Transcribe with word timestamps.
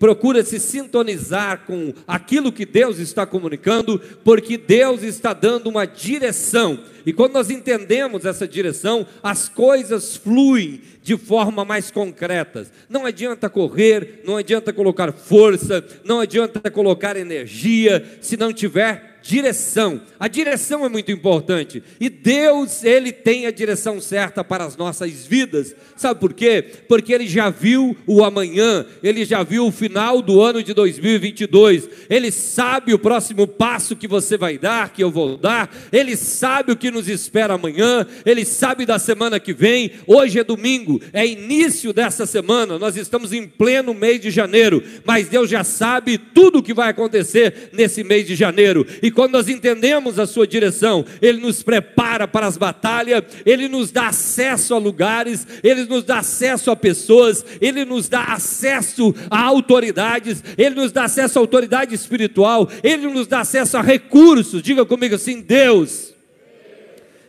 procura 0.00 0.42
se 0.42 0.58
sintonizar 0.58 1.66
com 1.66 1.92
aquilo 2.08 2.50
que 2.50 2.64
Deus 2.64 2.98
está 2.98 3.26
comunicando, 3.26 4.00
porque 4.24 4.56
Deus 4.56 5.02
está 5.02 5.34
dando 5.34 5.68
uma 5.68 5.84
direção. 5.84 6.80
E 7.04 7.12
quando 7.12 7.34
nós 7.34 7.50
entendemos 7.50 8.24
essa 8.24 8.48
direção, 8.48 9.06
as 9.22 9.48
coisas 9.50 10.16
fluem 10.16 10.80
de 11.02 11.18
forma 11.18 11.66
mais 11.66 11.90
concreta. 11.90 12.66
Não 12.88 13.04
adianta 13.04 13.50
correr, 13.50 14.22
não 14.24 14.38
adianta 14.38 14.72
colocar 14.72 15.12
força, 15.12 15.84
não 16.02 16.20
adianta 16.20 16.70
colocar 16.70 17.16
energia, 17.16 18.18
se 18.22 18.38
não 18.38 18.54
tiver 18.54 19.09
direção. 19.22 20.00
A 20.18 20.28
direção 20.28 20.84
é 20.84 20.88
muito 20.88 21.10
importante. 21.10 21.82
E 22.00 22.08
Deus, 22.08 22.84
ele 22.84 23.12
tem 23.12 23.46
a 23.46 23.50
direção 23.50 24.00
certa 24.00 24.42
para 24.42 24.64
as 24.64 24.76
nossas 24.76 25.26
vidas. 25.26 25.74
Sabe 25.96 26.18
por 26.18 26.32
quê? 26.32 26.64
Porque 26.88 27.12
ele 27.12 27.26
já 27.26 27.50
viu 27.50 27.96
o 28.06 28.24
amanhã, 28.24 28.86
ele 29.02 29.24
já 29.24 29.42
viu 29.42 29.66
o 29.66 29.72
final 29.72 30.22
do 30.22 30.40
ano 30.40 30.62
de 30.62 30.72
2022. 30.72 31.88
Ele 32.08 32.30
sabe 32.30 32.94
o 32.94 32.98
próximo 32.98 33.46
passo 33.46 33.96
que 33.96 34.08
você 34.08 34.36
vai 34.36 34.58
dar, 34.58 34.92
que 34.92 35.02
eu 35.02 35.10
vou 35.10 35.36
dar. 35.36 35.74
Ele 35.92 36.16
sabe 36.16 36.72
o 36.72 36.76
que 36.76 36.90
nos 36.90 37.08
espera 37.08 37.54
amanhã, 37.54 38.06
ele 38.24 38.44
sabe 38.44 38.86
da 38.86 38.98
semana 38.98 39.38
que 39.38 39.52
vem. 39.52 39.92
Hoje 40.06 40.38
é 40.38 40.44
domingo, 40.44 41.00
é 41.12 41.26
início 41.26 41.92
dessa 41.92 42.26
semana. 42.26 42.78
Nós 42.78 42.96
estamos 42.96 43.32
em 43.32 43.46
pleno 43.46 43.92
mês 43.92 44.20
de 44.20 44.30
janeiro, 44.30 44.82
mas 45.04 45.28
Deus 45.28 45.50
já 45.50 45.64
sabe 45.64 46.18
tudo 46.18 46.58
o 46.58 46.62
que 46.62 46.74
vai 46.74 46.90
acontecer 46.90 47.70
nesse 47.72 48.02
mês 48.02 48.26
de 48.26 48.34
janeiro. 48.34 48.86
E 49.02 49.09
quando 49.10 49.32
nós 49.32 49.48
entendemos 49.48 50.18
a 50.18 50.26
sua 50.26 50.46
direção, 50.46 51.04
Ele 51.22 51.40
nos 51.40 51.62
prepara 51.62 52.28
para 52.28 52.46
as 52.46 52.56
batalhas, 52.56 53.24
Ele 53.46 53.68
nos 53.68 53.90
dá 53.90 54.08
acesso 54.08 54.74
a 54.74 54.78
lugares, 54.78 55.46
Ele 55.62 55.84
nos 55.84 56.04
dá 56.04 56.18
acesso 56.18 56.70
a 56.70 56.76
pessoas, 56.76 57.44
Ele 57.60 57.84
nos 57.84 58.08
dá 58.08 58.24
acesso 58.24 59.14
a 59.30 59.40
autoridades, 59.40 60.44
Ele 60.58 60.74
nos 60.74 60.92
dá 60.92 61.04
acesso 61.04 61.38
à 61.38 61.42
autoridade 61.42 61.94
espiritual, 61.94 62.68
Ele 62.82 63.08
nos 63.08 63.26
dá 63.26 63.40
acesso 63.40 63.76
a 63.76 63.82
recursos. 63.82 64.62
Diga 64.62 64.84
comigo 64.84 65.14
assim: 65.14 65.40
Deus. 65.40 66.14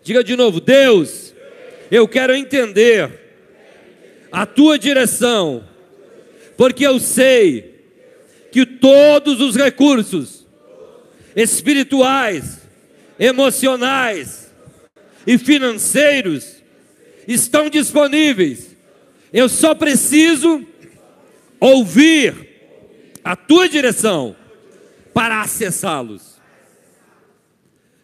Diga 0.04 0.24
de 0.24 0.36
novo: 0.36 0.60
Deus, 0.60 1.34
eu 1.90 2.08
quero 2.08 2.36
entender 2.36 3.20
a 4.32 4.46
tua 4.46 4.80
direção, 4.80 5.64
porque 6.58 6.86
eu 6.86 7.00
sei 7.00 7.72
que 8.52 8.66
todos 8.66 9.40
os 9.40 9.56
recursos 9.56 10.46
espirituais, 11.36 12.60
emocionais 13.20 14.52
e 15.26 15.38
financeiros 15.38 16.62
estão 17.28 17.70
disponíveis. 17.70 18.76
Eu 19.32 19.48
só 19.48 19.74
preciso 19.74 20.66
ouvir 21.60 22.50
a 23.24 23.36
tua 23.36 23.70
direção 23.70 24.36
para 25.14 25.42
acessá-los. 25.42 26.32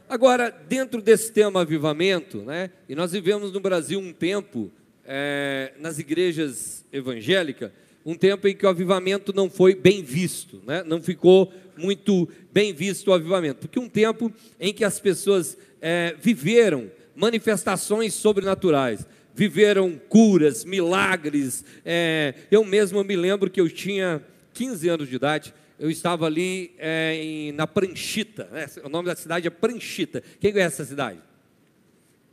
Agora, 0.10 0.50
dentro 0.50 1.02
desse 1.02 1.32
tema 1.34 1.62
avivamento, 1.62 2.38
né, 2.44 2.70
e 2.88 2.96
nós 2.96 3.12
vivemos 3.12 3.52
no 3.52 3.60
Brasil 3.60 4.00
um 4.00 4.14
tempo, 4.14 4.72
é, 5.06 5.74
nas 5.80 6.00
igrejas 6.00 6.86
evangélicas, 6.94 7.72
um 8.06 8.16
tempo 8.16 8.48
em 8.48 8.56
que 8.56 8.66
o 8.66 8.70
avivamento 8.70 9.34
não 9.34 9.50
foi 9.50 9.76
bem 9.76 10.02
visto, 10.02 10.62
né? 10.66 10.82
não 10.86 11.02
ficou 11.02 11.52
muito 11.76 12.30
bem 12.58 12.74
visto 12.74 13.10
o 13.10 13.14
avivamento, 13.14 13.60
porque 13.60 13.78
um 13.78 13.88
tempo 13.88 14.34
em 14.60 14.74
que 14.74 14.84
as 14.84 15.00
pessoas 15.00 15.56
é, 15.80 16.16
viveram 16.20 16.90
manifestações 17.16 18.16
sobrenaturais, 18.16 19.06
viveram 19.36 19.96
curas, 20.10 20.66
milagres. 20.66 21.64
É, 21.86 22.34
eu 22.50 22.66
mesmo 22.66 23.04
me 23.04 23.16
lembro 23.16 23.48
que 23.48 23.62
eu 23.62 23.70
tinha 23.70 24.24
15 24.56 24.90
anos 24.90 25.08
de 25.08 25.18
idade, 25.18 25.54
eu 25.78 25.92
estava 25.92 26.26
ali 26.26 26.74
é, 26.80 27.14
em, 27.22 27.52
na 27.52 27.68
Pranchita, 27.68 28.50
né? 28.52 28.66
o 28.84 28.90
nome 28.90 29.08
da 29.08 29.16
cidade 29.16 29.46
é 29.46 29.52
Pranchita. 29.52 30.24
Quem 30.40 30.52
conhece 30.52 30.82
essa 30.82 30.86
cidade? 30.90 31.20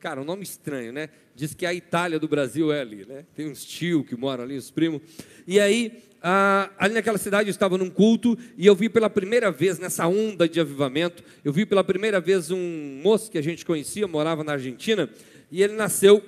Cara, 0.00 0.22
um 0.22 0.24
nome 0.24 0.42
estranho, 0.42 0.90
né? 0.90 1.10
Diz 1.34 1.52
que 1.52 1.66
a 1.66 1.74
Itália 1.74 2.18
do 2.18 2.28
Brasil 2.28 2.72
é 2.72 2.80
ali, 2.80 3.04
né? 3.04 3.26
Tem 3.34 3.50
uns 3.50 3.62
tios 3.62 4.06
que 4.06 4.16
moram 4.16 4.44
ali, 4.44 4.56
os 4.56 4.70
primos. 4.70 5.02
E 5.46 5.60
aí, 5.60 6.02
ah, 6.26 6.70
ali 6.78 6.94
naquela 6.94 7.18
cidade 7.18 7.48
eu 7.48 7.52
estava 7.52 7.76
num 7.76 7.90
culto 7.90 8.36
e 8.56 8.66
eu 8.66 8.74
vi 8.74 8.88
pela 8.88 9.10
primeira 9.10 9.50
vez, 9.50 9.78
nessa 9.78 10.08
onda 10.08 10.48
de 10.48 10.58
avivamento, 10.58 11.22
eu 11.44 11.52
vi 11.52 11.66
pela 11.66 11.84
primeira 11.84 12.20
vez 12.20 12.50
um 12.50 13.00
moço 13.02 13.30
que 13.30 13.36
a 13.36 13.42
gente 13.42 13.64
conhecia, 13.66 14.08
morava 14.08 14.42
na 14.42 14.52
Argentina, 14.52 15.08
e 15.52 15.62
ele 15.62 15.74
nasceu 15.74 16.24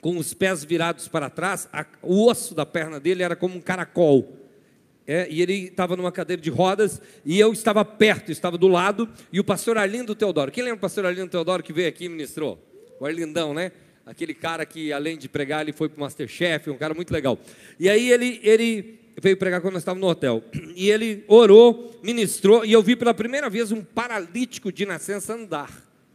com 0.00 0.18
os 0.18 0.34
pés 0.34 0.62
virados 0.62 1.08
para 1.08 1.30
trás, 1.30 1.66
a, 1.72 1.86
o 2.02 2.26
osso 2.28 2.54
da 2.54 2.66
perna 2.66 3.00
dele 3.00 3.22
era 3.22 3.34
como 3.34 3.56
um 3.56 3.60
caracol. 3.60 4.36
É, 5.06 5.26
e 5.30 5.42
ele 5.42 5.64
estava 5.64 5.96
numa 5.96 6.12
cadeira 6.12 6.40
de 6.40 6.50
rodas, 6.50 7.00
e 7.24 7.40
eu 7.40 7.52
estava 7.52 7.84
perto, 7.84 8.30
estava 8.30 8.56
do 8.56 8.68
lado, 8.68 9.08
e 9.32 9.40
o 9.40 9.44
pastor 9.44 9.76
Arlindo 9.76 10.14
Teodoro. 10.14 10.50
Quem 10.50 10.62
lembra 10.62 10.76
o 10.76 10.80
pastor 10.80 11.06
Arlindo 11.06 11.28
Teodoro 11.28 11.62
que 11.62 11.72
veio 11.72 11.88
aqui 11.88 12.04
e 12.04 12.08
ministrou? 12.08 12.58
o 12.98 13.06
Arlindão, 13.06 13.54
né? 13.54 13.72
Aquele 14.06 14.34
cara 14.34 14.66
que, 14.66 14.92
além 14.92 15.16
de 15.16 15.28
pregar, 15.28 15.62
ele 15.62 15.72
foi 15.72 15.88
para 15.88 15.96
o 15.96 16.00
Masterchef, 16.00 16.68
um 16.70 16.76
cara 16.76 16.92
muito 16.92 17.10
legal. 17.10 17.38
E 17.80 17.88
aí 17.88 18.10
ele, 18.10 18.40
ele 18.42 19.00
veio 19.20 19.36
pregar 19.36 19.60
quando 19.60 19.74
nós 19.74 19.82
estávamos 19.82 20.02
no 20.02 20.10
hotel. 20.10 20.42
E 20.76 20.90
ele 20.90 21.24
orou, 21.28 21.98
ministrou, 22.02 22.64
e 22.64 22.72
eu 22.72 22.82
vi 22.82 22.96
pela 22.96 23.14
primeira 23.14 23.48
vez 23.48 23.70
um 23.70 23.82
paralítico 23.82 24.72
de 24.72 24.84
nascença 24.84 25.34
andar. 25.34 25.70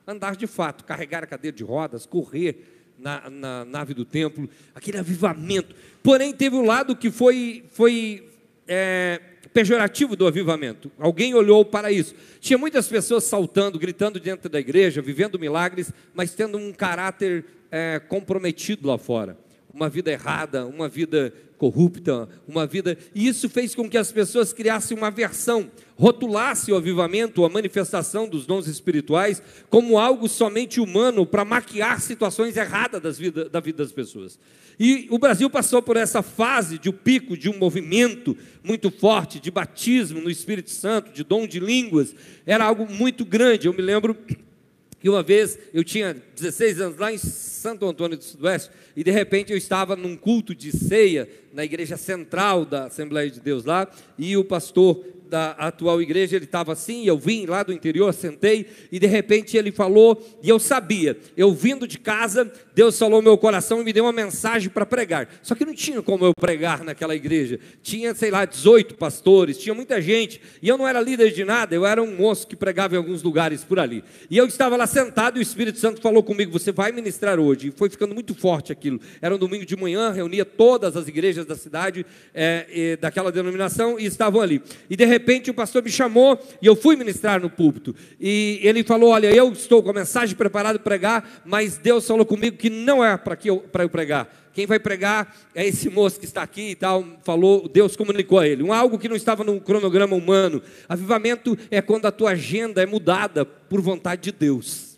Andar 0.05 0.35
de 0.35 0.47
fato, 0.47 0.83
carregar 0.83 1.23
a 1.23 1.27
cadeira 1.27 1.55
de 1.55 1.63
rodas, 1.63 2.05
correr 2.05 2.79
na, 2.97 3.29
na 3.29 3.65
nave 3.65 3.93
do 3.93 4.03
templo, 4.03 4.49
aquele 4.75 4.97
avivamento. 4.97 5.73
Porém, 6.03 6.33
teve 6.33 6.55
um 6.55 6.65
lado 6.65 6.95
que 6.95 7.09
foi, 7.09 7.63
foi 7.71 8.27
é, 8.67 9.21
pejorativo 9.53 10.15
do 10.15 10.27
avivamento. 10.27 10.91
Alguém 10.99 11.33
olhou 11.33 11.63
para 11.63 11.91
isso. 11.91 12.13
Tinha 12.39 12.57
muitas 12.57 12.87
pessoas 12.87 13.23
saltando, 13.23 13.79
gritando 13.79 14.19
dentro 14.19 14.49
da 14.49 14.59
igreja, 14.59 15.01
vivendo 15.01 15.39
milagres, 15.39 15.91
mas 16.13 16.33
tendo 16.33 16.57
um 16.57 16.73
caráter 16.73 17.45
é, 17.71 17.99
comprometido 17.99 18.87
lá 18.87 18.97
fora. 18.97 19.37
Uma 19.79 19.87
vida 19.87 20.11
errada, 20.11 20.67
uma 20.67 20.89
vida 20.89 21.33
corrupta, 21.57 22.27
uma 22.45 22.67
vida. 22.67 22.97
E 23.15 23.25
isso 23.29 23.47
fez 23.47 23.73
com 23.73 23.89
que 23.89 23.97
as 23.97 24.11
pessoas 24.11 24.51
criassem 24.51 24.97
uma 24.97 25.09
versão, 25.09 25.71
rotulassem 25.95 26.73
o 26.73 26.77
avivamento, 26.77 27.45
a 27.45 27.49
manifestação 27.49 28.27
dos 28.27 28.45
dons 28.45 28.67
espirituais, 28.67 29.41
como 29.69 29.97
algo 29.97 30.27
somente 30.27 30.81
humano 30.81 31.25
para 31.25 31.45
maquiar 31.45 32.01
situações 32.01 32.57
erradas 32.57 33.01
das 33.01 33.17
vida, 33.17 33.47
da 33.47 33.61
vida 33.61 33.81
das 33.81 33.93
pessoas. 33.93 34.37
E 34.77 35.07
o 35.09 35.17
Brasil 35.17 35.49
passou 35.49 35.81
por 35.81 35.95
essa 35.95 36.21
fase 36.21 36.77
de 36.77 36.89
um 36.89 36.93
pico 36.93 37.37
de 37.37 37.49
um 37.49 37.57
movimento 37.57 38.35
muito 38.61 38.91
forte 38.91 39.39
de 39.39 39.49
batismo 39.49 40.19
no 40.19 40.29
Espírito 40.29 40.71
Santo, 40.71 41.13
de 41.13 41.23
dom 41.23 41.47
de 41.47 41.61
línguas, 41.61 42.13
era 42.45 42.65
algo 42.65 42.85
muito 42.85 43.23
grande. 43.23 43.67
Eu 43.67 43.73
me 43.73 43.81
lembro 43.81 44.13
que 44.99 45.09
uma 45.09 45.23
vez 45.23 45.57
eu 45.73 45.83
tinha 45.83 46.15
16 46.35 46.81
anos 46.81 46.97
lá 46.97 47.11
em 47.11 47.17
Santo 47.17 47.85
Antônio 47.85 48.17
do 48.17 48.23
Sudoeste 48.23 48.69
e 48.95 49.03
de 49.03 49.11
repente 49.11 49.51
eu 49.51 49.57
estava 49.57 49.95
num 49.95 50.15
culto 50.15 50.53
de 50.53 50.71
ceia 50.71 51.29
na 51.53 51.63
igreja 51.63 51.97
central 51.97 52.65
da 52.65 52.85
Assembleia 52.85 53.29
de 53.29 53.39
Deus 53.39 53.65
lá 53.65 53.89
e 54.17 54.35
o 54.35 54.43
pastor 54.43 55.03
da 55.29 55.51
atual 55.51 56.01
igreja, 56.01 56.35
ele 56.35 56.45
estava 56.45 56.73
assim, 56.73 57.05
eu 57.05 57.17
vim 57.17 57.45
lá 57.45 57.61
do 57.61 57.71
interior, 57.71 58.11
sentei, 58.13 58.65
e 58.91 58.97
de 58.97 59.05
repente 59.05 59.55
ele 59.55 59.71
falou, 59.71 60.19
e 60.41 60.49
eu 60.49 60.57
sabia, 60.57 61.15
eu 61.37 61.53
vindo 61.53 61.87
de 61.87 61.99
casa, 61.99 62.51
Deus 62.79 62.97
falou 62.97 63.21
meu 63.21 63.37
coração 63.37 63.81
e 63.81 63.83
me 63.83 63.91
deu 63.91 64.05
uma 64.05 64.13
mensagem 64.13 64.69
para 64.69 64.85
pregar. 64.85 65.27
Só 65.41 65.53
que 65.53 65.65
não 65.65 65.73
tinha 65.73 66.01
como 66.01 66.23
eu 66.23 66.33
pregar 66.33 66.81
naquela 66.81 67.13
igreja. 67.13 67.59
Tinha, 67.83 68.15
sei 68.15 68.31
lá, 68.31 68.45
18 68.45 68.95
pastores, 68.95 69.57
tinha 69.57 69.75
muita 69.75 70.01
gente, 70.01 70.39
e 70.61 70.69
eu 70.69 70.77
não 70.77 70.87
era 70.87 71.01
líder 71.01 71.33
de 71.33 71.43
nada, 71.43 71.75
eu 71.75 71.85
era 71.85 72.01
um 72.01 72.15
moço 72.15 72.47
que 72.47 72.55
pregava 72.55 72.95
em 72.95 72.97
alguns 72.97 73.21
lugares 73.21 73.65
por 73.65 73.79
ali. 73.79 74.01
E 74.29 74.37
eu 74.37 74.45
estava 74.45 74.77
lá 74.77 74.87
sentado 74.87 75.35
e 75.35 75.39
o 75.39 75.41
Espírito 75.41 75.77
Santo 75.77 76.01
falou 76.01 76.23
comigo: 76.23 76.53
Você 76.53 76.71
vai 76.71 76.93
ministrar 76.93 77.37
hoje. 77.37 77.67
E 77.67 77.71
foi 77.71 77.89
ficando 77.89 78.13
muito 78.13 78.33
forte 78.33 78.71
aquilo. 78.71 79.01
Era 79.21 79.35
um 79.35 79.37
domingo 79.37 79.65
de 79.65 79.75
manhã, 79.75 80.11
reunia 80.11 80.45
todas 80.45 80.95
as 80.95 81.05
igrejas 81.05 81.45
da 81.45 81.57
cidade, 81.57 82.05
é, 82.33 82.95
daquela 82.95 83.29
denominação, 83.29 83.99
e 83.99 84.05
estavam 84.05 84.39
ali. 84.39 84.63
E 84.89 84.95
de 84.95 85.03
repente 85.03 85.51
o 85.51 85.53
pastor 85.53 85.83
me 85.83 85.91
chamou 85.91 86.39
e 86.61 86.65
eu 86.65 86.77
fui 86.77 86.95
ministrar 86.95 87.41
no 87.41 87.49
púlpito. 87.49 87.93
E 88.17 88.61
ele 88.63 88.85
falou: 88.85 89.09
Olha, 89.09 89.27
eu 89.35 89.51
estou 89.51 89.83
com 89.83 89.89
a 89.89 89.93
mensagem 89.93 90.33
preparada 90.33 90.79
para 90.79 90.85
pregar, 90.85 91.43
mas 91.43 91.77
Deus 91.77 92.07
falou 92.07 92.25
comigo 92.25 92.55
que 92.55 92.68
não 92.69 93.03
é 93.03 93.17
para 93.17 93.37
eu, 93.45 93.65
eu 93.73 93.89
pregar. 93.89 94.27
Quem 94.53 94.65
vai 94.65 94.79
pregar 94.79 95.35
é 95.55 95.65
esse 95.65 95.89
moço 95.89 96.19
que 96.19 96.25
está 96.25 96.41
aqui 96.41 96.71
e 96.71 96.75
tal. 96.75 97.05
Falou, 97.23 97.67
Deus 97.67 97.95
comunicou 97.95 98.39
a 98.39 98.47
ele. 98.47 98.63
Um 98.63 98.73
algo 98.73 98.99
que 98.99 99.07
não 99.07 99.15
estava 99.15 99.43
no 99.43 99.61
cronograma 99.61 100.15
humano. 100.15 100.61
Avivamento 100.87 101.57
é 101.71 101.81
quando 101.81 102.05
a 102.05 102.11
tua 102.11 102.31
agenda 102.31 102.81
é 102.81 102.85
mudada 102.85 103.45
por 103.45 103.81
vontade 103.81 104.23
de 104.23 104.31
Deus. 104.31 104.89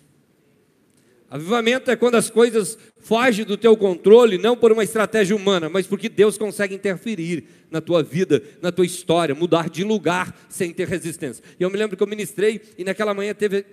Avivamento 1.29 1.89
é 1.89 1.95
quando 1.95 2.15
as 2.15 2.29
coisas 2.29 2.77
fogem 2.99 3.45
do 3.45 3.55
teu 3.55 3.77
controle, 3.77 4.37
não 4.37 4.57
por 4.57 4.69
uma 4.71 4.83
estratégia 4.83 5.33
humana, 5.33 5.69
mas 5.69 5.87
porque 5.87 6.09
Deus 6.09 6.37
consegue 6.37 6.75
interferir 6.75 7.45
na 7.69 7.79
tua 7.79 8.03
vida, 8.03 8.43
na 8.61 8.69
tua 8.69 8.85
história, 8.85 9.33
mudar 9.33 9.69
de 9.69 9.81
lugar 9.81 10.35
sem 10.49 10.73
ter 10.73 10.89
resistência. 10.89 11.41
E 11.57 11.63
eu 11.63 11.69
me 11.69 11.77
lembro 11.77 11.95
que 11.95 12.03
eu 12.03 12.07
ministrei 12.07 12.61
e 12.77 12.83
naquela 12.83 13.13
manhã 13.13 13.33
teve 13.33 13.65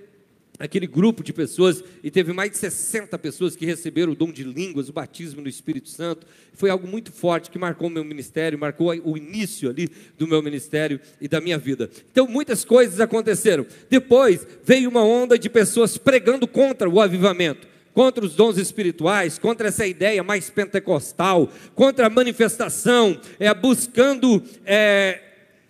aquele 0.59 0.87
grupo 0.87 1.23
de 1.23 1.33
pessoas 1.33 1.83
e 2.03 2.11
teve 2.11 2.33
mais 2.33 2.51
de 2.51 2.59
60 2.59 3.19
pessoas 3.19 3.55
que 3.55 3.65
receberam 3.65 4.13
o 4.13 4.17
dom 4.17 4.33
de 4.33 4.43
línguas, 4.43 4.89
o 4.89 4.93
batismo 4.93 5.41
no 5.41 5.49
Espírito 5.49 5.89
Santo. 5.89 6.27
Foi 6.53 6.71
algo 6.71 6.87
muito 6.87 7.13
forte 7.13 7.51
que 7.51 7.59
marcou 7.59 7.89
o 7.89 7.91
meu 7.91 8.05
ministério, 8.05 8.59
marcou 8.59 8.89
o 9.05 9.17
início 9.17 9.71
ali 9.71 9.89
do 10.19 10.27
meu 10.27 10.43
ministério 10.43 11.01
e 11.21 11.29
da 11.29 11.41
minha 11.41 11.59
vida. 11.59 11.89
Então 12.11 12.27
muitas 12.27 12.65
coisas 12.65 13.01
aconteceram. 13.01 13.67
Depois 13.89 14.47
veio 14.65 14.91
uma 14.91 15.05
onda 15.05 15.39
de 15.39 15.49
pessoas 15.49 15.97
pregando 15.97 16.47
contra 16.47 16.89
o 16.89 17.01
avivamento 17.01 17.69
contra 17.95 18.25
os 18.25 18.37
dons 18.37 18.57
espirituais, 18.59 19.41
contra 19.41 19.67
essa 19.67 19.85
ideia 19.85 20.23
mais 20.23 20.49
pentecostal, 20.49 21.51
contra 21.75 22.07
a 22.07 22.11
manifestação, 22.11 23.21
é, 23.41 23.53
buscando 23.53 24.41
é, 24.65 25.21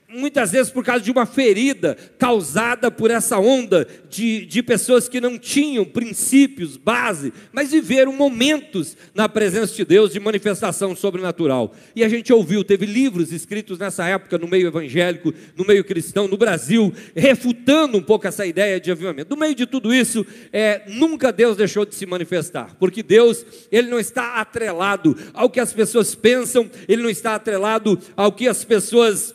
muitas 0.09 0.53
vezes 0.53 0.73
por 0.73 0.83
causa 0.83 1.05
de 1.05 1.11
uma 1.11 1.27
ferida 1.27 1.97
causada 2.19 2.91
por 2.91 3.11
essa 3.11 3.39
onda 3.39 3.87
de, 4.09 4.47
de 4.47 4.63
pessoas 4.63 5.07
que 5.09 5.21
não 5.21 5.39
tinham 5.39 5.85
princípios, 5.85 6.79
base, 6.79 7.33
mas 7.53 7.71
viveram 7.71 8.13
momentos 8.13 8.97
na 9.15 9.29
presença 9.29 9.75
de 9.75 9.85
Deus 9.85 10.13
de 10.13 10.19
manifestação 10.19 10.97
sobrenatural. 10.97 11.75
E 11.95 12.03
a 12.03 12.09
gente 12.09 12.33
ouviu, 12.33 12.65
teve 12.65 12.87
livros 12.87 13.33
escritos 13.33 13.79
nessa 13.79 14.07
época 14.09 14.39
no 14.39 14.49
meio 14.49 14.69
evangélico, 14.69 15.35
no 15.55 15.65
meio 15.65 15.85
cristão, 15.85 16.27
no 16.27 16.39
Brasil, 16.39 16.93
refutando 17.15 17.99
um 17.99 18.03
pouco 18.03 18.27
essa 18.27 18.47
ideia 18.47 18.81
de 18.81 18.91
avivamento. 18.91 19.31
No 19.31 19.41
meio 19.41 19.55
de 19.55 19.67
tudo 19.67 19.93
isso, 19.93 20.25
é, 20.53 20.83
nunca 20.89 21.31
Deus 21.31 21.57
deixou 21.57 21.85
de 21.85 21.95
se 21.95 22.07
manifestar, 22.07 22.75
porque 22.79 23.03
Deus, 23.03 23.45
Ele 23.71 23.89
não 23.89 23.99
está 23.99 24.41
atrelado 24.41 25.17
ao 25.35 25.51
que 25.51 25.61
as 25.61 25.73
pessoas 25.73 26.15
pensam, 26.15 26.71
Ele 26.89 27.03
não 27.03 27.11
está 27.11 27.35
atrelado 27.35 27.99
ao 28.17 28.33
que 28.33 28.49
as 28.49 28.65
pessoas 28.65 29.35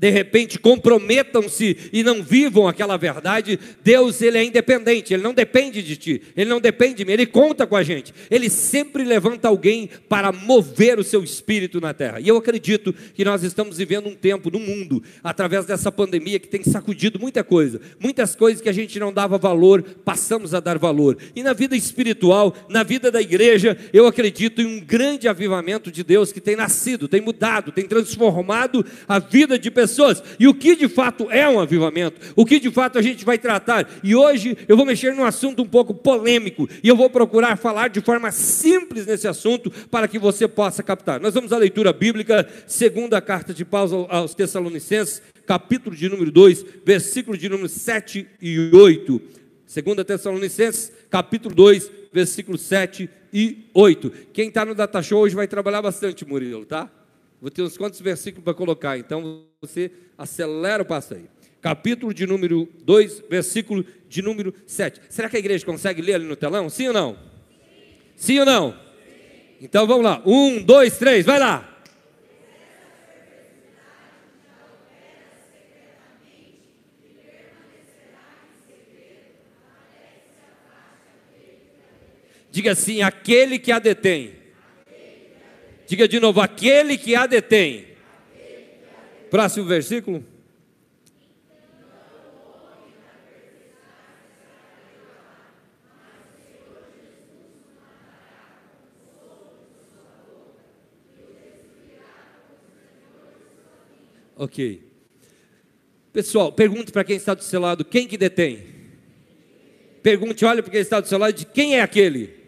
de 0.00 0.08
repente 0.08 0.58
comprometam-se 0.58 1.76
e 1.92 2.02
não 2.02 2.22
vivam 2.22 2.66
aquela 2.66 2.96
verdade, 2.96 3.60
Deus 3.84 4.22
ele 4.22 4.38
é 4.38 4.44
independente, 4.44 5.12
ele 5.12 5.22
não 5.22 5.34
depende 5.34 5.82
de 5.82 5.94
ti, 5.94 6.22
ele 6.34 6.48
não 6.48 6.58
depende 6.58 6.94
de 6.94 7.04
mim, 7.04 7.12
ele 7.12 7.26
conta 7.26 7.66
com 7.66 7.76
a 7.76 7.82
gente. 7.82 8.14
Ele 8.30 8.48
sempre 8.48 9.04
levanta 9.04 9.48
alguém 9.48 9.90
para 10.08 10.32
mover 10.32 10.98
o 10.98 11.04
seu 11.04 11.22
espírito 11.22 11.82
na 11.82 11.92
terra. 11.92 12.18
E 12.18 12.26
eu 12.26 12.38
acredito 12.38 12.94
que 13.12 13.26
nós 13.26 13.42
estamos 13.42 13.76
vivendo 13.76 14.08
um 14.08 14.14
tempo 14.14 14.50
no 14.50 14.58
mundo, 14.58 15.02
através 15.22 15.66
dessa 15.66 15.92
pandemia 15.92 16.38
que 16.38 16.48
tem 16.48 16.64
sacudido 16.64 17.20
muita 17.20 17.44
coisa, 17.44 17.78
muitas 17.98 18.34
coisas 18.34 18.62
que 18.62 18.70
a 18.70 18.72
gente 18.72 18.98
não 18.98 19.12
dava 19.12 19.36
valor, 19.36 19.82
passamos 19.82 20.54
a 20.54 20.60
dar 20.60 20.78
valor. 20.78 21.18
E 21.36 21.42
na 21.42 21.52
vida 21.52 21.76
espiritual, 21.76 22.56
na 22.70 22.82
vida 22.82 23.10
da 23.10 23.20
igreja, 23.20 23.76
eu 23.92 24.06
acredito 24.06 24.62
em 24.62 24.66
um 24.66 24.80
grande 24.80 25.28
avivamento 25.28 25.92
de 25.92 26.02
Deus 26.02 26.32
que 26.32 26.40
tem 26.40 26.56
nascido, 26.56 27.06
tem 27.06 27.20
mudado, 27.20 27.70
tem 27.70 27.86
transformado 27.86 28.82
a 29.06 29.18
vida 29.18 29.58
de 29.58 29.70
pessoas 29.70 29.89
pessoas. 29.90 30.22
E 30.38 30.48
o 30.48 30.54
que 30.54 30.74
de 30.74 30.88
fato 30.88 31.30
é 31.30 31.48
um 31.48 31.60
avivamento? 31.60 32.20
O 32.36 32.46
que 32.46 32.58
de 32.58 32.70
fato 32.70 32.98
a 32.98 33.02
gente 33.02 33.24
vai 33.24 33.36
tratar? 33.36 33.88
E 34.02 34.14
hoje 34.14 34.56
eu 34.68 34.76
vou 34.76 34.86
mexer 34.86 35.14
num 35.14 35.24
assunto 35.24 35.62
um 35.62 35.66
pouco 35.66 35.92
polêmico 35.92 36.68
e 36.82 36.88
eu 36.88 36.96
vou 36.96 37.10
procurar 37.10 37.56
falar 37.56 37.88
de 37.88 38.00
forma 38.00 38.30
simples 38.30 39.06
nesse 39.06 39.28
assunto 39.28 39.70
para 39.90 40.08
que 40.08 40.18
você 40.18 40.48
possa 40.48 40.82
captar. 40.82 41.20
Nós 41.20 41.34
vamos 41.34 41.52
à 41.52 41.58
leitura 41.58 41.92
bíblica, 41.92 42.48
segunda 42.66 43.20
carta 43.20 43.52
de 43.52 43.64
Paulo 43.64 44.06
aos 44.08 44.34
Tessalonicenses, 44.34 45.20
capítulo 45.46 45.94
de 45.94 46.08
número 46.08 46.30
2, 46.30 46.64
versículo 46.84 47.36
de 47.36 47.48
número 47.48 47.68
7 47.68 48.26
e 48.40 48.70
8. 48.72 49.20
Segunda 49.66 50.04
Tessalonicenses, 50.04 50.92
capítulo 51.10 51.54
2, 51.54 51.90
versículo 52.12 52.58
7 52.58 53.08
e 53.32 53.66
8. 53.74 54.10
Quem 54.32 54.48
está 54.48 54.64
no 54.64 54.74
Data 54.74 55.02
Show 55.02 55.20
hoje 55.20 55.34
vai 55.34 55.46
trabalhar 55.46 55.82
bastante, 55.82 56.26
Murilo, 56.26 56.64
tá? 56.64 56.90
Vou 57.40 57.50
ter 57.50 57.62
uns 57.62 57.78
quantos 57.78 58.00
versículos 58.00 58.44
para 58.44 58.52
colocar, 58.52 58.98
então 58.98 59.46
você 59.62 59.90
acelera 60.18 60.82
o 60.82 60.86
passo 60.86 61.14
aí. 61.14 61.24
Capítulo 61.62 62.12
de 62.12 62.26
número 62.26 62.68
2, 62.84 63.24
versículo 63.30 63.84
de 64.08 64.20
número 64.20 64.54
7. 64.66 65.00
Será 65.08 65.28
que 65.28 65.36
a 65.36 65.38
igreja 65.38 65.64
consegue 65.64 66.02
ler 66.02 66.14
ali 66.14 66.26
no 66.26 66.36
telão? 66.36 66.68
Sim 66.68 66.88
ou 66.88 66.94
não? 66.94 67.14
Sim, 67.14 68.34
Sim 68.34 68.38
ou 68.40 68.46
não? 68.46 68.72
Sim. 68.72 68.78
Então 69.62 69.86
vamos 69.86 70.04
lá. 70.04 70.22
Um, 70.26 70.62
dois, 70.62 70.98
três, 70.98 71.24
vai 71.24 71.38
lá. 71.38 71.66
Diga 82.50 82.72
assim: 82.72 83.00
aquele 83.00 83.58
que 83.58 83.70
a 83.70 83.78
detém 83.78 84.39
Diga 85.90 86.06
de 86.06 86.20
novo: 86.20 86.40
aquele 86.40 86.96
que 86.96 87.16
a 87.16 87.26
detém. 87.26 87.84
Próximo 89.28 89.66
versículo. 89.66 90.24
Ok. 104.36 104.84
Pessoal, 106.12 106.52
pergunte 106.52 106.92
para 106.92 107.02
quem 107.02 107.16
está 107.16 107.34
do 107.34 107.42
seu 107.42 107.60
lado: 107.60 107.84
quem 107.84 108.06
que 108.06 108.16
detém? 108.16 108.64
Pergunte, 110.04 110.44
olha 110.44 110.62
para 110.62 110.70
quem 110.70 110.80
está 110.82 111.00
do 111.00 111.08
seu 111.08 111.18
lado: 111.18 111.32
de 111.32 111.46
quem 111.46 111.74
é 111.74 111.82
aquele? 111.82 112.39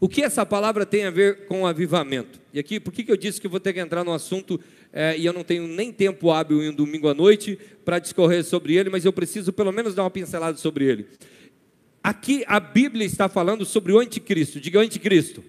O 0.00 0.08
que 0.08 0.22
essa 0.22 0.46
palavra 0.46 0.86
tem 0.86 1.04
a 1.04 1.10
ver 1.10 1.44
com 1.44 1.66
avivamento? 1.66 2.40
E 2.54 2.58
aqui, 2.58 2.80
por 2.80 2.90
que, 2.90 3.04
que 3.04 3.12
eu 3.12 3.18
disse 3.18 3.38
que 3.38 3.46
vou 3.46 3.60
ter 3.60 3.74
que 3.74 3.80
entrar 3.80 4.02
no 4.02 4.14
assunto 4.14 4.58
é, 4.90 5.16
e 5.18 5.26
eu 5.26 5.32
não 5.32 5.44
tenho 5.44 5.68
nem 5.68 5.92
tempo 5.92 6.30
hábil 6.30 6.62
em 6.62 6.70
um 6.70 6.74
domingo 6.74 7.06
à 7.06 7.12
noite 7.12 7.58
para 7.84 7.98
discorrer 7.98 8.42
sobre 8.42 8.74
ele, 8.74 8.88
mas 8.88 9.04
eu 9.04 9.12
preciso 9.12 9.52
pelo 9.52 9.70
menos 9.70 9.94
dar 9.94 10.02
uma 10.02 10.10
pincelada 10.10 10.56
sobre 10.56 10.86
ele. 10.86 11.06
Aqui 12.02 12.42
a 12.46 12.58
Bíblia 12.58 13.04
está 13.04 13.28
falando 13.28 13.66
sobre 13.66 13.92
o 13.92 13.98
anticristo, 13.98 14.58
diga 14.58 14.78
o 14.78 14.82
anticristo. 14.82 15.44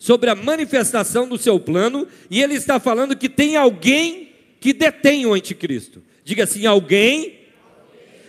Sobre 0.00 0.28
a 0.28 0.34
manifestação 0.34 1.28
do 1.28 1.38
seu 1.38 1.60
plano, 1.60 2.08
e 2.28 2.42
ele 2.42 2.54
está 2.54 2.80
falando 2.80 3.16
que 3.16 3.28
tem 3.28 3.54
alguém 3.54 4.32
que 4.58 4.72
detém 4.72 5.26
o 5.26 5.32
anticristo. 5.32 6.02
Diga 6.24 6.42
assim: 6.42 6.66
alguém 6.66 7.38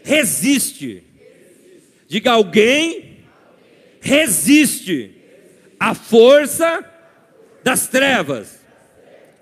resiste. 0.03 1.03
Diga 2.07 2.31
alguém 2.31 3.12
resiste 4.03 5.15
à 5.79 5.95
força 5.95 6.83
das 7.63 7.87
trevas. 7.87 8.59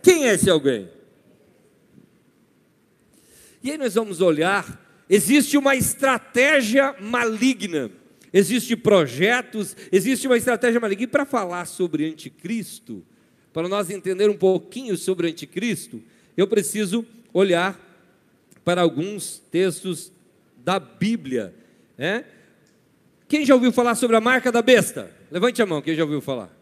Quem 0.03 0.27
é 0.27 0.35
esse 0.35 0.49
alguém? 0.51 0.87
E 3.63 3.71
aí 3.71 3.77
nós 3.77 3.95
vamos 3.95 4.21
olhar, 4.21 4.79
existe 5.09 5.57
uma 5.57 5.75
estratégia 5.75 6.95
maligna, 6.99 7.89
existe 8.31 8.75
projetos, 8.75 9.75
existe 9.91 10.27
uma 10.27 10.37
estratégia 10.37 10.79
maligna. 10.79 11.03
E 11.03 11.07
para 11.07 11.25
falar 11.25 11.65
sobre 11.65 12.05
anticristo, 12.05 13.03
para 13.51 13.67
nós 13.67 13.89
entender 13.89 14.29
um 14.29 14.37
pouquinho 14.37 14.95
sobre 14.95 15.27
anticristo, 15.27 16.01
eu 16.37 16.47
preciso 16.47 17.03
olhar 17.33 17.79
para 18.63 18.81
alguns 18.81 19.39
textos 19.51 20.11
da 20.63 20.79
Bíblia, 20.79 21.53
né? 21.97 22.25
Quem 23.31 23.45
já 23.45 23.53
ouviu 23.53 23.71
falar 23.71 23.95
sobre 23.95 24.17
a 24.17 24.19
marca 24.19 24.51
da 24.51 24.61
besta? 24.61 25.09
Levante 25.31 25.61
a 25.61 25.65
mão, 25.65 25.81
quem 25.81 25.95
já 25.95 26.03
ouviu 26.03 26.19
falar? 26.19 26.53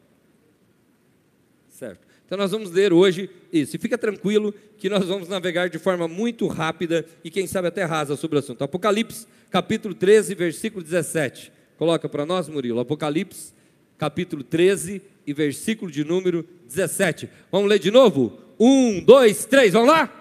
Certo. 1.67 2.07
Então 2.23 2.37
nós 2.37 2.51
vamos 2.51 2.69
ler 2.69 2.93
hoje 2.93 3.27
isso. 3.51 3.75
E 3.75 3.79
fica 3.79 3.97
tranquilo 3.97 4.53
que 4.77 4.87
nós 4.87 5.03
vamos 5.07 5.27
navegar 5.27 5.67
de 5.67 5.79
forma 5.79 6.07
muito 6.07 6.45
rápida 6.45 7.03
e 7.23 7.31
quem 7.31 7.47
sabe 7.47 7.69
até 7.69 7.85
rasa 7.85 8.15
sobre 8.15 8.35
o 8.35 8.39
assunto. 8.39 8.63
Apocalipse, 8.63 9.25
capítulo 9.49 9.95
13, 9.95 10.35
versículo 10.35 10.83
17. 10.83 11.51
Coloca 11.75 12.07
para 12.07 12.23
nós, 12.23 12.47
Murilo. 12.47 12.79
Apocalipse, 12.79 13.51
capítulo 13.97 14.43
13 14.43 15.01
e 15.25 15.33
versículo 15.33 15.89
de 15.89 16.03
número 16.03 16.47
17. 16.67 17.27
Vamos 17.51 17.67
ler 17.67 17.79
de 17.79 17.89
novo? 17.89 18.39
Um, 18.59 19.03
dois, 19.03 19.43
três, 19.43 19.73
vamos 19.73 19.89
lá? 19.89 20.18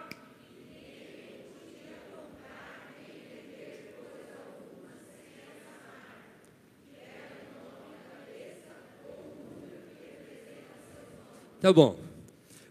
Tá 11.61 11.73
bom. 11.73 11.99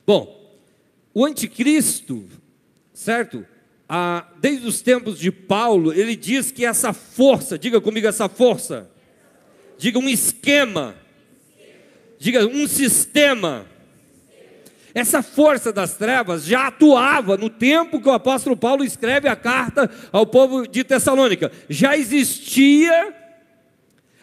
Bom, 0.06 0.56
o 1.14 1.26
anticristo, 1.26 2.26
certo? 2.94 3.46
Ah, 3.90 4.26
desde 4.40 4.68
os 4.68 4.82
tempos 4.82 5.20
de 5.20 5.32
Paulo, 5.32 5.94
ele 5.94 6.16
diz 6.16 6.52
que 6.52 6.66
essa 6.66 6.94
força, 6.94 7.58
diga 7.58 7.82
comigo 7.82 8.08
essa 8.08 8.30
força, 8.30 8.90
diga 9.78 10.00
um 10.00 10.08
esquema, 10.08 10.96
diga 12.18 12.46
um 12.46 12.68
sistema. 12.68 13.66
Essa 14.94 15.22
força 15.22 15.72
das 15.72 15.96
trevas 15.96 16.46
já 16.46 16.68
atuava 16.68 17.38
no 17.38 17.50
tempo 17.50 18.02
que 18.02 18.08
o 18.08 18.14
apóstolo 18.14 18.58
Paulo 18.58 18.84
escreve 18.84 19.28
a 19.28 19.36
carta 19.36 19.90
ao 20.12 20.26
povo 20.26 20.68
de 20.68 20.84
Tessalônica. 20.84 21.52
Já 21.70 21.96
existia 21.96 23.14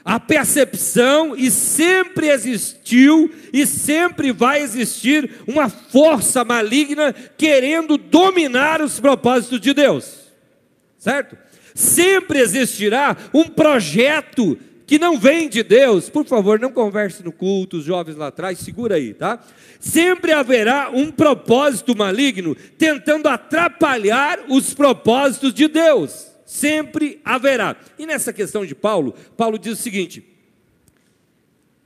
a 0.04 0.20
percepção 0.20 1.34
e 1.34 1.50
sempre 1.50 2.28
existiu 2.28 3.32
e 3.52 3.66
sempre 3.66 4.32
vai 4.32 4.60
existir 4.60 5.30
uma 5.46 5.70
força 5.70 6.44
maligna 6.44 7.14
querendo 7.38 7.96
dominar 7.96 8.82
os 8.82 9.00
propósitos 9.00 9.60
de 9.60 9.72
Deus. 9.72 10.30
Certo? 10.98 11.38
Sempre 11.74 12.38
existirá 12.40 13.16
um 13.32 13.44
projeto 13.44 14.58
que 14.86 14.98
não 14.98 15.18
vem 15.18 15.48
de 15.48 15.62
Deus. 15.62 16.10
Por 16.10 16.26
favor, 16.26 16.60
não 16.60 16.70
converse 16.70 17.24
no 17.24 17.32
culto, 17.32 17.78
os 17.78 17.84
jovens 17.84 18.16
lá 18.16 18.26
atrás, 18.26 18.58
segura 18.58 18.96
aí, 18.96 19.14
tá? 19.14 19.40
Sempre 19.80 20.32
haverá 20.32 20.90
um 20.92 21.10
propósito 21.10 21.96
maligno 21.96 22.54
tentando 22.76 23.26
atrapalhar 23.26 24.40
os 24.50 24.74
propósitos 24.74 25.54
de 25.54 25.66
Deus. 25.66 26.33
Sempre 26.44 27.20
haverá. 27.24 27.76
E 27.98 28.06
nessa 28.06 28.32
questão 28.32 28.66
de 28.66 28.74
Paulo, 28.74 29.14
Paulo 29.36 29.58
diz 29.58 29.72
o 29.78 29.82
seguinte: 29.82 30.24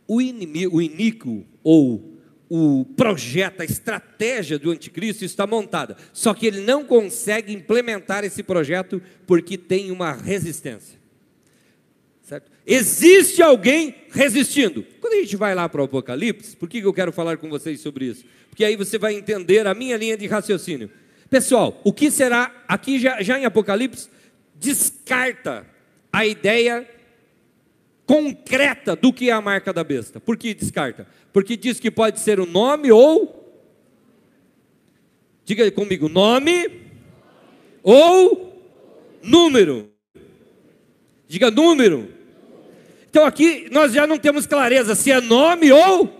o 0.06 0.20
inimigo, 0.20 0.78
o 0.78 0.82
iníquo 0.82 1.46
ou 1.62 2.18
o 2.48 2.86
projeto, 2.96 3.60
a 3.60 3.64
estratégia 3.64 4.58
do 4.58 4.70
anticristo 4.70 5.24
está 5.24 5.46
montada. 5.46 5.96
Só 6.12 6.32
que 6.32 6.46
ele 6.46 6.62
não 6.62 6.82
consegue 6.82 7.52
implementar 7.52 8.24
esse 8.24 8.42
projeto 8.42 9.02
porque 9.26 9.58
tem 9.58 9.90
uma 9.90 10.12
resistência. 10.12 10.98
Certo? 12.22 12.50
Existe 12.66 13.42
alguém 13.42 13.94
resistindo. 14.10 14.84
Quando 15.00 15.14
a 15.14 15.16
gente 15.16 15.36
vai 15.36 15.54
lá 15.54 15.68
para 15.68 15.82
o 15.82 15.84
Apocalipse, 15.84 16.56
por 16.56 16.68
que 16.68 16.78
eu 16.78 16.92
quero 16.92 17.12
falar 17.12 17.36
com 17.36 17.48
vocês 17.48 17.80
sobre 17.80 18.06
isso? 18.06 18.24
Porque 18.48 18.64
aí 18.64 18.76
você 18.76 18.98
vai 18.98 19.14
entender 19.14 19.66
a 19.66 19.74
minha 19.74 19.96
linha 19.96 20.16
de 20.16 20.26
raciocínio. 20.26 20.90
Pessoal, 21.30 21.80
o 21.84 21.92
que 21.92 22.10
será, 22.10 22.64
aqui 22.66 22.98
já, 22.98 23.22
já 23.22 23.38
em 23.38 23.44
Apocalipse, 23.44 24.08
descarta 24.58 25.66
a 26.12 26.26
ideia 26.26 26.88
concreta 28.06 28.96
do 28.96 29.12
que 29.12 29.28
é 29.28 29.32
a 29.32 29.40
marca 29.40 29.72
da 29.72 29.84
besta. 29.84 30.18
Por 30.18 30.36
que 30.36 30.54
descarta? 30.54 31.06
Porque 31.32 31.56
diz 31.56 31.78
que 31.78 31.90
pode 31.90 32.20
ser 32.20 32.40
o 32.40 32.46
nome 32.46 32.90
ou. 32.90 33.36
Diga 35.44 35.70
comigo, 35.70 36.08
nome 36.08 36.88
ou 37.82 38.62
número. 39.22 39.90
Diga 41.26 41.50
número. 41.50 42.08
Então 43.10 43.24
aqui 43.24 43.68
nós 43.70 43.92
já 43.92 44.06
não 44.06 44.18
temos 44.18 44.46
clareza 44.46 44.94
se 44.94 45.10
é 45.10 45.20
nome 45.20 45.70
ou 45.72 46.17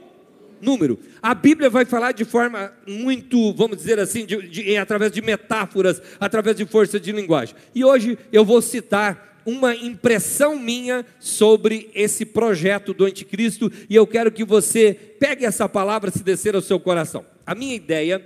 número. 0.61 0.99
A 1.23 1.35
Bíblia 1.35 1.71
vai 1.71 1.85
falar 1.85 2.12
de 2.12 2.25
forma 2.25 2.73
muito, 2.87 3.53
vamos 3.55 3.77
dizer 3.77 3.99
assim, 3.99 4.25
de, 4.27 4.49
de, 4.49 4.77
através 4.77 5.12
de 5.12 5.23
metáforas, 5.23 6.00
através 6.19 6.57
de 6.57 6.67
força 6.67 6.99
de 6.99 7.12
linguagem. 7.12 7.55
E 7.75 7.85
hoje 7.85 8.19
eu 8.33 8.45
vou 8.45 8.61
citar 8.62 9.29
uma 9.45 9.75
impressão 9.75 10.59
minha 10.59 11.07
sobre 11.19 11.91
esse 11.95 12.27
projeto 12.27 12.93
do 12.93 13.07
anticristo 13.07 13.73
e 13.88 13.95
eu 13.97 14.07
quero 14.07 14.31
que 14.31 14.45
você 14.45 14.93
pegue 15.19 15.47
essa 15.47 15.67
palavra 15.67 16.11
se 16.11 16.23
descer 16.23 16.55
ao 16.55 16.61
seu 16.61 16.79
coração. 16.79 17.25
A 17.47 17.55
minha 17.55 17.75
ideia, 17.75 18.23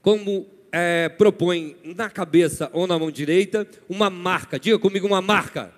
como 0.00 0.46
é, 0.70 1.08
propõe 1.08 1.76
na 1.84 2.08
cabeça 2.08 2.70
ou 2.72 2.86
na 2.86 2.98
mão 2.98 3.10
direita, 3.10 3.66
uma 3.88 4.08
marca, 4.08 4.58
diga 4.58 4.78
comigo 4.78 5.06
uma 5.06 5.20
marca. 5.20 5.72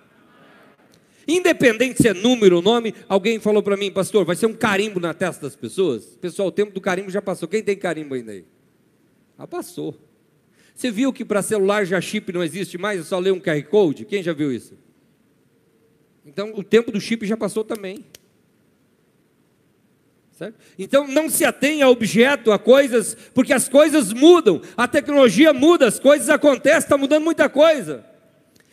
Independente 1.27 2.01
se 2.01 2.07
é 2.07 2.13
número 2.13 2.57
ou 2.57 2.61
nome, 2.61 2.95
alguém 3.09 3.37
falou 3.39 3.61
para 3.61 3.75
mim, 3.75 3.91
pastor, 3.91 4.23
vai 4.23 4.35
ser 4.35 4.45
um 4.45 4.53
carimbo 4.53 4.99
na 4.99 5.13
testa 5.13 5.41
das 5.41 5.55
pessoas? 5.55 6.05
Pessoal, 6.21 6.47
o 6.47 6.51
tempo 6.51 6.71
do 6.71 6.79
carimbo 6.79 7.09
já 7.09 7.21
passou. 7.21 7.49
Quem 7.49 7.61
tem 7.61 7.75
carimbo 7.75 8.15
ainda 8.15 8.31
aí? 8.31 8.45
Ah, 9.37 9.45
passou. 9.45 9.93
Você 10.73 10.89
viu 10.89 11.11
que 11.11 11.25
para 11.25 11.41
celular 11.41 11.85
já 11.85 11.99
chip 11.99 12.31
não 12.31 12.43
existe 12.43 12.77
mais, 12.77 13.01
é 13.01 13.03
só 13.03 13.19
ler 13.19 13.33
um 13.33 13.41
QR 13.41 13.61
Code? 13.63 14.05
Quem 14.05 14.23
já 14.23 14.31
viu 14.31 14.51
isso? 14.51 14.77
Então 16.25 16.53
o 16.55 16.63
tempo 16.63 16.91
do 16.91 17.01
chip 17.01 17.25
já 17.25 17.35
passou 17.35 17.63
também. 17.63 18.05
Certo? 20.31 20.55
Então 20.77 21.07
não 21.07 21.29
se 21.29 21.43
atenha 21.43 21.85
a 21.85 21.89
objeto, 21.89 22.51
a 22.51 22.59
coisas, 22.59 23.17
porque 23.33 23.51
as 23.51 23.67
coisas 23.67 24.13
mudam, 24.13 24.61
a 24.77 24.87
tecnologia 24.87 25.51
muda, 25.51 25.87
as 25.87 25.99
coisas 25.99 26.29
acontecem, 26.29 26.77
está 26.77 26.97
mudando 26.97 27.23
muita 27.23 27.49
coisa. 27.49 28.05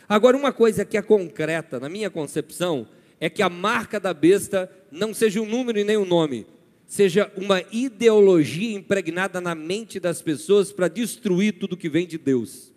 Agora, 0.09 0.37
uma 0.37 0.53
coisa 0.53 0.85
que 0.85 0.97
é 0.97 1.03
concreta, 1.03 1.81
na 1.81 1.89
minha 1.89 2.11
concepção, 2.11 2.87
é 3.21 3.31
que 3.31 3.43
a 3.43 3.49
marca 3.49 3.99
da 3.99 4.13
besta 4.13 4.71
não 4.91 5.15
seja 5.15 5.41
um 5.41 5.47
número 5.47 5.79
e 5.79 5.85
nem 5.85 5.97
um 5.97 6.05
nome, 6.05 6.47
seja 6.87 7.33
uma 7.37 7.63
ideologia 7.73 8.77
impregnada 8.77 9.41
na 9.41 9.55
mente 9.55 9.99
das 9.99 10.21
pessoas 10.21 10.73
para 10.73 10.89
destruir 10.89 11.53
tudo 11.53 11.77
que 11.77 11.89
vem 11.89 12.07
de 12.07 12.19
Deus. 12.19 12.73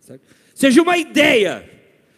Certo? 0.00 0.22
Seja 0.54 0.82
uma 0.82 0.96
ideia, 0.98 1.68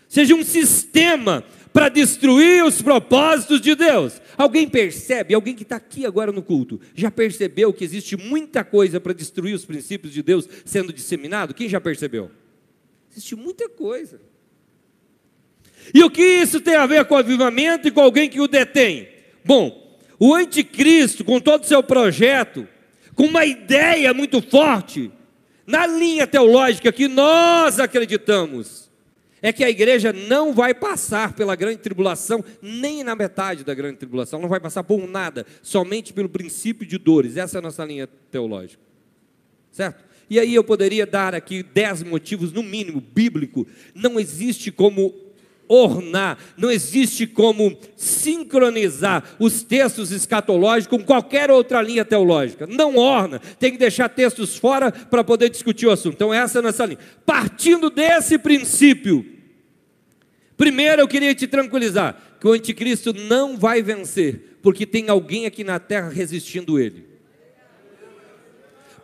seja 0.09 0.35
um 0.35 0.43
sistema 0.43 1.45
para 1.77 1.91
destruir 1.91 2.65
os 2.65 2.81
propósitos 2.81 3.61
de 3.61 3.75
Deus. 3.75 4.19
Alguém 4.35 4.67
percebe, 4.67 5.35
alguém 5.35 5.55
que 5.55 5.63
está 5.63 5.77
aqui 5.77 6.07
agora 6.07 6.33
no 6.33 6.43
culto, 6.43 6.81
já 6.95 7.11
percebeu 7.11 7.71
que 7.71 7.85
existe 7.85 8.17
muita 8.17 8.65
coisa 8.65 8.99
para 8.99 9.13
destruir 9.13 9.55
os 9.55 9.67
princípios 9.67 10.15
de 10.15 10.23
Deus 10.23 10.49
sendo 10.65 10.91
disseminado? 10.91 11.53
Quem 11.53 11.69
já 11.69 11.79
percebeu? 11.79 12.31
Existe 13.13 13.37
muita 13.37 13.69
coisa. 13.69 14.19
E 15.93 16.03
o 16.03 16.09
que 16.09 16.23
isso 16.23 16.63
tem 16.63 16.77
a 16.77 16.87
ver 16.87 17.05
com 17.05 17.15
o 17.15 17.19
avivamento 17.19 17.87
e 17.87 17.91
com 17.91 18.01
alguém 18.01 18.31
que 18.31 18.41
o 18.41 18.49
detém? 18.49 19.11
Bom, 19.45 19.99
o 20.19 20.35
anticristo, 20.35 21.27
com 21.27 21.39
todo 21.39 21.65
o 21.65 21.67
seu 21.67 21.83
projeto, 21.83 22.67
com 23.15 23.25
uma 23.25 23.45
ideia 23.45 24.15
muito 24.15 24.41
forte, 24.41 25.13
na 25.67 25.87
linha 25.87 26.27
teológica 26.27 26.91
que 26.91 27.07
nós 27.07 27.79
acreditamos, 27.79 28.86
é 29.43 29.53
que 29.53 29.65
a 29.65 29.71
igreja 29.71 30.13
não 30.13 30.53
vai 30.53 30.75
passar 30.75 31.35
pela 31.35 31.55
grande 31.55 31.79
tribulação, 31.79 32.45
nem 32.63 33.05
na 33.05 33.15
metade 33.15 33.65
da 33.65 33.75
grande 33.75 33.99
tribulação, 33.99 34.41
não 34.41 34.49
vai 34.49 34.61
passar 34.61 34.83
por 34.83 35.07
nada, 35.07 35.47
somente 35.63 36.13
pelo 36.13 36.29
princípio 36.29 36.87
de 36.87 36.99
dores. 36.99 37.37
Essa 37.37 37.59
é 37.59 37.61
a 37.61 37.63
nossa 37.63 37.85
linha 37.85 38.07
teológica. 38.31 38.83
Certo? 39.71 40.05
E 40.29 40.41
aí 40.41 40.55
eu 40.55 40.65
poderia 40.65 41.07
dar 41.07 41.35
aqui 41.35 41.63
dez 41.63 42.03
motivos, 42.03 42.53
no 42.53 42.63
mínimo, 42.63 43.01
bíblico. 43.01 43.67
Não 43.95 44.19
existe 44.19 44.73
como 44.73 45.15
ornar, 45.69 46.39
não 46.57 46.71
existe 46.71 47.27
como 47.27 47.77
sincronizar 47.97 49.23
os 49.39 49.63
textos 49.63 50.11
escatológicos 50.11 50.99
com 50.99 51.05
qualquer 51.05 51.51
outra 51.51 51.81
linha 51.83 52.05
teológica. 52.05 52.67
Não 52.67 52.97
orna, 52.97 53.41
tem 53.59 53.73
que 53.73 53.79
deixar 53.79 54.09
textos 54.09 54.57
fora 54.57 54.91
para 54.93 55.25
poder 55.25 55.49
discutir 55.49 55.87
o 55.87 55.91
assunto. 55.91 56.15
Então, 56.15 56.35
essa 56.35 56.59
é 56.59 56.63
nossa 56.63 56.85
linha. 56.85 56.99
Partindo 57.25 57.91
desse 57.91 58.39
princípio, 58.39 59.25
primeiro 60.57 61.03
eu 61.03 61.09
queria 61.09 61.35
te 61.35 61.47
tranquilizar 61.47 62.17
que 62.41 62.47
o 62.47 62.53
anticristo 62.53 63.13
não 63.13 63.57
vai 63.57 63.83
vencer, 63.83 64.59
porque 64.63 64.85
tem 64.85 65.09
alguém 65.09 65.47
aqui 65.47 65.65
na 65.65 65.79
terra 65.79 66.09
resistindo 66.09 66.79
ele. 66.79 67.06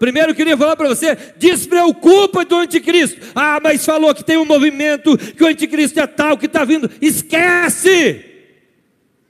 Primeiro 0.03 0.33
eu 0.33 0.35
queria 0.35 0.57
falar 0.57 0.75
para 0.75 0.89
você, 0.89 1.17
despreocupa 1.37 2.45
do 2.45 2.57
anticristo. 2.57 3.21
Ah, 3.37 3.61
mas 3.63 3.85
falou 3.85 4.13
que 4.13 4.25
tem 4.25 4.37
um 4.37 4.45
movimento, 4.45 5.17
que 5.17 5.45
o 5.45 5.47
anticristo 5.47 6.01
é 6.01 6.07
tal, 6.09 6.37
que 6.37 6.47
está 6.47 6.65
vindo. 6.65 6.91
Esquece! 7.01 8.21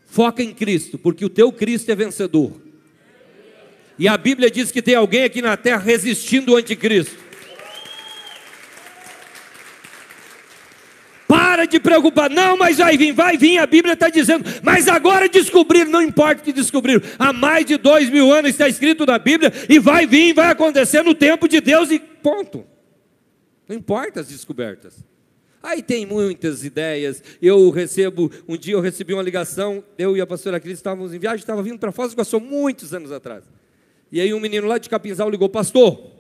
Foca 0.07 0.43
em 0.43 0.51
Cristo, 0.55 0.97
porque 0.97 1.27
o 1.27 1.29
teu 1.29 1.53
Cristo 1.53 1.91
é 1.91 1.95
vencedor. 1.95 2.53
E 3.99 4.09
a 4.09 4.17
Bíblia 4.17 4.51
diz 4.51 4.73
que 4.73 4.81
tem 4.81 4.95
alguém 4.95 5.25
aqui 5.25 5.43
na 5.43 5.59
terra 5.59 5.77
resistindo 5.77 6.53
ao 6.53 6.59
anticristo. 6.59 7.22
Para 11.53 11.67
de 11.67 11.79
preocupar, 11.79 12.31
não, 12.31 12.57
mas 12.57 12.79
vai 12.79 12.97
vir, 12.97 13.13
vai 13.13 13.37
vir, 13.37 13.59
a 13.59 13.67
Bíblia 13.67 13.93
está 13.93 14.09
dizendo, 14.09 14.43
mas 14.63 14.89
agora 14.89 15.29
descobriram, 15.29 15.91
não 15.91 16.01
importa 16.01 16.41
o 16.41 16.45
que 16.47 16.51
descobriram, 16.51 17.03
há 17.19 17.31
mais 17.31 17.67
de 17.67 17.77
dois 17.77 18.09
mil 18.09 18.33
anos 18.33 18.53
está 18.53 18.67
escrito 18.67 19.05
na 19.05 19.19
Bíblia, 19.19 19.53
e 19.69 19.79
vai 19.79 20.07
vir, 20.07 20.33
vai 20.33 20.51
acontecer 20.51 21.03
no 21.03 21.15
tempo 21.15 21.47
de 21.47 21.61
Deus, 21.61 21.91
e 21.91 21.99
ponto. 21.99 22.65
Não 23.69 23.77
importa 23.77 24.21
as 24.21 24.29
descobertas. 24.29 25.05
Aí 25.63 25.83
tem 25.83 26.07
muitas 26.07 26.65
ideias. 26.65 27.23
Eu 27.41 27.69
recebo, 27.69 28.33
um 28.49 28.57
dia 28.57 28.73
eu 28.73 28.81
recebi 28.81 29.13
uma 29.13 29.23
ligação, 29.23 29.85
eu 29.99 30.17
e 30.17 30.23
a 30.23 30.27
pastora 30.27 30.59
Cris 30.59 30.79
estávamos 30.79 31.13
em 31.13 31.19
viagem, 31.19 31.41
estava 31.41 31.63
vindo 31.63 31.79
para 31.79 31.93
Foz 31.93 32.13
do 32.13 32.15
Iguaçu 32.15 32.41
muitos 32.41 32.95
anos 32.95 33.13
atrás. 33.13 33.45
E 34.11 34.23
aí 34.23 34.33
um 34.33 34.41
menino 34.41 34.67
lá 34.67 34.79
de 34.79 34.89
Capinzal 34.89 35.29
ligou, 35.29 35.51
pastor. 35.51 36.13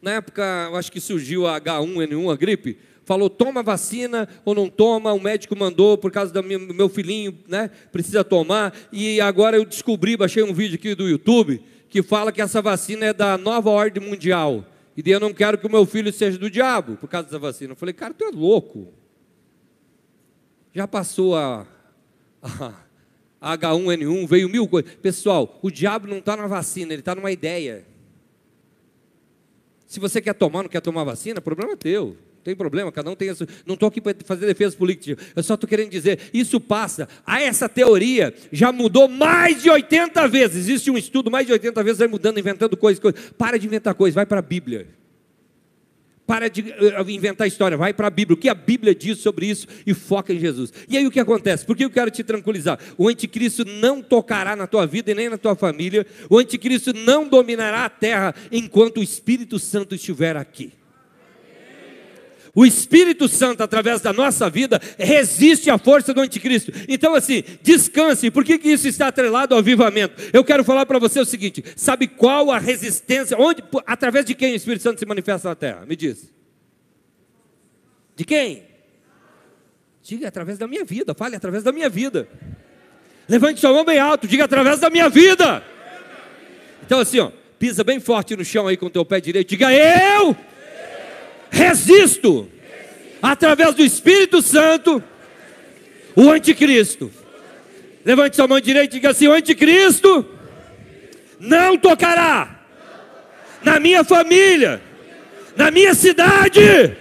Na 0.00 0.12
época, 0.12 0.68
eu 0.70 0.76
acho 0.76 0.92
que 0.92 1.00
surgiu 1.00 1.48
a 1.48 1.60
H1N1, 1.60 2.32
a 2.32 2.36
gripe 2.36 2.78
falou 3.10 3.28
toma 3.28 3.60
vacina 3.60 4.28
ou 4.44 4.54
não 4.54 4.68
toma, 4.68 5.12
o 5.12 5.18
médico 5.18 5.58
mandou 5.58 5.98
por 5.98 6.12
causa 6.12 6.32
do 6.32 6.44
meu 6.44 6.88
filhinho, 6.88 7.36
né, 7.48 7.68
precisa 7.90 8.22
tomar, 8.22 8.72
e 8.92 9.20
agora 9.20 9.56
eu 9.56 9.64
descobri, 9.64 10.16
baixei 10.16 10.44
um 10.44 10.54
vídeo 10.54 10.76
aqui 10.76 10.94
do 10.94 11.08
YouTube, 11.08 11.60
que 11.88 12.04
fala 12.04 12.30
que 12.30 12.40
essa 12.40 12.62
vacina 12.62 13.06
é 13.06 13.12
da 13.12 13.36
nova 13.36 13.68
ordem 13.68 14.00
mundial, 14.00 14.64
e 14.96 15.10
eu 15.10 15.18
não 15.18 15.34
quero 15.34 15.58
que 15.58 15.66
o 15.66 15.70
meu 15.70 15.84
filho 15.84 16.12
seja 16.12 16.38
do 16.38 16.48
diabo, 16.48 16.96
por 16.98 17.08
causa 17.08 17.26
dessa 17.26 17.38
vacina. 17.40 17.72
Eu 17.72 17.76
falei, 17.76 17.92
cara, 17.92 18.14
tu 18.14 18.24
é 18.24 18.30
louco, 18.30 18.94
já 20.72 20.86
passou 20.86 21.34
a, 21.34 21.66
a 23.40 23.58
H1N1, 23.58 24.28
veio 24.28 24.48
mil 24.48 24.68
coisas, 24.68 24.94
pessoal, 25.02 25.58
o 25.60 25.68
diabo 25.68 26.06
não 26.06 26.18
está 26.18 26.36
na 26.36 26.46
vacina, 26.46 26.92
ele 26.92 27.00
está 27.00 27.16
numa 27.16 27.32
ideia, 27.32 27.84
se 29.88 29.98
você 29.98 30.20
quer 30.20 30.34
tomar, 30.34 30.62
não 30.62 30.70
quer 30.70 30.80
tomar 30.80 31.02
vacina, 31.02 31.40
problema 31.40 31.76
teu. 31.76 32.16
Não 32.40 32.44
tem 32.44 32.56
problema, 32.56 32.90
cada 32.90 33.10
um 33.10 33.14
tem 33.14 33.34
sua. 33.34 33.46
Não 33.66 33.74
estou 33.74 33.86
aqui 33.86 34.00
para 34.00 34.16
fazer 34.24 34.46
defesa 34.46 34.74
política. 34.74 35.22
Eu 35.36 35.42
só 35.42 35.54
estou 35.54 35.68
querendo 35.68 35.90
dizer, 35.90 36.18
isso 36.32 36.58
passa. 36.58 37.06
A 37.26 37.42
essa 37.42 37.68
teoria 37.68 38.34
já 38.50 38.72
mudou 38.72 39.06
mais 39.08 39.62
de 39.62 39.68
80 39.68 40.26
vezes. 40.26 40.56
Existe 40.56 40.90
um 40.90 40.96
estudo, 40.96 41.30
mais 41.30 41.46
de 41.46 41.52
80 41.52 41.82
vezes, 41.84 41.98
vai 41.98 42.08
mudando, 42.08 42.38
inventando 42.38 42.78
coisas. 42.78 42.98
coisas. 42.98 43.20
Para 43.36 43.58
de 43.58 43.66
inventar 43.66 43.94
coisas, 43.94 44.14
vai 44.14 44.24
para 44.24 44.38
a 44.38 44.42
Bíblia. 44.42 44.88
para 46.26 46.48
de 46.48 46.62
uh, 46.62 47.10
inventar 47.10 47.46
história, 47.46 47.76
vai 47.76 47.92
para 47.92 48.06
a 48.06 48.10
Bíblia, 48.10 48.34
o 48.34 48.40
que 48.40 48.48
a 48.48 48.54
Bíblia 48.54 48.94
diz 48.94 49.18
sobre 49.18 49.44
isso 49.44 49.66
e 49.86 49.92
foca 49.92 50.32
em 50.32 50.38
Jesus. 50.38 50.72
E 50.88 50.96
aí 50.96 51.06
o 51.06 51.10
que 51.10 51.20
acontece? 51.20 51.66
Porque 51.66 51.84
eu 51.84 51.90
quero 51.90 52.10
te 52.10 52.24
tranquilizar: 52.24 52.78
o 52.96 53.06
anticristo 53.06 53.66
não 53.66 54.00
tocará 54.00 54.56
na 54.56 54.66
tua 54.66 54.86
vida 54.86 55.10
e 55.10 55.14
nem 55.14 55.28
na 55.28 55.36
tua 55.36 55.54
família, 55.54 56.06
o 56.30 56.38
anticristo 56.38 56.94
não 56.94 57.28
dominará 57.28 57.84
a 57.84 57.90
terra 57.90 58.34
enquanto 58.50 58.96
o 58.96 59.02
Espírito 59.02 59.58
Santo 59.58 59.94
estiver 59.94 60.38
aqui. 60.38 60.79
O 62.54 62.66
Espírito 62.66 63.28
Santo, 63.28 63.62
através 63.62 64.00
da 64.00 64.12
nossa 64.12 64.50
vida, 64.50 64.80
resiste 64.98 65.70
à 65.70 65.78
força 65.78 66.12
do 66.12 66.20
anticristo. 66.20 66.72
Então, 66.88 67.14
assim, 67.14 67.44
descanse. 67.62 68.30
Por 68.30 68.44
que, 68.44 68.58
que 68.58 68.68
isso 68.68 68.88
está 68.88 69.08
atrelado 69.08 69.54
ao 69.54 69.60
avivamento? 69.60 70.20
Eu 70.32 70.42
quero 70.42 70.64
falar 70.64 70.84
para 70.84 70.98
você 70.98 71.20
o 71.20 71.24
seguinte: 71.24 71.62
sabe 71.76 72.08
qual 72.08 72.50
a 72.50 72.58
resistência? 72.58 73.38
Onde, 73.38 73.62
através 73.86 74.24
de 74.24 74.34
quem 74.34 74.52
o 74.52 74.56
Espírito 74.56 74.82
Santo 74.82 74.98
se 74.98 75.06
manifesta 75.06 75.48
na 75.48 75.54
terra? 75.54 75.86
Me 75.86 75.94
diz. 75.94 76.32
De 78.16 78.24
quem? 78.24 78.64
Diga 80.02 80.28
através 80.28 80.58
da 80.58 80.66
minha 80.66 80.84
vida. 80.84 81.14
Fale 81.14 81.36
através 81.36 81.62
da 81.62 81.70
minha 81.70 81.88
vida. 81.88 82.28
Levante 83.28 83.60
sua 83.60 83.72
mão 83.72 83.84
bem 83.84 84.00
alto. 84.00 84.26
Diga 84.26 84.44
através 84.44 84.80
da 84.80 84.90
minha 84.90 85.08
vida. 85.08 85.62
Então, 86.84 86.98
assim, 86.98 87.20
ó, 87.20 87.30
pisa 87.60 87.84
bem 87.84 88.00
forte 88.00 88.34
no 88.34 88.44
chão 88.44 88.66
aí 88.66 88.76
com 88.76 88.86
o 88.86 88.90
teu 88.90 89.04
pé 89.04 89.20
direito. 89.20 89.48
Diga 89.50 89.72
eu 89.72 90.36
resisto, 91.50 92.48
através 93.20 93.74
do 93.74 93.82
Espírito 93.82 94.40
Santo, 94.40 95.02
o 96.16 96.30
anticristo. 96.30 97.10
Levante 98.04 98.36
sua 98.36 98.48
mão 98.48 98.60
direita 98.60 98.94
e 98.94 98.98
diga 98.98 99.10
assim: 99.10 99.28
o 99.28 99.32
anticristo 99.32 100.26
não 101.38 101.76
tocará 101.76 102.60
na 103.62 103.78
minha 103.78 104.02
família, 104.02 104.80
na 105.56 105.70
minha 105.70 105.94
cidade, 105.94 106.96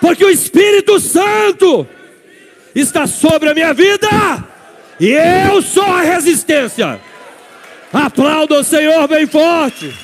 porque 0.00 0.24
o 0.24 0.30
Espírito 0.30 0.98
Santo 0.98 1.86
está 2.74 3.06
sobre 3.06 3.50
a 3.50 3.54
minha 3.54 3.72
vida 3.72 4.08
e 4.98 5.10
eu 5.10 5.62
sou 5.62 5.84
a 5.84 6.02
resistência. 6.02 7.00
Aplauda 7.92 8.60
o 8.60 8.64
Senhor 8.64 9.06
bem 9.06 9.26
forte. 9.26 10.03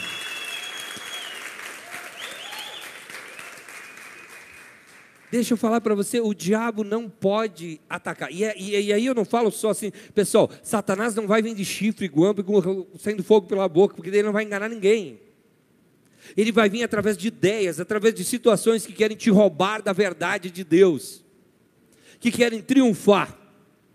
Deixa 5.30 5.54
eu 5.54 5.56
falar 5.56 5.80
para 5.80 5.94
você, 5.94 6.20
o 6.20 6.34
diabo 6.34 6.82
não 6.82 7.08
pode 7.08 7.80
atacar. 7.88 8.32
E, 8.32 8.42
é, 8.42 8.54
e, 8.58 8.88
e, 8.88 8.92
aí 8.92 9.06
eu 9.06 9.14
não 9.14 9.25
falo 9.25 9.50
só 9.50 9.70
assim, 9.70 9.92
pessoal, 10.12 10.50
Satanás 10.62 11.14
não 11.14 11.26
vai 11.26 11.40
vir 11.40 11.54
de 11.54 11.64
chifre, 11.64 12.08
guampa, 12.08 12.44
saindo 12.99 13.22
fogo 13.22 13.46
pela 13.46 13.68
boca, 13.68 13.94
porque 13.94 14.10
ele 14.10 14.25
não 14.25 14.32
vai 14.32 14.44
enganar 14.44 14.68
ninguém. 14.68 15.20
Ele 16.37 16.50
vai 16.50 16.68
vir 16.68 16.82
através 16.82 17.16
de 17.16 17.28
ideias, 17.28 17.78
através 17.78 18.14
de 18.14 18.25
situações 18.25 18.84
que 18.84 18.92
querem 18.92 19.16
te 19.16 19.30
roubar 19.30 19.82
da 19.82 19.92
verdade 19.92 20.50
de 20.50 20.64
Deus, 20.64 21.25
que 22.18 22.30
querem 22.32 22.60
triunfar 22.60 23.38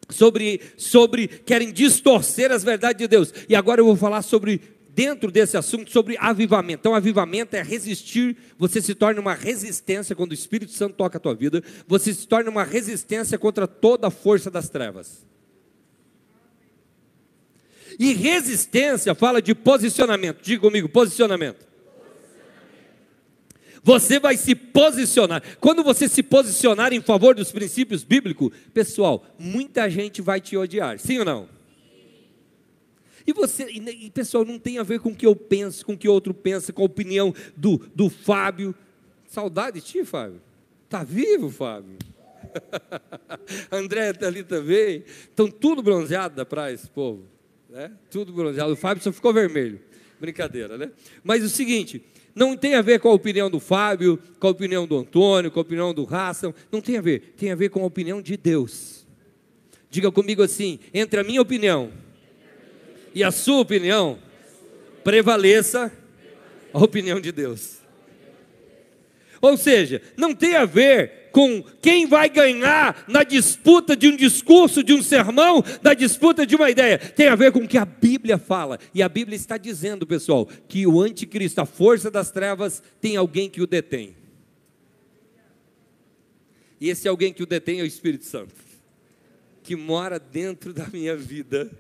sobre, 0.09 0.61
sobre, 0.77 1.27
querem 1.27 1.71
distorcer 1.71 2.51
as 2.51 2.63
verdades 2.63 2.99
de 2.99 3.07
Deus. 3.07 3.33
E 3.49 3.55
agora 3.55 3.81
eu 3.81 3.85
vou 3.85 3.95
falar 3.95 4.21
sobre 4.21 4.61
dentro 4.95 5.29
desse 5.29 5.57
assunto 5.57 5.91
sobre 5.91 6.15
avivamento. 6.17 6.79
Então, 6.79 6.95
avivamento 6.95 7.53
é 7.55 7.61
resistir, 7.61 8.37
você 8.57 8.81
se 8.81 8.95
torna 8.95 9.19
uma 9.19 9.33
resistência 9.33 10.15
quando 10.15 10.31
o 10.31 10.33
Espírito 10.33 10.71
Santo 10.71 10.95
toca 10.95 11.17
a 11.17 11.19
tua 11.19 11.35
vida, 11.35 11.61
você 11.85 12.13
se 12.13 12.25
torna 12.25 12.49
uma 12.49 12.63
resistência 12.63 13.37
contra 13.37 13.67
toda 13.67 14.07
a 14.07 14.11
força 14.11 14.49
das 14.49 14.69
trevas. 14.69 15.25
E 17.99 18.13
resistência 18.13 19.13
fala 19.13 19.41
de 19.41 19.53
posicionamento. 19.53 20.41
Diga 20.41 20.61
comigo, 20.61 20.87
posicionamento. 20.87 21.65
Você 23.83 24.17
vai 24.19 24.35
se 24.37 24.55
posicionar. 24.55 25.43
Quando 25.59 25.83
você 25.83 26.07
se 26.07 26.23
posicionar 26.23 26.91
em 26.91 27.01
favor 27.01 27.35
dos 27.35 27.51
princípios 27.51 28.03
bíblicos, 28.03 28.51
pessoal, 28.73 29.25
muita 29.37 29.89
gente 29.89 30.21
vai 30.21 30.41
te 30.41 30.57
odiar. 30.57 30.97
Sim 30.99 31.19
ou 31.19 31.25
não? 31.25 31.54
E 33.27 33.33
você, 33.33 33.65
e, 33.65 34.09
pessoal, 34.11 34.45
não 34.45 34.59
tem 34.59 34.77
a 34.77 34.83
ver 34.83 34.99
com 34.99 35.09
o 35.09 35.15
que 35.15 35.25
eu 35.25 35.35
penso, 35.35 35.85
com 35.85 35.93
o 35.93 35.97
que 35.97 36.07
outro 36.07 36.33
pensa, 36.33 36.71
com 36.71 36.83
a 36.83 36.85
opinião 36.85 37.33
do, 37.57 37.77
do 37.95 38.09
Fábio. 38.09 38.75
Saudade 39.27 39.79
de 39.79 39.85
ti, 39.85 40.05
Fábio. 40.05 40.39
Está 40.83 41.03
vivo, 41.03 41.49
Fábio? 41.49 41.97
André 43.71 44.11
está 44.11 44.27
ali 44.27 44.43
também. 44.43 45.03
Estão 45.07 45.49
tudo 45.49 45.81
bronzeado 45.81 46.35
da 46.35 46.45
praia, 46.45 46.73
esse 46.73 46.87
povo. 46.87 47.23
Né? 47.67 47.91
Tudo 48.11 48.31
bronzeado. 48.31 48.73
O 48.73 48.75
Fábio 48.75 49.03
só 49.03 49.11
ficou 49.11 49.33
vermelho. 49.33 49.79
Brincadeira, 50.19 50.77
né? 50.77 50.91
Mas 51.23 51.43
o 51.43 51.49
seguinte, 51.49 52.03
não 52.35 52.55
tem 52.55 52.75
a 52.75 52.81
ver 52.81 52.99
com 52.99 53.09
a 53.09 53.13
opinião 53.13 53.49
do 53.49 53.59
Fábio, 53.59 54.19
com 54.39 54.47
a 54.47 54.51
opinião 54.51 54.85
do 54.85 54.97
Antônio, 54.97 55.49
com 55.49 55.59
a 55.59 55.61
opinião 55.61 55.93
do 55.93 56.03
Raça, 56.03 56.53
não 56.71 56.79
tem 56.79 56.97
a 56.97 57.01
ver, 57.01 57.33
tem 57.35 57.51
a 57.51 57.55
ver 57.55 57.69
com 57.69 57.81
a 57.81 57.85
opinião 57.85 58.21
de 58.21 58.37
Deus. 58.37 59.05
Diga 59.89 60.11
comigo 60.11 60.43
assim: 60.43 60.79
entre 60.93 61.19
a 61.19 61.23
minha 61.23 61.41
opinião 61.41 61.91
e 63.15 63.23
a 63.23 63.31
sua 63.31 63.61
opinião 63.61 64.19
prevaleça 65.01 65.89
a 66.73 66.79
opinião 66.79 67.21
de 67.21 67.31
Deus. 67.31 67.77
Ou 69.41 69.55
seja, 69.55 70.01
não 70.17 70.35
tem 70.35 70.55
a 70.55 70.65
ver 70.65 71.29
com 71.31 71.63
quem 71.81 72.05
vai 72.07 72.29
ganhar 72.29 73.05
na 73.07 73.23
disputa 73.23 73.95
de 73.95 74.07
um 74.07 74.15
discurso, 74.17 74.83
de 74.83 74.93
um 74.93 75.01
sermão, 75.01 75.63
da 75.81 75.93
disputa 75.93 76.45
de 76.45 76.55
uma 76.55 76.69
ideia. 76.69 76.97
Tem 76.97 77.27
a 77.27 77.35
ver 77.35 77.51
com 77.51 77.59
o 77.59 77.67
que 77.67 77.77
a 77.77 77.85
Bíblia 77.85 78.37
fala. 78.37 78.79
E 78.93 79.01
a 79.01 79.07
Bíblia 79.07 79.35
está 79.35 79.57
dizendo, 79.57 80.05
pessoal, 80.05 80.47
que 80.67 80.85
o 80.85 81.01
anticristo, 81.01 81.61
a 81.61 81.65
força 81.65 82.11
das 82.11 82.31
trevas, 82.31 82.81
tem 82.99 83.15
alguém 83.15 83.49
que 83.49 83.61
o 83.61 83.67
detém. 83.67 84.15
E 86.81 86.89
esse 86.89 87.07
alguém 87.07 87.31
que 87.31 87.43
o 87.43 87.47
detém 87.47 87.79
é 87.79 87.83
o 87.83 87.87
Espírito 87.87 88.25
Santo, 88.25 88.53
que 89.63 89.75
mora 89.75 90.19
dentro 90.19 90.73
da 90.73 90.87
minha 90.87 91.15
vida 91.15 91.71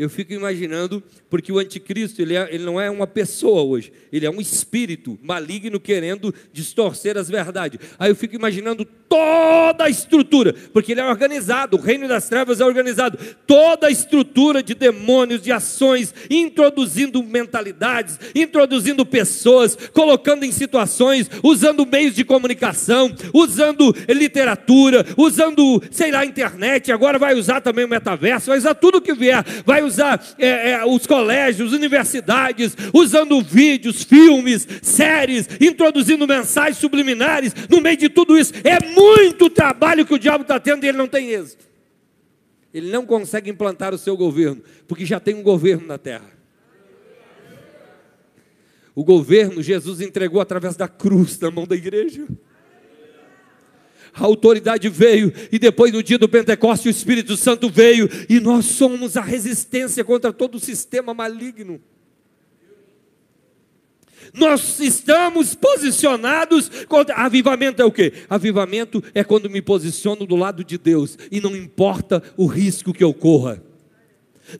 eu 0.00 0.08
fico 0.08 0.32
imaginando, 0.32 1.02
porque 1.28 1.52
o 1.52 1.58
anticristo 1.58 2.22
ele, 2.22 2.34
é, 2.34 2.48
ele 2.50 2.64
não 2.64 2.80
é 2.80 2.90
uma 2.90 3.06
pessoa 3.06 3.60
hoje, 3.60 3.92
ele 4.10 4.24
é 4.24 4.30
um 4.30 4.40
espírito 4.40 5.18
maligno 5.22 5.78
querendo 5.78 6.34
distorcer 6.54 7.18
as 7.18 7.28
verdades. 7.28 7.78
Aí 7.98 8.10
eu 8.10 8.16
fico 8.16 8.34
imaginando 8.34 8.86
toda 8.86 9.84
a 9.84 9.90
estrutura, 9.90 10.54
porque 10.72 10.92
ele 10.92 11.02
é 11.02 11.04
organizado, 11.04 11.76
o 11.76 11.80
reino 11.80 12.08
das 12.08 12.30
trevas 12.30 12.62
é 12.62 12.64
organizado, 12.64 13.18
toda 13.46 13.88
a 13.88 13.90
estrutura 13.90 14.62
de 14.62 14.74
demônios, 14.74 15.42
de 15.42 15.52
ações, 15.52 16.14
introduzindo 16.30 17.22
mentalidades, 17.22 18.18
introduzindo 18.34 19.04
pessoas, 19.04 19.76
colocando 19.92 20.44
em 20.44 20.52
situações, 20.52 21.28
usando 21.42 21.84
meios 21.84 22.14
de 22.14 22.24
comunicação, 22.24 23.14
usando 23.34 23.94
literatura, 24.08 25.04
usando, 25.14 25.82
sei 25.90 26.10
lá, 26.10 26.24
internet, 26.24 26.90
agora 26.90 27.18
vai 27.18 27.34
usar 27.34 27.60
também 27.60 27.84
o 27.84 27.88
metaverso, 27.88 28.46
vai 28.46 28.56
usar 28.56 28.74
tudo 28.74 29.02
que 29.02 29.12
vier, 29.12 29.44
vai 29.66 29.82
usar 29.82 29.89
usar 29.90 30.24
é, 30.38 30.70
é, 30.70 30.84
os 30.86 31.06
colégios, 31.06 31.72
universidades, 31.72 32.76
usando 32.94 33.42
vídeos, 33.42 34.02
filmes, 34.02 34.66
séries, 34.82 35.48
introduzindo 35.60 36.26
mensagens 36.26 36.78
subliminares 36.78 37.54
no 37.68 37.80
meio 37.80 37.96
de 37.96 38.08
tudo 38.08 38.38
isso. 38.38 38.52
É 38.64 38.80
muito 38.94 39.50
trabalho 39.50 40.06
que 40.06 40.14
o 40.14 40.18
diabo 40.18 40.42
está 40.42 40.58
tendo 40.58 40.84
e 40.84 40.88
ele 40.88 40.98
não 40.98 41.08
tem 41.08 41.30
êxito. 41.30 41.68
Ele 42.72 42.90
não 42.90 43.04
consegue 43.04 43.50
implantar 43.50 43.92
o 43.92 43.98
seu 43.98 44.16
governo, 44.16 44.62
porque 44.86 45.04
já 45.04 45.18
tem 45.18 45.34
um 45.34 45.42
governo 45.42 45.86
na 45.86 45.98
terra. 45.98 46.30
O 48.94 49.04
governo 49.04 49.62
Jesus 49.62 50.00
entregou 50.00 50.40
através 50.40 50.76
da 50.76 50.86
cruz 50.86 51.38
na 51.38 51.50
mão 51.50 51.66
da 51.66 51.74
igreja 51.74 52.26
a 54.14 54.24
autoridade 54.24 54.88
veio, 54.88 55.32
e 55.50 55.58
depois 55.58 55.92
no 55.92 56.02
dia 56.02 56.18
do 56.18 56.28
Pentecostes 56.28 56.86
o 56.86 56.96
Espírito 56.96 57.36
Santo 57.36 57.70
veio, 57.70 58.08
e 58.28 58.40
nós 58.40 58.64
somos 58.66 59.16
a 59.16 59.22
resistência 59.22 60.04
contra 60.04 60.32
todo 60.32 60.56
o 60.56 60.60
sistema 60.60 61.14
maligno. 61.14 61.80
Nós 64.32 64.78
estamos 64.80 65.54
posicionados 65.54 66.70
contra. 66.86 67.14
Avivamento 67.16 67.82
é 67.82 67.84
o 67.84 67.90
que? 67.90 68.12
Avivamento 68.28 69.02
é 69.14 69.24
quando 69.24 69.50
me 69.50 69.60
posiciono 69.60 70.26
do 70.26 70.36
lado 70.36 70.62
de 70.62 70.78
Deus 70.78 71.18
e 71.32 71.40
não 71.40 71.56
importa 71.56 72.22
o 72.36 72.46
risco 72.46 72.92
que 72.92 73.02
eu 73.02 73.12
corra. 73.12 73.69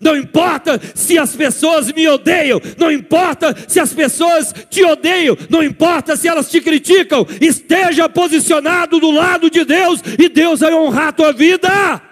Não 0.00 0.16
importa 0.16 0.80
se 0.94 1.18
as 1.18 1.34
pessoas 1.34 1.90
me 1.92 2.06
odeiam, 2.06 2.60
não 2.78 2.92
importa 2.92 3.56
se 3.66 3.80
as 3.80 3.92
pessoas 3.92 4.52
te 4.68 4.84
odeiam, 4.84 5.36
não 5.48 5.62
importa 5.62 6.16
se 6.16 6.28
elas 6.28 6.50
te 6.50 6.60
criticam, 6.60 7.26
esteja 7.40 8.08
posicionado 8.08 9.00
do 9.00 9.10
lado 9.10 9.50
de 9.50 9.64
Deus 9.64 10.02
e 10.18 10.28
Deus 10.28 10.60
vai 10.60 10.74
honrar 10.74 11.08
a 11.08 11.12
tua 11.12 11.32
vida. 11.32 12.02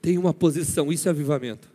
Tem 0.00 0.16
uma 0.16 0.32
posição, 0.32 0.92
isso 0.92 1.08
é 1.08 1.10
avivamento. 1.10 1.68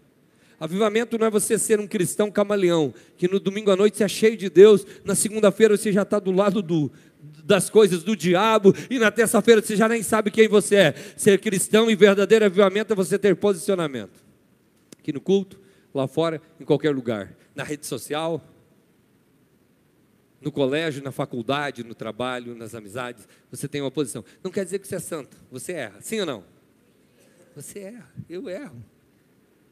Avivamento 0.61 1.17
não 1.17 1.25
é 1.25 1.29
você 1.29 1.57
ser 1.57 1.79
um 1.79 1.87
cristão 1.87 2.29
camaleão, 2.29 2.93
que 3.17 3.27
no 3.27 3.39
domingo 3.39 3.71
à 3.71 3.75
noite 3.75 3.97
você 3.97 4.03
é 4.03 4.07
cheio 4.07 4.37
de 4.37 4.47
Deus, 4.47 4.85
na 5.03 5.15
segunda-feira 5.15 5.75
você 5.75 5.91
já 5.91 6.03
está 6.03 6.19
do 6.19 6.31
lado 6.31 6.61
do, 6.61 6.91
das 7.51 7.69
coisas 7.69 8.01
do 8.01 8.15
diabo, 8.15 8.73
e 8.89 8.97
na 8.97 9.11
terça-feira 9.11 9.61
você 9.61 9.75
já 9.75 9.89
nem 9.89 10.01
sabe 10.01 10.31
quem 10.31 10.47
você 10.47 10.75
é. 10.75 10.93
Ser 11.17 11.37
cristão 11.37 11.91
e 11.91 11.95
verdadeiro 11.95 12.45
avivamento 12.45 12.93
é 12.93 12.95
você 12.95 13.19
ter 13.19 13.35
posicionamento. 13.35 14.23
Aqui 14.97 15.11
no 15.11 15.19
culto, 15.19 15.59
lá 15.93 16.07
fora, 16.07 16.41
em 16.57 16.63
qualquer 16.63 16.95
lugar. 16.95 17.35
Na 17.53 17.65
rede 17.65 17.85
social. 17.85 18.41
no 20.39 20.51
colégio, 20.51 21.03
na 21.03 21.11
faculdade, 21.11 21.83
no 21.83 21.93
trabalho, 21.93 22.55
nas 22.55 22.73
amizades, 22.73 23.27
você 23.51 23.67
tem 23.67 23.81
uma 23.81 23.91
posição. 23.91 24.25
Não 24.41 24.49
quer 24.49 24.63
dizer 24.63 24.79
que 24.79 24.87
você 24.87 24.95
é 24.95 24.99
santo, 24.99 25.37
você 25.51 25.73
erra, 25.73 26.01
sim 26.01 26.19
ou 26.21 26.25
não? 26.25 26.43
Você 27.55 27.79
erra, 27.79 28.11
eu 28.27 28.49
erro. 28.49 28.83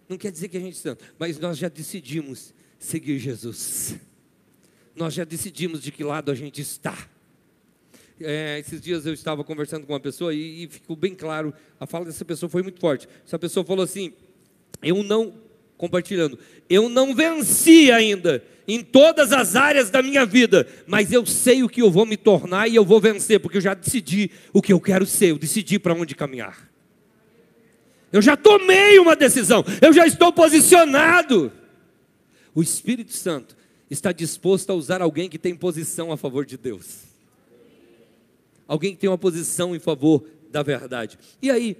Não 0.07 0.17
quer 0.17 0.31
dizer 0.31 0.47
que 0.49 0.57
a 0.57 0.59
gente 0.59 0.77
é 0.77 0.81
santo, 0.81 1.03
mas 1.17 1.39
nós 1.39 1.57
já 1.57 1.69
decidimos 1.69 2.53
seguir 2.77 3.17
Jesus. 3.17 3.95
Nós 4.95 5.13
já 5.13 5.23
decidimos 5.23 5.81
de 5.81 5.91
que 5.91 6.03
lado 6.03 6.29
a 6.29 6.35
gente 6.35 6.61
está. 6.61 7.09
É, 8.21 8.59
esses 8.59 8.81
dias 8.81 9.05
eu 9.05 9.13
estava 9.13 9.43
conversando 9.43 9.85
com 9.85 9.93
uma 9.93 9.99
pessoa 9.99 10.33
e, 10.33 10.63
e 10.63 10.67
ficou 10.67 10.95
bem 10.95 11.15
claro, 11.15 11.53
a 11.79 11.87
fala 11.87 12.05
dessa 12.05 12.25
pessoa 12.25 12.49
foi 12.49 12.61
muito 12.61 12.79
forte. 12.79 13.07
Essa 13.25 13.39
pessoa 13.39 13.65
falou 13.65 13.83
assim: 13.83 14.11
Eu 14.83 15.01
não, 15.03 15.33
compartilhando, 15.77 16.37
eu 16.69 16.89
não 16.89 17.15
venci 17.15 17.91
ainda 17.91 18.43
em 18.67 18.83
todas 18.83 19.31
as 19.31 19.55
áreas 19.55 19.89
da 19.89 20.01
minha 20.03 20.25
vida, 20.25 20.67
mas 20.85 21.11
eu 21.13 21.25
sei 21.25 21.63
o 21.63 21.69
que 21.69 21.81
eu 21.81 21.89
vou 21.89 22.05
me 22.05 22.17
tornar 22.17 22.67
e 22.67 22.75
eu 22.75 22.83
vou 22.83 22.99
vencer, 22.99 23.39
porque 23.39 23.57
eu 23.57 23.61
já 23.61 23.73
decidi 23.73 24.29
o 24.53 24.61
que 24.61 24.73
eu 24.73 24.81
quero 24.81 25.05
ser, 25.05 25.31
eu 25.31 25.39
decidi 25.39 25.79
para 25.79 25.93
onde 25.93 26.13
caminhar. 26.13 26.69
Eu 28.11 28.21
já 28.21 28.35
tomei 28.35 28.99
uma 28.99 29.15
decisão, 29.15 29.63
eu 29.81 29.93
já 29.93 30.05
estou 30.05 30.33
posicionado. 30.33 31.51
O 32.53 32.61
Espírito 32.61 33.13
Santo 33.13 33.55
está 33.89 34.11
disposto 34.11 34.71
a 34.71 34.73
usar 34.73 35.01
alguém 35.01 35.29
que 35.29 35.39
tem 35.39 35.55
posição 35.55 36.11
a 36.11 36.17
favor 36.17 36.45
de 36.45 36.57
Deus 36.57 37.08
alguém 38.69 38.93
que 38.93 38.99
tem 38.99 39.09
uma 39.09 39.17
posição 39.17 39.75
em 39.75 39.79
favor 39.79 40.23
da 40.51 40.61
verdade. 40.61 41.17
E 41.41 41.49
aí, 41.49 41.75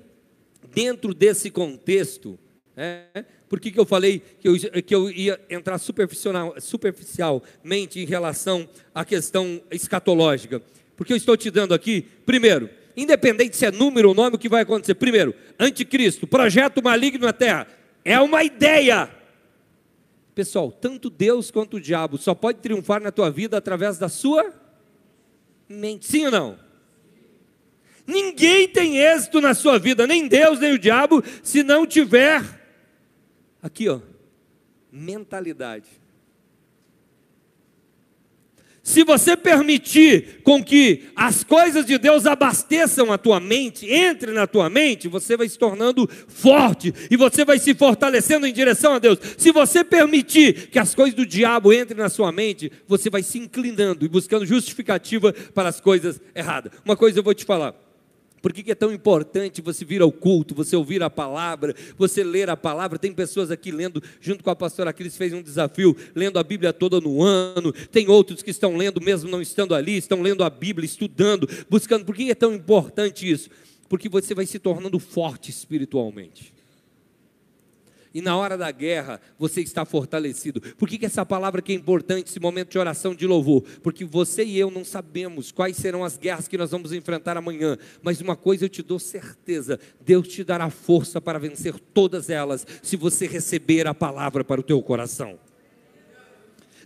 dentro 0.73 1.13
desse 1.13 1.51
contexto, 1.51 2.37
é, 2.75 3.23
por 3.47 3.59
que, 3.59 3.71
que 3.71 3.79
eu 3.79 3.85
falei 3.85 4.19
que 4.39 4.47
eu, 4.47 4.55
que 4.81 4.95
eu 4.95 5.11
ia 5.11 5.39
entrar 5.51 5.77
superficial, 5.77 6.55
superficialmente 6.59 7.99
em 7.99 8.05
relação 8.05 8.67
à 8.93 9.05
questão 9.05 9.61
escatológica? 9.69 10.63
Porque 10.97 11.13
eu 11.13 11.17
estou 11.17 11.37
te 11.37 11.51
dando 11.51 11.75
aqui, 11.75 12.01
primeiro, 12.25 12.67
independente 12.97 13.55
se 13.55 13.67
é 13.67 13.71
número 13.71 14.09
ou 14.09 14.15
nome, 14.15 14.35
o 14.35 14.39
que 14.39 14.49
vai 14.49 14.63
acontecer? 14.63 14.95
Primeiro, 14.95 15.35
anticristo, 15.59 16.25
projeto 16.25 16.81
maligno 16.83 17.25
na 17.25 17.33
terra, 17.33 17.67
é 18.03 18.19
uma 18.19 18.43
ideia. 18.43 19.11
Pessoal, 20.33 20.71
tanto 20.71 21.09
Deus 21.09 21.51
quanto 21.51 21.77
o 21.77 21.81
diabo 21.81 22.17
só 22.17 22.33
pode 22.33 22.59
triunfar 22.59 22.99
na 22.99 23.11
tua 23.11 23.29
vida 23.29 23.57
através 23.57 23.99
da 23.99 24.09
sua 24.09 24.51
mente. 25.67 26.07
Sim 26.07 26.25
ou 26.25 26.31
não? 26.31 26.68
Ninguém 28.09 28.67
tem 28.67 28.97
êxito 28.97 29.39
na 29.39 29.53
sua 29.53 29.77
vida, 29.77 30.07
nem 30.07 30.27
Deus, 30.27 30.59
nem 30.59 30.73
o 30.73 30.79
diabo, 30.79 31.23
se 31.43 31.61
não 31.61 31.85
tiver 31.85 32.43
aqui, 33.61 33.87
ó, 33.87 33.99
mentalidade. 34.91 35.85
Se 38.81 39.03
você 39.03 39.37
permitir 39.37 40.41
com 40.41 40.63
que 40.63 41.09
as 41.15 41.43
coisas 41.43 41.85
de 41.85 41.99
Deus 41.99 42.25
abasteçam 42.25 43.11
a 43.11 43.17
tua 43.19 43.39
mente, 43.39 43.85
entre 43.87 44.31
na 44.31 44.47
tua 44.47 44.71
mente, 44.71 45.07
você 45.07 45.37
vai 45.37 45.47
se 45.47 45.59
tornando 45.59 46.09
forte 46.27 46.91
e 47.11 47.15
você 47.15 47.45
vai 47.45 47.59
se 47.59 47.75
fortalecendo 47.75 48.47
em 48.47 48.53
direção 48.53 48.95
a 48.95 48.97
Deus. 48.97 49.19
Se 49.37 49.51
você 49.51 49.83
permitir 49.83 50.69
que 50.69 50.79
as 50.79 50.95
coisas 50.95 51.13
do 51.13 51.27
diabo 51.27 51.71
entrem 51.71 51.99
na 51.99 52.09
sua 52.09 52.31
mente, 52.31 52.71
você 52.87 53.07
vai 53.07 53.21
se 53.21 53.37
inclinando 53.37 54.03
e 54.03 54.09
buscando 54.09 54.47
justificativa 54.47 55.31
para 55.53 55.69
as 55.69 55.79
coisas 55.79 56.19
erradas. 56.33 56.71
Uma 56.83 56.97
coisa 56.97 57.19
eu 57.19 57.23
vou 57.23 57.35
te 57.35 57.45
falar. 57.45 57.88
Por 58.41 58.53
que, 58.53 58.71
é 58.71 58.75
tão 58.75 58.91
importante 58.91 59.61
você 59.61 59.83
vir 59.83 60.01
ao 60.01 60.11
culto, 60.11 60.55
você 60.55 60.75
ouvir 60.75 61.01
a 61.03 61.09
palavra, 61.09 61.75
você 61.97 62.23
ler 62.23 62.49
a 62.49 62.57
palavra? 62.57 62.99
Tem 62.99 63.11
pessoas 63.11 63.51
aqui 63.51 63.71
lendo, 63.71 64.01
junto 64.21 64.43
com 64.43 64.49
a 64.49 64.55
pastora 64.55 64.93
Cris, 64.93 65.17
fez 65.17 65.33
um 65.33 65.41
desafio, 65.41 65.95
lendo 66.15 66.39
a 66.39 66.43
Bíblia 66.43 66.71
toda 66.73 66.99
no 66.99 67.23
ano. 67.23 67.71
Tem 67.91 68.07
outros 68.07 68.41
que 68.41 68.51
estão 68.51 68.75
lendo, 68.77 69.01
mesmo 69.01 69.29
não 69.29 69.41
estando 69.41 69.73
ali, 69.73 69.97
estão 69.97 70.21
lendo 70.21 70.43
a 70.43 70.49
Bíblia, 70.49 70.85
estudando, 70.85 71.47
buscando. 71.69 72.05
Por 72.05 72.15
que 72.15 72.29
é 72.31 72.35
tão 72.35 72.53
importante 72.53 73.29
isso? 73.29 73.49
Porque 73.87 74.07
você 74.07 74.35
vai 74.35 74.45
se 74.45 74.59
tornando 74.59 74.99
forte 74.99 75.49
espiritualmente 75.49 76.58
e 78.13 78.21
na 78.21 78.35
hora 78.37 78.57
da 78.57 78.71
guerra 78.71 79.21
você 79.37 79.61
está 79.61 79.85
fortalecido. 79.85 80.61
Por 80.75 80.87
que, 80.87 80.97
que 80.97 81.05
essa 81.05 81.25
palavra 81.25 81.61
que 81.61 81.71
é 81.71 81.75
importante, 81.75 82.27
esse 82.29 82.39
momento 82.39 82.71
de 82.71 82.79
oração 82.79 83.13
de 83.13 83.27
louvor? 83.27 83.63
Porque 83.83 84.05
você 84.05 84.43
e 84.43 84.57
eu 84.57 84.71
não 84.71 84.83
sabemos 84.83 85.51
quais 85.51 85.77
serão 85.77 86.03
as 86.03 86.17
guerras 86.17 86.47
que 86.47 86.57
nós 86.57 86.71
vamos 86.71 86.93
enfrentar 86.93 87.37
amanhã, 87.37 87.77
mas 88.01 88.21
uma 88.21 88.35
coisa 88.35 88.65
eu 88.65 88.69
te 88.69 88.81
dou 88.81 88.99
certeza: 88.99 89.79
Deus 90.01 90.27
te 90.27 90.43
dará 90.43 90.69
força 90.69 91.19
para 91.21 91.39
vencer 91.39 91.79
todas 91.93 92.29
elas, 92.29 92.65
se 92.81 92.95
você 92.95 93.27
receber 93.27 93.87
a 93.87 93.93
palavra 93.93 94.43
para 94.43 94.61
o 94.61 94.63
teu 94.63 94.81
coração. 94.81 95.48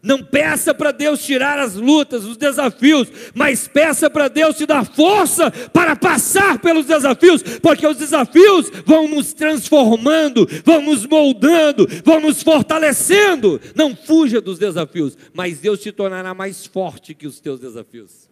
Não 0.03 0.21
peça 0.21 0.73
para 0.73 0.91
Deus 0.91 1.23
tirar 1.23 1.57
as 1.57 1.75
lutas, 1.75 2.25
os 2.25 2.35
desafios, 2.35 3.07
mas 3.33 3.69
peça 3.69 4.09
para 4.09 4.27
Deus 4.27 4.57
te 4.57 4.65
dar 4.65 4.85
força 4.85 5.49
para 5.49 5.95
passar 5.95 6.59
pelos 6.59 6.85
desafios, 6.85 7.41
porque 7.61 7.87
os 7.87 7.95
desafios 7.95 8.69
vão 8.85 9.07
nos 9.07 9.31
transformando, 9.31 10.45
vão 10.65 10.81
nos 10.81 11.05
moldando, 11.05 11.87
vão 12.03 12.19
nos 12.19 12.43
fortalecendo. 12.43 13.61
Não 13.73 13.95
fuja 13.95 14.41
dos 14.41 14.59
desafios, 14.59 15.17
mas 15.33 15.59
Deus 15.59 15.79
te 15.79 15.89
tornará 15.89 16.33
mais 16.33 16.65
forte 16.65 17.13
que 17.13 17.25
os 17.25 17.39
teus 17.39 17.61
desafios. 17.61 18.27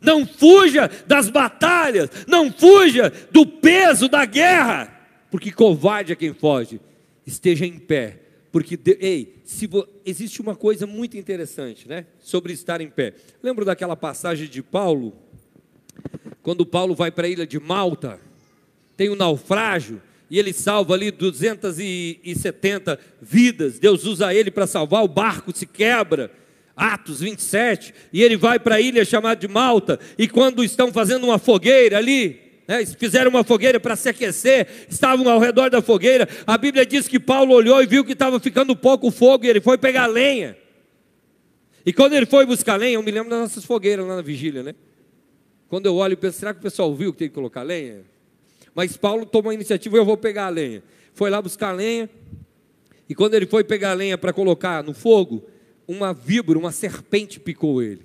Não 0.00 0.26
fuja 0.26 0.90
das 1.06 1.28
batalhas, 1.28 2.08
não 2.26 2.50
fuja 2.50 3.12
do 3.30 3.44
peso 3.44 4.08
da 4.08 4.24
guerra, 4.24 4.88
porque 5.30 5.52
covarde 5.52 6.12
é 6.14 6.16
quem 6.16 6.32
foge. 6.32 6.80
Esteja 7.26 7.66
em 7.66 7.78
pé 7.78 8.23
porque, 8.54 8.78
ei, 9.00 9.34
se 9.44 9.66
vo, 9.66 9.84
existe 10.06 10.40
uma 10.40 10.54
coisa 10.54 10.86
muito 10.86 11.16
interessante, 11.16 11.88
né? 11.88 12.06
Sobre 12.20 12.52
estar 12.52 12.80
em 12.80 12.88
pé. 12.88 13.14
Lembro 13.42 13.64
daquela 13.64 13.96
passagem 13.96 14.46
de 14.46 14.62
Paulo, 14.62 15.12
quando 16.40 16.64
Paulo 16.64 16.94
vai 16.94 17.10
para 17.10 17.26
a 17.26 17.28
ilha 17.28 17.48
de 17.48 17.58
Malta, 17.58 18.20
tem 18.96 19.10
um 19.10 19.16
naufrágio, 19.16 20.00
e 20.30 20.38
ele 20.38 20.52
salva 20.52 20.94
ali 20.94 21.10
270 21.10 22.96
vidas. 23.20 23.80
Deus 23.80 24.04
usa 24.04 24.32
ele 24.32 24.52
para 24.52 24.68
salvar, 24.68 25.02
o 25.02 25.08
barco 25.08 25.50
se 25.52 25.66
quebra. 25.66 26.30
Atos 26.76 27.18
27, 27.18 27.92
e 28.12 28.22
ele 28.22 28.36
vai 28.36 28.60
para 28.60 28.76
a 28.76 28.80
ilha 28.80 29.04
chamada 29.04 29.40
de 29.40 29.48
Malta, 29.48 29.98
e 30.16 30.28
quando 30.28 30.62
estão 30.62 30.92
fazendo 30.92 31.24
uma 31.24 31.40
fogueira 31.40 31.98
ali, 31.98 32.43
né, 32.66 32.84
fizeram 32.86 33.30
uma 33.30 33.44
fogueira 33.44 33.78
para 33.78 33.96
se 33.96 34.08
aquecer, 34.08 34.66
estavam 34.88 35.28
ao 35.28 35.38
redor 35.38 35.70
da 35.70 35.82
fogueira. 35.82 36.28
A 36.46 36.56
Bíblia 36.56 36.86
diz 36.86 37.06
que 37.06 37.20
Paulo 37.20 37.54
olhou 37.54 37.82
e 37.82 37.86
viu 37.86 38.04
que 38.04 38.12
estava 38.12 38.40
ficando 38.40 38.74
pouco 38.74 39.10
fogo 39.10 39.44
e 39.44 39.48
ele 39.48 39.60
foi 39.60 39.76
pegar 39.78 40.06
lenha. 40.06 40.56
E 41.84 41.92
quando 41.92 42.14
ele 42.14 42.26
foi 42.26 42.46
buscar 42.46 42.76
lenha, 42.76 42.94
eu 42.94 43.02
me 43.02 43.10
lembro 43.10 43.30
das 43.30 43.40
nossas 43.40 43.64
fogueiras 43.64 44.06
lá 44.06 44.16
na 44.16 44.22
vigília, 44.22 44.62
né? 44.62 44.74
Quando 45.68 45.86
eu 45.86 45.96
olho 45.96 46.14
e 46.14 46.16
penso, 46.16 46.38
será 46.38 46.54
que 46.54 46.60
o 46.60 46.62
pessoal 46.62 46.94
viu 46.94 47.12
que 47.12 47.18
tem 47.18 47.28
que 47.28 47.34
colocar 47.34 47.62
lenha? 47.62 48.02
Mas 48.74 48.96
Paulo 48.96 49.26
tomou 49.26 49.50
a 49.50 49.54
iniciativa, 49.54 49.96
eu 49.96 50.04
vou 50.04 50.16
pegar 50.16 50.46
a 50.46 50.48
lenha. 50.48 50.82
Foi 51.12 51.30
lá 51.30 51.40
buscar 51.40 51.72
lenha, 51.72 52.08
e 53.08 53.14
quando 53.14 53.34
ele 53.34 53.46
foi 53.46 53.62
pegar 53.62 53.90
a 53.90 53.94
lenha 53.94 54.16
para 54.16 54.32
colocar 54.32 54.82
no 54.82 54.94
fogo, 54.94 55.44
uma 55.86 56.14
víbora, 56.14 56.58
uma 56.58 56.72
serpente 56.72 57.38
picou 57.38 57.82
ele. 57.82 58.04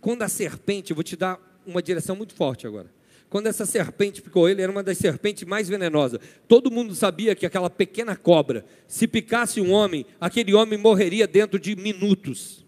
Quando 0.00 0.22
a 0.22 0.28
serpente, 0.28 0.90
eu 0.90 0.94
vou 0.94 1.04
te 1.04 1.16
dar 1.16 1.40
uma 1.66 1.82
direção 1.82 2.16
muito 2.16 2.34
forte 2.34 2.66
agora. 2.66 2.90
Quando 3.28 3.48
essa 3.48 3.66
serpente 3.66 4.22
picou 4.22 4.48
ele, 4.48 4.62
era 4.62 4.70
uma 4.70 4.82
das 4.82 4.96
serpentes 4.96 5.42
mais 5.44 5.68
venenosas. 5.68 6.20
Todo 6.46 6.70
mundo 6.70 6.94
sabia 6.94 7.34
que 7.34 7.44
aquela 7.44 7.68
pequena 7.68 8.14
cobra, 8.14 8.64
se 8.86 9.08
picasse 9.08 9.60
um 9.60 9.72
homem, 9.72 10.06
aquele 10.20 10.54
homem 10.54 10.78
morreria 10.78 11.26
dentro 11.26 11.58
de 11.58 11.74
minutos. 11.74 12.64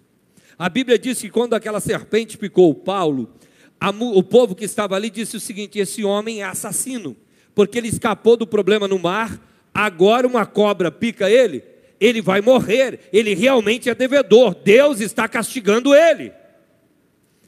A 0.59 0.69
Bíblia 0.69 0.99
diz 0.99 1.21
que 1.21 1.31
quando 1.31 1.55
aquela 1.55 1.79
serpente 1.79 2.37
picou 2.37 2.75
Paulo, 2.75 3.33
a, 3.79 3.91
o 3.91 4.23
povo 4.23 4.55
que 4.55 4.65
estava 4.65 4.97
ali 4.97 5.11
disse 5.11 5.37
o 5.37 5.41
seguinte: 5.41 5.79
esse 5.79 6.03
homem 6.03 6.43
é 6.43 6.45
assassino, 6.45 7.17
porque 7.55 7.79
ele 7.79 7.89
escapou 7.89 8.37
do 8.37 8.47
problema 8.47 8.89
no 8.89 8.99
mar, 8.99 9.41
agora 9.73 10.27
uma 10.27 10.47
cobra 10.47 10.91
pica 10.91 11.31
ele, 11.31 11.63
ele 12.01 12.21
vai 12.21 12.41
morrer, 12.41 13.01
ele 13.13 13.35
realmente 13.35 13.89
é 13.89 13.95
devedor, 13.95 14.55
Deus 14.65 15.01
está 15.01 15.29
castigando 15.29 15.95
ele. 15.95 16.33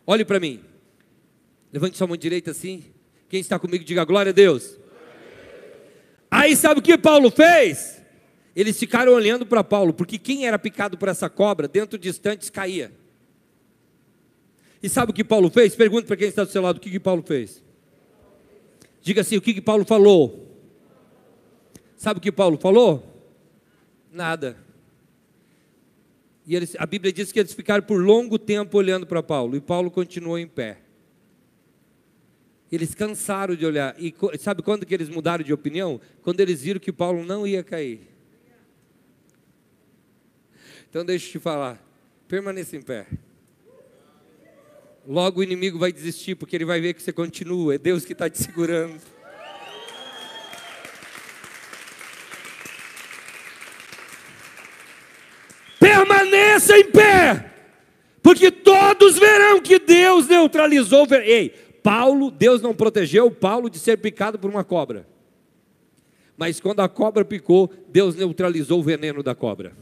Olhe 0.06 0.24
para 0.24 0.38
mim, 0.38 0.60
Levante 1.72 1.96
sua 1.96 2.06
mão 2.06 2.16
direita 2.16 2.50
assim. 2.50 2.84
Quem 3.28 3.40
está 3.40 3.58
comigo, 3.58 3.84
diga 3.84 4.04
glória 4.04 4.30
a 4.30 4.32
Deus. 4.32 4.78
Aí 6.30 6.56
sabe 6.56 6.80
o 6.80 6.82
que 6.82 6.96
Paulo 6.96 7.30
fez? 7.30 8.02
Eles 8.54 8.78
ficaram 8.78 9.12
olhando 9.12 9.46
para 9.46 9.62
Paulo, 9.62 9.92
porque 9.92 10.18
quem 10.18 10.46
era 10.46 10.58
picado 10.58 10.98
por 10.98 11.08
essa 11.08 11.28
cobra, 11.30 11.68
dentro 11.68 11.98
de 11.98 12.08
instantes 12.08 12.50
caía. 12.50 12.92
E 14.82 14.88
sabe 14.88 15.10
o 15.10 15.14
que 15.14 15.24
Paulo 15.24 15.50
fez? 15.50 15.74
Pergunta 15.74 16.06
para 16.06 16.16
quem 16.16 16.28
está 16.28 16.44
do 16.44 16.50
seu 16.50 16.62
lado: 16.62 16.78
o 16.78 16.80
que, 16.80 16.90
que 16.90 17.00
Paulo 17.00 17.22
fez? 17.22 17.62
Diga 19.02 19.20
assim: 19.20 19.36
o 19.36 19.40
que, 19.40 19.54
que 19.54 19.60
Paulo 19.60 19.84
falou? 19.84 20.46
Sabe 21.96 22.18
o 22.18 22.20
que 22.20 22.32
Paulo 22.32 22.58
falou? 22.58 23.04
Nada. 24.10 24.56
E 26.46 26.56
eles, 26.56 26.74
a 26.78 26.86
Bíblia 26.86 27.12
diz 27.12 27.30
que 27.30 27.38
eles 27.38 27.52
ficaram 27.52 27.82
por 27.82 28.02
longo 28.02 28.38
tempo 28.38 28.78
olhando 28.78 29.06
para 29.06 29.22
Paulo, 29.22 29.54
e 29.56 29.60
Paulo 29.60 29.90
continuou 29.90 30.38
em 30.38 30.46
pé. 30.46 30.78
Eles 32.70 32.94
cansaram 32.94 33.54
de 33.54 33.64
olhar. 33.64 33.94
E 33.98 34.14
sabe 34.38 34.62
quando 34.62 34.84
que 34.84 34.94
eles 34.94 35.08
mudaram 35.08 35.42
de 35.42 35.52
opinião? 35.52 36.00
Quando 36.22 36.40
eles 36.40 36.62
viram 36.62 36.78
que 36.78 36.92
Paulo 36.92 37.24
não 37.24 37.46
ia 37.46 37.62
cair. 37.62 38.08
Então 40.90 41.04
deixa 41.04 41.26
eu 41.26 41.32
te 41.32 41.38
falar, 41.38 41.82
permaneça 42.26 42.76
em 42.76 42.82
pé. 42.82 43.06
Logo 45.06 45.40
o 45.40 45.42
inimigo 45.42 45.78
vai 45.78 45.92
desistir, 45.92 46.34
porque 46.34 46.56
ele 46.56 46.64
vai 46.64 46.80
ver 46.80 46.94
que 46.94 47.02
você 47.02 47.12
continua, 47.12 47.74
é 47.74 47.78
Deus 47.78 48.04
que 48.04 48.12
está 48.12 48.28
te 48.28 48.38
segurando. 48.38 49.00
Permaneça 55.78 56.76
em 56.76 56.90
pé, 56.90 57.52
porque 58.22 58.50
todos 58.50 59.18
verão 59.18 59.60
que 59.60 59.78
Deus 59.78 60.26
neutralizou. 60.26 61.06
Ei, 61.22 61.54
Paulo, 61.82 62.30
Deus 62.30 62.60
não 62.60 62.74
protegeu 62.74 63.30
Paulo 63.30 63.68
de 63.70 63.78
ser 63.78 63.96
picado 63.98 64.38
por 64.38 64.50
uma 64.50 64.64
cobra. 64.64 65.06
Mas 66.36 66.60
quando 66.60 66.80
a 66.80 66.88
cobra 66.88 67.24
picou, 67.24 67.72
Deus 67.88 68.14
neutralizou 68.14 68.80
o 68.80 68.82
veneno 68.82 69.22
da 69.22 69.34
cobra. 69.34 69.72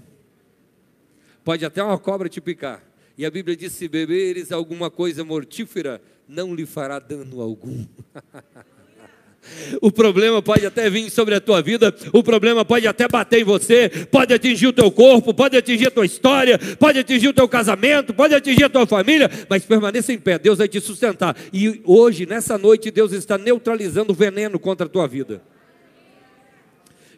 Pode 1.45 1.65
até 1.65 1.83
uma 1.83 1.99
cobra 1.99 2.29
te 2.29 2.41
picar. 2.41 2.83
E 3.17 3.25
a 3.25 3.31
Bíblia 3.31 3.57
diz: 3.57 3.73
se 3.73 3.89
beberes 3.89 4.53
alguma 4.53 4.91
coisa 4.91 5.25
mortífera, 5.25 6.01
não 6.27 6.55
lhe 6.55 6.67
fará 6.67 6.99
dano 6.99 7.41
algum. 7.41 7.85
O 9.81 9.91
problema 9.91 10.43
pode 10.43 10.67
até 10.67 10.89
vir 10.89 11.11
sobre 11.11 11.35
a 11.35 11.41
tua 11.41 11.61
vida, 11.63 11.95
o 12.13 12.23
problema 12.23 12.65
pode 12.65 12.87
até 12.87 13.09
bater 13.09 13.41
em 13.41 13.45
você, 13.45 13.89
pode 14.11 14.33
atingir 14.33 14.69
o 14.69 14.73
teu 14.73 14.91
corpo, 14.91 15.35
pode 15.35 15.57
atingir 15.57 15.89
a 15.89 15.91
tua 15.91 16.07
história, 16.07 16.59
pode 16.79 16.99
atingir 16.99 17.29
o 17.29 17.33
teu 17.33 17.49
casamento, 17.49 18.15
pode 18.15 18.35
atingir 18.35 18.65
a 18.65 18.69
tua 18.69 18.87
família, 18.87 19.31
mas 19.49 19.65
permaneça 19.65 20.13
em 20.13 20.19
pé, 20.19 20.39
Deus 20.39 20.59
vai 20.59 20.69
te 20.69 20.81
sustentar. 20.81 21.37
E 21.53 21.81
hoje, 21.85 22.27
nessa 22.27 22.57
noite, 22.57 22.91
Deus 22.91 23.13
está 23.13 23.37
neutralizando 23.37 24.13
o 24.13 24.17
veneno 24.17 24.59
contra 24.59 24.87
a 24.87 24.89
tua 24.89 25.07
vida. 25.07 25.43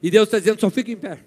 E 0.03 0.11
Deus 0.11 0.29
está 0.29 0.39
dizendo: 0.39 0.61
só 0.61 0.71
fica 0.71 0.91
em 0.91 0.97
pé. 0.97 1.19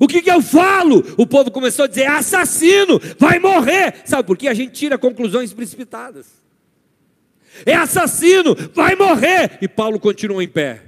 O 0.00 0.08
que, 0.08 0.20
que 0.22 0.30
eu 0.30 0.42
falo? 0.42 1.04
O 1.16 1.26
povo 1.26 1.50
começou 1.50 1.84
a 1.84 1.88
dizer: 1.88 2.06
assassino, 2.06 3.00
vai 3.18 3.38
morrer. 3.38 4.02
Sabe 4.04 4.24
por 4.24 4.36
quê? 4.36 4.48
A 4.48 4.54
gente 4.54 4.72
tira 4.72 4.96
conclusões 4.96 5.52
precipitadas 5.52 6.45
é 7.64 7.74
assassino, 7.74 8.54
vai 8.74 8.94
morrer. 8.96 9.58
E 9.62 9.68
Paulo 9.68 9.98
continuou 9.98 10.42
em 10.42 10.48
pé. 10.48 10.82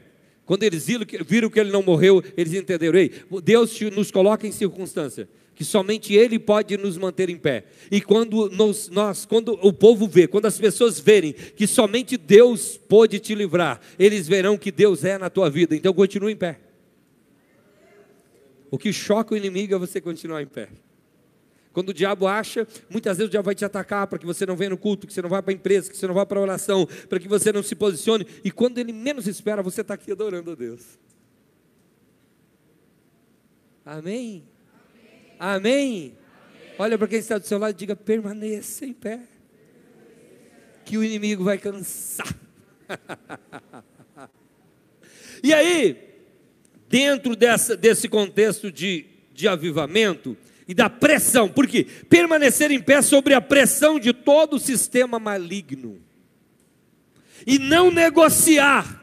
Quando 0.44 0.62
eles 0.62 0.86
viram 0.86 1.50
que 1.50 1.60
ele 1.60 1.70
não 1.70 1.82
morreu, 1.82 2.22
eles 2.36 2.54
entenderam: 2.54 2.98
Ei, 2.98 3.12
Deus 3.42 3.78
nos 3.92 4.10
coloca 4.10 4.46
em 4.46 4.52
circunstância 4.52 5.28
que 5.58 5.64
somente 5.64 6.14
Ele 6.14 6.38
pode 6.38 6.76
nos 6.76 6.96
manter 6.96 7.28
em 7.28 7.36
pé. 7.36 7.64
E 7.90 8.00
quando 8.00 8.48
nós, 8.48 8.88
nós, 8.90 9.26
quando 9.26 9.58
o 9.60 9.72
povo 9.72 10.06
vê, 10.06 10.28
quando 10.28 10.46
as 10.46 10.56
pessoas 10.56 11.00
verem 11.00 11.32
que 11.32 11.66
somente 11.66 12.16
Deus 12.16 12.76
pode 12.76 13.18
te 13.18 13.34
livrar, 13.34 13.80
eles 13.98 14.28
verão 14.28 14.56
que 14.56 14.70
Deus 14.70 15.02
é 15.02 15.18
na 15.18 15.28
tua 15.28 15.50
vida. 15.50 15.74
Então 15.74 15.92
continue 15.92 16.32
em 16.32 16.36
pé. 16.36 16.60
O 18.70 18.78
que 18.78 18.92
choca 18.92 19.34
o 19.34 19.36
inimigo 19.36 19.74
é 19.74 19.78
você 19.78 20.00
continuar 20.00 20.42
em 20.42 20.46
pé. 20.46 20.68
Quando 21.72 21.90
o 21.90 21.94
diabo 21.94 22.26
acha, 22.26 22.66
muitas 22.88 23.18
vezes 23.18 23.28
o 23.28 23.30
diabo 23.30 23.46
vai 23.46 23.54
te 23.54 23.64
atacar 23.64 24.06
para 24.06 24.18
que 24.18 24.26
você 24.26 24.44
não 24.46 24.56
venha 24.56 24.70
no 24.70 24.78
culto, 24.78 25.06
que 25.06 25.12
você 25.12 25.22
não 25.22 25.28
vá 25.28 25.42
para 25.42 25.52
a 25.52 25.54
empresa, 25.54 25.90
que 25.90 25.96
você 25.96 26.06
não 26.06 26.14
vá 26.14 26.24
para 26.24 26.38
a 26.38 26.42
oração, 26.42 26.86
para 27.08 27.20
que 27.20 27.28
você 27.28 27.52
não 27.52 27.62
se 27.62 27.74
posicione. 27.74 28.26
E 28.42 28.50
quando 28.50 28.78
ele 28.78 28.92
menos 28.92 29.26
espera, 29.26 29.62
você 29.62 29.82
está 29.82 29.94
aqui 29.94 30.10
adorando 30.10 30.52
a 30.52 30.54
Deus. 30.54 30.98
Amém? 33.84 34.44
Amém? 35.38 36.10
Amém? 36.10 36.18
Olha 36.78 36.96
para 36.96 37.08
quem 37.08 37.18
está 37.18 37.38
do 37.38 37.46
seu 37.46 37.58
lado 37.58 37.74
e 37.74 37.78
diga: 37.78 37.96
permaneça 37.96 38.86
em 38.86 38.92
pé, 38.92 39.20
que 40.84 40.96
o 40.96 41.02
inimigo 41.02 41.42
vai 41.42 41.58
cansar. 41.58 42.34
e 45.42 45.52
aí, 45.52 45.96
dentro 46.88 47.34
dessa, 47.34 47.76
desse 47.76 48.08
contexto 48.08 48.70
de, 48.70 49.06
de 49.32 49.48
avivamento, 49.48 50.36
e 50.68 50.74
da 50.74 50.90
pressão. 50.90 51.48
Por 51.48 51.66
quê? 51.66 51.86
Permanecer 52.10 52.70
em 52.70 52.80
pé 52.80 53.00
sobre 53.00 53.32
a 53.32 53.40
pressão 53.40 53.98
de 53.98 54.12
todo 54.12 54.56
o 54.56 54.60
sistema 54.60 55.18
maligno. 55.18 55.98
E 57.46 57.58
não 57.58 57.90
negociar. 57.90 59.02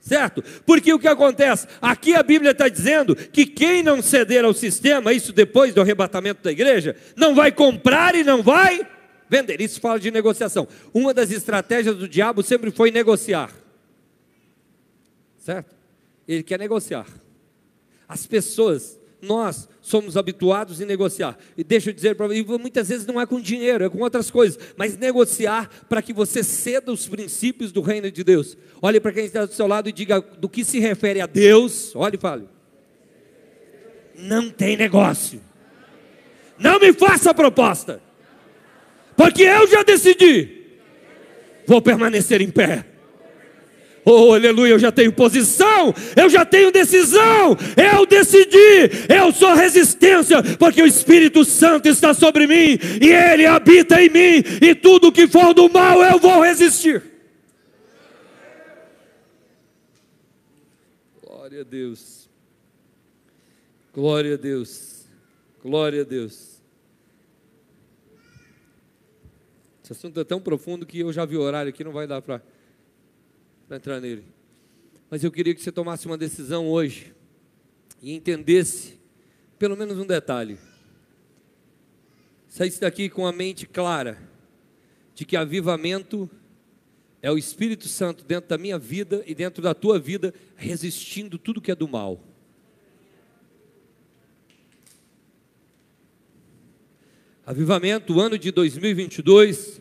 Certo? 0.00 0.42
Porque 0.66 0.92
o 0.92 0.98
que 0.98 1.08
acontece? 1.08 1.66
Aqui 1.80 2.14
a 2.14 2.22
Bíblia 2.22 2.50
está 2.50 2.68
dizendo 2.68 3.14
que 3.14 3.46
quem 3.46 3.82
não 3.82 4.02
ceder 4.02 4.44
ao 4.44 4.52
sistema, 4.52 5.12
isso 5.12 5.32
depois 5.32 5.72
do 5.74 5.80
arrebatamento 5.80 6.42
da 6.42 6.52
igreja, 6.52 6.96
não 7.16 7.34
vai 7.34 7.52
comprar 7.52 8.14
e 8.14 8.22
não 8.22 8.42
vai 8.42 8.86
vender. 9.28 9.60
Isso 9.60 9.80
fala 9.80 9.98
de 9.98 10.10
negociação. 10.10 10.68
Uma 10.92 11.14
das 11.14 11.30
estratégias 11.30 11.96
do 11.96 12.08
diabo 12.08 12.42
sempre 12.42 12.70
foi 12.70 12.90
negociar. 12.90 13.50
Certo? 15.38 15.74
Ele 16.28 16.42
quer 16.42 16.58
negociar. 16.58 17.06
As 18.06 18.26
pessoas 18.26 18.98
nós 19.24 19.68
somos 19.80 20.16
habituados 20.16 20.80
em 20.80 20.84
negociar. 20.84 21.36
E 21.56 21.64
deixa 21.64 21.90
eu 21.90 21.94
dizer 21.94 22.14
para 22.14 22.26
você, 22.26 22.42
muitas 22.58 22.88
vezes 22.88 23.06
não 23.06 23.20
é 23.20 23.26
com 23.26 23.40
dinheiro, 23.40 23.84
é 23.84 23.88
com 23.88 23.98
outras 23.98 24.30
coisas, 24.30 24.58
mas 24.76 24.96
negociar 24.96 25.68
para 25.88 26.00
que 26.00 26.12
você 26.12 26.42
ceda 26.42 26.92
os 26.92 27.08
princípios 27.08 27.72
do 27.72 27.80
reino 27.80 28.10
de 28.10 28.22
Deus. 28.22 28.56
Olhe 28.80 29.00
para 29.00 29.12
quem 29.12 29.24
está 29.24 29.44
do 29.44 29.52
seu 29.52 29.66
lado 29.66 29.88
e 29.88 29.92
diga 29.92 30.20
do 30.20 30.48
que 30.48 30.64
se 30.64 30.78
refere 30.78 31.20
a 31.20 31.26
Deus. 31.26 31.94
Olhe 31.96 32.16
e 32.16 32.20
fale. 32.20 32.48
Não 34.14 34.50
tem 34.50 34.76
negócio. 34.76 35.40
Não 36.58 36.78
me 36.78 36.92
faça 36.92 37.34
proposta. 37.34 38.00
Porque 39.16 39.42
eu 39.42 39.66
já 39.66 39.82
decidi. 39.82 40.62
Vou 41.66 41.80
permanecer 41.80 42.40
em 42.40 42.50
pé. 42.50 42.93
Oh, 44.04 44.34
aleluia, 44.34 44.72
eu 44.72 44.78
já 44.78 44.92
tenho 44.92 45.12
posição, 45.12 45.94
eu 46.14 46.28
já 46.28 46.44
tenho 46.44 46.70
decisão, 46.70 47.56
eu 47.74 48.04
decidi, 48.04 49.08
eu 49.08 49.32
sou 49.32 49.54
resistência, 49.54 50.42
porque 50.58 50.82
o 50.82 50.86
Espírito 50.86 51.42
Santo 51.42 51.88
está 51.88 52.12
sobre 52.12 52.46
mim 52.46 52.78
e 53.00 53.10
ele 53.10 53.46
habita 53.46 54.02
em 54.02 54.10
mim, 54.10 54.44
e 54.60 54.74
tudo 54.74 55.10
que 55.10 55.26
for 55.26 55.54
do 55.54 55.70
mal 55.70 56.02
eu 56.02 56.18
vou 56.18 56.42
resistir. 56.42 57.02
Glória 61.22 61.62
a 61.62 61.64
Deus, 61.64 62.28
glória 63.94 64.34
a 64.34 64.36
Deus, 64.36 65.06
glória 65.62 66.02
a 66.02 66.04
Deus. 66.04 66.60
Esse 69.82 69.92
assunto 69.92 70.20
é 70.20 70.24
tão 70.24 70.40
profundo 70.40 70.84
que 70.84 71.00
eu 71.00 71.12
já 71.12 71.24
vi 71.24 71.36
o 71.36 71.40
horário 71.40 71.70
aqui, 71.70 71.82
não 71.82 71.92
vai 71.92 72.06
dar 72.06 72.20
para 72.20 72.42
para 73.74 73.78
entrar 73.78 74.00
nele. 74.00 74.24
Mas 75.10 75.24
eu 75.24 75.32
queria 75.32 75.54
que 75.54 75.60
você 75.60 75.72
tomasse 75.72 76.06
uma 76.06 76.16
decisão 76.16 76.68
hoje 76.68 77.12
e 78.00 78.12
entendesse 78.12 78.98
pelo 79.58 79.76
menos 79.76 79.98
um 79.98 80.06
detalhe. 80.06 80.58
Saísse 82.48 82.80
daqui 82.80 83.08
com 83.08 83.26
a 83.26 83.32
mente 83.32 83.66
clara 83.66 84.18
de 85.14 85.24
que 85.24 85.36
avivamento 85.36 86.30
é 87.20 87.30
o 87.32 87.38
Espírito 87.38 87.88
Santo 87.88 88.24
dentro 88.24 88.48
da 88.48 88.58
minha 88.58 88.78
vida 88.78 89.24
e 89.26 89.34
dentro 89.34 89.62
da 89.62 89.74
tua 89.74 89.98
vida, 89.98 90.32
resistindo 90.54 91.38
tudo 91.38 91.60
que 91.60 91.72
é 91.72 91.74
do 91.74 91.88
mal. 91.88 92.22
Avivamento, 97.44 98.20
ano 98.20 98.38
de 98.38 98.50
2022, 98.52 99.80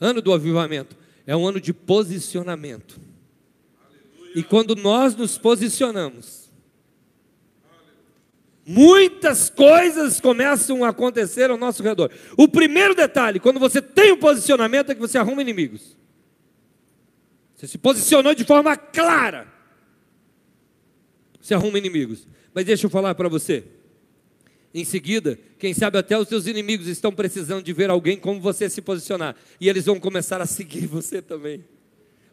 ano 0.00 0.22
do 0.22 0.32
avivamento 0.32 0.96
é 1.26 1.36
um 1.36 1.46
ano 1.46 1.60
de 1.60 1.72
posicionamento. 1.72 3.09
E 4.34 4.42
quando 4.42 4.76
nós 4.76 5.14
nos 5.16 5.36
posicionamos, 5.36 6.50
muitas 8.64 9.50
coisas 9.50 10.20
começam 10.20 10.84
a 10.84 10.90
acontecer 10.90 11.50
ao 11.50 11.56
nosso 11.56 11.82
redor. 11.82 12.10
O 12.36 12.46
primeiro 12.46 12.94
detalhe, 12.94 13.40
quando 13.40 13.58
você 13.58 13.82
tem 13.82 14.12
um 14.12 14.18
posicionamento, 14.18 14.90
é 14.90 14.94
que 14.94 15.00
você 15.00 15.18
arruma 15.18 15.42
inimigos. 15.42 15.96
Você 17.56 17.66
se 17.66 17.78
posicionou 17.78 18.34
de 18.34 18.44
forma 18.44 18.76
clara. 18.76 19.52
Você 21.40 21.52
arruma 21.52 21.78
inimigos. 21.78 22.26
Mas 22.54 22.64
deixa 22.64 22.86
eu 22.86 22.90
falar 22.90 23.14
para 23.14 23.28
você. 23.28 23.64
Em 24.72 24.84
seguida, 24.84 25.38
quem 25.58 25.74
sabe 25.74 25.98
até 25.98 26.16
os 26.16 26.28
seus 26.28 26.46
inimigos 26.46 26.86
estão 26.86 27.12
precisando 27.12 27.64
de 27.64 27.72
ver 27.72 27.90
alguém 27.90 28.16
como 28.16 28.40
você 28.40 28.70
se 28.70 28.80
posicionar. 28.80 29.34
E 29.60 29.68
eles 29.68 29.86
vão 29.86 29.98
começar 29.98 30.40
a 30.40 30.46
seguir 30.46 30.86
você 30.88 31.20
também. 31.20 31.64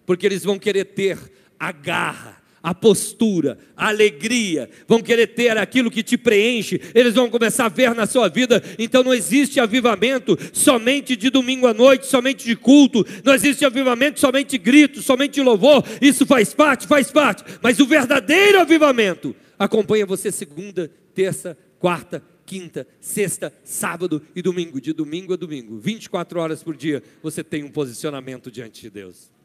Porque 0.05 0.25
eles 0.25 0.43
vão 0.43 0.59
querer 0.59 0.85
ter 0.85 1.17
a 1.59 1.71
garra, 1.71 2.41
a 2.61 2.73
postura, 2.73 3.57
a 3.75 3.87
alegria, 3.87 4.69
vão 4.87 5.01
querer 5.01 5.27
ter 5.27 5.57
aquilo 5.57 5.89
que 5.89 6.03
te 6.03 6.17
preenche, 6.17 6.81
eles 6.93 7.13
vão 7.13 7.29
começar 7.29 7.65
a 7.65 7.69
ver 7.69 7.95
na 7.95 8.05
sua 8.05 8.27
vida. 8.27 8.61
Então 8.77 9.03
não 9.03 9.13
existe 9.13 9.59
avivamento 9.59 10.37
somente 10.51 11.15
de 11.15 11.29
domingo 11.29 11.67
à 11.67 11.73
noite, 11.73 12.07
somente 12.07 12.45
de 12.45 12.55
culto, 12.55 13.05
não 13.23 13.33
existe 13.33 13.63
avivamento 13.63 14.19
somente 14.19 14.51
de 14.51 14.57
grito, 14.57 15.01
somente 15.01 15.35
de 15.35 15.41
louvor. 15.41 15.83
Isso 16.01 16.25
faz 16.25 16.53
parte, 16.53 16.87
faz 16.87 17.11
parte, 17.11 17.43
mas 17.61 17.79
o 17.79 17.85
verdadeiro 17.85 18.59
avivamento 18.59 19.35
acompanha 19.57 20.05
você 20.05 20.31
segunda, 20.31 20.91
terça, 21.13 21.57
quarta, 21.79 22.21
quinta, 22.45 22.87
sexta, 22.99 23.53
sábado 23.63 24.21
e 24.35 24.41
domingo, 24.41 24.81
de 24.81 24.93
domingo 24.93 25.33
a 25.33 25.35
domingo, 25.37 25.77
24 25.77 26.39
horas 26.39 26.63
por 26.63 26.75
dia, 26.75 27.03
você 27.21 27.43
tem 27.43 27.63
um 27.63 27.71
posicionamento 27.71 28.49
diante 28.49 28.81
de 28.81 28.89
Deus. 28.89 29.36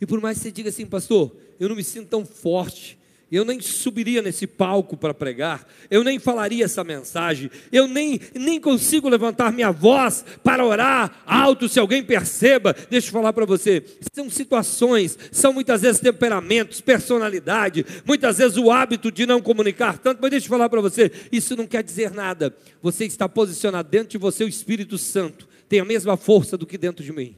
E 0.00 0.06
por 0.06 0.20
mais 0.20 0.38
que 0.38 0.44
você 0.44 0.52
diga 0.52 0.68
assim, 0.70 0.86
pastor, 0.86 1.34
eu 1.58 1.68
não 1.68 1.76
me 1.76 1.84
sinto 1.84 2.08
tão 2.08 2.24
forte, 2.24 2.98
eu 3.30 3.44
nem 3.44 3.60
subiria 3.60 4.20
nesse 4.20 4.44
palco 4.44 4.96
para 4.96 5.14
pregar, 5.14 5.64
eu 5.88 6.02
nem 6.02 6.18
falaria 6.18 6.64
essa 6.64 6.82
mensagem, 6.82 7.48
eu 7.70 7.86
nem, 7.86 8.18
nem 8.34 8.60
consigo 8.60 9.08
levantar 9.08 9.52
minha 9.52 9.70
voz 9.70 10.24
para 10.42 10.64
orar 10.64 11.22
alto 11.24 11.68
se 11.68 11.78
alguém 11.78 12.02
perceba. 12.02 12.74
Deixa 12.88 13.06
eu 13.06 13.12
falar 13.12 13.32
para 13.32 13.46
você: 13.46 13.84
são 14.12 14.28
situações, 14.28 15.16
são 15.30 15.52
muitas 15.52 15.82
vezes 15.82 16.00
temperamentos, 16.00 16.80
personalidade, 16.80 17.86
muitas 18.04 18.38
vezes 18.38 18.56
o 18.56 18.70
hábito 18.70 19.12
de 19.12 19.24
não 19.26 19.40
comunicar 19.40 19.98
tanto, 19.98 20.18
mas 20.20 20.30
deixa 20.32 20.46
eu 20.46 20.50
falar 20.50 20.68
para 20.68 20.80
você: 20.80 21.12
isso 21.30 21.54
não 21.54 21.68
quer 21.68 21.84
dizer 21.84 22.10
nada. 22.10 22.52
Você 22.82 23.04
está 23.04 23.28
posicionado 23.28 23.88
dentro 23.88 24.08
de 24.08 24.18
você, 24.18 24.42
o 24.42 24.48
Espírito 24.48 24.98
Santo 24.98 25.48
tem 25.68 25.78
a 25.78 25.84
mesma 25.84 26.16
força 26.16 26.56
do 26.56 26.66
que 26.66 26.76
dentro 26.76 27.04
de 27.04 27.12
mim. 27.12 27.36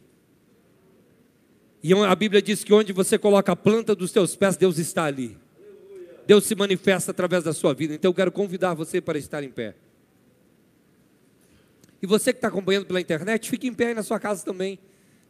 E 1.83 1.93
a 1.93 2.15
Bíblia 2.15 2.41
diz 2.41 2.63
que 2.63 2.73
onde 2.73 2.93
você 2.93 3.19
coloca 3.19 3.53
a 3.53 3.57
planta 3.57 3.95
dos 3.95 4.13
teus 4.13 4.37
pés, 4.37 4.57
Deus 4.57 4.79
está 4.79 5.05
ali. 5.05 5.37
Deus 6.27 6.45
se 6.45 6.55
manifesta 6.55 7.11
através 7.11 7.43
da 7.43 7.53
sua 7.53 7.75
vida. 7.75 7.95
Então 7.95 8.11
eu 8.11 8.15
quero 8.15 8.31
convidar 8.31 8.75
você 8.75 9.01
para 9.01 9.19
estar 9.19 9.43
em 9.43 9.51
pé. 9.51 9.75
E 12.01 12.07
você 12.07 12.33
que 12.33 12.39
está 12.39 12.49
acompanhando 12.49 12.87
pela 12.87 13.01
internet, 13.01 13.51
fique 13.51 13.67
em 13.67 13.75
pé 13.75 13.89
aí 13.89 13.95
na 13.95 14.03
sua 14.03 14.21
casa 14.21 14.45
também. 14.45 14.79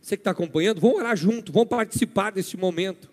Você 0.01 0.17
que 0.17 0.21
está 0.21 0.33
acompanhando, 0.33 0.81
vamos 0.81 0.99
orar 0.99 1.17
junto, 1.17 1.53
vamos 1.53 1.69
participar 1.69 2.33
deste 2.33 2.57
momento. 2.57 3.11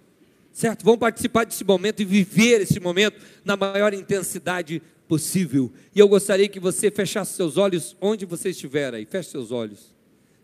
Certo? 0.52 0.84
Vamos 0.84 1.00
participar 1.00 1.46
desse 1.46 1.64
momento 1.64 2.02
e 2.02 2.06
viver 2.06 2.62
esse 2.62 2.80
momento 2.80 3.22
na 3.46 3.56
maior 3.56 3.94
intensidade 3.94 4.82
possível. 5.08 5.72
E 5.96 6.00
eu 6.00 6.08
gostaria 6.08 6.50
que 6.50 6.60
você 6.60 6.92
fechasse 6.92 7.36
seus 7.36 7.58
olhos 7.58 7.96
onde 8.02 8.26
você 8.26 8.50
estiver 8.50 8.94
aí. 8.94 9.06
Feche 9.06 9.30
seus 9.30 9.52
olhos. 9.52 9.94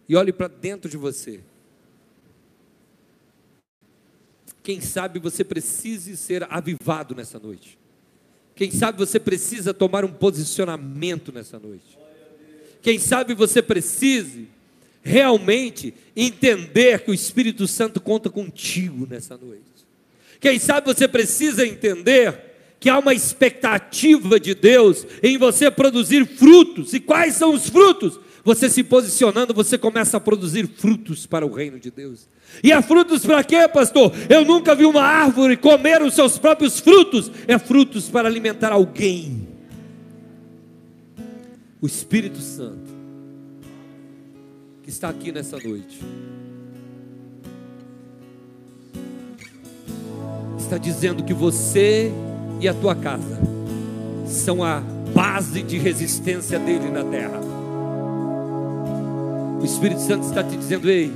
E 0.07 0.15
olhe 0.15 0.31
para 0.31 0.47
dentro 0.47 0.89
de 0.89 0.97
você. 0.97 1.41
Quem 4.65 4.81
sabe 4.81 5.19
você 5.19 5.43
precise 5.43 6.17
ser 6.17 6.47
avivado 6.49 7.13
nessa 7.13 7.37
noite. 7.37 7.77
Quem 8.55 8.71
sabe 8.71 8.97
você 8.97 9.19
precisa 9.19 9.75
tomar 9.75 10.03
um 10.03 10.11
posicionamento 10.11 11.31
nessa 11.31 11.59
noite. 11.59 11.95
Quem 12.81 12.97
sabe 12.97 13.35
você 13.35 13.61
precise 13.61 14.47
realmente 15.03 15.93
entender 16.15 17.01
que 17.01 17.11
o 17.11 17.13
Espírito 17.13 17.67
Santo 17.67 18.01
conta 18.01 18.27
contigo 18.27 19.05
nessa 19.07 19.37
noite. 19.37 19.61
Quem 20.39 20.57
sabe 20.57 20.87
você 20.87 21.07
precisa 21.07 21.63
entender 21.63 22.55
que 22.79 22.89
há 22.89 22.97
uma 22.97 23.13
expectativa 23.13 24.39
de 24.39 24.55
Deus 24.55 25.05
em 25.21 25.37
você 25.37 25.69
produzir 25.69 26.25
frutos. 26.25 26.91
E 26.91 26.99
quais 26.99 27.35
são 27.35 27.53
os 27.53 27.69
frutos? 27.69 28.19
Você 28.45 28.69
se 28.69 28.83
posicionando, 28.83 29.55
você 29.55 29.75
começa 29.75 30.17
a 30.17 30.19
produzir 30.19 30.67
frutos 30.67 31.25
para 31.25 31.43
o 31.43 31.51
reino 31.51 31.79
de 31.79 31.89
Deus. 31.89 32.29
E 32.63 32.71
há 32.71 32.79
frutos 32.79 33.25
para 33.25 33.43
quê, 33.43 33.67
pastor? 33.67 34.13
Eu 34.29 34.45
nunca 34.45 34.75
vi 34.75 34.85
uma 34.85 35.01
árvore 35.01 35.57
comer 35.57 36.03
os 36.03 36.13
seus 36.13 36.37
próprios 36.37 36.79
frutos. 36.79 37.31
É 37.47 37.57
frutos 37.57 38.07
para 38.07 38.27
alimentar 38.27 38.71
alguém. 38.71 39.47
O 41.81 41.87
Espírito 41.87 42.37
Santo, 42.39 42.93
que 44.83 44.91
está 44.91 45.09
aqui 45.09 45.31
nessa 45.31 45.57
noite, 45.57 45.99
está 50.59 50.77
dizendo 50.77 51.23
que 51.23 51.33
você 51.33 52.11
e 52.61 52.67
a 52.67 52.75
tua 52.75 52.95
casa 52.95 53.39
são 54.27 54.63
a 54.63 54.81
base 55.15 55.63
de 55.63 55.79
resistência 55.79 56.59
dele 56.59 56.91
na 56.91 57.03
terra. 57.03 57.64
O 59.59 59.65
Espírito 59.65 60.01
Santo 60.01 60.25
está 60.25 60.43
te 60.43 60.55
dizendo: 60.55 60.89
ei 60.89 61.11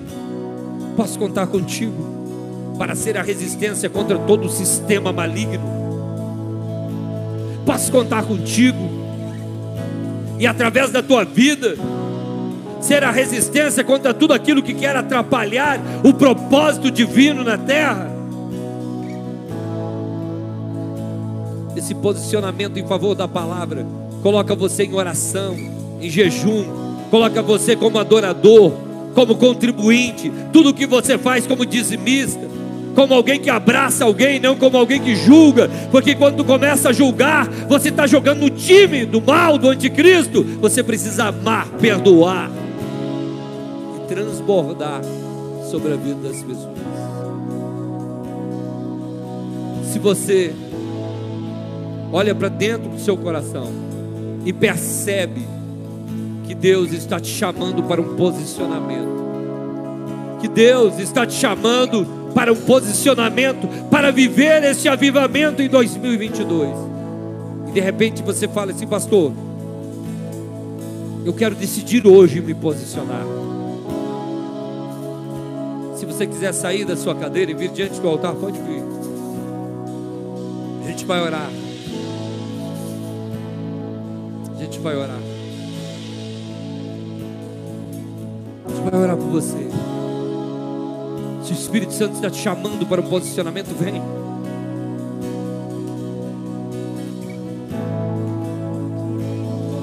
Posso 0.96 1.18
contar 1.18 1.48
contigo 1.48 1.96
para 2.78 2.94
ser 2.94 3.18
a 3.18 3.22
resistência 3.22 3.90
contra 3.90 4.18
todo 4.20 4.48
o 4.48 4.50
sistema 4.50 5.14
maligno. 5.14 5.64
Posso 7.66 7.90
contar 7.90 8.24
contigo 8.24 8.90
e 10.38 10.46
através 10.46 10.92
da 10.92 11.02
tua 11.02 11.24
vida 11.24 11.78
ser 12.82 13.04
a 13.04 13.12
resistência 13.12 13.84
contra 13.84 14.14
tudo 14.14 14.34
aquilo 14.34 14.64
que 14.64 14.74
quer 14.74 14.96
atrapalhar 14.96 15.80
o 16.04 16.14
propósito 16.14 16.92
divino 16.92 17.46
na 17.46 17.58
terra. 17.58 18.10
Esse 21.78 21.96
posicionamento 21.96 22.78
em 22.78 22.86
favor 22.86 23.16
da 23.16 23.28
palavra 23.28 23.86
coloca 24.22 24.54
você 24.54 24.84
em 24.84 24.94
oração, 24.94 25.56
em 26.02 26.10
jejum, 26.10 26.89
coloca 27.10 27.42
você 27.42 27.76
como 27.76 28.00
adorador 28.00 28.90
como 29.14 29.36
contribuinte, 29.36 30.32
tudo 30.54 30.74
que 30.74 30.86
você 30.86 31.18
faz 31.18 31.46
como 31.46 31.66
dizimista, 31.66 32.48
como 32.96 33.14
alguém 33.14 33.40
que 33.40 33.50
abraça 33.50 34.06
alguém, 34.06 34.40
não 34.40 34.56
como 34.56 34.78
alguém 34.78 35.02
que 35.02 35.16
julga, 35.16 35.70
porque 35.92 36.16
quando 36.16 36.38
tu 36.38 36.46
começa 36.46 36.90
a 36.90 36.94
julgar, 36.94 37.48
você 37.68 37.90
está 37.90 38.08
jogando 38.08 38.40
no 38.40 38.50
time 38.50 39.06
do 39.06 39.22
mal, 39.22 39.58
do 39.58 39.70
anticristo. 39.70 40.44
Você 40.62 40.84
precisa 40.84 41.26
amar, 41.26 41.68
perdoar 41.80 42.50
e 43.96 44.08
transbordar 44.08 45.02
sobre 45.70 45.94
a 45.94 45.96
vida 45.96 46.28
das 46.28 46.42
pessoas. 46.42 46.80
Se 49.92 50.00
você 50.00 50.54
olha 52.12 52.34
para 52.34 52.50
dentro 52.50 52.90
do 52.90 53.00
seu 53.00 53.18
coração 53.18 53.68
e 54.46 54.54
percebe 54.54 55.59
que 56.50 56.56
Deus 56.56 56.92
está 56.94 57.20
te 57.20 57.28
chamando 57.28 57.84
para 57.84 58.02
um 58.02 58.16
posicionamento. 58.16 59.20
Que 60.42 60.48
Deus 60.48 60.98
está 60.98 61.24
te 61.24 61.36
chamando 61.36 62.08
para 62.34 62.52
um 62.52 62.56
posicionamento, 62.56 63.68
para 63.92 64.12
viver 64.12 64.64
esse 64.64 64.90
avivamento 64.90 65.62
em 65.62 65.70
2022. 65.70 66.72
E 67.68 67.72
de 67.72 67.80
repente 67.80 68.24
você 68.24 68.48
fala 68.48 68.72
assim, 68.72 68.88
pastor, 68.88 69.32
eu 71.24 71.34
quero 71.34 71.54
decidir 71.54 72.08
hoje 72.08 72.42
me 72.42 72.56
posicionar. 72.56 73.28
Se 75.98 76.04
você 76.04 76.26
quiser 76.26 76.52
sair 76.52 76.84
da 76.84 76.98
sua 76.98 77.14
cadeira 77.14 77.52
e 77.52 77.54
vir 77.54 77.70
diante 77.70 78.02
do 78.02 78.08
altar, 78.08 78.34
pode 78.34 78.58
vir. 78.60 78.82
A 80.84 80.88
gente 80.90 81.06
vai 81.06 81.22
orar. 81.22 81.52
A 84.52 84.60
gente 84.60 84.80
vai 84.80 84.96
orar. 84.96 85.29
Vai 88.80 89.00
orar 89.00 89.18
por 89.18 89.28
você. 89.28 89.68
Se 91.44 91.52
o 91.52 91.56
Espírito 91.56 91.94
Santo 91.94 92.16
está 92.16 92.30
te 92.30 92.38
chamando 92.38 92.86
para 92.86 93.02
um 93.02 93.06
posicionamento, 93.06 93.74
vem. 93.78 94.02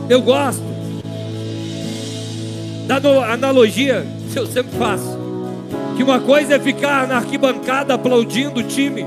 Eu 0.09 0.23
gosto 0.23 0.63
da 2.87 2.97
analogia 3.33 4.07
que 4.33 4.39
eu 4.39 4.47
sempre 4.47 4.79
faço. 4.79 5.19
Que 5.97 6.03
uma 6.03 6.21
coisa 6.21 6.55
é 6.55 6.59
ficar 6.61 7.09
na 7.09 7.17
arquibancada 7.17 7.95
aplaudindo 7.95 8.61
o 8.61 8.63
time. 8.63 9.05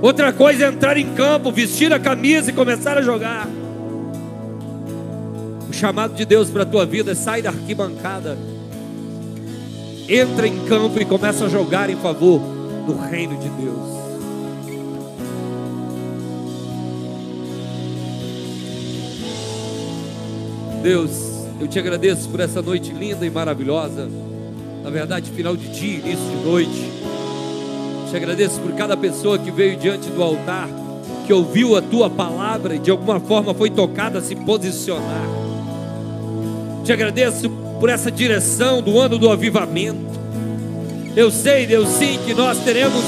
Outra 0.00 0.32
coisa 0.32 0.64
é 0.64 0.68
entrar 0.68 0.96
em 0.96 1.12
campo, 1.14 1.50
vestir 1.50 1.92
a 1.92 1.98
camisa 1.98 2.50
e 2.50 2.54
começar 2.54 2.96
a 2.96 3.02
jogar. 3.02 3.46
O 5.68 5.72
chamado 5.72 6.14
de 6.14 6.24
Deus 6.24 6.48
para 6.48 6.62
a 6.62 6.66
tua 6.66 6.86
vida 6.86 7.12
é 7.12 7.14
sair 7.14 7.42
da 7.42 7.50
arquibancada 7.50 8.38
entra 10.08 10.48
em 10.48 10.64
campo 10.64 10.98
e 10.98 11.04
começa 11.04 11.44
a 11.44 11.48
jogar 11.48 11.90
em 11.90 11.96
favor 11.96 12.40
do 12.86 12.96
reino 12.96 13.36
de 13.36 13.48
Deus. 13.50 13.98
Deus, 20.82 21.10
eu 21.60 21.68
te 21.68 21.78
agradeço 21.78 22.28
por 22.30 22.40
essa 22.40 22.62
noite 22.62 22.90
linda 22.92 23.26
e 23.26 23.30
maravilhosa. 23.30 24.08
Na 24.82 24.88
verdade, 24.88 25.30
final 25.30 25.54
de 25.54 25.68
dia, 25.68 25.98
início 25.98 26.24
de 26.24 26.48
noite. 26.48 26.92
Te 28.08 28.16
agradeço 28.16 28.58
por 28.60 28.72
cada 28.72 28.96
pessoa 28.96 29.38
que 29.38 29.50
veio 29.50 29.76
diante 29.76 30.08
do 30.08 30.22
altar, 30.22 30.68
que 31.26 31.32
ouviu 31.32 31.76
a 31.76 31.82
tua 31.82 32.08
palavra 32.08 32.74
e 32.74 32.78
de 32.78 32.90
alguma 32.90 33.20
forma 33.20 33.52
foi 33.52 33.68
tocada 33.68 34.20
a 34.20 34.22
se 34.22 34.34
posicionar. 34.34 35.26
Te 36.84 36.92
agradeço 36.92 37.67
por 37.78 37.88
essa 37.88 38.10
direção 38.10 38.82
do 38.82 38.98
ano 38.98 39.18
do 39.18 39.30
avivamento. 39.30 40.18
Eu 41.16 41.30
sei, 41.30 41.66
Deus, 41.66 41.88
sim, 41.90 42.18
que 42.24 42.34
nós 42.34 42.58
teremos 42.58 43.02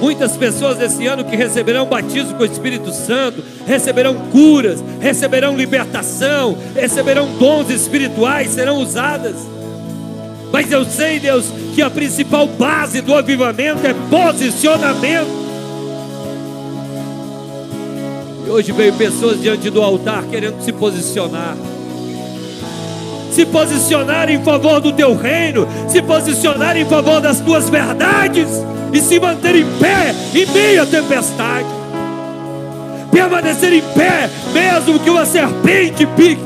muitas 0.00 0.36
pessoas 0.36 0.80
esse 0.80 1.06
ano 1.06 1.24
que 1.24 1.36
receberão 1.36 1.86
batismo 1.86 2.34
com 2.34 2.42
o 2.42 2.46
Espírito 2.46 2.92
Santo, 2.92 3.42
receberão 3.66 4.14
curas, 4.30 4.82
receberão 5.00 5.56
libertação, 5.56 6.56
receberão 6.74 7.36
dons 7.38 7.70
espirituais, 7.70 8.50
serão 8.50 8.78
usadas. 8.78 9.36
Mas 10.52 10.72
eu 10.72 10.84
sei, 10.84 11.20
Deus, 11.20 11.46
que 11.74 11.82
a 11.82 11.90
principal 11.90 12.46
base 12.46 13.00
do 13.00 13.14
avivamento 13.14 13.86
é 13.86 13.94
posicionamento. 14.08 15.48
E 18.46 18.50
hoje 18.50 18.72
veio 18.72 18.94
pessoas 18.94 19.40
diante 19.40 19.68
do 19.68 19.82
altar 19.82 20.24
querendo 20.24 20.62
se 20.62 20.72
posicionar 20.72 21.56
se 23.38 23.46
posicionar 23.46 24.28
em 24.28 24.42
favor 24.42 24.80
do 24.80 24.90
teu 24.90 25.14
reino, 25.14 25.68
se 25.86 26.02
posicionar 26.02 26.76
em 26.76 26.84
favor 26.84 27.20
das 27.20 27.38
tuas 27.38 27.70
verdades 27.70 28.48
e 28.92 29.00
se 29.00 29.20
manter 29.20 29.54
em 29.54 29.64
pé 29.78 30.12
em 30.34 30.44
meio 30.46 30.82
à 30.82 30.86
tempestade. 30.86 31.68
permanecer 33.12 33.72
em 33.72 33.80
pé, 33.80 34.28
mesmo 34.52 34.98
que 34.98 35.08
uma 35.08 35.24
serpente 35.24 36.04
pique, 36.04 36.42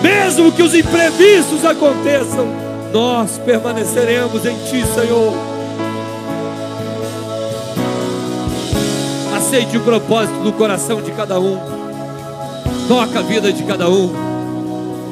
mesmo 0.00 0.52
que 0.52 0.62
os 0.62 0.72
imprevistos 0.72 1.64
aconteçam, 1.64 2.46
nós 2.92 3.38
permaneceremos 3.44 4.46
em 4.46 4.54
Ti, 4.58 4.84
Senhor. 4.86 5.34
Aceite 9.36 9.76
o 9.76 9.80
propósito 9.80 10.44
do 10.44 10.52
coração 10.52 11.02
de 11.02 11.10
cada 11.10 11.40
um, 11.40 11.58
toca 12.86 13.18
a 13.18 13.22
vida 13.22 13.52
de 13.52 13.64
cada 13.64 13.88
um. 13.88 14.31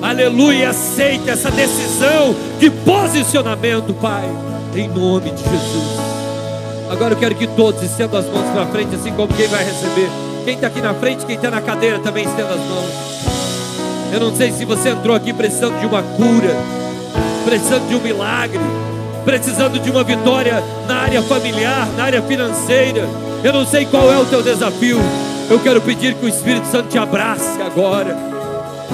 Aleluia, 0.02 0.70
aceite 0.70 1.28
essa 1.28 1.50
decisão 1.50 2.34
de 2.58 2.70
posicionamento, 2.70 3.92
Pai, 3.92 4.24
em 4.74 4.88
nome 4.88 5.30
de 5.30 5.42
Jesus. 5.42 6.00
Agora 6.90 7.12
eu 7.12 7.18
quero 7.18 7.34
que 7.34 7.46
todos 7.46 7.82
estendam 7.82 8.18
as 8.18 8.24
mãos 8.26 8.48
para 8.50 8.66
frente, 8.66 8.94
assim 8.94 9.12
como 9.12 9.28
quem 9.34 9.46
vai 9.48 9.62
receber. 9.62 10.08
Quem 10.44 10.54
está 10.54 10.68
aqui 10.68 10.80
na 10.80 10.94
frente, 10.94 11.26
quem 11.26 11.36
está 11.36 11.50
na 11.50 11.60
cadeira 11.60 11.98
também 11.98 12.24
estenda 12.24 12.48
as 12.48 12.60
mãos. 12.60 12.90
Eu 14.10 14.20
não 14.20 14.34
sei 14.34 14.50
se 14.52 14.64
você 14.64 14.88
entrou 14.88 15.14
aqui 15.14 15.34
precisando 15.34 15.78
de 15.78 15.86
uma 15.86 16.02
cura, 16.02 16.56
precisando 17.44 17.86
de 17.86 17.94
um 17.94 18.00
milagre, 18.00 18.58
precisando 19.22 19.78
de 19.78 19.90
uma 19.90 20.02
vitória 20.02 20.64
na 20.88 20.96
área 20.96 21.22
familiar, 21.22 21.86
na 21.98 22.04
área 22.04 22.22
financeira. 22.22 23.06
Eu 23.44 23.52
não 23.52 23.66
sei 23.66 23.84
qual 23.84 24.10
é 24.10 24.18
o 24.18 24.24
teu 24.24 24.42
desafio. 24.42 24.98
Eu 25.50 25.60
quero 25.60 25.80
pedir 25.82 26.14
que 26.14 26.24
o 26.24 26.28
Espírito 26.28 26.66
Santo 26.68 26.88
te 26.88 26.98
abrace 26.98 27.60
agora 27.60 28.39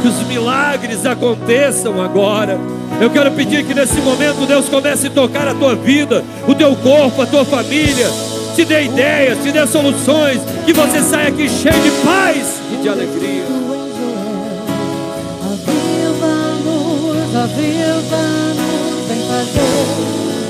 que 0.01 0.09
os 0.09 0.27
milagres 0.27 1.05
aconteçam 1.07 2.01
agora. 2.03 2.59
Eu 3.01 3.11
quero 3.11 3.31
pedir 3.33 3.65
que 3.65 3.75
nesse 3.75 4.01
momento 4.01 4.47
Deus 4.47 4.69
comece 4.69 5.09
a 5.09 5.11
tocar 5.11 5.49
a 5.49 5.55
tua 5.55 5.75
vida, 5.75 6.25
o 6.47 6.55
teu 6.55 6.75
corpo, 6.77 7.23
a 7.23 7.27
tua 7.27 7.45
família. 7.45 8.09
Te 8.55 8.65
dê 8.65 8.85
ideias, 8.85 9.43
te 9.43 9.53
dê 9.53 9.67
soluções, 9.67 10.41
que 10.65 10.73
você 10.73 11.03
saia 11.03 11.29
aqui 11.29 11.49
cheio 11.49 11.81
de 11.83 11.91
paz 12.05 12.61
e 12.73 12.77
de 12.83 12.89
alegria. 12.89 13.45
Vem 19.09 19.21
fazer 19.29 19.87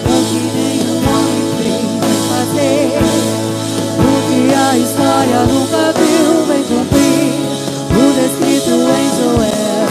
o 0.04 0.16
que 0.28 0.40
nenhum 0.56 0.98
homem 0.98 1.46
fazer. 2.28 2.86
O 3.98 4.10
que 4.28 4.40
a 4.54 4.78
história 4.78 5.40
nunca 5.46 5.92
viu, 5.92 6.46
vem 6.46 6.62
cumprir 6.62 6.75
descrito 8.46 8.70
em 8.70 9.08
Joel. 9.18 9.90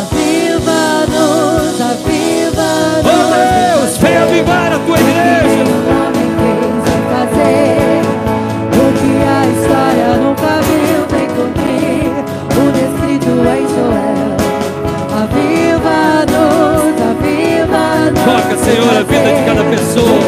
Aviva-nos, 0.00 1.80
aviva-nos. 1.80 3.10
Oh 3.10 3.26
Deus, 3.34 3.98
vem 3.98 4.16
avivar 4.16 4.72
a 4.72 4.78
tua 4.78 4.98
igreja. 4.98 5.64
Fazer 7.10 8.02
o 8.72 8.84
que 8.94 9.12
a 9.26 9.46
história 9.50 10.08
nunca 10.22 10.52
viu, 10.62 11.00
vem 11.10 11.28
cumprir 11.28 12.10
o 12.50 12.64
descrito 12.70 13.32
em 13.42 13.64
Joel. 13.74 14.32
Aviva-nos, 15.22 16.94
aviva-nos. 17.10 18.24
Toca, 18.24 18.54
Senhor, 18.64 18.94
a 18.96 19.02
vida 19.02 19.30
de 19.34 19.42
cada 19.44 19.64
pessoa. 19.64 20.22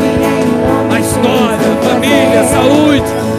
A 0.92 1.00
história, 1.00 1.66
a 1.72 1.88
família, 1.88 2.40
a 2.40 2.44
saúde. 2.44 3.35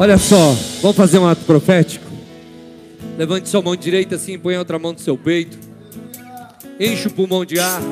Olha 0.00 0.16
só, 0.16 0.56
vamos 0.80 0.96
fazer 0.96 1.18
um 1.18 1.26
ato 1.28 1.44
profético? 1.44 2.06
Levante 3.18 3.50
sua 3.50 3.60
mão 3.60 3.76
direita 3.76 4.14
assim, 4.14 4.38
põe 4.38 4.54
a 4.54 4.58
outra 4.58 4.78
mão 4.78 4.94
no 4.94 4.98
seu 4.98 5.14
peito. 5.14 5.58
Enche 6.80 7.08
o 7.08 7.10
pulmão 7.10 7.44
de 7.44 7.60
ar 7.60 7.82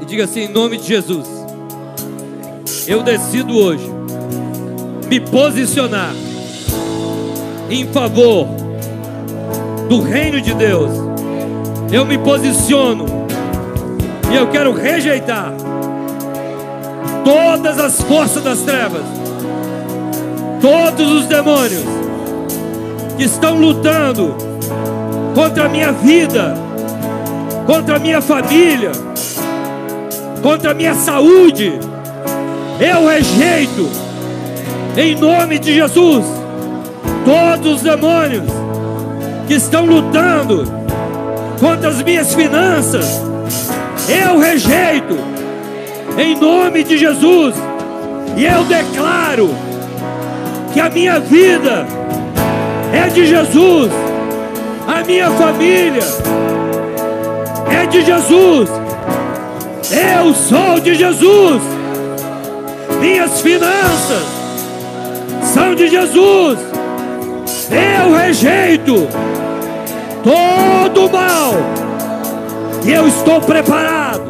e 0.00 0.04
diga 0.04 0.26
assim: 0.26 0.42
em 0.42 0.48
nome 0.48 0.76
de 0.76 0.86
Jesus, 0.86 1.26
eu 2.86 3.02
decido 3.02 3.52
hoje 3.52 3.84
me 5.08 5.18
posicionar 5.18 6.14
em 7.68 7.84
favor 7.88 8.46
do 9.88 10.00
reino 10.02 10.40
de 10.40 10.54
Deus. 10.54 10.92
Eu 11.92 12.04
me 12.04 12.16
posiciono 12.16 13.06
e 14.32 14.36
eu 14.36 14.46
quero 14.50 14.72
rejeitar 14.72 15.52
todas 17.24 17.80
as 17.80 18.00
forças 18.02 18.44
das 18.44 18.60
trevas 18.60 19.23
todos 20.64 21.12
os 21.12 21.26
demônios 21.26 21.84
que 23.18 23.24
estão 23.24 23.58
lutando 23.58 24.34
contra 25.34 25.66
a 25.66 25.68
minha 25.68 25.92
vida, 25.92 26.54
contra 27.66 27.96
a 27.96 27.98
minha 27.98 28.22
família, 28.22 28.90
contra 30.42 30.70
a 30.70 30.74
minha 30.74 30.94
saúde, 30.94 31.78
eu 32.80 33.06
rejeito, 33.06 33.90
em 34.96 35.14
nome 35.16 35.58
de 35.58 35.74
Jesus, 35.74 36.24
todos 37.26 37.74
os 37.74 37.82
demônios 37.82 38.44
que 39.46 39.52
estão 39.52 39.84
lutando 39.84 40.64
contra 41.60 41.90
as 41.90 42.02
minhas 42.02 42.34
finanças, 42.34 43.20
eu 44.08 44.38
rejeito, 44.38 45.14
em 46.16 46.40
nome 46.40 46.82
de 46.84 46.96
Jesus, 46.96 47.54
e 48.34 48.46
eu 48.46 48.64
declaro 48.64 49.63
que 50.74 50.80
a 50.80 50.90
minha 50.90 51.20
vida 51.20 51.86
é 52.92 53.08
de 53.08 53.24
Jesus, 53.26 53.92
a 54.88 55.04
minha 55.04 55.30
família 55.30 56.02
é 57.70 57.86
de 57.86 58.04
Jesus, 58.04 58.68
eu 59.92 60.34
sou 60.34 60.80
de 60.80 60.96
Jesus, 60.96 61.62
minhas 63.00 63.40
finanças 63.40 64.26
são 65.44 65.76
de 65.76 65.86
Jesus, 65.86 66.58
eu 67.70 68.16
rejeito 68.16 69.06
todo 70.24 71.06
o 71.06 71.12
mal 71.12 71.52
e 72.84 72.90
eu 72.90 73.06
estou 73.06 73.40
preparado 73.40 74.28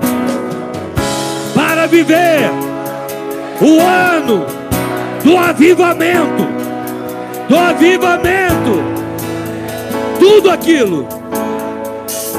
para 1.54 1.86
viver 1.86 2.50
o 3.62 3.80
ano 3.80 4.53
do 5.24 5.38
avivamento, 5.38 6.46
do 7.48 7.56
avivamento, 7.56 8.84
tudo 10.20 10.50
aquilo 10.50 11.08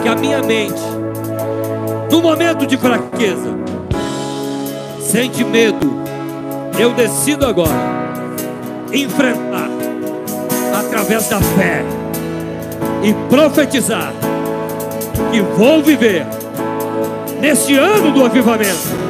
que 0.03 0.07
a 0.07 0.15
minha 0.15 0.41
mente, 0.43 0.81
no 2.11 2.21
momento 2.21 2.67
de 2.67 2.77
fraqueza, 2.77 3.57
sente 5.01 5.43
medo, 5.43 5.95
eu 6.77 6.93
decido 6.93 7.47
agora 7.47 7.95
enfrentar 8.93 9.69
através 10.79 11.27
da 11.27 11.41
fé 11.41 11.83
e 13.03 13.13
profetizar 13.27 14.13
que 15.31 15.41
vou 15.41 15.81
viver 15.81 16.23
neste 17.41 17.75
ano 17.75 18.11
do 18.11 18.23
avivamento. 18.23 19.05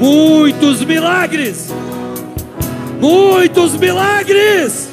Muitos 0.00 0.84
milagres 0.84 1.74
muitos 3.00 3.76
milagres. 3.76 4.90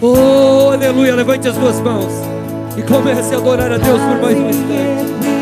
Oh, 0.00 0.70
aleluia. 0.72 1.14
Levante 1.14 1.48
as 1.48 1.56
duas 1.56 1.80
mãos 1.80 2.12
e 2.76 2.82
comece 2.82 3.34
a 3.34 3.38
adorar 3.38 3.72
a 3.72 3.78
Deus 3.78 4.00
por 4.00 4.22
mais 4.22 4.38
um 4.38 4.48
instante. 4.48 5.37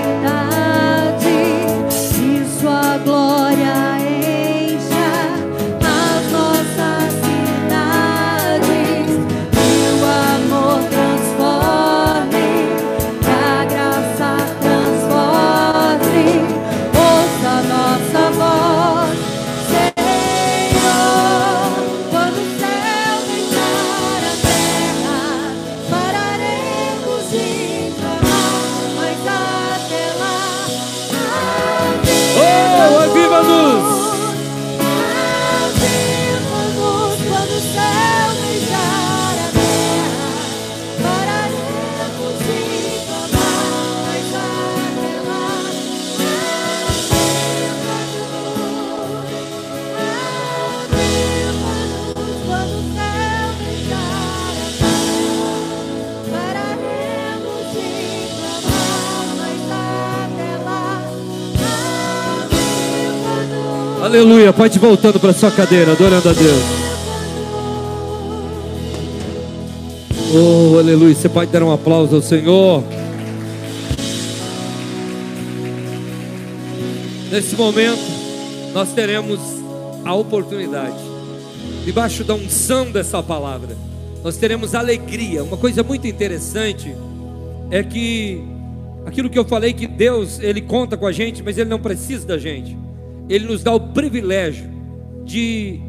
Aleluia. 64.06 64.52
Pode 64.52 64.78
ir 64.78 64.78
voltando 64.78 65.18
para 65.18 65.32
sua 65.32 65.50
cadeira, 65.50 65.90
adorando 65.90 66.28
a 66.28 66.32
Deus. 66.32 66.62
Oh, 70.32 70.78
aleluia. 70.78 71.12
Você 71.12 71.28
pode 71.28 71.50
dar 71.50 71.60
um 71.64 71.72
aplauso 71.72 72.14
ao 72.14 72.22
Senhor. 72.22 72.84
Nesse 77.32 77.56
momento, 77.56 77.98
nós 78.72 78.92
teremos 78.92 79.40
a 80.04 80.14
oportunidade, 80.14 80.94
debaixo 81.84 82.22
da 82.22 82.34
unção 82.34 82.92
dessa 82.92 83.20
palavra, 83.20 83.76
nós 84.22 84.36
teremos 84.36 84.72
alegria. 84.72 85.42
Uma 85.42 85.56
coisa 85.56 85.82
muito 85.82 86.06
interessante 86.06 86.94
é 87.72 87.82
que 87.82 88.40
aquilo 89.04 89.28
que 89.28 89.36
eu 89.36 89.44
falei 89.44 89.72
que 89.72 89.88
Deus, 89.88 90.38
ele 90.38 90.60
conta 90.60 90.96
com 90.96 91.08
a 91.08 91.12
gente, 91.12 91.42
mas 91.42 91.58
ele 91.58 91.68
não 91.68 91.80
precisa 91.80 92.24
da 92.24 92.38
gente. 92.38 92.85
Ele 93.28 93.46
nos 93.46 93.62
dá 93.62 93.72
o 93.72 93.80
privilégio 93.80 94.70
de 95.24 95.80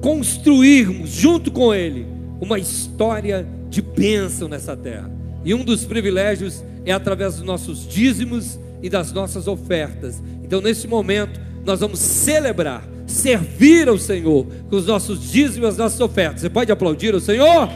construirmos 0.00 1.10
junto 1.10 1.50
com 1.50 1.72
ele 1.72 2.06
uma 2.40 2.58
história 2.58 3.46
de 3.68 3.80
bênção 3.80 4.48
nessa 4.48 4.76
terra. 4.76 5.10
E 5.44 5.54
um 5.54 5.64
dos 5.64 5.84
privilégios 5.84 6.62
é 6.84 6.92
através 6.92 7.36
dos 7.36 7.44
nossos 7.44 7.86
dízimos 7.86 8.58
e 8.82 8.90
das 8.90 9.12
nossas 9.12 9.46
ofertas. 9.46 10.20
Então, 10.42 10.60
nesse 10.60 10.88
momento, 10.88 11.40
nós 11.64 11.80
vamos 11.80 12.00
celebrar, 12.00 12.82
servir 13.06 13.88
ao 13.88 13.98
Senhor 13.98 14.46
com 14.68 14.76
os 14.76 14.86
nossos 14.86 15.30
dízimos 15.30 15.68
e 15.68 15.70
as 15.70 15.76
nossas 15.76 16.00
ofertas. 16.00 16.40
Você 16.40 16.50
pode 16.50 16.72
aplaudir 16.72 17.14
o 17.14 17.20
Senhor? 17.20 17.68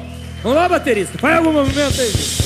Vamos 0.43 0.57
lá, 0.57 0.69
baterista, 0.69 1.17
faz 1.19 1.39
algum 1.39 1.53
movimento 1.53 2.01
aí. 2.01 2.46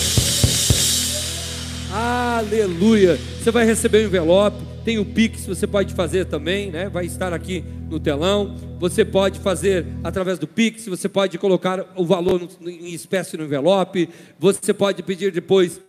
Aleluia. 1.93 3.17
Você 3.17 3.51
vai 3.51 3.65
receber 3.65 4.05
um 4.05 4.07
envelope. 4.07 4.57
Tem 4.85 5.01
o 5.01 5.05
Pix, 5.05 5.45
você 5.45 5.67
pode 5.67 5.93
fazer 5.93 6.25
também, 6.25 6.71
né? 6.71 6.89
Vai 6.89 7.05
estar 7.05 7.33
aqui 7.33 7.65
no 7.91 7.99
telão. 7.99 8.55
Você 8.79 9.05
pode 9.05 9.41
fazer 9.41 9.85
através 10.05 10.39
do 10.39 10.47
Pix, 10.47 10.87
você 10.87 11.09
pode 11.09 11.37
colocar 11.37 11.93
o 11.97 12.07
valor 12.07 12.49
em 12.65 12.95
espécie 12.95 13.37
no 13.37 13.45
envelope. 13.45 14.09
Você 14.39 14.73
pode 14.73 15.03
pedir 15.03 15.33
depois 15.33 15.81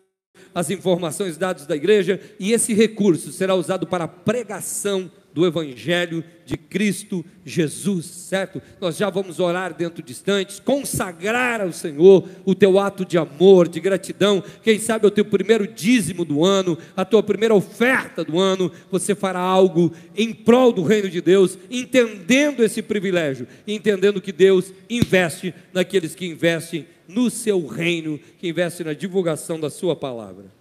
as 0.56 0.72
informações, 0.72 1.38
dados 1.38 1.68
da 1.68 1.76
igreja, 1.76 2.20
e 2.40 2.52
esse 2.52 2.74
recurso 2.74 3.32
será 3.32 3.54
usado 3.54 3.86
para 3.86 4.08
pregação 4.08 5.10
do 5.34 5.46
Evangelho 5.46 6.24
de 6.46 6.58
Cristo 6.58 7.24
Jesus, 7.46 8.06
certo? 8.06 8.62
Nós 8.80 8.98
já 8.98 9.10
vamos 9.10 9.40
orar 9.40 9.74
dentro 9.74 10.04
de 10.04 10.12
instantes, 10.12 10.60
consagrar 10.60 11.62
ao 11.62 11.72
Senhor 11.72 12.28
o 12.46 12.54
teu 12.54 12.78
ato 12.78 13.06
de 13.06 13.18
amor, 13.18 13.68
de 13.68 13.80
gratidão, 13.80 14.44
quem 14.62 14.78
sabe 14.80 15.08
o 15.08 15.12
teu 15.12 15.26
primeiro 15.26 15.66
dízimo 15.68 16.26
do 16.26 16.44
ano, 16.44 16.78
a 16.96 17.06
tua 17.06 17.24
primeira 17.24 17.56
oferta 17.56 18.24
do 18.24 18.40
ano, 18.40 18.72
você 18.92 19.16
fará 19.16 19.40
algo 19.40 19.92
em 20.16 20.34
prol 20.34 20.72
do 20.72 20.84
reino 20.84 21.10
de 21.10 21.22
Deus, 21.22 21.58
entendendo 21.70 22.64
esse 22.64 22.82
privilégio, 22.82 23.48
entendendo 23.68 24.22
que 24.22 24.32
Deus 24.32 24.74
investe 24.90 25.54
naqueles 25.74 26.14
que 26.14 26.26
investem 26.26 26.86
no 27.08 27.30
seu 27.30 27.66
reino, 27.66 28.20
que 28.38 28.50
investem 28.50 28.86
na 28.86 28.94
divulgação 28.94 29.60
da 29.60 29.70
sua 29.70 29.96
palavra. 29.96 30.61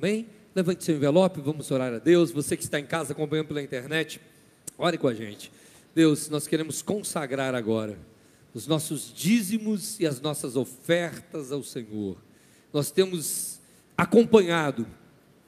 Amém? 0.00 0.28
Levante 0.54 0.84
seu 0.84 0.94
envelope, 0.94 1.40
vamos 1.40 1.68
orar 1.72 1.92
a 1.92 1.98
Deus. 1.98 2.30
Você 2.30 2.56
que 2.56 2.62
está 2.62 2.78
em 2.78 2.86
casa 2.86 3.12
acompanhando 3.12 3.48
pela 3.48 3.60
internet, 3.60 4.20
ore 4.78 4.96
com 4.96 5.08
a 5.08 5.12
gente. 5.12 5.50
Deus, 5.92 6.28
nós 6.28 6.46
queremos 6.46 6.80
consagrar 6.82 7.52
agora 7.52 7.98
os 8.54 8.68
nossos 8.68 9.12
dízimos 9.12 9.98
e 9.98 10.06
as 10.06 10.20
nossas 10.20 10.54
ofertas 10.54 11.50
ao 11.50 11.64
Senhor. 11.64 12.16
Nós 12.72 12.92
temos 12.92 13.58
acompanhado 13.96 14.86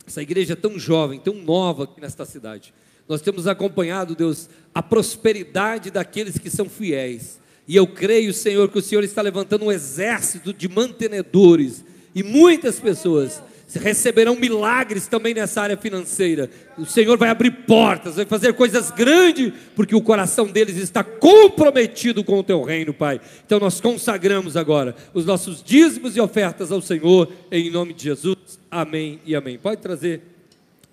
essa 0.05 0.21
igreja 0.21 0.57
tão 0.57 0.77
jovem, 0.81 1.21
tão 1.21 1.35
nova 1.35 1.85
aqui 1.85 2.01
nesta 2.01 2.25
cidade. 2.25 2.75
Nós 3.09 3.23
temos 3.23 3.47
acompanhado, 3.47 4.17
Deus, 4.17 4.51
a 4.75 4.83
prosperidade 4.83 5.93
daqueles 5.93 6.39
que 6.39 6.51
são 6.51 6.69
fiéis. 6.69 7.39
E 7.69 7.77
eu 7.77 7.87
creio, 7.87 8.35
Senhor, 8.35 8.69
que 8.69 8.81
o 8.81 8.83
Senhor 8.83 9.05
está 9.05 9.23
levantando 9.23 9.67
um 9.67 9.71
exército 9.71 10.53
de 10.53 10.69
mantenedores 10.69 11.85
e 12.13 12.25
muitas 12.25 12.81
pessoas 12.81 13.41
receberão 13.79 14.35
milagres 14.37 15.07
também 15.07 15.35
nessa 15.35 15.63
área 15.63 15.77
financeira. 15.77 16.51
O 16.77 16.85
Senhor 16.85 17.17
vai 17.17 17.29
abrir 17.29 17.51
portas, 17.51 18.17
vai 18.17 18.25
fazer 18.25 18.55
coisas 18.55 18.91
grandes, 18.91 19.53
porque 19.77 19.95
o 19.95 20.01
coração 20.01 20.47
deles 20.47 20.77
está 20.77 21.05
comprometido 21.05 22.25
com 22.25 22.39
o 22.39 22.43
teu 22.43 22.63
reino, 22.63 22.93
Pai. 22.93 23.21
Então 23.45 23.61
nós 23.61 23.81
consagramos 23.81 24.57
agora 24.57 24.95
os 25.15 25.25
nossos 25.25 25.63
dízimos 25.63 26.17
e 26.17 26.21
ofertas 26.21 26.73
ao 26.73 26.81
Senhor, 26.81 27.31
em 27.51 27.71
nome 27.71 27.95
de 27.95 28.05
Jesus. 28.05 28.37
Amém 28.71 29.21
e 29.25 29.35
amém. 29.35 29.59
Pode 29.59 29.81
trazer 29.81 30.23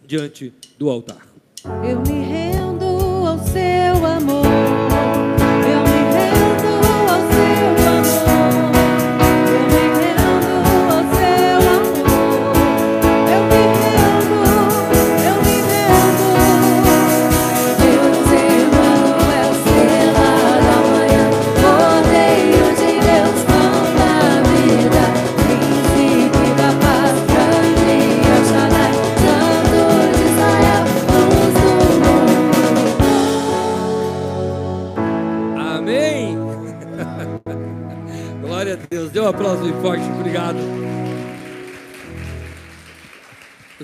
diante 0.05 0.53
do 0.77 0.89
altar. 0.89 1.27
Eu 1.83 1.99
me 2.01 2.23
rendo 2.23 2.85
ao 2.85 3.39
seu 3.39 4.05
amor. 4.05 4.66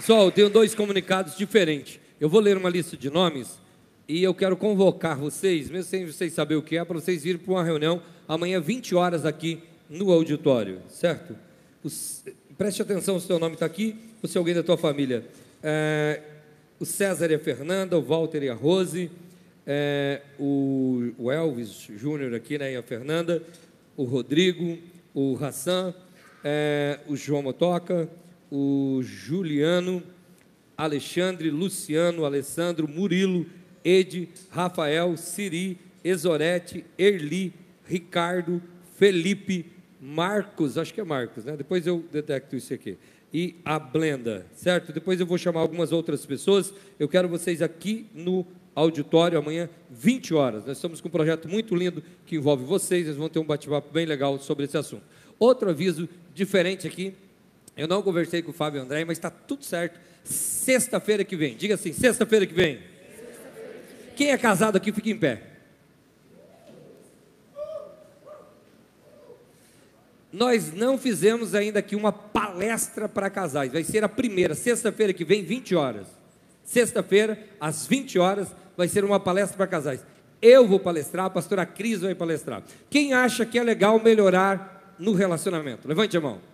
Pessoal, 0.05 0.25
eu 0.25 0.31
tenho 0.33 0.49
dois 0.49 0.75
comunicados 0.75 1.37
diferentes. 1.37 1.97
Eu 2.19 2.27
vou 2.27 2.41
ler 2.41 2.57
uma 2.57 2.69
lista 2.69 2.97
de 2.97 3.09
nomes 3.09 3.57
e 4.05 4.21
eu 4.21 4.33
quero 4.33 4.57
convocar 4.57 5.17
vocês, 5.17 5.69
mesmo 5.69 5.89
sem 5.89 6.05
vocês 6.05 6.33
saberem 6.33 6.61
o 6.61 6.61
que 6.61 6.75
é, 6.75 6.83
para 6.83 6.99
vocês 6.99 7.23
virem 7.23 7.39
para 7.39 7.53
uma 7.53 7.63
reunião 7.63 8.01
amanhã, 8.27 8.59
20 8.59 8.95
horas, 8.95 9.25
aqui 9.25 9.63
no 9.89 10.11
auditório, 10.11 10.81
certo? 10.89 11.37
Os- 11.81 12.21
preste 12.57 12.81
atenção 12.81 13.17
se 13.17 13.23
o 13.23 13.27
seu 13.27 13.39
nome 13.39 13.53
está 13.53 13.65
aqui 13.65 13.95
ou 14.21 14.27
se 14.27 14.37
alguém 14.37 14.53
da 14.53 14.61
tua 14.61 14.77
família. 14.77 15.23
É, 15.63 16.19
o 16.81 16.85
César 16.85 17.31
e 17.31 17.35
a 17.35 17.39
Fernanda, 17.39 17.97
o 17.97 18.01
Walter 18.01 18.43
e 18.43 18.49
a 18.49 18.53
Rose, 18.53 19.09
é, 19.65 20.21
o, 20.37 21.13
o 21.17 21.31
Elvis 21.31 21.87
Júnior 21.95 22.33
aqui, 22.33 22.57
né, 22.57 22.73
e 22.73 22.75
a 22.75 22.83
Fernanda, 22.83 23.41
o 23.95 24.03
Rodrigo, 24.03 24.79
o 25.13 25.37
Hassan, 25.41 25.93
é, 26.43 26.99
o 27.07 27.15
João 27.15 27.41
Motoca, 27.41 28.09
o 28.55 29.01
Juliano, 29.01 30.03
Alexandre, 30.77 31.49
Luciano, 31.49 32.23
Alessandro, 32.23 32.87
Murilo, 32.87 33.47
Ed, 33.83 34.29
Rafael, 34.51 35.17
Siri, 35.17 35.79
Exorete, 36.03 36.85
Erli, 36.95 37.51
Ricardo, 37.83 38.61
Felipe, 38.95 39.65
Marcos, 39.99 40.77
acho 40.77 40.93
que 40.93 41.01
é 41.01 41.03
Marcos, 41.03 41.45
né? 41.45 41.57
Depois 41.57 41.87
eu 41.87 42.05
detecto 42.11 42.55
isso 42.55 42.71
aqui. 42.71 42.95
E 43.33 43.55
a 43.65 43.79
Blenda, 43.79 44.45
certo? 44.53 44.93
Depois 44.93 45.19
eu 45.19 45.25
vou 45.25 45.39
chamar 45.39 45.61
algumas 45.61 45.91
outras 45.91 46.23
pessoas. 46.23 46.71
Eu 46.99 47.09
quero 47.09 47.27
vocês 47.27 47.59
aqui 47.59 48.05
no 48.13 48.45
auditório 48.75 49.39
amanhã, 49.39 49.67
20 49.89 50.31
horas. 50.35 50.63
Nós 50.63 50.77
estamos 50.77 51.01
com 51.01 51.07
um 51.07 51.11
projeto 51.11 51.49
muito 51.49 51.73
lindo 51.73 52.03
que 52.23 52.35
envolve 52.35 52.63
vocês. 52.63 53.07
Eles 53.07 53.17
vão 53.17 53.29
ter 53.29 53.39
um 53.39 53.45
bate-papo 53.45 53.91
bem 53.91 54.05
legal 54.05 54.37
sobre 54.37 54.65
esse 54.65 54.77
assunto. 54.77 55.01
Outro 55.39 55.71
aviso 55.71 56.07
diferente 56.35 56.85
aqui. 56.85 57.15
Eu 57.75 57.87
não 57.87 58.01
conversei 58.01 58.41
com 58.41 58.51
o 58.51 58.53
Fábio 58.53 58.81
André, 58.81 59.03
mas 59.03 59.17
está 59.17 59.29
tudo 59.29 59.65
certo. 59.65 59.99
Sexta-feira 60.23 61.23
que 61.23 61.35
vem. 61.35 61.55
Diga 61.55 61.75
assim, 61.75 61.91
sexta-feira 61.91 62.45
que 62.45 62.53
vem. 62.53 62.81
Quem 64.15 64.31
é 64.31 64.37
casado 64.37 64.75
aqui, 64.75 64.91
fica 64.91 65.09
em 65.09 65.17
pé. 65.17 65.41
Nós 70.31 70.73
não 70.73 70.97
fizemos 70.97 71.53
ainda 71.53 71.79
aqui 71.79 71.95
uma 71.95 72.11
palestra 72.11 73.07
para 73.07 73.29
casais. 73.29 73.71
Vai 73.71 73.83
ser 73.83 74.03
a 74.03 74.09
primeira, 74.09 74.55
sexta-feira 74.55 75.13
que 75.13 75.25
vem, 75.25 75.43
20 75.43 75.75
horas. 75.75 76.07
Sexta-feira, 76.63 77.37
às 77.59 77.85
20 77.85 78.17
horas, 78.17 78.47
vai 78.75 78.87
ser 78.87 79.03
uma 79.03 79.19
palestra 79.19 79.57
para 79.57 79.67
casais. 79.67 80.03
Eu 80.41 80.67
vou 80.67 80.79
palestrar, 80.79 81.25
a 81.25 81.29
pastora 81.29 81.65
Cris 81.65 82.01
vai 82.01 82.15
palestrar. 82.15 82.63
Quem 82.89 83.13
acha 83.13 83.45
que 83.45 83.57
é 83.57 83.63
legal 83.63 83.99
melhorar 83.99 84.95
no 84.99 85.13
relacionamento? 85.13 85.87
Levante 85.87 86.17
a 86.17 86.21
mão. 86.21 86.52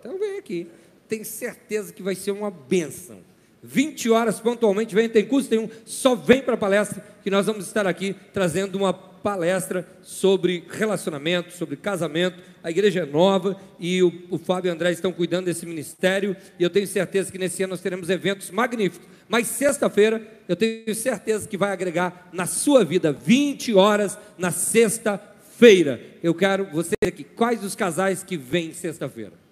Então 0.00 0.18
vem 0.18 0.38
aqui. 0.38 0.66
Tenho 1.08 1.24
certeza 1.24 1.92
que 1.92 2.02
vai 2.02 2.14
ser 2.14 2.30
uma 2.30 2.50
benção. 2.50 3.18
20 3.62 4.10
horas 4.10 4.40
pontualmente, 4.40 4.94
vem, 4.94 5.08
tem 5.08 5.24
curso, 5.24 5.48
tem 5.48 5.58
um, 5.58 5.68
só 5.84 6.14
vem 6.14 6.40
para 6.40 6.54
a 6.54 6.56
palestra 6.56 7.04
que 7.22 7.30
nós 7.30 7.44
vamos 7.44 7.66
estar 7.66 7.86
aqui 7.86 8.16
trazendo 8.32 8.76
uma 8.76 8.92
palestra 8.92 9.86
sobre 10.02 10.64
relacionamento, 10.70 11.52
sobre 11.52 11.76
casamento. 11.76 12.42
A 12.62 12.70
igreja 12.70 13.00
é 13.00 13.04
nova 13.04 13.60
e 13.78 14.02
o, 14.02 14.10
o 14.30 14.38
Fábio 14.38 14.70
e 14.70 14.70
o 14.70 14.74
André 14.74 14.92
estão 14.92 15.12
cuidando 15.12 15.44
desse 15.44 15.66
ministério. 15.66 16.34
E 16.58 16.62
eu 16.62 16.70
tenho 16.70 16.86
certeza 16.86 17.30
que 17.30 17.36
nesse 17.36 17.62
ano 17.62 17.72
nós 17.72 17.82
teremos 17.82 18.08
eventos 18.08 18.50
magníficos. 18.50 19.06
Mas 19.28 19.46
sexta-feira, 19.46 20.26
eu 20.48 20.56
tenho 20.56 20.94
certeza 20.94 21.46
que 21.46 21.58
vai 21.58 21.72
agregar 21.72 22.30
na 22.32 22.46
sua 22.46 22.82
vida 22.82 23.12
20 23.12 23.74
horas 23.74 24.18
na 24.38 24.50
sexta-feira. 24.50 26.00
Eu 26.22 26.34
quero 26.34 26.64
você 26.72 26.94
aqui. 27.06 27.24
Quais 27.24 27.62
os 27.62 27.74
casais 27.74 28.22
que 28.22 28.38
vêm 28.38 28.72
sexta-feira? 28.72 29.49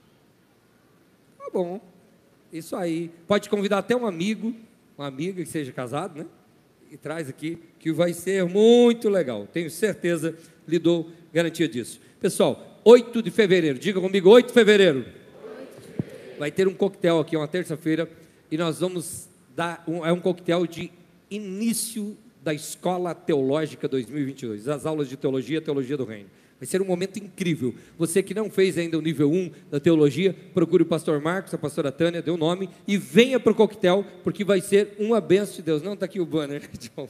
Tá 1.49 1.59
bom. 1.59 1.81
Isso 2.53 2.77
aí. 2.77 3.11
Pode 3.27 3.49
convidar 3.49 3.79
até 3.79 3.97
um 3.97 4.07
amigo, 4.07 4.55
uma 4.99 5.07
amiga 5.07 5.43
que 5.43 5.49
seja 5.49 5.73
casado, 5.73 6.19
né? 6.19 6.27
E 6.91 6.97
traz 6.97 7.29
aqui 7.29 7.59
que 7.79 7.91
vai 7.91 8.13
ser 8.13 8.45
muito 8.45 9.09
legal. 9.09 9.47
Tenho 9.51 9.71
certeza, 9.71 10.37
lhe 10.67 10.79
dou 10.79 11.11
garantia 11.33 11.67
disso. 11.67 12.01
Pessoal, 12.21 12.81
8 12.85 13.23
de 13.23 13.31
fevereiro, 13.31 13.79
diga 13.79 13.99
comigo, 13.99 14.29
8 14.29 14.49
de 14.49 14.53
fevereiro. 14.53 15.07
Vai 16.39 16.51
ter 16.51 16.69
um 16.69 16.75
coquetel 16.75 17.19
aqui, 17.19 17.37
uma 17.37 17.49
terça-feira, 17.49 18.09
e 18.51 18.59
nós 18.59 18.81
vamos 18.81 19.29
dar, 19.57 19.83
um, 19.89 20.05
é 20.05 20.13
um 20.13 20.21
coquetel 20.21 20.67
de 20.67 20.91
início 21.31 22.17
da 22.43 22.53
Escola 22.53 23.15
Teológica 23.15 23.89
2022, 23.89 24.69
as 24.69 24.85
aulas 24.85 25.09
de 25.09 25.17
teologia, 25.17 25.61
teologia 25.61 25.97
do 25.97 26.05
reino. 26.05 26.29
Vai 26.61 26.67
ser 26.67 26.83
um 26.83 26.85
momento 26.85 27.19
incrível. 27.19 27.75
Você 27.97 28.23
que 28.23 28.35
não 28.35 28.51
fez 28.51 28.77
ainda 28.77 28.99
o 28.99 29.01
nível 29.01 29.31
1 29.31 29.51
da 29.71 29.79
teologia, 29.79 30.35
procure 30.53 30.83
o 30.83 30.87
pastor 30.87 31.21
Marcos, 31.21 31.55
a 31.55 31.59
pastora 31.59 31.93
Tânia, 31.93 32.21
deu 32.21 32.35
o 32.35 32.39
nome, 32.39 32.69
e 32.87 32.97
venha 32.97 33.39
para 33.39 33.53
o 33.53 33.55
coquetel, 33.55 34.05
porque 34.25 34.45
vai 34.45 34.61
ser 34.61 34.95
uma 34.99 35.21
benção 35.21 35.57
de 35.57 35.63
Deus. 35.63 35.83
Não 35.83 35.95
está 35.95 36.07
aqui 36.07 36.21
o 36.21 36.27
banner, 36.27 36.63
né, 36.99 37.09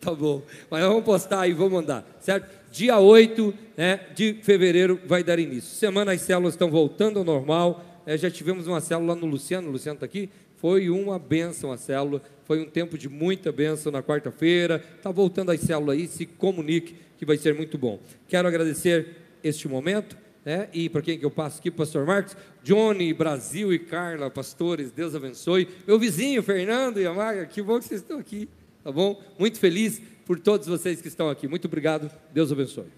tá 0.00 0.12
bom. 0.12 0.42
Mas 0.68 0.82
vamos 0.82 1.04
postar 1.04 1.42
aí, 1.42 1.52
vamos 1.52 1.72
mandar, 1.72 2.04
certo? 2.20 2.50
Dia 2.72 2.98
8 2.98 3.54
né, 3.76 4.00
de 4.14 4.34
fevereiro 4.42 5.00
vai 5.06 5.22
dar 5.22 5.38
início. 5.38 5.70
Semana 5.70 6.12
as 6.12 6.20
células 6.20 6.54
estão 6.54 6.70
voltando 6.70 7.20
ao 7.20 7.24
normal. 7.24 7.84
É, 8.04 8.16
já 8.16 8.30
tivemos 8.30 8.66
uma 8.66 8.80
célula 8.80 9.14
no 9.14 9.26
Luciano, 9.26 9.68
o 9.68 9.72
Luciano 9.72 9.96
está 9.96 10.06
aqui. 10.06 10.28
Foi 10.56 10.90
uma 10.90 11.18
benção 11.18 11.72
a 11.72 11.76
célula. 11.76 12.20
Foi 12.50 12.60
um 12.60 12.68
tempo 12.68 12.98
de 12.98 13.08
muita 13.08 13.52
benção 13.52 13.92
na 13.92 14.02
quarta-feira. 14.02 14.84
Está 14.96 15.12
voltando 15.12 15.52
as 15.52 15.60
células 15.60 15.96
aí, 15.96 16.08
se 16.08 16.26
comunique, 16.26 16.96
que 17.16 17.24
vai 17.24 17.36
ser 17.36 17.54
muito 17.54 17.78
bom. 17.78 18.00
Quero 18.26 18.48
agradecer 18.48 19.06
este 19.40 19.68
momento. 19.68 20.18
Né? 20.44 20.68
E 20.72 20.88
para 20.88 21.00
quem 21.00 21.16
que 21.16 21.24
eu 21.24 21.30
passo 21.30 21.60
aqui, 21.60 21.70
pastor 21.70 22.04
Marcos, 22.04 22.36
Johnny, 22.64 23.14
Brasil 23.14 23.72
e 23.72 23.78
Carla, 23.78 24.28
pastores, 24.28 24.90
Deus 24.90 25.14
abençoe. 25.14 25.68
Meu 25.86 25.96
vizinho, 25.96 26.42
Fernando 26.42 27.00
e 27.00 27.06
a 27.06 27.14
Maga, 27.14 27.46
que 27.46 27.62
bom 27.62 27.78
que 27.78 27.84
vocês 27.84 28.00
estão 28.00 28.18
aqui 28.18 28.48
tá 28.82 28.90
bom? 28.90 29.22
Muito 29.38 29.60
feliz 29.60 30.02
por 30.26 30.40
todos 30.40 30.66
vocês 30.66 31.00
que 31.00 31.06
estão 31.06 31.30
aqui. 31.30 31.46
Muito 31.46 31.68
obrigado. 31.68 32.10
Deus 32.34 32.50
abençoe. 32.50 32.88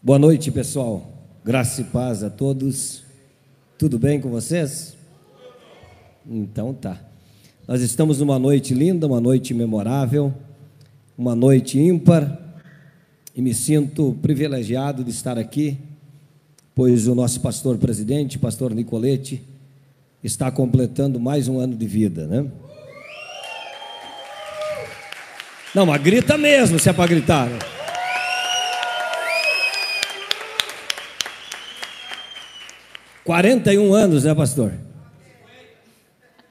Boa 0.00 0.20
noite, 0.20 0.52
pessoal. 0.52 1.12
Graça 1.44 1.80
e 1.80 1.84
paz 1.84 2.22
a 2.22 2.30
todos. 2.30 3.03
Tudo 3.76 3.98
bem 3.98 4.20
com 4.20 4.30
vocês? 4.30 4.96
Então 6.24 6.72
tá. 6.72 7.00
Nós 7.66 7.82
estamos 7.82 8.20
numa 8.20 8.38
noite 8.38 8.72
linda, 8.72 9.04
uma 9.04 9.20
noite 9.20 9.52
memorável, 9.52 10.32
uma 11.18 11.34
noite 11.34 11.80
ímpar, 11.80 12.38
e 13.34 13.42
me 13.42 13.52
sinto 13.52 14.16
privilegiado 14.22 15.02
de 15.02 15.10
estar 15.10 15.36
aqui, 15.36 15.76
pois 16.72 17.08
o 17.08 17.16
nosso 17.16 17.40
pastor 17.40 17.76
presidente, 17.76 18.38
pastor 18.38 18.72
Nicolete, 18.72 19.42
está 20.22 20.52
completando 20.52 21.18
mais 21.18 21.48
um 21.48 21.58
ano 21.58 21.74
de 21.74 21.86
vida, 21.86 22.28
né? 22.28 22.46
Não, 25.74 25.84
mas 25.84 26.00
grita 26.00 26.38
mesmo, 26.38 26.78
se 26.78 26.88
é 26.88 26.92
para 26.92 27.08
gritar. 27.08 27.48
Né? 33.24 33.26
Quarenta 33.26 33.72
e 33.72 33.78
um 33.78 33.94
anos, 33.94 34.24
né, 34.24 34.34
pastor? 34.34 34.72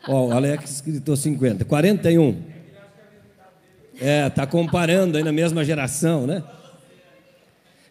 Ó, 0.08 0.28
o 0.28 0.32
Alex 0.32 0.82
gritou 0.82 1.16
50. 1.16 1.66
41. 1.66 2.36
É, 4.02 4.30
tá 4.30 4.46
comparando 4.46 5.18
aí 5.18 5.24
na 5.24 5.32
mesma 5.32 5.64
geração, 5.64 6.28
né? 6.28 6.44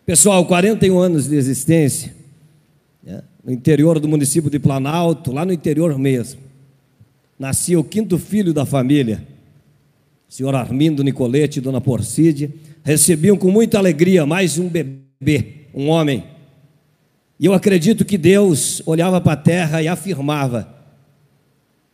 Pessoal, 0.05 0.45
41 0.45 0.99
anos 0.99 1.29
de 1.29 1.37
existência. 1.37 2.15
Né? 3.03 3.23
no 3.43 3.53
interior 3.53 3.99
do 3.99 4.09
município 4.09 4.51
de 4.51 4.59
Planalto, 4.59 5.33
lá 5.33 5.45
no 5.45 5.53
interior 5.53 5.99
mesmo. 5.99 6.41
Nascia 7.39 7.79
o 7.79 7.85
quinto 7.85 8.19
filho 8.19 8.53
da 8.53 8.65
família, 8.65 9.27
senhor 10.29 10.55
Armindo 10.55 11.03
Nicolete 11.03 11.59
e 11.59 11.63
dona 11.63 11.81
Porcídia, 11.81 12.51
recebiam 12.85 13.37
com 13.37 13.51
muita 13.51 13.79
alegria 13.79 14.25
mais 14.25 14.59
um 14.59 14.69
bebê, 14.69 15.67
um 15.75 15.89
homem. 15.89 16.25
E 17.43 17.47
eu 17.47 17.53
acredito 17.53 18.05
que 18.05 18.17
Deus 18.17 18.81
olhava 18.87 19.21
para 19.21 19.33
a 19.33 19.37
terra 19.37 19.83
e 19.83 19.89
afirmava 19.89 20.73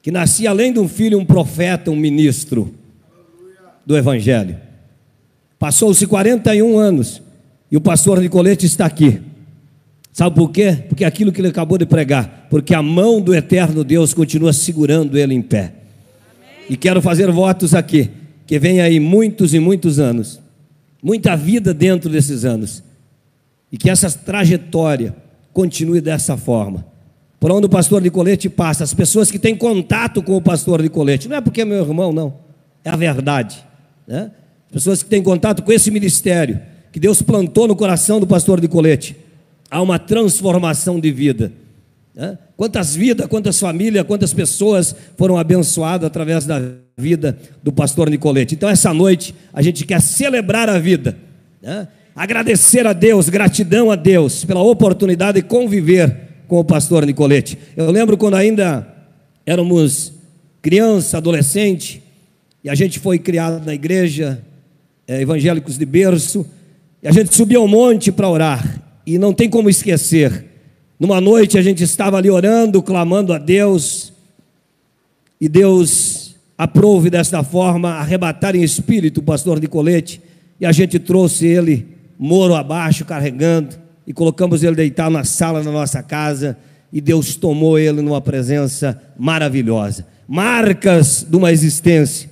que 0.02 0.10
nascia 0.10 0.50
além 0.50 0.74
de 0.74 0.78
um 0.78 0.86
filho, 0.86 1.18
um 1.18 1.24
profeta, 1.24 1.90
um 1.90 1.96
ministro 1.96 2.74
do 3.86 3.96
Evangelho. 3.96 4.58
Passou-se 5.58 6.06
41 6.06 6.78
anos 6.78 7.22
e 7.70 7.78
o 7.78 7.80
pastor 7.80 8.20
Nicolete 8.20 8.66
está 8.66 8.84
aqui. 8.84 9.22
Sabe 10.12 10.36
por 10.36 10.50
quê? 10.50 10.84
Porque 10.86 11.02
aquilo 11.02 11.32
que 11.32 11.40
ele 11.40 11.48
acabou 11.48 11.78
de 11.78 11.86
pregar, 11.86 12.46
porque 12.50 12.74
a 12.74 12.82
mão 12.82 13.18
do 13.18 13.34
eterno 13.34 13.82
Deus 13.82 14.12
continua 14.12 14.52
segurando 14.52 15.16
ele 15.16 15.32
em 15.32 15.40
pé. 15.40 15.72
Amém. 16.36 16.66
E 16.68 16.76
quero 16.76 17.00
fazer 17.00 17.32
votos 17.32 17.72
aqui, 17.72 18.10
que 18.46 18.58
vem 18.58 18.82
aí 18.82 19.00
muitos 19.00 19.54
e 19.54 19.58
muitos 19.58 19.98
anos, 19.98 20.38
muita 21.02 21.34
vida 21.34 21.72
dentro 21.72 22.10
desses 22.10 22.44
anos, 22.44 22.82
e 23.72 23.78
que 23.78 23.88
essa 23.88 24.10
trajetória 24.10 25.16
continue 25.58 26.00
dessa 26.00 26.36
forma. 26.36 26.86
Por 27.40 27.50
onde 27.50 27.66
o 27.66 27.68
pastor 27.68 28.00
Nicolete 28.00 28.48
passa, 28.48 28.84
as 28.84 28.94
pessoas 28.94 29.28
que 29.28 29.40
têm 29.40 29.56
contato 29.56 30.22
com 30.22 30.36
o 30.36 30.40
pastor 30.40 30.80
Nicolete, 30.80 31.28
não 31.28 31.34
é 31.34 31.40
porque 31.40 31.62
é 31.62 31.64
meu 31.64 31.80
irmão, 31.80 32.12
não, 32.12 32.32
é 32.84 32.90
a 32.90 32.94
verdade. 32.94 33.58
Né? 34.06 34.30
As 34.66 34.72
pessoas 34.72 35.02
que 35.02 35.08
têm 35.08 35.20
contato 35.20 35.64
com 35.64 35.72
esse 35.72 35.90
ministério, 35.90 36.60
que 36.92 37.00
Deus 37.00 37.20
plantou 37.22 37.66
no 37.66 37.74
coração 37.74 38.20
do 38.20 38.26
pastor 38.26 38.60
Nicolete 38.60 39.16
há 39.68 39.82
uma 39.82 39.98
transformação 39.98 41.00
de 41.00 41.10
vida. 41.10 41.52
Né? 42.14 42.38
Quantas 42.56 42.94
vidas, 42.94 43.26
quantas 43.26 43.58
famílias, 43.58 44.06
quantas 44.06 44.32
pessoas 44.32 44.94
foram 45.16 45.36
abençoadas 45.36 46.06
através 46.06 46.46
da 46.46 46.62
vida 46.96 47.36
do 47.64 47.72
pastor 47.72 48.08
Nicolete. 48.08 48.54
Então, 48.54 48.68
essa 48.68 48.94
noite, 48.94 49.34
a 49.52 49.60
gente 49.60 49.84
quer 49.84 50.00
celebrar 50.00 50.68
a 50.68 50.78
vida, 50.78 51.16
né? 51.60 51.88
Agradecer 52.18 52.84
a 52.84 52.92
Deus, 52.92 53.28
gratidão 53.28 53.92
a 53.92 53.94
Deus 53.94 54.44
pela 54.44 54.60
oportunidade 54.60 55.40
de 55.40 55.46
conviver 55.46 56.16
com 56.48 56.58
o 56.58 56.64
pastor 56.64 57.06
Nicolete. 57.06 57.56
Eu 57.76 57.88
lembro 57.92 58.16
quando 58.16 58.34
ainda 58.34 58.86
éramos 59.46 60.12
criança, 60.60 61.18
adolescente, 61.18 62.02
e 62.64 62.68
a 62.68 62.74
gente 62.74 62.98
foi 62.98 63.20
criado 63.20 63.64
na 63.64 63.72
igreja, 63.72 64.42
é, 65.06 65.22
evangélicos 65.22 65.78
de 65.78 65.86
berço, 65.86 66.44
e 67.00 67.06
a 67.06 67.12
gente 67.12 67.32
subia 67.32 67.58
ao 67.58 67.68
monte 67.68 68.10
para 68.10 68.28
orar 68.28 68.82
e 69.06 69.16
não 69.16 69.32
tem 69.32 69.48
como 69.48 69.70
esquecer. 69.70 70.44
Numa 70.98 71.20
noite 71.20 71.56
a 71.56 71.62
gente 71.62 71.84
estava 71.84 72.16
ali 72.16 72.28
orando, 72.28 72.82
clamando 72.82 73.32
a 73.32 73.38
Deus, 73.38 74.12
E 75.40 75.48
Deus 75.48 76.34
aprove 76.56 77.10
desta 77.10 77.44
forma 77.44 77.90
arrebatar 77.90 78.56
em 78.56 78.62
espírito 78.64 79.20
o 79.20 79.22
pastor 79.22 79.60
Nicolete, 79.60 80.20
e 80.60 80.66
a 80.66 80.72
gente 80.72 80.98
trouxe 80.98 81.46
ele 81.46 81.97
moro 82.18 82.54
abaixo, 82.54 83.04
carregando, 83.04 83.76
e 84.06 84.12
colocamos 84.12 84.62
ele 84.62 84.74
deitado 84.74 85.10
na 85.10 85.24
sala 85.24 85.62
da 85.62 85.70
nossa 85.70 86.02
casa, 86.02 86.56
e 86.92 87.00
Deus 87.00 87.36
tomou 87.36 87.78
ele 87.78 88.00
numa 88.00 88.20
presença 88.20 89.00
maravilhosa. 89.18 90.06
Marcas 90.26 91.26
de 91.28 91.36
uma 91.36 91.52
existência. 91.52 92.28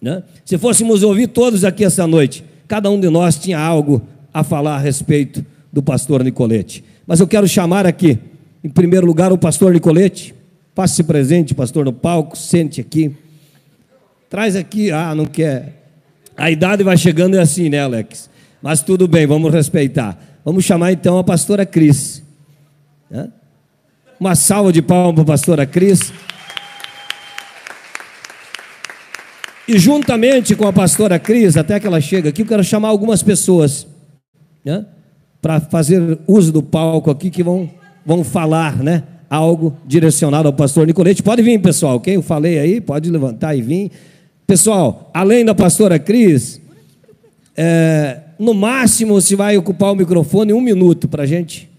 Né? 0.00 0.22
Se 0.44 0.56
fôssemos 0.56 1.02
ouvir 1.02 1.26
todos 1.28 1.64
aqui 1.64 1.84
essa 1.84 2.06
noite, 2.06 2.44
cada 2.68 2.88
um 2.90 2.98
de 2.98 3.08
nós 3.10 3.36
tinha 3.36 3.58
algo 3.58 4.02
a 4.32 4.44
falar 4.44 4.76
a 4.76 4.78
respeito 4.78 5.44
do 5.72 5.82
pastor 5.82 6.22
Nicolete. 6.22 6.84
Mas 7.06 7.20
eu 7.20 7.26
quero 7.26 7.46
chamar 7.48 7.86
aqui, 7.86 8.18
em 8.62 8.68
primeiro 8.68 9.06
lugar, 9.06 9.32
o 9.32 9.38
pastor 9.38 9.72
Nicolete. 9.72 10.34
Faça-se 10.74 11.02
presente, 11.04 11.54
pastor, 11.54 11.84
no 11.84 11.92
palco, 11.92 12.36
sente 12.36 12.80
aqui. 12.80 13.16
Traz 14.28 14.54
aqui, 14.56 14.90
ah, 14.90 15.14
não 15.14 15.26
quer. 15.26 15.90
A 16.36 16.50
idade 16.50 16.82
vai 16.82 16.96
chegando 16.96 17.36
é 17.36 17.40
assim, 17.40 17.68
né, 17.68 17.80
Alex? 17.80 18.28
Mas 18.66 18.82
tudo 18.82 19.06
bem, 19.06 19.28
vamos 19.28 19.52
respeitar. 19.52 20.18
Vamos 20.44 20.64
chamar 20.64 20.90
então 20.90 21.18
a 21.18 21.22
pastora 21.22 21.64
Cris. 21.64 22.20
Uma 24.18 24.34
salva 24.34 24.72
de 24.72 24.82
palmas 24.82 25.14
para 25.14 25.22
a 25.22 25.26
pastora 25.26 25.64
Cris. 25.64 26.12
E 29.68 29.78
juntamente 29.78 30.56
com 30.56 30.66
a 30.66 30.72
pastora 30.72 31.16
Cris, 31.16 31.56
até 31.56 31.78
que 31.78 31.86
ela 31.86 32.00
chega 32.00 32.30
aqui, 32.30 32.42
eu 32.42 32.46
quero 32.46 32.64
chamar 32.64 32.88
algumas 32.88 33.22
pessoas 33.22 33.86
né, 34.64 34.84
para 35.40 35.60
fazer 35.60 36.18
uso 36.26 36.50
do 36.50 36.60
palco 36.60 37.08
aqui 37.08 37.30
que 37.30 37.44
vão, 37.44 37.70
vão 38.04 38.24
falar 38.24 38.82
né, 38.82 39.04
algo 39.30 39.76
direcionado 39.86 40.48
ao 40.48 40.52
pastor 40.52 40.88
Nicolete. 40.88 41.22
Pode 41.22 41.40
vir, 41.40 41.60
pessoal, 41.60 42.00
quem 42.00 42.14
eu 42.14 42.22
falei 42.22 42.58
aí, 42.58 42.80
pode 42.80 43.08
levantar 43.10 43.54
e 43.54 43.62
vir. 43.62 43.92
Pessoal, 44.44 45.08
além 45.14 45.44
da 45.44 45.54
pastora 45.54 46.00
Cris, 46.00 46.60
é, 47.56 48.22
no 48.38 48.54
máximo 48.54 49.14
você 49.14 49.34
vai 49.34 49.56
ocupar 49.56 49.92
o 49.92 49.96
microfone 49.96 50.52
um 50.52 50.60
minuto 50.60 51.08
para 51.08 51.22
a 51.22 51.26
gente 51.26 51.70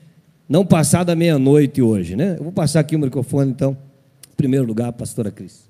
não 0.47 0.65
passar 0.65 1.03
da 1.03 1.15
meia-noite 1.15 1.81
hoje, 1.81 2.15
né? 2.15 2.35
Eu 2.37 2.43
vou 2.43 2.51
passar 2.51 2.79
aqui 2.79 2.95
o 2.95 2.99
microfone, 2.99 3.51
então, 3.51 3.77
em 4.31 4.35
primeiro 4.35 4.65
lugar, 4.65 4.91
pastora 4.93 5.29
Cris. 5.29 5.67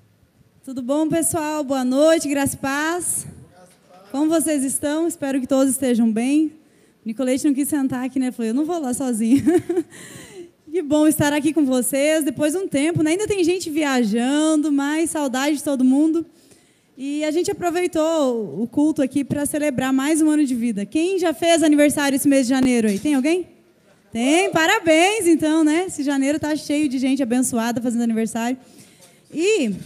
Tudo 0.64 0.82
bom, 0.82 1.08
pessoal? 1.08 1.64
Boa 1.64 1.84
noite, 1.84 2.28
graça 2.28 2.54
e 2.54 2.58
paz. 2.58 3.26
Como 4.12 4.28
vocês 4.28 4.64
estão? 4.64 5.06
Espero 5.08 5.40
que 5.40 5.46
todos 5.46 5.72
estejam 5.72 6.10
bem. 6.10 6.52
Nicolete 7.04 7.46
não 7.46 7.54
quis 7.54 7.68
sentar 7.68 8.04
aqui, 8.04 8.18
né? 8.18 8.30
Falei, 8.30 8.50
eu 8.50 8.54
não 8.54 8.64
vou 8.64 8.78
lá 8.78 8.94
sozinho. 8.94 9.42
que 10.70 10.82
bom 10.82 11.06
estar 11.06 11.32
aqui 11.32 11.52
com 11.52 11.64
vocês 11.64 12.24
depois 12.24 12.52
de 12.52 12.58
um 12.58 12.68
tempo, 12.68 13.02
né? 13.02 13.12
Ainda 13.12 13.26
tem 13.26 13.42
gente 13.42 13.70
viajando, 13.70 14.70
mas 14.70 15.10
saudade 15.10 15.56
de 15.56 15.64
todo 15.64 15.84
mundo. 15.84 16.24
E 17.00 17.24
a 17.24 17.30
gente 17.30 17.48
aproveitou 17.48 18.60
o 18.60 18.66
culto 18.66 19.00
aqui 19.00 19.22
para 19.22 19.46
celebrar 19.46 19.92
mais 19.92 20.20
um 20.20 20.28
ano 20.28 20.44
de 20.44 20.52
vida. 20.52 20.84
Quem 20.84 21.16
já 21.16 21.32
fez 21.32 21.62
aniversário 21.62 22.16
esse 22.16 22.26
mês 22.26 22.48
de 22.48 22.50
janeiro 22.50 22.88
aí? 22.88 22.98
Tem 22.98 23.14
alguém? 23.14 23.46
Tem, 24.10 24.50
parabéns 24.50 25.24
então, 25.28 25.62
né? 25.62 25.84
Esse 25.86 26.02
janeiro 26.02 26.38
está 26.38 26.56
cheio 26.56 26.88
de 26.88 26.98
gente 26.98 27.22
abençoada 27.22 27.80
fazendo 27.80 28.02
aniversário. 28.02 28.58
E 29.32 29.76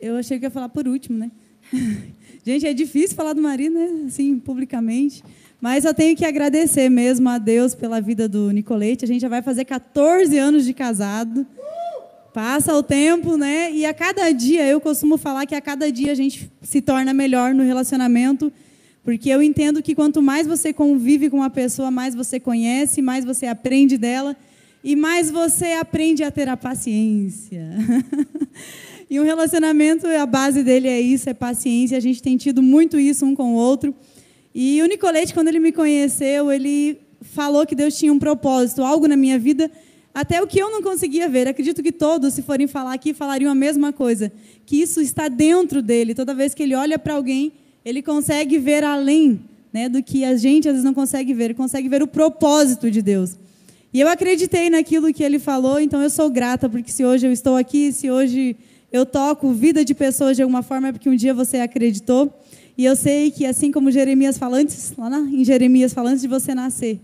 eu 0.00 0.16
achei 0.16 0.40
que 0.40 0.46
ia 0.46 0.50
falar 0.50 0.70
por 0.70 0.88
último, 0.88 1.16
né? 1.16 1.30
Gente, 2.44 2.66
é 2.66 2.74
difícil 2.74 3.14
falar 3.14 3.34
do 3.34 3.40
marido, 3.40 3.74
né? 3.74 4.06
Assim, 4.08 4.40
publicamente. 4.40 5.22
Mas 5.60 5.84
eu 5.84 5.94
tenho 5.94 6.16
que 6.16 6.24
agradecer 6.24 6.88
mesmo 6.88 7.28
a 7.28 7.38
Deus 7.38 7.76
pela 7.76 8.00
vida 8.00 8.28
do 8.28 8.50
Nicolete. 8.50 9.04
A 9.04 9.08
gente 9.08 9.20
já 9.20 9.28
vai 9.28 9.40
fazer 9.40 9.64
14 9.66 10.36
anos 10.36 10.64
de 10.64 10.74
casado. 10.74 11.46
Passa 12.32 12.74
o 12.74 12.82
tempo, 12.82 13.36
né? 13.36 13.72
E 13.72 13.84
a 13.84 13.92
cada 13.92 14.30
dia, 14.30 14.66
eu 14.66 14.80
costumo 14.80 15.16
falar 15.16 15.46
que 15.46 15.54
a 15.54 15.60
cada 15.60 15.90
dia 15.90 16.12
a 16.12 16.14
gente 16.14 16.50
se 16.62 16.80
torna 16.80 17.12
melhor 17.12 17.52
no 17.54 17.62
relacionamento, 17.62 18.52
porque 19.02 19.28
eu 19.28 19.42
entendo 19.42 19.82
que 19.82 19.94
quanto 19.94 20.22
mais 20.22 20.46
você 20.46 20.72
convive 20.72 21.28
com 21.28 21.38
uma 21.38 21.50
pessoa, 21.50 21.90
mais 21.90 22.14
você 22.14 22.38
conhece, 22.38 23.02
mais 23.02 23.24
você 23.24 23.46
aprende 23.46 23.98
dela 23.98 24.36
e 24.84 24.94
mais 24.94 25.30
você 25.30 25.72
aprende 25.72 26.22
a 26.22 26.30
ter 26.30 26.48
a 26.48 26.56
paciência. 26.56 27.68
E 29.10 29.18
um 29.18 29.24
relacionamento, 29.24 30.06
a 30.06 30.24
base 30.24 30.62
dele 30.62 30.86
é 30.86 31.00
isso, 31.00 31.28
é 31.28 31.34
paciência. 31.34 31.98
A 31.98 32.00
gente 32.00 32.22
tem 32.22 32.36
tido 32.36 32.62
muito 32.62 32.96
isso 32.96 33.26
um 33.26 33.34
com 33.34 33.54
o 33.54 33.56
outro. 33.56 33.92
E 34.54 34.80
o 34.82 34.86
Nicolete, 34.86 35.34
quando 35.34 35.48
ele 35.48 35.58
me 35.58 35.72
conheceu, 35.72 36.52
ele 36.52 36.96
falou 37.20 37.66
que 37.66 37.74
Deus 37.74 37.98
tinha 37.98 38.12
um 38.12 38.20
propósito, 38.20 38.84
algo 38.84 39.08
na 39.08 39.16
minha 39.16 39.36
vida, 39.36 39.68
até 40.14 40.42
o 40.42 40.46
que 40.46 40.58
eu 40.58 40.70
não 40.70 40.82
conseguia 40.82 41.28
ver. 41.28 41.48
Acredito 41.48 41.82
que 41.82 41.92
todos, 41.92 42.34
se 42.34 42.42
forem 42.42 42.66
falar 42.66 42.94
aqui, 42.94 43.14
falariam 43.14 43.50
a 43.50 43.54
mesma 43.54 43.92
coisa. 43.92 44.30
Que 44.66 44.80
isso 44.80 45.00
está 45.00 45.28
dentro 45.28 45.80
dele. 45.80 46.14
Toda 46.14 46.34
vez 46.34 46.54
que 46.54 46.62
ele 46.62 46.74
olha 46.74 46.98
para 46.98 47.14
alguém, 47.14 47.52
ele 47.84 48.02
consegue 48.02 48.58
ver 48.58 48.84
além 48.84 49.40
né, 49.72 49.88
do 49.88 50.02
que 50.02 50.24
a 50.24 50.36
gente 50.36 50.68
às 50.68 50.74
vezes 50.74 50.84
não 50.84 50.94
consegue 50.94 51.32
ver. 51.32 51.44
Ele 51.44 51.54
consegue 51.54 51.88
ver 51.88 52.02
o 52.02 52.06
propósito 52.06 52.90
de 52.90 53.00
Deus. 53.00 53.36
E 53.92 54.00
eu 54.00 54.08
acreditei 54.08 54.70
naquilo 54.70 55.12
que 55.12 55.22
ele 55.22 55.38
falou, 55.38 55.80
então 55.80 56.00
eu 56.00 56.10
sou 56.10 56.30
grata, 56.30 56.68
porque 56.68 56.92
se 56.92 57.04
hoje 57.04 57.26
eu 57.26 57.32
estou 57.32 57.56
aqui, 57.56 57.90
se 57.90 58.08
hoje 58.08 58.56
eu 58.92 59.04
toco 59.04 59.52
vida 59.52 59.84
de 59.84 59.94
pessoas 59.94 60.36
de 60.36 60.42
alguma 60.42 60.62
forma 60.62 60.88
é 60.88 60.92
porque 60.92 61.08
um 61.08 61.16
dia 61.16 61.34
você 61.34 61.58
acreditou. 61.58 62.32
E 62.78 62.84
eu 62.84 62.94
sei 62.96 63.30
que, 63.30 63.44
assim 63.44 63.70
como 63.70 63.90
Jeremias 63.90 64.38
falou 64.38 64.58
antes, 64.58 64.92
lá 64.96 65.18
em 65.18 65.44
Jeremias 65.44 65.92
falou 65.92 66.10
antes 66.10 66.22
de 66.22 66.28
você 66.28 66.54
nascer, 66.54 67.00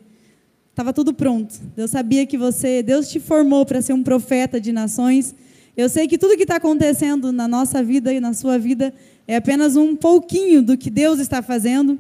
estava 0.77 0.93
tudo 0.93 1.15
pronto. 1.15 1.55
Deus 1.75 1.91
sabia 1.91 2.27
que 2.27 2.37
você, 2.37 2.83
Deus 2.83 3.09
te 3.09 3.19
formou 3.19 3.65
para 3.65 3.81
ser 3.81 3.95
um 3.95 4.03
profeta 4.03 4.61
de 4.61 4.73
nações. 4.73 5.35
Eu 5.75 5.89
sei 5.89 6.07
que 6.07 6.19
tudo 6.19 6.37
que 6.37 6.43
está 6.43 6.57
acontecendo 6.57 7.33
na 7.33 7.49
nossa 7.49 7.83
vida 7.83 8.13
e 8.13 8.21
na 8.21 8.35
sua 8.35 8.59
vida 8.59 8.93
é 9.27 9.37
apenas 9.37 9.75
um 9.75 9.97
pouquinho 9.97 10.63
do 10.63 10.77
que 10.77 10.91
Deus 10.91 11.19
está 11.19 11.41
fazendo. 11.41 11.99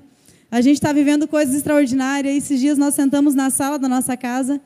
A 0.50 0.60
gente 0.60 0.76
está 0.76 0.92
vivendo 0.92 1.26
coisas 1.26 1.54
extraordinárias. 1.54 2.36
Esses 2.36 2.60
dias 2.60 2.76
nós 2.76 2.94
sentamos 2.94 3.34
na 3.34 3.48
sala 3.48 3.78
da 3.78 3.88
nossa 3.88 4.14
casa 4.14 4.60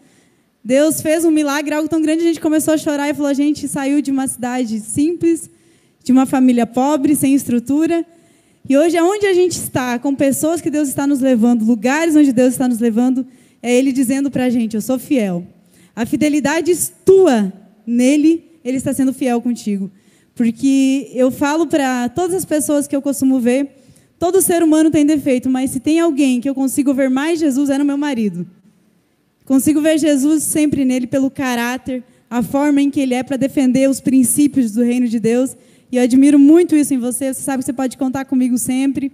Deus 0.62 1.00
fez 1.00 1.24
um 1.24 1.30
milagre, 1.30 1.74
algo 1.74 1.88
tão 1.88 2.02
grande, 2.02 2.22
a 2.22 2.26
gente 2.26 2.40
começou 2.40 2.74
a 2.74 2.78
chorar 2.78 3.08
e 3.08 3.14
falou: 3.14 3.30
a 3.30 3.34
gente 3.34 3.66
saiu 3.66 4.02
de 4.02 4.10
uma 4.10 4.26
cidade 4.26 4.78
simples, 4.80 5.48
de 6.04 6.12
uma 6.12 6.26
família 6.26 6.66
pobre, 6.66 7.16
sem 7.16 7.34
estrutura. 7.34 8.04
E 8.68 8.76
hoje, 8.76 8.96
aonde 8.98 9.26
a 9.26 9.32
gente 9.32 9.52
está, 9.52 9.98
com 9.98 10.14
pessoas 10.14 10.60
que 10.60 10.70
Deus 10.70 10.88
está 10.88 11.06
nos 11.06 11.20
levando, 11.20 11.64
lugares 11.64 12.14
onde 12.14 12.30
Deus 12.30 12.52
está 12.52 12.68
nos 12.68 12.78
levando, 12.78 13.26
é 13.62 13.74
Ele 13.74 13.92
dizendo 13.92 14.30
para 14.30 14.44
a 14.44 14.50
gente: 14.50 14.74
Eu 14.74 14.80
sou 14.80 14.98
fiel. 14.98 15.46
A 15.94 16.06
fidelidade 16.06 16.72
tua 17.04 17.52
nele, 17.86 18.44
Ele 18.64 18.76
está 18.76 18.92
sendo 18.92 19.12
fiel 19.12 19.40
contigo. 19.40 19.90
Porque 20.34 21.10
eu 21.14 21.30
falo 21.30 21.66
para 21.66 22.08
todas 22.08 22.34
as 22.34 22.44
pessoas 22.44 22.86
que 22.86 22.96
eu 22.96 23.02
costumo 23.02 23.38
ver, 23.40 23.68
todo 24.18 24.40
ser 24.40 24.62
humano 24.62 24.90
tem 24.90 25.04
defeito, 25.04 25.50
mas 25.50 25.70
se 25.70 25.80
tem 25.80 26.00
alguém 26.00 26.40
que 26.40 26.48
eu 26.48 26.54
consigo 26.54 26.94
ver 26.94 27.10
mais 27.10 27.38
Jesus, 27.38 27.68
é 27.68 27.76
no 27.76 27.84
meu 27.84 27.98
marido. 27.98 28.46
Consigo 29.44 29.80
ver 29.82 29.98
Jesus 29.98 30.44
sempre 30.44 30.84
nele 30.84 31.06
pelo 31.06 31.30
caráter, 31.30 32.04
a 32.30 32.42
forma 32.42 32.80
em 32.80 32.88
que 32.88 33.00
ele 33.00 33.14
é 33.14 33.22
para 33.22 33.36
defender 33.36 33.90
os 33.90 34.00
princípios 34.00 34.72
do 34.72 34.82
reino 34.82 35.08
de 35.08 35.18
Deus. 35.18 35.56
E 35.90 35.96
eu 35.96 36.02
admiro 36.02 36.38
muito 36.38 36.76
isso 36.76 36.94
em 36.94 36.98
você. 36.98 37.34
Você 37.34 37.42
sabe 37.42 37.58
que 37.58 37.66
você 37.66 37.72
pode 37.72 37.98
contar 37.98 38.24
comigo 38.24 38.56
sempre. 38.56 39.10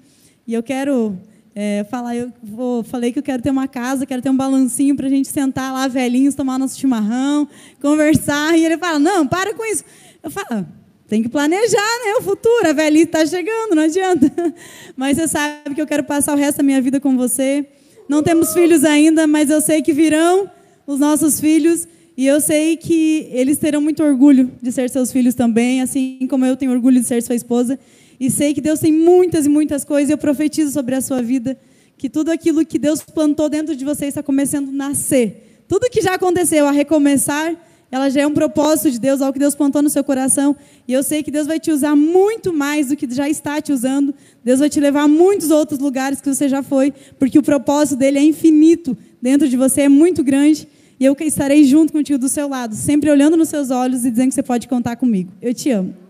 E 0.47 0.53
eu 0.53 0.63
quero 0.63 1.19
é, 1.59 1.87
falar, 1.91 2.15
eu 2.15 2.31
vou, 2.43 2.85
falei 2.85 3.11
que 3.11 3.19
eu 3.19 3.23
quero 3.23 3.43
ter 3.43 3.49
uma 3.49 3.67
casa, 3.67 4.05
quero 4.05 4.21
ter 4.21 4.29
um 4.29 4.37
balancinho 4.37 4.95
para 4.95 5.07
a 5.07 5.09
gente 5.09 5.27
sentar 5.27 5.73
lá, 5.73 5.89
velhinhos, 5.89 6.35
tomar 6.35 6.59
nosso 6.59 6.79
chimarrão, 6.79 7.49
conversar. 7.81 8.59
E 8.59 8.63
ele 8.67 8.77
fala: 8.77 8.99
Não, 8.99 9.27
para 9.27 9.55
com 9.55 9.65
isso. 9.65 9.83
Eu 10.23 10.31
falo: 10.31 10.67
Tem 11.09 11.23
que 11.23 11.31
planejar, 11.31 11.81
né? 12.05 12.17
O 12.19 12.23
futuro, 12.23 12.69
a 12.69 12.75
velhice 12.75 13.05
está 13.05 13.25
chegando, 13.25 13.75
não 13.75 13.85
adianta. 13.85 14.31
Mas 14.95 15.17
você 15.17 15.27
sabe 15.27 15.75
que 15.75 15.81
eu 15.81 15.87
quero 15.87 16.05
passar 16.05 16.35
o 16.35 16.37
resto 16.37 16.59
da 16.59 16.63
minha 16.63 16.83
vida 16.83 17.01
com 17.01 17.17
você. 17.17 17.67
Não 18.07 18.23
temos 18.23 18.53
filhos 18.53 18.85
ainda, 18.85 19.27
mas 19.27 19.51
eu 19.51 19.61
sei 19.61 19.83
que 19.83 19.93
virão 19.93 20.49
os 20.87 21.01
nossos 21.01 21.41
filhos 21.41 21.89
e 22.17 22.25
eu 22.25 22.41
sei 22.41 22.77
que 22.77 23.29
eles 23.33 23.59
terão 23.59 23.81
muito 23.81 24.01
orgulho 24.01 24.53
de 24.63 24.71
ser 24.71 24.89
seus 24.89 25.11
filhos 25.11 25.35
também, 25.35 25.83
assim 25.83 26.25
como 26.31 26.47
eu 26.47 26.57
tenho 26.57 26.71
orgulho 26.71 27.01
de 27.01 27.07
ser 27.07 27.21
sua 27.21 27.35
esposa. 27.35 27.77
E 28.19 28.31
sei 28.31 28.55
que 28.55 28.61
Deus 28.61 28.81
tem 28.81 28.93
muitas 28.93 29.47
e 29.47 29.49
muitas 29.49 29.85
coisas. 29.85 30.11
E 30.11 30.13
eu 30.13 30.19
profetizo 30.19 30.73
sobre 30.73 30.95
a 30.95 31.01
sua 31.01 31.23
vida 31.23 31.59
que 31.97 32.09
tudo 32.11 32.31
aquilo 32.31 32.65
que 32.65 32.79
Deus 32.79 33.03
plantou 33.03 33.49
dentro 33.49 33.75
de 33.75 33.85
você 33.85 34.07
está 34.07 34.23
começando 34.23 34.69
a 34.69 34.73
nascer. 34.73 35.63
Tudo 35.69 35.91
que 35.91 36.01
já 36.01 36.15
aconteceu 36.15 36.67
a 36.67 36.71
recomeçar, 36.71 37.57
ela 37.91 38.09
já 38.11 38.23
é 38.23 38.27
um 38.27 38.35
propósito 38.35 38.91
de 38.91 39.01
Deus, 39.01 39.21
algo 39.21 39.33
que 39.33 39.39
Deus 39.39 39.55
plantou 39.55 39.83
no 39.83 39.91
seu 39.91 40.05
coração. 40.05 40.57
E 40.87 40.93
eu 40.93 41.03
sei 41.03 41.23
que 41.23 41.31
Deus 41.31 41.47
vai 41.47 41.59
te 41.59 41.71
usar 41.71 41.97
muito 41.97 42.53
mais 42.53 42.89
do 42.89 42.97
que 42.97 43.13
já 43.13 43.29
está 43.29 43.61
te 43.61 43.73
usando. 43.73 44.15
Deus 44.45 44.61
vai 44.61 44.69
te 44.69 44.79
levar 44.81 45.03
a 45.03 45.09
muitos 45.09 45.51
outros 45.51 45.81
lugares 45.81 46.21
que 46.21 46.33
você 46.33 46.49
já 46.49 46.63
foi, 46.63 46.93
porque 47.19 47.39
o 47.39 47.43
propósito 47.43 47.99
dele 47.99 48.19
é 48.19 48.23
infinito. 48.23 48.97
Dentro 49.21 49.49
de 49.49 49.57
você 49.57 49.83
é 49.83 49.89
muito 49.89 50.23
grande. 50.23 50.69
E 50.99 51.05
eu 51.05 51.17
estarei 51.21 51.65
junto 51.65 51.93
contigo 51.93 52.19
do 52.19 52.29
seu 52.29 52.49
lado, 52.49 52.75
sempre 52.75 53.11
olhando 53.11 53.37
nos 53.37 53.49
seus 53.49 53.71
olhos 53.71 54.05
e 54.05 54.11
dizendo 54.11 54.29
que 54.29 54.35
você 54.35 54.43
pode 54.43 54.67
contar 54.69 54.97
comigo. 54.97 55.31
Eu 55.43 55.53
te 55.53 55.71
amo. 55.71 56.06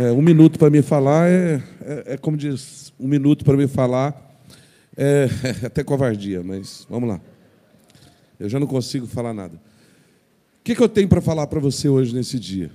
É, 0.00 0.12
um 0.12 0.22
minuto 0.22 0.60
para 0.60 0.70
me 0.70 0.80
falar 0.80 1.28
é, 1.28 1.60
é, 1.80 2.14
é 2.14 2.16
como 2.16 2.36
diz, 2.36 2.92
um 3.00 3.08
minuto 3.08 3.44
para 3.44 3.56
me 3.56 3.66
falar 3.66 4.40
é, 4.96 5.28
até 5.66 5.82
covardia, 5.82 6.40
mas 6.40 6.86
vamos 6.88 7.08
lá. 7.08 7.20
Eu 8.38 8.48
já 8.48 8.60
não 8.60 8.66
consigo 8.68 9.08
falar 9.08 9.34
nada. 9.34 9.56
O 9.56 10.62
que, 10.62 10.76
que 10.76 10.80
eu 10.80 10.88
tenho 10.88 11.08
para 11.08 11.20
falar 11.20 11.48
para 11.48 11.58
você 11.58 11.88
hoje 11.88 12.14
nesse 12.14 12.38
dia? 12.38 12.70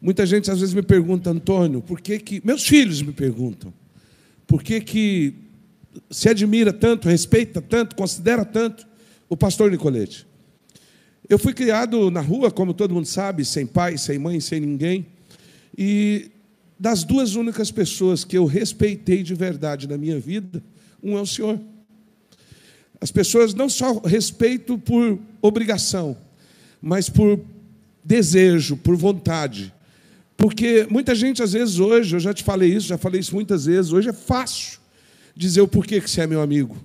Muita 0.00 0.24
gente 0.24 0.50
às 0.50 0.60
vezes 0.60 0.74
me 0.74 0.80
pergunta, 0.82 1.28
Antônio, 1.28 1.82
por 1.82 2.00
que 2.00 2.18
que. 2.18 2.40
Meus 2.42 2.66
filhos 2.66 3.02
me 3.02 3.12
perguntam, 3.12 3.70
por 4.46 4.62
que 4.62 4.80
que 4.80 5.34
se 6.10 6.30
admira 6.30 6.72
tanto, 6.72 7.06
respeita 7.06 7.60
tanto, 7.60 7.94
considera 7.94 8.46
tanto 8.46 8.86
o 9.28 9.36
pastor 9.36 9.70
Nicolete? 9.70 10.26
Eu 11.28 11.38
fui 11.38 11.52
criado 11.52 12.10
na 12.10 12.22
rua, 12.22 12.50
como 12.50 12.72
todo 12.72 12.94
mundo 12.94 13.06
sabe, 13.06 13.44
sem 13.44 13.66
pai, 13.66 13.98
sem 13.98 14.18
mãe, 14.18 14.40
sem 14.40 14.58
ninguém. 14.58 15.12
E 15.76 16.30
das 16.78 17.04
duas 17.04 17.34
únicas 17.34 17.70
pessoas 17.70 18.24
que 18.24 18.36
eu 18.36 18.44
respeitei 18.44 19.22
de 19.22 19.34
verdade 19.34 19.88
na 19.88 19.96
minha 19.96 20.18
vida, 20.18 20.62
um 21.02 21.16
é 21.16 21.20
o 21.20 21.26
Senhor. 21.26 21.60
As 23.00 23.10
pessoas 23.10 23.54
não 23.54 23.68
só 23.68 23.98
respeito 23.98 24.78
por 24.78 25.18
obrigação, 25.42 26.16
mas 26.80 27.08
por 27.08 27.40
desejo, 28.04 28.76
por 28.76 28.96
vontade. 28.96 29.72
Porque 30.36 30.86
muita 30.90 31.14
gente, 31.14 31.42
às 31.42 31.52
vezes, 31.52 31.78
hoje, 31.78 32.16
eu 32.16 32.20
já 32.20 32.32
te 32.32 32.42
falei 32.42 32.74
isso, 32.74 32.86
já 32.86 32.98
falei 32.98 33.20
isso 33.20 33.34
muitas 33.34 33.66
vezes, 33.66 33.92
hoje 33.92 34.08
é 34.08 34.12
fácil 34.12 34.78
dizer 35.36 35.60
o 35.60 35.68
porquê 35.68 36.00
que 36.00 36.10
você 36.10 36.22
é 36.22 36.26
meu 36.26 36.40
amigo. 36.40 36.76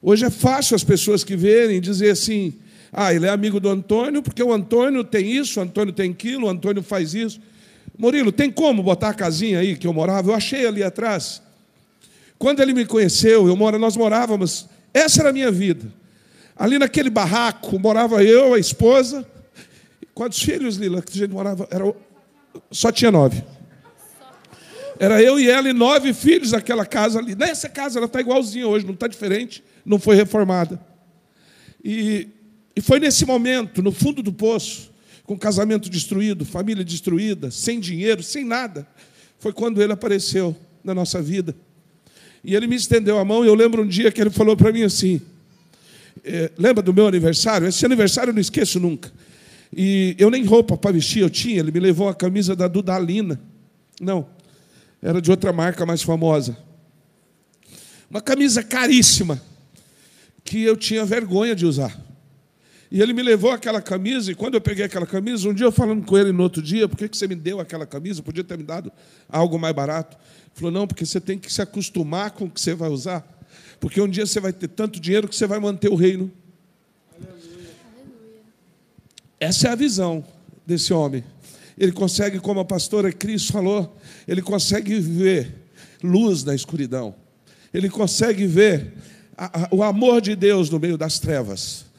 Hoje 0.00 0.24
é 0.24 0.30
fácil 0.30 0.74
as 0.74 0.82
pessoas 0.82 1.22
que 1.22 1.36
verem 1.36 1.80
dizer 1.80 2.10
assim: 2.10 2.54
ah, 2.92 3.14
ele 3.14 3.26
é 3.26 3.30
amigo 3.30 3.60
do 3.60 3.68
Antônio, 3.68 4.22
porque 4.22 4.42
o 4.42 4.52
Antônio 4.52 5.04
tem 5.04 5.30
isso, 5.32 5.60
o 5.60 5.62
Antônio 5.62 5.92
tem 5.92 6.10
aquilo, 6.10 6.46
o 6.46 6.50
Antônio 6.50 6.82
faz 6.82 7.14
isso. 7.14 7.40
Murilo, 7.98 8.32
tem 8.32 8.50
como 8.50 8.82
botar 8.82 9.10
a 9.10 9.14
casinha 9.14 9.58
aí 9.58 9.76
que 9.76 9.86
eu 9.86 9.92
morava? 9.92 10.30
Eu 10.30 10.34
achei 10.34 10.66
ali 10.66 10.82
atrás. 10.82 11.42
Quando 12.38 12.60
ele 12.60 12.72
me 12.72 12.84
conheceu, 12.84 13.46
eu 13.46 13.56
mora, 13.56 13.78
nós 13.78 13.96
morávamos, 13.96 14.68
essa 14.92 15.20
era 15.20 15.30
a 15.30 15.32
minha 15.32 15.50
vida. 15.50 15.92
Ali 16.56 16.78
naquele 16.78 17.10
barraco 17.10 17.78
morava 17.78 18.22
eu, 18.22 18.54
a 18.54 18.58
esposa. 18.58 19.26
Quantos 20.14 20.42
filhos, 20.42 20.76
Lila, 20.76 21.02
que 21.02 21.12
a 21.12 21.20
gente 21.20 21.30
morava? 21.32 21.66
Era, 21.70 21.94
só 22.70 22.92
tinha 22.92 23.10
nove. 23.10 23.42
Era 24.98 25.22
eu 25.22 25.40
e 25.40 25.50
ela 25.50 25.68
e 25.68 25.72
nove 25.72 26.12
filhos 26.12 26.52
naquela 26.52 26.84
casa 26.84 27.18
ali. 27.18 27.34
Nessa 27.34 27.68
casa 27.68 27.98
ela 27.98 28.06
está 28.06 28.20
igualzinha 28.20 28.68
hoje, 28.68 28.86
não 28.86 28.94
está 28.94 29.08
diferente, 29.08 29.64
não 29.84 29.98
foi 29.98 30.14
reformada. 30.14 30.80
E, 31.82 32.28
e 32.76 32.80
foi 32.80 33.00
nesse 33.00 33.26
momento, 33.26 33.82
no 33.82 33.90
fundo 33.90 34.22
do 34.22 34.32
poço, 34.32 34.91
com 35.24 35.38
casamento 35.38 35.88
destruído, 35.88 36.44
família 36.44 36.84
destruída, 36.84 37.50
sem 37.50 37.78
dinheiro, 37.80 38.22
sem 38.22 38.44
nada. 38.44 38.86
Foi 39.38 39.52
quando 39.52 39.82
ele 39.82 39.92
apareceu 39.92 40.56
na 40.82 40.94
nossa 40.94 41.22
vida. 41.22 41.54
E 42.44 42.54
ele 42.54 42.66
me 42.66 42.76
estendeu 42.76 43.18
a 43.18 43.24
mão, 43.24 43.44
e 43.44 43.48
eu 43.48 43.54
lembro 43.54 43.82
um 43.82 43.86
dia 43.86 44.10
que 44.10 44.20
ele 44.20 44.30
falou 44.30 44.56
para 44.56 44.72
mim 44.72 44.82
assim: 44.82 45.20
é, 46.24 46.50
lembra 46.58 46.82
do 46.82 46.92
meu 46.92 47.06
aniversário? 47.06 47.66
Esse 47.66 47.84
aniversário 47.86 48.30
eu 48.30 48.34
não 48.34 48.40
esqueço 48.40 48.80
nunca. 48.80 49.12
E 49.74 50.14
eu 50.18 50.30
nem 50.30 50.44
roupa 50.44 50.76
para 50.76 50.92
vestir 50.92 51.22
eu 51.22 51.30
tinha, 51.30 51.60
ele 51.60 51.70
me 51.70 51.80
levou 51.80 52.08
a 52.08 52.14
camisa 52.14 52.54
da 52.54 52.68
Dudalina. 52.68 53.40
Não, 54.00 54.26
era 55.00 55.20
de 55.20 55.30
outra 55.30 55.52
marca 55.52 55.86
mais 55.86 56.02
famosa. 56.02 56.56
Uma 58.10 58.20
camisa 58.20 58.62
caríssima, 58.62 59.40
que 60.44 60.62
eu 60.62 60.76
tinha 60.76 61.04
vergonha 61.04 61.54
de 61.54 61.64
usar. 61.64 61.98
E 62.92 63.00
ele 63.00 63.14
me 63.14 63.22
levou 63.22 63.50
aquela 63.50 63.80
camisa, 63.80 64.30
e 64.30 64.34
quando 64.34 64.52
eu 64.52 64.60
peguei 64.60 64.84
aquela 64.84 65.06
camisa, 65.06 65.48
um 65.48 65.54
dia 65.54 65.64
eu 65.64 65.72
falando 65.72 66.04
com 66.04 66.18
ele 66.18 66.30
no 66.30 66.42
outro 66.42 66.60
dia, 66.60 66.86
por 66.86 66.98
que 66.98 67.08
você 67.16 67.26
me 67.26 67.34
deu 67.34 67.58
aquela 67.58 67.86
camisa? 67.86 68.22
Podia 68.22 68.44
ter 68.44 68.58
me 68.58 68.64
dado 68.64 68.92
algo 69.30 69.58
mais 69.58 69.74
barato. 69.74 70.14
Ele 70.18 70.50
falou, 70.52 70.70
não, 70.70 70.86
porque 70.86 71.06
você 71.06 71.18
tem 71.18 71.38
que 71.38 71.50
se 71.50 71.62
acostumar 71.62 72.32
com 72.32 72.44
o 72.44 72.50
que 72.50 72.60
você 72.60 72.74
vai 72.74 72.90
usar. 72.90 73.26
Porque 73.80 73.98
um 73.98 74.06
dia 74.06 74.26
você 74.26 74.38
vai 74.40 74.52
ter 74.52 74.68
tanto 74.68 75.00
dinheiro 75.00 75.26
que 75.26 75.34
você 75.34 75.46
vai 75.46 75.58
manter 75.58 75.88
o 75.88 75.94
reino. 75.94 76.30
Essa 79.40 79.68
é 79.68 79.70
a 79.70 79.74
visão 79.74 80.22
desse 80.66 80.92
homem. 80.92 81.24
Ele 81.78 81.92
consegue, 81.92 82.38
como 82.40 82.60
a 82.60 82.64
pastora 82.64 83.10
Cris 83.10 83.48
falou, 83.48 83.96
ele 84.28 84.42
consegue 84.42 85.00
ver 85.00 85.64
luz 86.04 86.44
na 86.44 86.54
escuridão. 86.54 87.14
Ele 87.72 87.88
consegue 87.88 88.46
ver 88.46 88.92
a, 89.34 89.62
a, 89.62 89.68
o 89.72 89.82
amor 89.82 90.20
de 90.20 90.36
Deus 90.36 90.68
no 90.68 90.78
meio 90.78 90.98
das 90.98 91.18
trevas. 91.18 91.90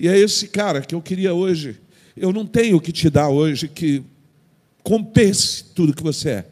E 0.00 0.08
é 0.08 0.18
esse 0.18 0.48
cara 0.48 0.80
que 0.80 0.94
eu 0.94 1.02
queria 1.02 1.34
hoje. 1.34 1.78
Eu 2.16 2.32
não 2.32 2.46
tenho 2.46 2.78
o 2.78 2.80
que 2.80 2.90
te 2.90 3.10
dar 3.10 3.28
hoje 3.28 3.68
que 3.68 4.02
compense 4.82 5.62
tudo 5.74 5.94
que 5.94 6.02
você 6.02 6.30
é. 6.30 6.46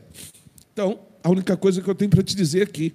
Então, 0.70 1.00
a 1.24 1.30
única 1.30 1.56
coisa 1.56 1.80
que 1.80 1.88
eu 1.88 1.94
tenho 1.94 2.10
para 2.10 2.22
te 2.22 2.36
dizer 2.36 2.64
aqui, 2.64 2.94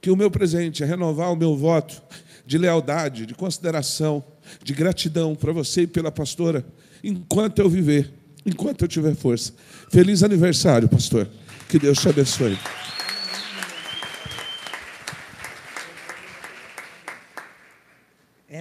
que 0.00 0.10
o 0.10 0.16
meu 0.16 0.32
presente 0.32 0.82
é 0.82 0.86
renovar 0.86 1.32
o 1.32 1.36
meu 1.36 1.56
voto 1.56 2.02
de 2.44 2.58
lealdade, 2.58 3.24
de 3.24 3.34
consideração, 3.34 4.24
de 4.64 4.74
gratidão 4.74 5.36
para 5.36 5.52
você 5.52 5.82
e 5.82 5.86
pela 5.86 6.10
pastora, 6.10 6.66
enquanto 7.04 7.60
eu 7.60 7.70
viver, 7.70 8.12
enquanto 8.44 8.82
eu 8.82 8.88
tiver 8.88 9.14
força. 9.14 9.52
Feliz 9.92 10.24
aniversário, 10.24 10.88
pastor. 10.88 11.28
Que 11.68 11.78
Deus 11.78 12.00
te 12.00 12.08
abençoe. 12.08 12.58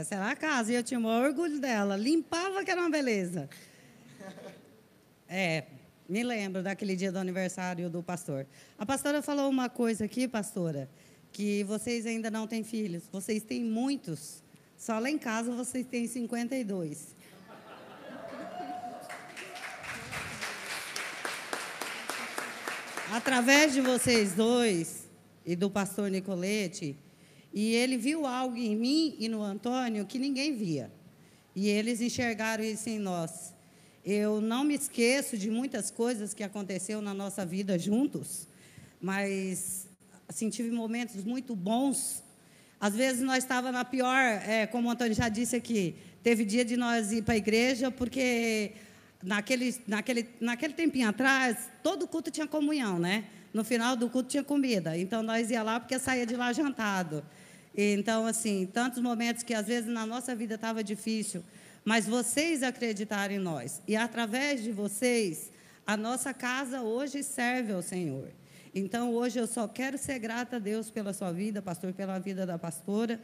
Essa 0.03 0.15
era 0.15 0.31
a 0.31 0.35
casa 0.35 0.69
e 0.69 0.75
eu 0.75 0.83
tinha 0.83 0.99
o 0.99 1.03
maior 1.03 1.29
orgulho 1.29 1.61
dela. 1.61 1.95
Limpava 1.95 2.61
que 2.61 2.69
era 2.69 2.81
uma 2.81 2.89
beleza. 2.89 3.49
É, 5.29 5.63
me 6.09 6.21
lembro 6.21 6.61
daquele 6.61 6.93
dia 6.93 7.09
do 7.09 7.17
aniversário 7.17 7.89
do 7.89 8.03
pastor. 8.03 8.45
A 8.77 8.85
pastora 8.85 9.21
falou 9.21 9.49
uma 9.49 9.69
coisa 9.69 10.03
aqui, 10.03 10.27
pastora, 10.27 10.89
que 11.31 11.63
vocês 11.63 12.05
ainda 12.05 12.29
não 12.29 12.45
têm 12.45 12.65
filhos. 12.65 13.03
Vocês 13.09 13.43
têm 13.43 13.63
muitos. 13.63 14.43
Só 14.77 14.99
lá 14.99 15.09
em 15.09 15.17
casa 15.17 15.53
vocês 15.53 15.85
têm 15.85 16.05
52. 16.05 17.15
Através 23.09 23.71
de 23.71 23.79
vocês 23.79 24.33
dois 24.33 25.07
e 25.45 25.55
do 25.55 25.69
pastor 25.69 26.11
Nicolete, 26.11 26.97
e 27.53 27.75
ele 27.75 27.97
viu 27.97 28.25
algo 28.25 28.57
em 28.57 28.75
mim 28.75 29.15
e 29.19 29.29
no 29.29 29.43
Antônio 29.43 30.05
que 30.05 30.17
ninguém 30.17 30.55
via. 30.55 30.91
E 31.55 31.69
eles 31.69 32.01
enxergaram 32.01 32.63
isso 32.63 32.89
em 32.89 32.97
nós. 32.97 33.53
Eu 34.03 34.41
não 34.41 34.63
me 34.63 34.73
esqueço 34.73 35.37
de 35.37 35.51
muitas 35.51 35.91
coisas 35.91 36.33
que 36.33 36.43
aconteceu 36.43 36.99
na 37.01 37.13
nossa 37.13 37.45
vida 37.45 37.77
juntos, 37.77 38.47
mas 38.99 39.87
assim 40.27 40.49
tive 40.49 40.71
momentos 40.71 41.23
muito 41.23 41.55
bons. 41.55 42.23
Às 42.79 42.95
vezes 42.95 43.21
nós 43.21 43.43
estava 43.43 43.71
na 43.71 43.85
pior, 43.85 44.19
é, 44.19 44.65
como 44.65 44.89
o 44.89 44.91
Antônio 44.91 45.13
já 45.13 45.29
disse 45.29 45.55
aqui, 45.55 45.95
teve 46.23 46.43
dia 46.43 46.65
de 46.65 46.75
nós 46.75 47.11
ir 47.11 47.21
para 47.21 47.35
a 47.35 47.37
igreja 47.37 47.91
porque 47.91 48.71
naquele, 49.21 49.75
naquele, 49.87 50.27
naquele 50.41 50.73
tempinho 50.73 51.07
atrás 51.07 51.69
todo 51.83 52.07
culto 52.07 52.31
tinha 52.31 52.47
comunhão, 52.47 52.97
né? 52.97 53.25
No 53.53 53.63
final 53.63 53.95
do 53.95 54.09
culto 54.09 54.27
tinha 54.27 54.43
comida, 54.43 54.97
então 54.97 55.21
nós 55.21 55.51
ia 55.51 55.61
lá 55.61 55.79
porque 55.79 55.99
saía 55.99 56.25
de 56.25 56.35
lá 56.35 56.51
jantado. 56.51 57.23
Então, 57.76 58.26
assim, 58.26 58.65
tantos 58.71 59.01
momentos 59.01 59.43
que 59.43 59.53
às 59.53 59.67
vezes 59.67 59.89
na 59.89 60.05
nossa 60.05 60.36
vida 60.36 60.55
estava 60.55 60.84
difícil, 60.84 61.43
mas 61.84 62.05
vocês 62.05 62.63
acreditaram 62.63 63.34
em 63.34 63.39
nós. 63.39 63.82
E 63.88 63.95
através 63.95 64.61
de 64.61 64.71
vocês, 64.71 65.51
a 65.86 65.97
nossa 65.97 66.34
casa 66.34 66.82
hoje 66.82 67.24
serve 67.24 67.74
ao 67.74 67.82
Senhor. 67.82 68.30
Então, 68.76 69.13
hoje 69.13 69.39
eu 69.39 69.47
só 69.47 69.67
quero 69.67 69.97
ser 69.97 70.17
grata 70.19 70.55
a 70.55 70.59
Deus 70.59 70.89
pela 70.89 71.13
sua 71.13 71.32
vida, 71.32 71.61
pastor, 71.61 71.93
pela 71.93 72.19
vida 72.19 72.45
da 72.45 72.57
pastora. 72.57 73.19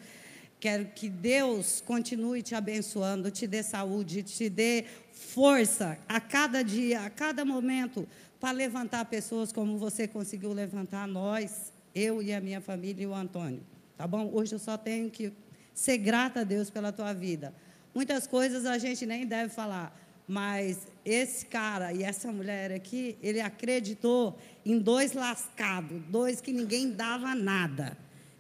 Quero 0.60 0.86
que 0.88 1.10
Deus 1.10 1.82
continue 1.82 2.41
te 2.41 2.54
abençoando, 2.54 3.32
te 3.32 3.47
dê 3.47 3.64
saúde, 3.64 4.22
te 4.24 4.50
dê 4.50 4.86
força 5.12 5.97
a 6.08 6.20
cada 6.20 6.62
dia, 6.62 7.02
a 7.02 7.10
cada 7.10 7.45
momento, 7.45 8.08
para 8.39 8.52
levantar 8.52 9.06
pessoas 9.06 9.54
como 9.54 9.78
você 9.78 10.08
conseguiu 10.08 10.52
levantar 10.52 11.08
nós, 11.08 11.72
eu 11.95 12.22
e 12.22 12.34
a 12.34 12.41
minha 12.41 12.60
família 12.60 13.04
e 13.04 13.08
o 13.08 13.16
Antônio. 13.16 13.62
Tá 14.00 14.08
bom? 14.08 14.32
Hoje 14.34 14.56
eu 14.56 14.60
só 14.60 14.78
tenho 14.78 15.10
que 15.10 15.34
ser 15.74 15.97
grata 15.97 16.39
a 16.39 16.43
Deus 16.45 16.70
pela 16.70 16.89
tua 16.89 17.12
vida. 17.12 17.54
Muitas 17.93 18.26
coisas 18.26 18.66
a 18.66 18.78
gente 18.78 19.06
nem 19.06 19.26
deve 19.26 19.54
falar, 19.54 19.93
mas 20.26 20.88
esse 21.04 21.45
cara 21.45 21.91
e 21.91 22.02
essa 22.02 22.32
mulher 22.32 22.72
aqui, 22.72 23.18
ele 23.22 23.41
acreditou 23.41 24.39
em 24.66 24.80
dois 24.80 25.12
lascados, 25.12 26.02
dois 26.08 26.39
que 26.39 26.54
ninguém 26.54 26.91
dava 26.91 27.36
nada. 27.36 27.97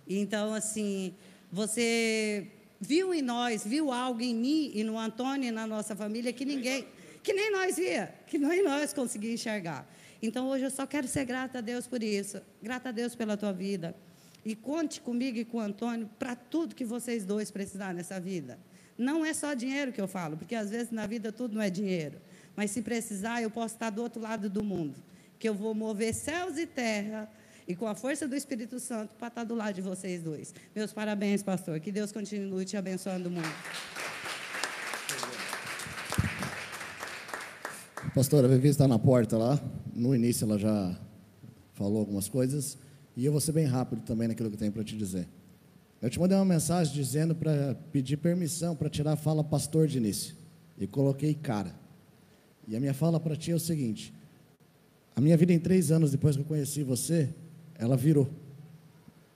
Então, 0.07 0.53
assim, 0.53 1.13
você 1.51 2.47
viu 2.79 3.13
em 3.13 3.21
nós, 3.21 3.67
viu 3.67 3.91
algo 3.91 4.21
em 4.21 4.33
mim 4.33 4.71
e 4.73 4.81
no 4.81 4.97
Antônio 4.97 5.49
e 5.49 5.51
na 5.51 5.67
nossa 5.67 5.93
família 5.93 6.31
que 6.31 6.45
ninguém, 6.45 6.87
que 7.21 7.33
nem 7.33 7.51
nós 7.51 7.75
via, 7.75 8.15
que 8.27 8.37
nem 8.37 8.63
nós 8.63 8.93
conseguíamos 8.93 9.41
enxergar. 9.41 9.85
Então, 10.21 10.47
hoje 10.47 10.63
eu 10.63 10.71
só 10.71 10.87
quero 10.87 11.05
ser 11.05 11.25
grata 11.25 11.57
a 11.57 11.61
Deus 11.61 11.85
por 11.85 12.01
isso. 12.01 12.41
Grata 12.63 12.87
a 12.87 12.91
Deus 12.93 13.13
pela 13.13 13.35
tua 13.35 13.51
vida. 13.51 13.93
E 14.49 14.55
conte 14.55 14.99
comigo 14.99 15.37
e 15.37 15.45
com 15.45 15.57
o 15.57 15.59
Antônio 15.59 16.09
para 16.17 16.35
tudo 16.35 16.73
que 16.73 16.83
vocês 16.83 17.23
dois 17.23 17.51
precisarem 17.51 17.97
nessa 17.97 18.19
vida. 18.19 18.57
Não 18.97 19.23
é 19.23 19.31
só 19.31 19.53
dinheiro 19.53 19.93
que 19.93 20.01
eu 20.01 20.07
falo, 20.07 20.35
porque 20.37 20.55
às 20.55 20.71
vezes 20.71 20.89
na 20.89 21.05
vida 21.05 21.31
tudo 21.31 21.53
não 21.53 21.61
é 21.61 21.69
dinheiro. 21.69 22.19
Mas 22.55 22.71
se 22.71 22.81
precisar, 22.81 23.43
eu 23.43 23.51
posso 23.51 23.75
estar 23.75 23.91
do 23.91 24.01
outro 24.01 24.19
lado 24.19 24.49
do 24.49 24.63
mundo. 24.63 24.95
Que 25.37 25.47
eu 25.47 25.53
vou 25.53 25.75
mover 25.75 26.15
céus 26.15 26.57
e 26.57 26.65
terra 26.65 27.29
e 27.67 27.75
com 27.75 27.85
a 27.85 27.93
força 27.93 28.27
do 28.27 28.35
Espírito 28.35 28.79
Santo 28.79 29.13
para 29.17 29.27
estar 29.27 29.43
do 29.43 29.53
lado 29.53 29.75
de 29.75 29.83
vocês 29.83 30.23
dois. 30.23 30.51
Meus 30.75 30.91
parabéns, 30.91 31.43
pastor. 31.43 31.79
Que 31.79 31.91
Deus 31.91 32.11
continue 32.11 32.65
te 32.65 32.75
abençoando 32.75 33.29
muito. 33.29 33.47
A 38.03 38.09
pastora 38.15 38.47
Vivi 38.47 38.69
está 38.69 38.87
na 38.87 38.97
porta 38.97 39.37
lá. 39.37 39.61
No 39.93 40.15
início 40.15 40.45
ela 40.45 40.57
já 40.57 40.99
falou 41.75 41.99
algumas 41.99 42.27
coisas. 42.27 42.88
E 43.19 43.25
eu 43.25 43.33
vou 43.33 43.41
ser 43.41 43.51
bem 43.51 43.65
rápido 43.65 44.01
também 44.03 44.29
naquilo 44.29 44.49
que 44.49 44.55
tenho 44.55 44.71
para 44.71 44.81
te 44.81 44.95
dizer. 44.95 45.27
Eu 46.01 46.09
te 46.09 46.17
mandei 46.17 46.37
uma 46.37 46.45
mensagem 46.45 46.93
dizendo 46.93 47.35
para 47.35 47.75
pedir 47.91 48.15
permissão 48.15 48.77
para 48.77 48.89
tirar 48.89 49.11
a 49.11 49.15
fala 49.17 49.43
pastor 49.43 49.87
de 49.87 49.97
início. 49.97 50.33
E 50.77 50.87
coloquei 50.87 51.33
cara. 51.33 51.75
E 52.65 52.77
a 52.77 52.79
minha 52.79 52.93
fala 52.93 53.19
para 53.19 53.35
ti 53.35 53.51
é 53.51 53.55
o 53.55 53.59
seguinte: 53.59 54.13
a 55.13 55.19
minha 55.19 55.35
vida 55.35 55.51
em 55.51 55.59
três 55.59 55.91
anos 55.91 56.11
depois 56.11 56.37
que 56.37 56.43
eu 56.43 56.45
conheci 56.45 56.81
você, 56.81 57.27
ela 57.75 57.97
virou. 57.97 58.29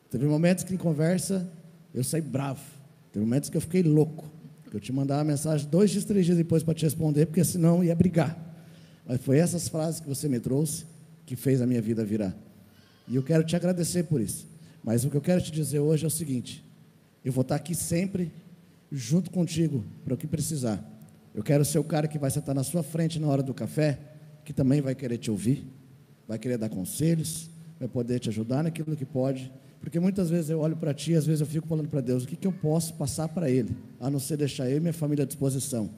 Teve 0.09 0.27
momentos 0.27 0.63
que 0.63 0.73
em 0.73 0.77
conversa 0.77 1.45
eu 1.93 2.05
saí 2.05 2.21
bravo. 2.21 2.63
Teve 3.11 3.25
momentos 3.25 3.49
que 3.49 3.57
eu 3.57 3.61
fiquei 3.61 3.83
louco. 3.83 4.31
Que 4.71 4.77
eu 4.77 4.79
te 4.79 4.93
mandava 4.93 5.25
mensagem 5.25 5.67
dois 5.69 5.91
dias, 5.91 6.05
três 6.05 6.25
dias 6.25 6.37
depois 6.37 6.63
para 6.63 6.73
te 6.73 6.85
responder, 6.85 7.25
porque 7.25 7.43
senão 7.43 7.83
ia 7.83 7.93
brigar. 7.93 8.33
Mas 9.05 9.19
foi 9.19 9.39
essas 9.39 9.67
frases 9.67 9.99
que 9.99 10.07
você 10.07 10.29
me 10.29 10.39
trouxe 10.39 10.85
que 11.25 11.35
fez 11.35 11.61
a 11.61 11.67
minha 11.67 11.81
vida 11.81 12.05
virar. 12.05 12.33
E 13.07 13.15
eu 13.15 13.23
quero 13.23 13.43
te 13.43 13.55
agradecer 13.55 14.03
por 14.03 14.21
isso. 14.21 14.47
Mas 14.83 15.05
o 15.05 15.09
que 15.09 15.17
eu 15.17 15.21
quero 15.21 15.41
te 15.41 15.51
dizer 15.51 15.79
hoje 15.79 16.03
é 16.03 16.07
o 16.07 16.11
seguinte: 16.11 16.63
eu 17.23 17.31
vou 17.31 17.41
estar 17.41 17.55
aqui 17.55 17.73
sempre 17.73 18.31
junto 18.91 19.31
contigo 19.31 19.83
para 20.03 20.13
o 20.13 20.17
que 20.17 20.27
precisar. 20.27 20.83
Eu 21.33 21.41
quero 21.41 21.65
ser 21.65 21.79
o 21.79 21.83
cara 21.83 22.07
que 22.07 22.19
vai 22.19 22.29
sentar 22.29 22.53
na 22.53 22.63
sua 22.63 22.83
frente 22.83 23.19
na 23.19 23.27
hora 23.27 23.41
do 23.41 23.53
café, 23.53 23.99
que 24.45 24.53
também 24.53 24.81
vai 24.81 24.93
querer 24.93 25.17
te 25.17 25.31
ouvir, 25.31 25.65
vai 26.27 26.37
querer 26.37 26.57
dar 26.57 26.69
conselhos, 26.69 27.49
vai 27.79 27.87
poder 27.87 28.19
te 28.19 28.29
ajudar 28.29 28.63
naquilo 28.63 28.95
que 28.95 29.05
pode. 29.05 29.51
Porque 29.79 29.99
muitas 29.99 30.29
vezes 30.29 30.49
eu 30.49 30.59
olho 30.59 30.77
para 30.77 30.93
ti 30.93 31.13
às 31.13 31.25
vezes 31.25 31.41
eu 31.41 31.47
fico 31.47 31.67
falando 31.67 31.89
para 31.89 31.99
Deus, 31.99 32.23
o 32.23 32.27
que, 32.27 32.35
que 32.35 32.47
eu 32.47 32.53
posso 32.53 32.93
passar 32.93 33.27
para 33.27 33.49
Ele, 33.49 33.75
a 33.99 34.09
não 34.09 34.19
ser 34.19 34.37
deixar 34.37 34.69
eu 34.69 34.77
e 34.77 34.79
minha 34.79 34.93
família 34.93 35.23
à 35.23 35.27
disposição. 35.27 35.89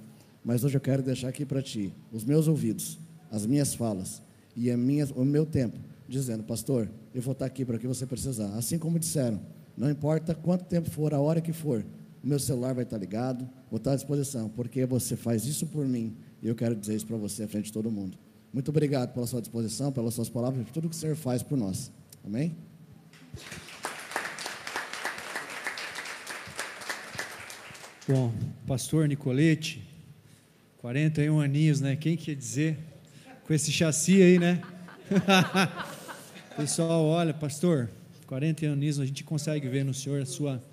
Mas 0.43 0.63
hoje 0.63 0.77
eu 0.77 0.81
quero 0.81 1.03
deixar 1.03 1.27
aqui 1.27 1.45
para 1.45 1.61
ti 1.61 1.93
os 2.11 2.23
meus 2.23 2.47
ouvidos, 2.47 2.97
as 3.29 3.45
minhas 3.45 3.75
falas 3.75 4.21
e 4.55 4.75
minha, 4.75 5.05
o 5.15 5.25
meu 5.25 5.45
tempo, 5.45 5.77
dizendo, 6.07 6.43
pastor, 6.43 6.89
eu 7.13 7.21
vou 7.21 7.33
estar 7.33 7.45
aqui 7.45 7.65
para 7.65 7.77
o 7.77 7.79
que 7.79 7.87
você 7.87 8.05
precisar. 8.05 8.47
Assim 8.55 8.77
como 8.77 8.99
disseram, 8.99 9.41
não 9.77 9.89
importa 9.89 10.33
quanto 10.33 10.65
tempo 10.65 10.89
for, 10.89 11.13
a 11.13 11.19
hora 11.19 11.41
que 11.41 11.51
for, 11.51 11.85
o 12.23 12.27
meu 12.27 12.39
celular 12.39 12.73
vai 12.73 12.83
estar 12.83 12.97
ligado, 12.97 13.47
vou 13.69 13.77
estar 13.77 13.91
à 13.91 13.95
disposição, 13.95 14.49
porque 14.49 14.85
você 14.85 15.15
faz 15.15 15.45
isso 15.45 15.67
por 15.67 15.85
mim 15.85 16.15
e 16.41 16.47
eu 16.47 16.55
quero 16.55 16.75
dizer 16.75 16.95
isso 16.95 17.05
para 17.05 17.17
você 17.17 17.43
à 17.43 17.47
frente 17.47 17.65
de 17.65 17.73
todo 17.73 17.91
mundo. 17.91 18.17
Muito 18.53 18.69
obrigado 18.69 19.13
pela 19.13 19.27
sua 19.27 19.41
disposição, 19.41 19.91
pelas 19.91 20.13
suas 20.13 20.29
palavras, 20.29 20.63
por 20.65 20.71
tudo 20.71 20.89
que 20.89 20.95
o 20.95 20.97
Senhor 20.97 21.15
faz 21.15 21.43
por 21.43 21.57
nós. 21.57 21.91
Amém? 22.23 22.55
Bom, 28.07 28.31
pastor 28.65 29.07
Nicolete, 29.07 29.85
41 30.77 31.39
aninhos, 31.39 31.81
né? 31.81 31.95
Quem 31.95 32.15
quer 32.15 32.35
dizer? 32.35 32.77
Com 33.45 33.53
esse 33.53 33.71
chassi 33.71 34.21
aí, 34.21 34.39
né? 34.39 34.61
Pessoal, 36.57 37.03
olha, 37.03 37.33
pastor, 37.33 37.89
41 38.27 38.71
aninhos, 38.71 38.97
a 38.97 39.05
gente 39.05 39.25
consegue 39.25 39.67
ver 39.67 39.83
no 39.83 39.93
senhor 39.93 40.21
a 40.21 40.25
sua 40.25 40.63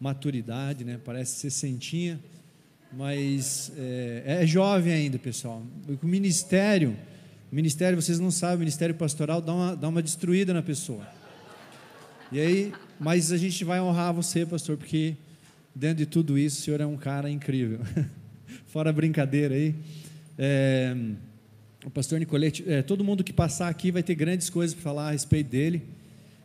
maturidade, 0.00 0.84
né? 0.84 0.98
Parece 1.04 1.36
ser 1.36 1.50
sentinha, 1.50 2.18
mas 2.92 3.70
é, 3.78 4.40
é 4.42 4.46
jovem 4.46 4.92
ainda, 4.92 5.20
pessoal. 5.20 5.62
O 6.02 6.04
ministério, 6.04 6.96
o 7.50 7.54
ministério, 7.54 8.02
vocês 8.02 8.18
não 8.18 8.32
sabem, 8.32 8.56
o 8.56 8.58
ministério 8.58 8.92
pastoral 8.96 9.40
dá 9.40 9.54
uma, 9.54 9.76
dá 9.76 9.88
uma 9.88 10.02
destruída 10.02 10.52
na 10.52 10.62
pessoa. 10.62 11.06
E 12.32 12.40
aí, 12.40 12.72
mas 12.98 13.30
a 13.30 13.36
gente 13.36 13.64
vai 13.64 13.80
honrar 13.80 14.12
você, 14.12 14.44
pastor, 14.44 14.76
porque 14.76 15.14
dentro 15.72 15.98
de 15.98 16.06
tudo 16.06 16.36
isso, 16.36 16.60
o 16.60 16.64
senhor 16.64 16.80
é 16.80 16.86
um 16.86 16.96
cara 16.96 17.30
incrível. 17.30 17.78
Fora 18.66 18.92
brincadeira 18.92 19.54
aí. 19.54 19.76
É, 20.36 20.96
o 21.84 21.90
pastor 21.90 22.18
Nicolete, 22.18 22.64
é, 22.66 22.82
todo 22.82 23.02
mundo 23.02 23.24
que 23.24 23.32
passar 23.32 23.68
aqui 23.68 23.90
vai 23.90 24.02
ter 24.02 24.14
grandes 24.14 24.50
coisas 24.50 24.74
para 24.74 24.82
falar 24.82 25.08
a 25.08 25.10
respeito 25.12 25.48
dele. 25.48 25.82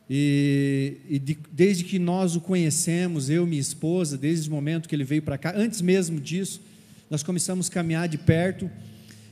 E, 0.10 0.98
e 1.10 1.20
de, 1.20 1.38
desde 1.52 1.84
que 1.84 2.00
nós 2.00 2.36
o 2.36 2.42
conhecemos, 2.42 3.30
eu 3.30 3.44
e 3.44 3.50
minha 3.50 3.62
esposa, 3.62 4.18
desde 4.18 4.50
o 4.50 4.52
momento 4.52 4.88
que 4.88 4.96
ele 4.96 5.04
veio 5.04 5.22
para 5.22 5.38
cá, 5.38 5.54
antes 5.56 5.82
mesmo 5.82 6.20
disso, 6.20 6.62
nós 7.10 7.22
começamos 7.24 7.70
a 7.70 7.72
caminhar 7.72 8.08
de 8.08 8.18
perto. 8.18 8.70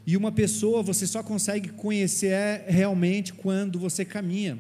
E 0.06 0.18
uma 0.18 0.32
pessoa 0.32 0.84
você 0.84 1.08
só 1.08 1.24
consegue 1.24 1.70
conhecer 1.70 2.66
realmente 2.68 3.34
quando 3.34 3.80
você 3.80 4.04
caminha 4.04 4.58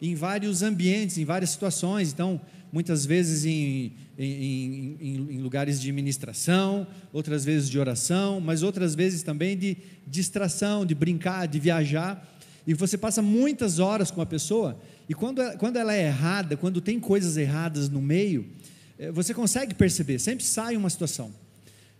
em 0.00 0.14
vários 0.14 0.62
ambientes, 0.62 1.18
em 1.18 1.24
várias 1.24 1.50
situações. 1.50 2.12
Então, 2.12 2.40
muitas 2.74 3.06
vezes 3.06 3.44
em, 3.44 3.92
em, 4.18 4.96
em, 5.00 5.28
em, 5.30 5.38
lugares 5.38 5.80
de 5.80 5.92
ministração, 5.92 6.84
outras 7.12 7.44
vezes 7.44 7.70
de 7.70 7.78
oração, 7.78 8.40
mas 8.40 8.64
outras 8.64 8.96
vezes 8.96 9.22
também 9.22 9.56
de 9.56 9.76
distração, 10.04 10.84
de 10.84 10.92
brincar, 10.92 11.46
de 11.46 11.60
viajar. 11.60 12.36
E 12.66 12.74
você 12.74 12.98
passa 12.98 13.22
muitas 13.22 13.78
horas 13.78 14.10
com 14.10 14.20
a 14.20 14.26
pessoa, 14.26 14.76
e 15.08 15.14
quando, 15.14 15.40
quando 15.56 15.76
ela 15.76 15.94
é 15.94 16.06
errada, 16.06 16.56
quando 16.56 16.80
tem 16.80 16.98
coisas 16.98 17.36
erradas 17.36 17.88
no 17.88 18.02
meio, 18.02 18.44
eh, 18.98 19.12
você 19.12 19.32
consegue 19.32 19.72
perceber, 19.72 20.18
sempre 20.18 20.44
sai 20.44 20.76
uma 20.76 20.90
situação. 20.90 21.32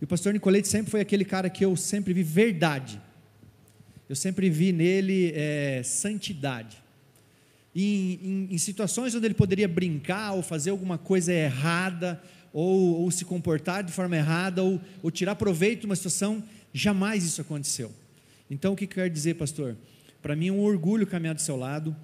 E 0.00 0.04
o 0.04 0.08
pastor 0.08 0.32
Nicolete 0.32 0.66
sempre 0.66 0.90
foi 0.90 1.00
aquele 1.00 1.24
cara 1.24 1.48
que 1.48 1.64
eu 1.64 1.76
sempre 1.76 2.12
vi 2.12 2.24
verdade. 2.24 3.00
Eu 4.08 4.16
sempre 4.16 4.50
vi 4.50 4.72
nele 4.72 5.30
é, 5.36 5.82
santidade 5.84 6.83
em, 7.74 8.18
em, 8.22 8.48
em, 8.52 8.58
situações 8.58 9.14
onde 9.14 9.26
ele 9.26 9.34
poderia 9.34 9.66
brincar 9.66 10.32
ou 10.32 10.42
fazer 10.42 10.70
alguma 10.70 10.96
coisa 10.96 11.32
errada, 11.32 12.22
ou, 12.52 13.02
ou 13.02 13.10
se 13.10 13.24
comportar 13.24 13.82
de 13.82 13.90
forma 13.90 14.16
errada, 14.16 14.62
ou, 14.62 14.80
ou, 15.02 15.10
tirar 15.10 15.34
proveito 15.34 15.80
de 15.80 15.86
uma 15.86 15.96
situação, 15.96 16.42
jamais 16.72 17.24
isso 17.24 17.40
aconteceu. 17.40 17.90
Então, 18.48 18.74
o 18.74 18.76
que 18.76 18.86
quer 18.86 19.10
dizer, 19.10 19.34
pastor? 19.34 19.76
Para 20.22 20.36
mim 20.36 20.48
é 20.48 20.52
um 20.52 20.60
orgulho 20.60 21.06
caminhar 21.06 21.34
do 21.34 21.40
seu 21.40 21.56
lado, 21.56 21.94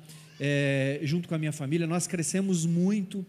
é, 0.41 0.99
junto 1.05 1.29
com 1.29 1.35
a 1.35 1.39
minha 1.39 1.53
família. 1.53 1.87
Nós 1.87 2.07
crescemos 2.07 2.67
muito. 2.67 3.25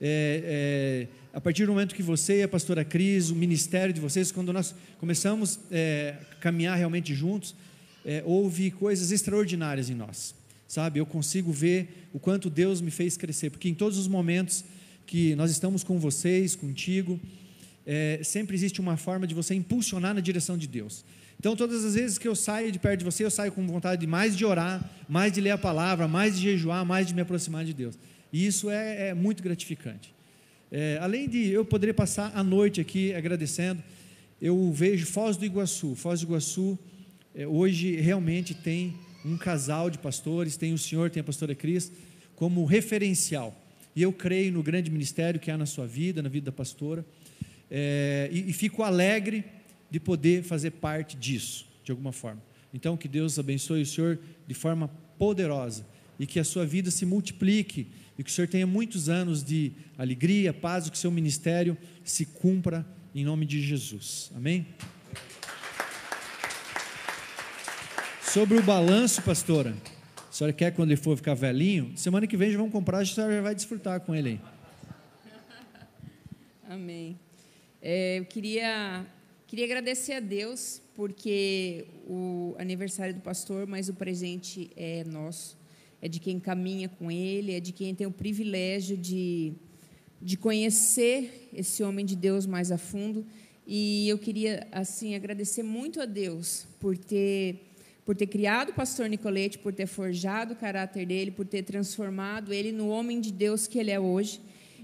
É, 0.00 1.06
é, 1.08 1.08
a 1.32 1.40
partir 1.40 1.66
do 1.66 1.72
momento 1.72 1.94
que 1.94 2.02
você 2.02 2.40
e 2.40 2.42
a 2.42 2.48
pastora 2.48 2.84
Cris, 2.84 3.30
o 3.30 3.36
ministério 3.36 3.94
de 3.94 4.00
vocês, 4.00 4.32
quando 4.32 4.52
nós 4.52 4.74
começamos 4.98 5.60
é, 5.70 6.16
a 6.32 6.34
caminhar 6.36 6.76
realmente 6.76 7.14
juntos, 7.14 7.54
é, 8.04 8.22
houve 8.26 8.70
coisas 8.72 9.12
extraordinárias 9.12 9.88
em 9.88 9.94
nós 9.94 10.34
sabe? 10.66 10.98
Eu 10.98 11.06
consigo 11.06 11.52
ver 11.52 12.08
o 12.12 12.18
quanto 12.18 12.50
Deus 12.50 12.80
me 12.80 12.90
fez 12.90 13.16
crescer, 13.16 13.50
porque 13.50 13.68
em 13.68 13.74
todos 13.74 13.98
os 13.98 14.08
momentos 14.08 14.64
que 15.06 15.34
nós 15.36 15.50
estamos 15.50 15.84
com 15.84 15.98
vocês, 15.98 16.56
contigo, 16.56 17.20
é, 17.86 18.20
sempre 18.22 18.56
existe 18.56 18.80
uma 18.80 18.96
forma 18.96 19.26
de 19.26 19.34
você 19.34 19.54
impulsionar 19.54 20.14
na 20.14 20.20
direção 20.20 20.58
de 20.58 20.66
Deus. 20.66 21.04
Então, 21.38 21.54
todas 21.54 21.84
as 21.84 21.94
vezes 21.94 22.18
que 22.18 22.26
eu 22.26 22.34
saio 22.34 22.72
de 22.72 22.78
perto 22.78 23.00
de 23.00 23.04
você, 23.04 23.24
eu 23.24 23.30
saio 23.30 23.52
com 23.52 23.64
vontade 23.66 24.00
de 24.00 24.06
mais 24.06 24.36
de 24.36 24.44
orar, 24.44 24.90
mais 25.08 25.32
de 25.32 25.40
ler 25.40 25.50
a 25.50 25.58
palavra, 25.58 26.08
mais 26.08 26.36
de 26.36 26.42
jejuar, 26.42 26.84
mais 26.84 27.06
de 27.06 27.14
me 27.14 27.20
aproximar 27.20 27.64
de 27.64 27.74
Deus. 27.74 27.96
E 28.32 28.46
isso 28.46 28.70
é, 28.70 29.08
é 29.08 29.14
muito 29.14 29.42
gratificante. 29.42 30.14
É, 30.72 30.98
além 31.00 31.28
de 31.28 31.48
eu 31.48 31.64
poder 31.64 31.92
passar 31.92 32.32
a 32.34 32.42
noite 32.42 32.80
aqui 32.80 33.14
agradecendo, 33.14 33.82
eu 34.40 34.72
vejo 34.72 35.06
Foz 35.06 35.36
do 35.36 35.44
Iguaçu. 35.44 35.94
Foz 35.94 36.20
do 36.20 36.26
Iguaçu 36.26 36.78
é, 37.34 37.46
hoje 37.46 37.96
realmente 37.96 38.54
tem 38.54 38.94
um 39.26 39.36
casal 39.36 39.90
de 39.90 39.98
pastores, 39.98 40.56
tem 40.56 40.72
o 40.72 40.78
senhor, 40.78 41.10
tem 41.10 41.20
a 41.20 41.24
pastora 41.24 41.54
Cris, 41.54 41.90
como 42.34 42.64
referencial. 42.64 43.54
E 43.94 44.02
eu 44.02 44.12
creio 44.12 44.52
no 44.52 44.62
grande 44.62 44.90
ministério 44.90 45.40
que 45.40 45.50
há 45.50 45.58
na 45.58 45.66
sua 45.66 45.86
vida, 45.86 46.22
na 46.22 46.28
vida 46.28 46.46
da 46.46 46.52
pastora, 46.52 47.04
é, 47.70 48.28
e, 48.30 48.50
e 48.50 48.52
fico 48.52 48.82
alegre 48.82 49.44
de 49.90 49.98
poder 49.98 50.42
fazer 50.42 50.72
parte 50.72 51.16
disso, 51.16 51.66
de 51.82 51.90
alguma 51.90 52.12
forma. 52.12 52.42
Então, 52.72 52.96
que 52.96 53.08
Deus 53.08 53.38
abençoe 53.38 53.82
o 53.82 53.86
senhor 53.86 54.18
de 54.46 54.54
forma 54.54 54.88
poderosa 55.18 55.86
e 56.18 56.26
que 56.26 56.38
a 56.38 56.44
sua 56.44 56.66
vida 56.66 56.90
se 56.90 57.06
multiplique 57.06 57.88
e 58.18 58.22
que 58.22 58.30
o 58.30 58.32
senhor 58.32 58.48
tenha 58.48 58.66
muitos 58.66 59.08
anos 59.08 59.42
de 59.42 59.72
alegria, 59.98 60.52
paz, 60.52 60.86
e 60.86 60.90
que 60.90 60.96
o 60.96 61.00
seu 61.00 61.10
ministério 61.10 61.76
se 62.04 62.24
cumpra 62.26 62.86
em 63.14 63.24
nome 63.24 63.44
de 63.44 63.62
Jesus. 63.62 64.30
Amém? 64.34 64.66
Sobre 68.36 68.58
o 68.58 68.62
balanço, 68.62 69.22
pastora, 69.22 69.74
a 70.28 70.30
senhora 70.30 70.52
quer 70.52 70.70
quando 70.70 70.90
ele 70.90 71.00
for 71.00 71.16
ficar 71.16 71.32
velhinho? 71.32 71.96
Semana 71.96 72.26
que 72.26 72.36
vem 72.36 72.50
já 72.50 72.58
vamos 72.58 72.70
comprar, 72.70 72.98
a 72.98 73.06
senhora 73.06 73.32
já 73.32 73.40
vai 73.40 73.54
desfrutar 73.54 73.98
com 74.00 74.14
ele 74.14 74.28
aí. 74.28 74.40
Amém. 76.68 77.18
É, 77.80 78.18
eu 78.18 78.26
queria, 78.26 79.06
queria 79.46 79.64
agradecer 79.64 80.12
a 80.12 80.20
Deus, 80.20 80.82
porque 80.94 81.86
o 82.06 82.54
aniversário 82.58 83.14
do 83.14 83.22
pastor, 83.22 83.66
mas 83.66 83.88
o 83.88 83.94
presente 83.94 84.70
é 84.76 85.02
nosso, 85.04 85.56
é 86.02 86.06
de 86.06 86.20
quem 86.20 86.38
caminha 86.38 86.90
com 86.90 87.10
ele, 87.10 87.54
é 87.54 87.58
de 87.58 87.72
quem 87.72 87.94
tem 87.94 88.06
o 88.06 88.12
privilégio 88.12 88.98
de, 88.98 89.54
de 90.20 90.36
conhecer 90.36 91.48
esse 91.54 91.82
homem 91.82 92.04
de 92.04 92.14
Deus 92.14 92.44
mais 92.44 92.70
a 92.70 92.76
fundo. 92.76 93.24
E 93.66 94.06
eu 94.06 94.18
queria, 94.18 94.66
assim, 94.70 95.14
agradecer 95.14 95.62
muito 95.62 96.02
a 96.02 96.04
Deus 96.04 96.66
por 96.78 96.98
ter 96.98 97.62
por 98.06 98.14
ter 98.14 98.28
criado 98.28 98.70
o 98.70 98.72
pastor 98.72 99.08
Nicolete, 99.08 99.58
por 99.58 99.72
ter 99.72 99.86
forjado 99.86 100.54
o 100.54 100.56
caráter 100.56 101.04
dele, 101.04 101.32
por 101.32 101.44
ter 101.44 101.64
transformado 101.64 102.54
ele 102.54 102.70
no 102.70 102.88
homem 102.88 103.20
de 103.20 103.32
Deus 103.32 103.66
que 103.66 103.80
ele 103.80 103.90
é 103.90 103.98
hoje. 103.98 104.40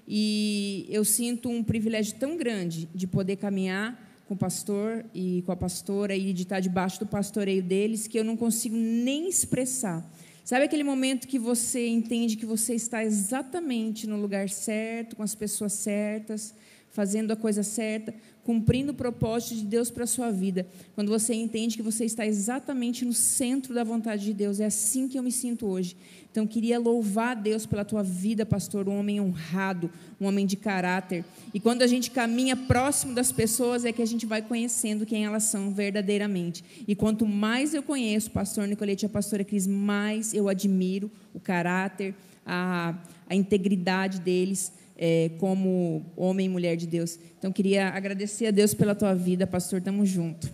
E 0.09 0.89
eu 0.91 1.05
sinto 1.05 1.49
um 1.49 1.63
privilégio 1.63 2.17
tão 2.19 2.37
grande 2.37 2.89
de 2.93 3.07
poder 3.07 3.37
caminhar 3.37 4.11
com 4.27 4.35
o 4.35 4.37
pastor 4.37 5.05
e 5.15 5.43
com 5.47 5.53
a 5.53 5.57
pastora 5.57 6.17
e 6.17 6.33
de 6.33 6.43
estar 6.43 6.59
debaixo 6.59 6.99
do 6.99 7.07
pastoreio 7.07 7.63
deles 7.63 8.09
que 8.09 8.19
eu 8.19 8.25
não 8.25 8.37
consigo 8.37 8.75
nem 8.75 9.29
expressar. 9.29 10.05
Sabe 10.45 10.65
aquele 10.65 10.83
momento 10.83 11.29
que 11.29 11.39
você 11.39 11.87
entende 11.87 12.37
que 12.37 12.45
você 12.45 12.75
está 12.75 13.05
exatamente 13.05 14.09
no 14.09 14.21
lugar 14.21 14.49
certo, 14.51 15.15
com 15.15 15.23
as 15.23 15.37
pessoas 15.37 15.75
certas, 15.75 16.53
fazendo 16.91 17.33
a 17.33 17.37
coisa 17.37 17.63
certa, 17.63 18.13
cumprindo 18.45 18.93
o 18.93 18.95
propósito 18.95 19.55
de 19.55 19.65
Deus 19.65 19.91
para 19.91 20.05
a 20.05 20.07
sua 20.07 20.31
vida. 20.31 20.67
Quando 20.95 21.09
você 21.09 21.33
entende 21.33 21.77
que 21.77 21.83
você 21.83 22.05
está 22.05 22.27
exatamente 22.27 23.05
no 23.05 23.13
centro 23.13 23.73
da 23.73 23.85
vontade 23.85 24.25
de 24.25 24.35
Deus. 24.35 24.59
É 24.59 24.67
assim 24.67 25.09
que 25.09 25.19
eu 25.19 25.23
me 25.23 25.31
sinto 25.31 25.67
hoje. 25.67 25.97
Então, 26.31 26.47
queria 26.47 26.79
louvar 26.79 27.37
a 27.37 27.41
Deus 27.41 27.67
pela 27.67 27.85
tua 27.85 28.03
vida, 28.03 28.47
pastor, 28.47 28.89
um 28.89 28.99
homem 28.99 29.21
honrado, 29.21 29.91
um 30.19 30.27
homem 30.27 30.47
de 30.47 30.57
caráter. 30.57 31.25
E 31.53 31.61
quando 31.61 31.83
a 31.83 31.87
gente 31.87 32.11
caminha 32.11 32.57
próximo 32.57 33.15
das 33.15 33.31
pessoas, 33.31 33.85
é 33.85 33.93
que 33.93 34.01
a 34.01 34.07
gente 34.07 34.25
vai 34.25 34.41
conhecendo 34.41 35.05
quem 35.05 35.27
elas 35.27 35.45
são 35.45 35.73
verdadeiramente. 35.75 36.65
E 36.89 36.95
quanto 36.95 37.27
mais 37.27 37.75
eu 37.75 37.83
conheço 37.83 38.29
o 38.29 38.33
pastor 38.33 38.67
Nicolete 38.67 39.05
e 39.05 39.07
a 39.07 39.11
pastora 39.11 39.45
Cris, 39.45 39.67
mais 39.67 40.33
eu 40.33 40.49
admiro 40.49 41.11
o 41.35 41.39
caráter, 41.39 42.15
a, 42.47 42.95
a 43.29 43.35
integridade 43.35 44.19
deles 44.19 44.73
é, 45.05 45.33
como 45.37 46.07
homem 46.17 46.47
e 46.47 46.49
mulher 46.49 46.77
de 46.77 46.87
Deus. 46.87 47.19
Então, 47.37 47.51
queria 47.51 47.89
agradecer 47.89 48.47
a 48.47 48.51
Deus 48.53 48.73
pela 48.73 48.95
tua 48.95 49.13
vida, 49.15 49.45
pastor. 49.49 49.83
Tamo 49.83 50.07
junto. 50.07 50.49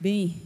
Bem, 0.00 0.42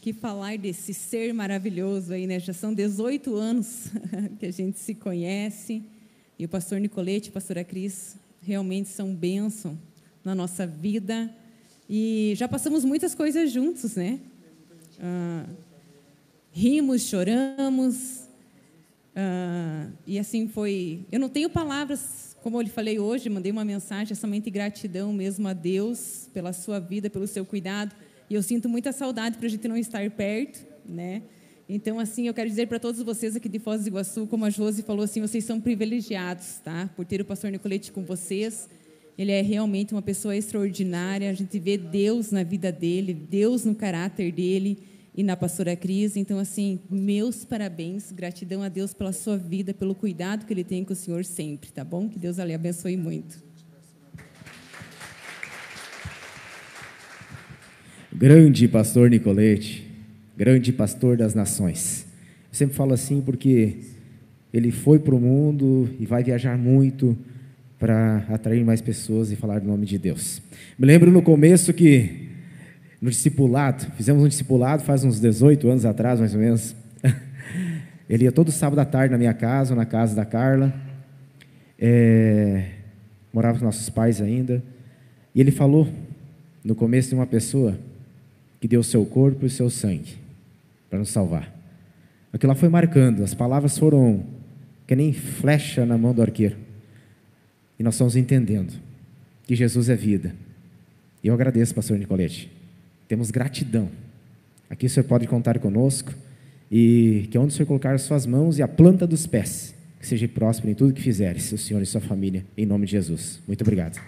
que 0.00 0.12
falar 0.12 0.56
desse 0.56 0.94
ser 0.94 1.34
maravilhoso 1.34 2.12
aí, 2.12 2.24
né? 2.24 2.38
Já 2.38 2.52
são 2.52 2.72
18 2.72 3.34
anos 3.34 3.86
que 4.38 4.46
a 4.46 4.52
gente 4.52 4.78
se 4.78 4.94
conhece. 4.94 5.82
E 6.38 6.44
o 6.44 6.48
pastor 6.48 6.78
Nicolete 6.78 7.30
a 7.30 7.32
pastora 7.32 7.64
Cris 7.64 8.16
realmente 8.42 8.90
são 8.90 9.12
bênção 9.12 9.76
na 10.24 10.36
nossa 10.36 10.68
vida. 10.68 11.34
E 11.90 12.32
já 12.36 12.46
passamos 12.46 12.84
muitas 12.84 13.12
coisas 13.12 13.50
juntos, 13.50 13.96
né? 13.96 14.20
Ah, 15.00 15.46
rimos, 16.56 17.02
choramos. 17.02 18.22
Ah, 19.14 19.88
e 20.06 20.18
assim 20.18 20.48
foi. 20.48 21.00
Eu 21.12 21.20
não 21.20 21.28
tenho 21.28 21.50
palavras, 21.50 22.34
como 22.42 22.56
eu 22.56 22.62
lhe 22.62 22.70
falei 22.70 22.98
hoje, 22.98 23.28
mandei 23.28 23.52
uma 23.52 23.64
mensagem, 23.64 24.12
é 24.12 24.14
somente 24.14 24.50
gratidão 24.50 25.12
mesmo 25.12 25.46
a 25.46 25.52
Deus 25.52 26.30
pela 26.32 26.54
sua 26.54 26.80
vida, 26.80 27.10
pelo 27.10 27.26
seu 27.26 27.44
cuidado. 27.44 27.94
E 28.30 28.34
eu 28.34 28.42
sinto 28.42 28.70
muita 28.70 28.90
saudade 28.90 29.36
para 29.36 29.46
a 29.46 29.50
gente 29.50 29.68
não 29.68 29.76
estar 29.76 30.10
perto, 30.10 30.66
né? 30.88 31.22
Então, 31.68 31.98
assim, 31.98 32.26
eu 32.26 32.32
quero 32.32 32.48
dizer 32.48 32.68
para 32.68 32.78
todos 32.78 33.02
vocês 33.02 33.36
aqui 33.36 33.48
de 33.48 33.58
Foz 33.58 33.82
do 33.82 33.88
Iguaçu, 33.88 34.26
como 34.26 34.44
a 34.44 34.50
Josi 34.50 34.82
falou, 34.82 35.04
assim, 35.04 35.20
vocês 35.20 35.44
são 35.44 35.60
privilegiados, 35.60 36.60
tá? 36.64 36.88
Por 36.96 37.04
ter 37.04 37.20
o 37.20 37.24
pastor 37.24 37.50
Nicolete 37.50 37.92
com 37.92 38.02
vocês. 38.02 38.68
Ele 39.18 39.32
é 39.32 39.42
realmente 39.42 39.92
uma 39.92 40.02
pessoa 40.02 40.34
extraordinária. 40.34 41.28
A 41.28 41.34
gente 41.34 41.58
vê 41.58 41.76
Deus 41.76 42.30
na 42.30 42.42
vida 42.42 42.72
dele, 42.72 43.12
Deus 43.12 43.64
no 43.64 43.74
caráter 43.74 44.32
dele 44.32 44.95
e 45.16 45.22
na 45.22 45.36
pastora 45.36 45.74
Cris. 45.74 46.16
Então, 46.16 46.38
assim, 46.38 46.78
meus 46.90 47.44
parabéns, 47.44 48.12
gratidão 48.12 48.62
a 48.62 48.68
Deus 48.68 48.92
pela 48.92 49.12
sua 49.12 49.38
vida, 49.38 49.72
pelo 49.72 49.94
cuidado 49.94 50.44
que 50.44 50.52
ele 50.52 50.62
tem 50.62 50.84
com 50.84 50.92
o 50.92 50.96
Senhor 50.96 51.24
sempre, 51.24 51.70
tá 51.72 51.82
bom? 51.82 52.08
Que 52.08 52.18
Deus 52.18 52.36
lhe 52.36 52.54
abençoe 52.54 52.96
muito. 52.96 53.42
Grande 58.12 58.68
pastor 58.68 59.10
Nicolete, 59.10 59.90
grande 60.36 60.72
pastor 60.72 61.16
das 61.16 61.34
nações. 61.34 62.06
Eu 62.50 62.54
sempre 62.54 62.74
falo 62.74 62.92
assim 62.94 63.20
porque 63.20 63.78
ele 64.52 64.70
foi 64.70 64.98
para 64.98 65.14
o 65.14 65.20
mundo 65.20 65.88
e 65.98 66.06
vai 66.06 66.22
viajar 66.22 66.56
muito 66.56 67.16
para 67.78 68.24
atrair 68.30 68.64
mais 68.64 68.80
pessoas 68.80 69.30
e 69.30 69.36
falar 69.36 69.60
do 69.60 69.66
nome 69.66 69.84
de 69.84 69.98
Deus. 69.98 70.40
Me 70.78 70.86
lembro 70.86 71.10
no 71.10 71.20
começo 71.20 71.74
que 71.74 72.25
no 73.00 73.10
discipulado, 73.10 73.86
fizemos 73.96 74.22
um 74.22 74.28
discipulado 74.28 74.82
faz 74.82 75.04
uns 75.04 75.20
18 75.20 75.68
anos 75.68 75.84
atrás, 75.84 76.18
mais 76.18 76.34
ou 76.34 76.40
menos. 76.40 76.74
Ele 78.08 78.24
ia 78.24 78.32
todo 78.32 78.50
sábado 78.50 78.78
à 78.78 78.84
tarde 78.84 79.12
na 79.12 79.18
minha 79.18 79.34
casa, 79.34 79.74
na 79.74 79.84
casa 79.84 80.14
da 80.14 80.24
Carla. 80.24 80.72
É, 81.78 82.70
morava 83.32 83.58
com 83.58 83.64
nossos 83.64 83.90
pais 83.90 84.20
ainda. 84.20 84.62
E 85.34 85.40
ele 85.40 85.50
falou 85.50 85.86
no 86.64 86.74
começo 86.74 87.10
de 87.10 87.14
uma 87.14 87.26
pessoa 87.26 87.78
que 88.60 88.66
deu 88.66 88.80
o 88.80 88.84
seu 88.84 89.04
corpo 89.04 89.44
e 89.44 89.46
o 89.46 89.50
seu 89.50 89.68
sangue 89.68 90.16
para 90.88 90.98
nos 90.98 91.10
salvar. 91.10 91.52
Aquilo 92.32 92.52
lá 92.52 92.54
foi 92.54 92.68
marcando, 92.68 93.22
as 93.22 93.34
palavras 93.34 93.76
foram 93.76 94.24
que 94.86 94.96
nem 94.96 95.12
flecha 95.12 95.84
na 95.84 95.98
mão 95.98 96.14
do 96.14 96.22
arqueiro. 96.22 96.56
E 97.78 97.82
nós 97.82 97.94
estamos 97.94 98.16
entendendo 98.16 98.72
que 99.44 99.54
Jesus 99.54 99.88
é 99.88 99.96
vida. 99.96 100.34
E 101.22 101.28
eu 101.28 101.34
agradeço, 101.34 101.74
pastor 101.74 101.98
Nicolete. 101.98 102.55
Temos 103.08 103.30
gratidão. 103.30 103.88
Aqui 104.68 104.86
o 104.86 104.90
senhor 104.90 105.06
pode 105.06 105.26
contar 105.26 105.58
conosco 105.58 106.12
e 106.70 107.28
que 107.30 107.38
onde 107.38 107.48
o 107.48 107.56
senhor 107.56 107.66
colocar 107.66 107.94
as 107.94 108.02
suas 108.02 108.26
mãos 108.26 108.58
e 108.58 108.62
a 108.62 108.68
planta 108.68 109.06
dos 109.06 109.26
pés, 109.26 109.74
que 110.00 110.06
seja 110.06 110.26
próspero 110.26 110.70
em 110.70 110.74
tudo 110.74 110.92
que 110.92 111.02
fizeres, 111.02 111.52
o 111.52 111.58
senhor 111.58 111.82
e 111.82 111.86
sua 111.86 112.00
família, 112.00 112.44
em 112.56 112.66
nome 112.66 112.86
de 112.86 112.92
Jesus. 112.92 113.40
Muito 113.46 113.62
obrigado. 113.62 114.00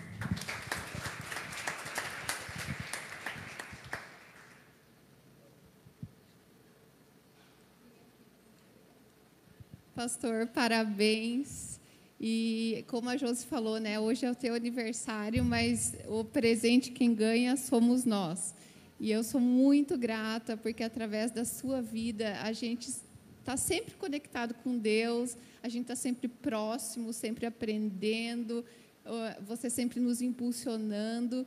Pastor, 9.94 10.46
parabéns. 10.46 11.80
E 12.20 12.84
como 12.88 13.08
a 13.10 13.16
Josi 13.16 13.46
falou, 13.46 13.78
né, 13.78 13.98
hoje 13.98 14.26
é 14.26 14.30
o 14.30 14.34
teu 14.34 14.54
aniversário, 14.54 15.44
mas 15.44 15.94
o 16.06 16.24
presente 16.24 16.90
quem 16.90 17.14
ganha 17.14 17.56
somos 17.56 18.04
nós. 18.04 18.54
E 19.00 19.10
eu 19.12 19.22
sou 19.22 19.40
muito 19.40 19.96
grata 19.96 20.56
porque 20.56 20.82
através 20.82 21.30
da 21.30 21.44
sua 21.44 21.80
vida 21.80 22.40
a 22.42 22.52
gente 22.52 22.88
está 23.38 23.56
sempre 23.56 23.94
conectado 23.94 24.54
com 24.54 24.76
Deus, 24.76 25.36
a 25.62 25.68
gente 25.68 25.82
está 25.82 25.94
sempre 25.94 26.26
próximo, 26.28 27.12
sempre 27.12 27.46
aprendendo, 27.46 28.64
você 29.46 29.70
sempre 29.70 30.00
nos 30.00 30.20
impulsionando. 30.20 31.46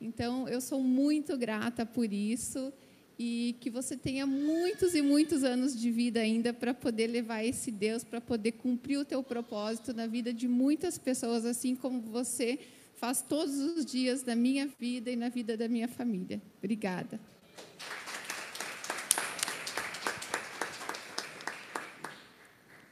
Então 0.00 0.48
eu 0.48 0.60
sou 0.60 0.80
muito 0.80 1.36
grata 1.36 1.84
por 1.84 2.12
isso 2.12 2.72
e 3.18 3.56
que 3.60 3.68
você 3.68 3.96
tenha 3.96 4.26
muitos 4.26 4.94
e 4.94 5.02
muitos 5.02 5.44
anos 5.44 5.78
de 5.78 5.90
vida 5.90 6.20
ainda 6.20 6.52
para 6.52 6.72
poder 6.72 7.08
levar 7.08 7.44
esse 7.44 7.70
Deus, 7.70 8.02
para 8.02 8.20
poder 8.20 8.52
cumprir 8.52 8.98
o 8.98 9.04
teu 9.04 9.22
propósito 9.22 9.92
na 9.92 10.06
vida 10.06 10.32
de 10.32 10.48
muitas 10.48 10.98
pessoas, 10.98 11.44
assim 11.44 11.76
como 11.76 12.00
você 12.00 12.58
faz 13.02 13.20
todos 13.20 13.56
os 13.56 13.84
dias 13.84 14.22
da 14.22 14.36
minha 14.36 14.68
vida 14.78 15.10
e 15.10 15.16
na 15.16 15.28
vida 15.28 15.56
da 15.56 15.66
minha 15.68 15.88
família. 15.88 16.40
Obrigada. 16.58 17.18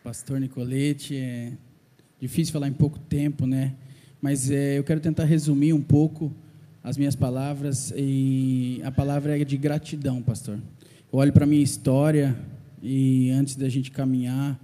Pastor 0.02 0.40
Nicolete, 0.40 1.16
é 1.16 1.52
difícil 2.18 2.52
falar 2.52 2.66
em 2.66 2.72
pouco 2.72 2.98
tempo, 2.98 3.46
né? 3.46 3.76
Mas 4.20 4.50
é, 4.50 4.78
eu 4.78 4.82
quero 4.82 4.98
tentar 4.98 5.26
resumir 5.26 5.72
um 5.72 5.80
pouco 5.80 6.34
as 6.82 6.96
minhas 6.96 7.14
palavras 7.14 7.92
e 7.96 8.80
a 8.82 8.90
palavra 8.90 9.40
é 9.40 9.44
de 9.44 9.56
gratidão, 9.56 10.20
pastor. 10.20 10.58
Eu 11.12 11.20
olho 11.20 11.32
para 11.32 11.44
a 11.44 11.46
minha 11.46 11.62
história 11.62 12.36
e 12.82 13.30
antes 13.30 13.54
da 13.54 13.68
gente 13.68 13.92
caminhar, 13.92 14.60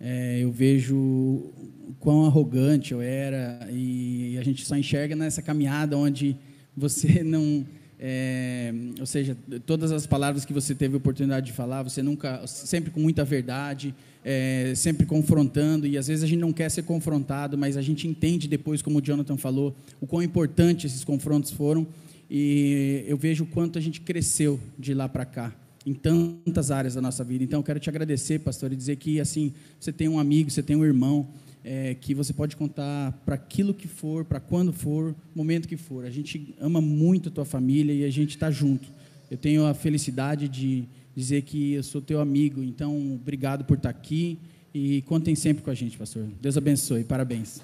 é, 0.00 0.40
eu 0.40 0.50
vejo 0.50 1.52
quão 1.98 2.26
arrogante 2.26 2.92
eu 2.92 3.00
era 3.00 3.68
e 3.70 4.36
a 4.38 4.44
gente 4.44 4.64
só 4.64 4.76
enxerga 4.76 5.16
nessa 5.16 5.40
caminhada 5.42 5.96
onde 5.96 6.36
você 6.76 7.22
não 7.24 7.64
é, 7.98 8.74
ou 9.00 9.06
seja, 9.06 9.36
todas 9.64 9.90
as 9.90 10.06
palavras 10.06 10.44
que 10.44 10.52
você 10.52 10.74
teve 10.74 10.96
oportunidade 10.96 11.46
de 11.46 11.52
falar, 11.52 11.82
você 11.82 12.02
nunca, 12.02 12.46
sempre 12.46 12.90
com 12.90 13.00
muita 13.00 13.24
verdade, 13.24 13.94
é, 14.22 14.74
sempre 14.76 15.06
confrontando, 15.06 15.86
e 15.86 15.96
às 15.96 16.06
vezes 16.06 16.22
a 16.22 16.26
gente 16.26 16.40
não 16.40 16.52
quer 16.52 16.70
ser 16.70 16.82
confrontado, 16.82 17.56
mas 17.56 17.76
a 17.76 17.82
gente 17.82 18.06
entende 18.06 18.48
depois, 18.48 18.82
como 18.82 18.98
o 18.98 19.02
Jonathan 19.02 19.36
falou, 19.36 19.74
o 20.00 20.06
quão 20.06 20.22
importante 20.22 20.86
esses 20.86 21.04
confrontos 21.04 21.50
foram, 21.50 21.86
e 22.30 23.04
eu 23.06 23.16
vejo 23.16 23.44
o 23.44 23.46
quanto 23.46 23.78
a 23.78 23.82
gente 23.82 24.00
cresceu 24.02 24.60
de 24.78 24.92
lá 24.92 25.08
para 25.08 25.24
cá, 25.24 25.54
em 25.86 25.94
tantas 25.94 26.72
áreas 26.72 26.94
da 26.94 27.00
nossa 27.00 27.22
vida. 27.22 27.44
Então, 27.44 27.60
eu 27.60 27.64
quero 27.64 27.78
te 27.78 27.88
agradecer, 27.88 28.40
pastor, 28.40 28.72
e 28.72 28.76
dizer 28.76 28.96
que, 28.96 29.20
assim, 29.20 29.54
você 29.78 29.92
tem 29.92 30.08
um 30.08 30.18
amigo, 30.18 30.50
você 30.50 30.60
tem 30.60 30.74
um 30.74 30.84
irmão, 30.84 31.28
é, 31.62 31.94
que 31.94 32.12
você 32.12 32.32
pode 32.32 32.56
contar 32.56 33.12
para 33.24 33.36
aquilo 33.36 33.72
que 33.72 33.86
for, 33.86 34.24
para 34.24 34.40
quando 34.40 34.72
for, 34.72 35.14
momento 35.34 35.68
que 35.68 35.76
for. 35.76 36.04
A 36.04 36.10
gente 36.10 36.54
ama 36.60 36.80
muito 36.80 37.28
a 37.28 37.32
tua 37.32 37.44
família 37.44 37.92
e 37.92 38.04
a 38.04 38.10
gente 38.10 38.30
está 38.30 38.50
junto. 38.50 38.88
Eu 39.30 39.36
tenho 39.36 39.64
a 39.64 39.74
felicidade 39.74 40.48
de 40.48 40.88
dizer 41.14 41.42
que 41.42 41.72
eu 41.72 41.82
sou 41.82 42.02
teu 42.02 42.20
amigo. 42.20 42.62
Então, 42.62 43.14
obrigado 43.14 43.64
por 43.64 43.76
estar 43.76 43.90
aqui 43.90 44.38
e 44.74 45.02
contem 45.02 45.34
sempre 45.34 45.62
com 45.62 45.70
a 45.70 45.74
gente, 45.74 45.96
pastor. 45.96 46.28
Deus 46.40 46.56
abençoe. 46.56 47.04
Parabéns. 47.04 47.60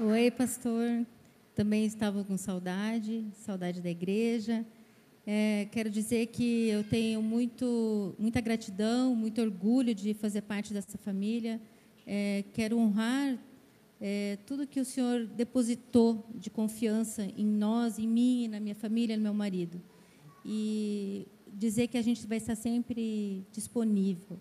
Oi, 0.00 0.30
pastor. 0.30 1.06
Também 1.54 1.84
estava 1.84 2.24
com 2.24 2.36
saudade, 2.36 3.24
saudade 3.32 3.80
da 3.80 3.88
igreja. 3.88 4.66
É, 5.24 5.68
quero 5.70 5.88
dizer 5.88 6.26
que 6.26 6.68
eu 6.68 6.82
tenho 6.82 7.22
muito, 7.22 8.12
muita 8.18 8.40
gratidão, 8.40 9.14
muito 9.14 9.40
orgulho 9.40 9.94
de 9.94 10.14
fazer 10.14 10.42
parte 10.42 10.74
dessa 10.74 10.98
família. 10.98 11.60
É, 12.04 12.44
quero 12.52 12.76
honrar 12.76 13.38
é, 14.00 14.36
tudo 14.44 14.66
que 14.66 14.80
o 14.80 14.84
Senhor 14.84 15.26
depositou 15.26 16.28
de 16.34 16.50
confiança 16.50 17.22
em 17.36 17.46
nós, 17.46 18.00
em 18.00 18.08
mim, 18.08 18.48
na 18.48 18.58
minha 18.58 18.74
família, 18.74 19.16
no 19.16 19.22
meu 19.22 19.32
marido. 19.32 19.80
E 20.44 21.24
dizer 21.52 21.86
que 21.86 21.96
a 21.96 22.02
gente 22.02 22.26
vai 22.26 22.38
estar 22.38 22.56
sempre 22.56 23.46
disponível. 23.52 24.38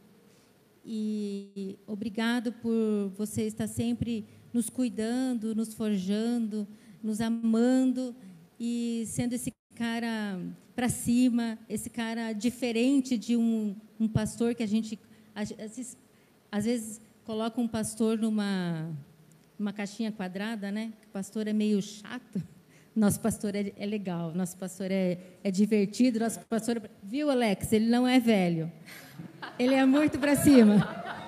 E 0.84 1.78
obrigado 1.86 2.52
por 2.52 3.12
você 3.16 3.44
estar 3.44 3.68
sempre 3.68 4.26
nos 4.52 4.70
cuidando, 4.70 5.56
nos 5.56 5.74
forjando, 5.74 6.68
nos 7.04 7.20
amando 7.20 8.16
e 8.60 9.04
sendo 9.08 9.34
esse 9.34 9.54
cara 9.76 10.40
para 10.74 10.88
cima, 10.88 11.60
esse 11.70 11.90
cara 11.90 12.32
diferente 12.32 13.18
de 13.18 13.36
um, 13.36 13.76
um 14.00 14.08
pastor 14.08 14.56
que 14.56 14.64
a 14.64 14.68
gente 14.68 14.98
às 15.36 15.54
às 16.52 16.66
vezes 16.66 17.02
coloca 17.26 17.60
um 17.60 17.68
pastor 17.68 18.16
numa 18.18 18.88
uma 19.58 19.74
caixinha 19.74 20.12
quadrada, 20.12 20.72
né? 20.72 20.94
O 21.08 21.12
pastor 21.12 21.48
é 21.48 21.54
meio 21.54 21.82
chato. 21.82 22.42
Nosso 22.96 23.20
pastor 23.20 23.56
é, 23.56 23.74
é 23.76 23.88
legal, 23.88 24.36
nosso 24.36 24.56
pastor 24.56 24.92
é, 24.92 25.18
é 25.44 25.50
divertido, 25.50 26.20
nosso 26.20 26.40
pastor. 26.42 26.80
Viu, 27.02 27.32
Alex? 27.32 27.74
Ele 27.74 27.90
não 27.90 28.08
é 28.08 28.20
velho. 28.20 28.72
Ele 29.58 29.74
é 29.74 29.84
muito 29.84 30.20
para 30.20 30.36
cima. 30.36 31.23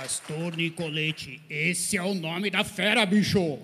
Pastor 0.00 0.56
Nicolete, 0.56 1.42
esse 1.50 1.96
é 1.96 2.02
o 2.02 2.14
nome 2.14 2.50
da 2.50 2.62
fera, 2.62 3.04
bicho. 3.04 3.58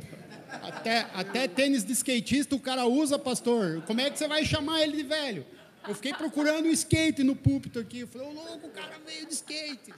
Até, 0.50 1.06
até 1.14 1.46
tênis 1.46 1.84
de 1.84 1.92
skatista 1.92 2.56
o 2.56 2.58
cara 2.58 2.86
usa, 2.86 3.16
pastor. 3.16 3.82
Como 3.82 4.00
é 4.00 4.10
que 4.10 4.18
você 4.18 4.26
vai 4.26 4.44
chamar 4.44 4.82
ele 4.82 4.96
de 4.96 5.04
velho? 5.04 5.46
Eu 5.86 5.94
fiquei 5.94 6.12
procurando 6.12 6.66
um 6.66 6.72
skate 6.72 7.22
no 7.22 7.36
púlpito 7.36 7.78
aqui. 7.78 8.00
Eu 8.00 8.08
falei, 8.08 8.26
ô 8.26 8.32
louco, 8.32 8.66
o 8.66 8.70
cara 8.70 8.98
veio 9.06 9.28
de 9.28 9.32
skate. 9.32 9.94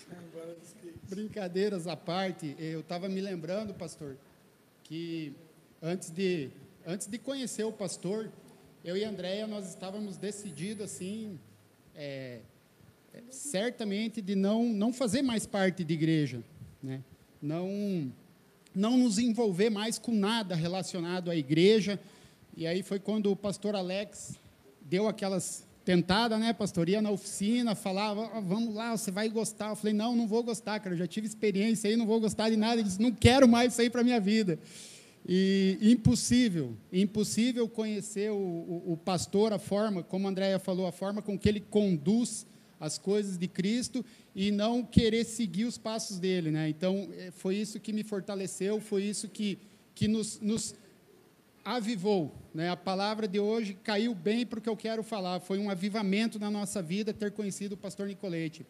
Brincadeiras 1.09 1.87
à 1.87 1.97
parte, 1.97 2.55
eu 2.59 2.81
estava 2.81 3.09
me 3.09 3.23
lembrando, 3.23 3.73
pastor, 3.73 4.15
que 4.85 5.33
antes 5.83 6.11
de, 6.11 6.51
antes 6.87 7.07
de 7.07 7.17
conhecer 7.17 7.65
o 7.65 7.73
pastor, 7.73 8.31
eu 8.85 8.95
e 8.95 9.07
a 9.07 9.09
Andréia, 9.09 9.47
nós 9.47 9.71
estávamos 9.71 10.19
decididos, 10.19 10.85
assim, 10.85 11.41
é, 11.95 12.41
certamente 13.31 14.21
de 14.21 14.35
não, 14.35 14.65
não 14.65 14.93
fazer 14.93 15.23
mais 15.23 15.47
parte 15.47 15.85
de 15.85 15.95
igreja, 15.95 16.43
né? 16.83 17.03
não, 17.41 18.13
não 18.75 18.97
nos 18.97 19.19
envolver 19.19 19.71
mais 19.71 19.99
com 19.99 20.13
nada 20.13 20.55
relacionado 20.55 21.31
à 21.31 21.37
igreja. 21.37 21.99
E 22.57 22.67
aí 22.67 22.83
foi 22.83 22.99
quando 22.99 23.31
o 23.31 23.37
pastor 23.37 23.75
Alex 23.75 24.39
deu 24.81 25.09
aquelas 25.09 25.67
tentada, 25.85 26.37
né, 26.37 26.53
pastor? 26.53 26.89
Ia 26.89 27.01
na 27.01 27.13
oficina, 27.13 27.77
falava, 27.77 28.29
ah, 28.35 28.41
vamos 28.41 28.75
lá, 28.75 28.97
você 28.97 29.13
vai 29.13 29.29
gostar. 29.29 29.71
Eu 29.71 29.77
falei, 29.77 29.95
não, 29.95 30.17
não 30.17 30.27
vou 30.27 30.43
gostar, 30.43 30.81
cara, 30.81 30.95
eu 30.95 30.99
já 30.99 31.07
tive 31.07 31.29
experiência 31.29 31.89
aí, 31.89 31.97
não 31.97 32.07
vou 32.07 32.21
gostar 32.21 32.51
de 32.51 32.57
nada. 32.57 32.75
Ele 32.75 32.83
disse, 32.83 33.01
não 33.01 33.13
quero 33.13 33.47
mais 33.47 33.73
isso 33.73 33.81
aí 33.81 33.89
para 33.89 34.01
a 34.01 34.05
minha 34.05 34.19
vida. 34.19 34.59
E 35.29 35.79
impossível, 35.81 36.77
impossível 36.93 37.69
conhecer 37.69 38.31
o, 38.31 38.37
o, 38.37 38.93
o, 38.93 38.97
pastor, 38.97 39.53
a 39.53 39.59
forma, 39.59 40.03
como 40.03 40.27
a 40.27 40.31
Andréia 40.31 40.59
falou, 40.59 40.87
a 40.87 40.93
forma 40.93 41.23
com 41.23 41.39
que 41.39 41.49
ele 41.49 41.61
conduz 41.61 42.47
as 42.79 42.99
coisas 42.99 43.39
de 43.39 43.49
Cristo 43.49 44.05
e 44.35 44.51
não 44.51 44.85
querer 44.85 45.25
seguir 45.25 45.65
os 45.65 45.79
passos 45.79 46.19
dele. 46.19 46.51
Né? 46.51 46.69
Então, 46.69 47.09
é, 47.17 47.31
foi 47.31 47.57
isso 47.57 47.81
que 47.81 47.93
me 47.93 48.03
fortaleceu, 48.03 48.81
foi 48.81 49.03
isso 49.05 49.29
que, 49.29 49.59
que 49.95 50.07
nos, 50.07 50.41
nos 50.41 50.75
avivou. 51.65 52.33
Né? 52.55 52.71
A 52.71 52.77
palavra 52.77 53.27
de 53.27 53.41
hoje 53.41 53.77
caiu 53.83 54.15
bem 54.15 54.47
para 54.47 54.59
o 54.59 54.63
que 54.63 54.69
eu 54.69 54.77
quero 54.77 55.03
falar. 55.03 55.41
Foi 55.41 55.59
um 55.59 55.69
avivamento 55.69 56.39
na 56.39 56.51
nossa 56.51 56.83
vida 56.83 57.13
ter 57.13 57.33
conhecido 57.33 57.73
o 57.73 57.77
pastor 57.77 58.07
Nicolete. 58.07 58.65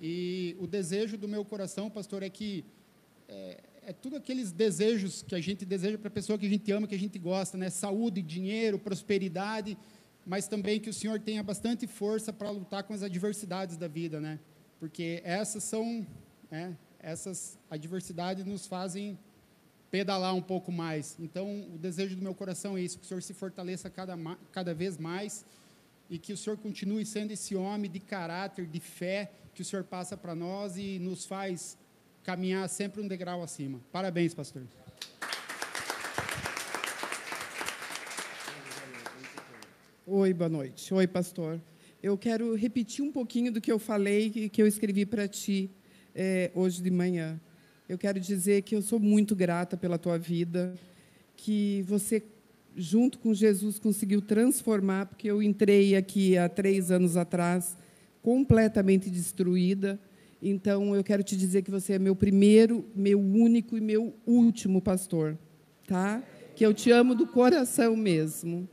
E 0.00 0.54
o 0.60 0.66
desejo 0.66 1.16
do 1.16 1.26
meu 1.26 1.44
coração, 1.44 1.90
pastor, 1.90 2.22
é 2.22 2.30
que 2.30 2.64
é, 3.28 3.60
é 3.86 3.92
tudo 3.92 4.16
aqueles 4.16 4.52
desejos 4.52 5.22
que 5.22 5.34
a 5.34 5.40
gente 5.40 5.64
deseja 5.64 5.98
para 5.98 6.08
a 6.08 6.10
pessoa 6.10 6.38
que 6.38 6.46
a 6.46 6.48
gente 6.48 6.70
ama, 6.70 6.86
que 6.86 6.94
a 6.94 6.98
gente 6.98 7.18
gosta, 7.18 7.58
né? 7.58 7.70
Saúde, 7.70 8.22
dinheiro, 8.22 8.78
prosperidade, 8.78 9.76
mas 10.28 10.46
também 10.46 10.78
que 10.78 10.90
o 10.90 10.92
Senhor 10.92 11.18
tenha 11.18 11.42
bastante 11.42 11.86
força 11.86 12.32
para 12.34 12.50
lutar 12.50 12.82
com 12.82 12.92
as 12.92 13.02
adversidades 13.02 13.78
da 13.78 13.88
vida, 13.88 14.20
né? 14.20 14.38
Porque 14.78 15.22
essas 15.24 15.64
são, 15.64 16.06
né? 16.50 16.76
essas 16.98 17.58
adversidades 17.70 18.44
nos 18.44 18.66
fazem 18.66 19.18
pedalar 19.90 20.34
um 20.34 20.42
pouco 20.42 20.70
mais. 20.70 21.16
Então, 21.18 21.66
o 21.74 21.78
desejo 21.78 22.14
do 22.14 22.22
meu 22.22 22.34
coração 22.34 22.76
é 22.76 22.82
isso, 22.82 22.98
que 22.98 23.06
o 23.06 23.08
Senhor 23.08 23.22
se 23.22 23.32
fortaleça 23.32 23.88
cada, 23.88 24.16
cada 24.52 24.74
vez 24.74 24.98
mais 24.98 25.46
e 26.10 26.18
que 26.18 26.34
o 26.34 26.36
Senhor 26.36 26.58
continue 26.58 27.06
sendo 27.06 27.30
esse 27.30 27.56
homem 27.56 27.90
de 27.90 27.98
caráter, 27.98 28.66
de 28.66 28.80
fé 28.80 29.32
que 29.54 29.62
o 29.62 29.64
Senhor 29.64 29.84
passa 29.84 30.14
para 30.14 30.34
nós 30.34 30.76
e 30.76 30.98
nos 30.98 31.24
faz 31.24 31.78
caminhar 32.22 32.68
sempre 32.68 33.00
um 33.00 33.08
degrau 33.08 33.42
acima. 33.42 33.80
Parabéns, 33.90 34.34
pastor. 34.34 34.62
Oi, 40.10 40.32
boa 40.32 40.48
noite. 40.48 40.94
Oi, 40.94 41.06
pastor. 41.06 41.60
Eu 42.02 42.16
quero 42.16 42.54
repetir 42.54 43.04
um 43.04 43.12
pouquinho 43.12 43.52
do 43.52 43.60
que 43.60 43.70
eu 43.70 43.78
falei 43.78 44.32
e 44.34 44.48
que 44.48 44.62
eu 44.62 44.66
escrevi 44.66 45.04
para 45.04 45.28
ti 45.28 45.70
é, 46.14 46.50
hoje 46.54 46.80
de 46.82 46.90
manhã. 46.90 47.38
Eu 47.86 47.98
quero 47.98 48.18
dizer 48.18 48.62
que 48.62 48.74
eu 48.74 48.80
sou 48.80 48.98
muito 48.98 49.36
grata 49.36 49.76
pela 49.76 49.98
tua 49.98 50.18
vida, 50.18 50.72
que 51.36 51.84
você, 51.86 52.22
junto 52.74 53.18
com 53.18 53.34
Jesus, 53.34 53.78
conseguiu 53.78 54.22
transformar, 54.22 55.04
porque 55.04 55.30
eu 55.30 55.42
entrei 55.42 55.94
aqui 55.94 56.38
há 56.38 56.48
três 56.48 56.90
anos 56.90 57.14
atrás 57.14 57.76
completamente 58.22 59.10
destruída. 59.10 60.00
Então, 60.40 60.96
eu 60.96 61.04
quero 61.04 61.22
te 61.22 61.36
dizer 61.36 61.60
que 61.60 61.70
você 61.70 61.92
é 61.92 61.98
meu 61.98 62.16
primeiro, 62.16 62.82
meu 62.96 63.20
único 63.20 63.76
e 63.76 63.80
meu 63.82 64.14
último 64.26 64.80
pastor, 64.80 65.36
tá? 65.86 66.22
Que 66.56 66.64
eu 66.64 66.72
te 66.72 66.90
amo 66.90 67.14
do 67.14 67.26
coração 67.26 67.94
mesmo. 67.94 68.66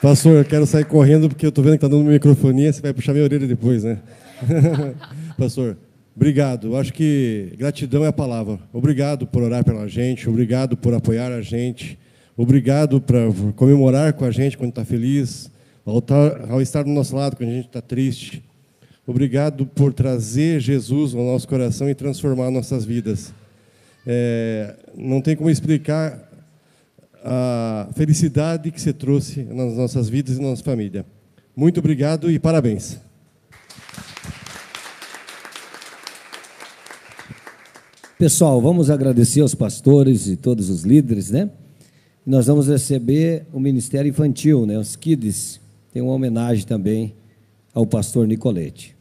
Pastor, 0.00 0.38
eu 0.38 0.44
quero 0.46 0.64
sair 0.64 0.86
correndo 0.86 1.28
porque 1.28 1.44
eu 1.44 1.50
estou 1.50 1.62
vendo 1.62 1.72
que 1.72 1.84
está 1.84 1.88
dando 1.88 2.08
microfonia, 2.08 2.72
você 2.72 2.80
vai 2.80 2.94
puxar 2.94 3.12
minha 3.12 3.22
orelha 3.22 3.46
depois, 3.46 3.84
né? 3.84 3.98
Pastor, 5.36 5.76
obrigado. 6.16 6.74
Acho 6.74 6.90
que 6.90 7.52
gratidão 7.58 8.02
é 8.02 8.08
a 8.08 8.12
palavra. 8.12 8.58
Obrigado 8.72 9.26
por 9.26 9.42
orar 9.42 9.62
pela 9.62 9.86
gente, 9.86 10.26
obrigado 10.26 10.74
por 10.74 10.94
apoiar 10.94 11.30
a 11.30 11.42
gente, 11.42 11.98
obrigado 12.34 12.98
por 12.98 13.52
comemorar 13.52 14.14
com 14.14 14.24
a 14.24 14.30
gente 14.30 14.56
quando 14.56 14.70
está 14.70 14.86
feliz, 14.86 15.50
estar, 15.86 16.50
ao 16.50 16.62
estar 16.62 16.82
do 16.82 16.90
nosso 16.90 17.14
lado 17.14 17.36
quando 17.36 17.50
a 17.50 17.52
gente 17.52 17.66
está 17.66 17.82
triste. 17.82 18.42
Obrigado 19.06 19.66
por 19.66 19.92
trazer 19.92 20.60
Jesus 20.60 21.14
ao 21.14 21.22
nosso 21.22 21.46
coração 21.46 21.90
e 21.90 21.94
transformar 21.94 22.50
nossas 22.50 22.86
vidas. 22.86 23.34
É, 24.06 24.76
não 24.96 25.20
tem 25.20 25.36
como 25.36 25.50
explicar 25.50 26.29
a 27.24 27.88
felicidade 27.94 28.70
que 28.70 28.80
você 28.80 28.92
trouxe 28.92 29.42
nas 29.42 29.74
nossas 29.74 30.08
vidas 30.08 30.36
e 30.36 30.40
na 30.40 30.48
nossa 30.48 30.62
família. 30.62 31.04
Muito 31.54 31.80
obrigado 31.80 32.30
e 32.30 32.38
parabéns. 32.38 32.98
Pessoal, 38.18 38.60
vamos 38.60 38.90
agradecer 38.90 39.40
aos 39.40 39.54
pastores 39.54 40.26
e 40.26 40.36
todos 40.36 40.68
os 40.68 40.82
líderes, 40.82 41.30
né? 41.30 41.50
Nós 42.24 42.46
vamos 42.46 42.68
receber 42.68 43.46
o 43.52 43.58
Ministério 43.58 44.10
Infantil, 44.10 44.66
né? 44.66 44.78
Os 44.78 44.94
Kids. 44.94 45.58
Tem 45.92 46.02
uma 46.02 46.12
homenagem 46.12 46.66
também 46.66 47.14
ao 47.72 47.86
pastor 47.86 48.26
Nicolete. 48.26 48.99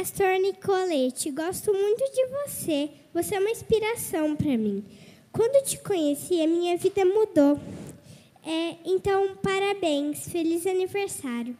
Pastor 0.00 0.38
Nicolete, 0.40 1.30
gosto 1.30 1.74
muito 1.74 2.02
de 2.10 2.26
você. 2.28 2.88
Você 3.12 3.34
é 3.34 3.38
uma 3.38 3.50
inspiração 3.50 4.34
para 4.34 4.56
mim. 4.56 4.82
Quando 5.30 5.62
te 5.62 5.76
conheci, 5.76 6.40
a 6.40 6.46
minha 6.46 6.74
vida 6.78 7.04
mudou. 7.04 7.60
É, 8.42 8.76
então, 8.82 9.36
parabéns. 9.36 10.26
Feliz 10.26 10.66
aniversário. 10.66 11.54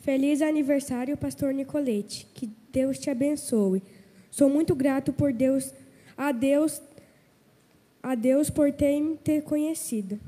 Feliz 0.00 0.40
aniversário, 0.40 1.14
Pastor 1.14 1.52
Nicolete. 1.52 2.26
Que 2.32 2.46
Deus 2.72 2.98
te 2.98 3.10
abençoe. 3.10 3.82
Sou 4.30 4.48
muito 4.48 4.74
grato 4.74 5.12
por 5.12 5.30
Deus, 5.30 5.74
a 6.16 6.32
Deus 6.32 6.80
a 8.02 8.14
Deus 8.14 8.48
por 8.48 8.72
ter 8.72 8.98
me 8.98 9.18
ter 9.18 9.42
conhecido. 9.42 10.18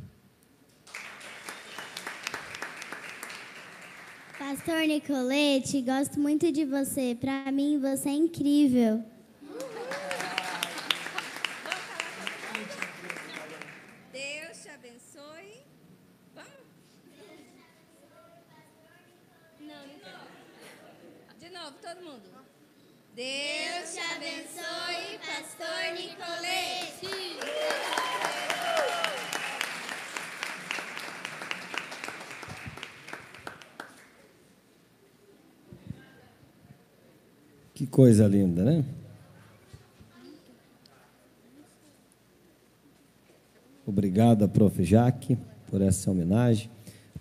Pastor 4.49 4.87
Nicolete, 4.87 5.83
gosto 5.83 6.19
muito 6.19 6.51
de 6.51 6.65
você. 6.65 7.15
Para 7.15 7.53
mim, 7.53 7.79
você 7.79 8.09
é 8.09 8.13
incrível. 8.13 9.05
Deus 14.11 14.63
te 14.63 14.71
abençoe. 14.71 15.67
Vamos? 16.35 16.51
Não, 19.61 19.87
de 19.87 20.01
novo. 20.01 20.29
De 21.39 21.51
novo, 21.51 21.77
todo 21.83 22.03
mundo. 22.03 22.31
Deus 23.15 23.93
te 23.93 24.01
abençoe, 24.01 25.19
Pastor 25.27 25.93
Nicolete. 25.93 26.49
Que 37.79 37.87
coisa 38.09 38.27
linda, 38.27 38.65
né? 38.65 38.83
Obrigado, 43.87 44.49
prof. 44.49 44.83
Jaque, 44.83 45.37
por 45.71 45.83
essa 45.83 46.11
homenagem. 46.11 46.71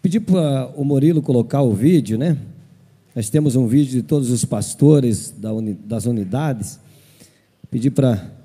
Pedi 0.01 0.21
para 0.21 0.71
o 0.77 0.85
Murilo 0.85 1.21
colocar 1.21 1.61
o 1.61 1.73
vídeo, 1.73 2.17
né? 2.17 2.37
Nós 3.13 3.29
temos 3.29 3.57
um 3.57 3.67
vídeo 3.67 3.91
de 3.91 4.01
todos 4.01 4.31
os 4.31 4.45
pastores 4.45 5.35
das 5.85 6.05
unidades. 6.05 6.79
Pedi 7.69 7.91
para. 7.91 8.36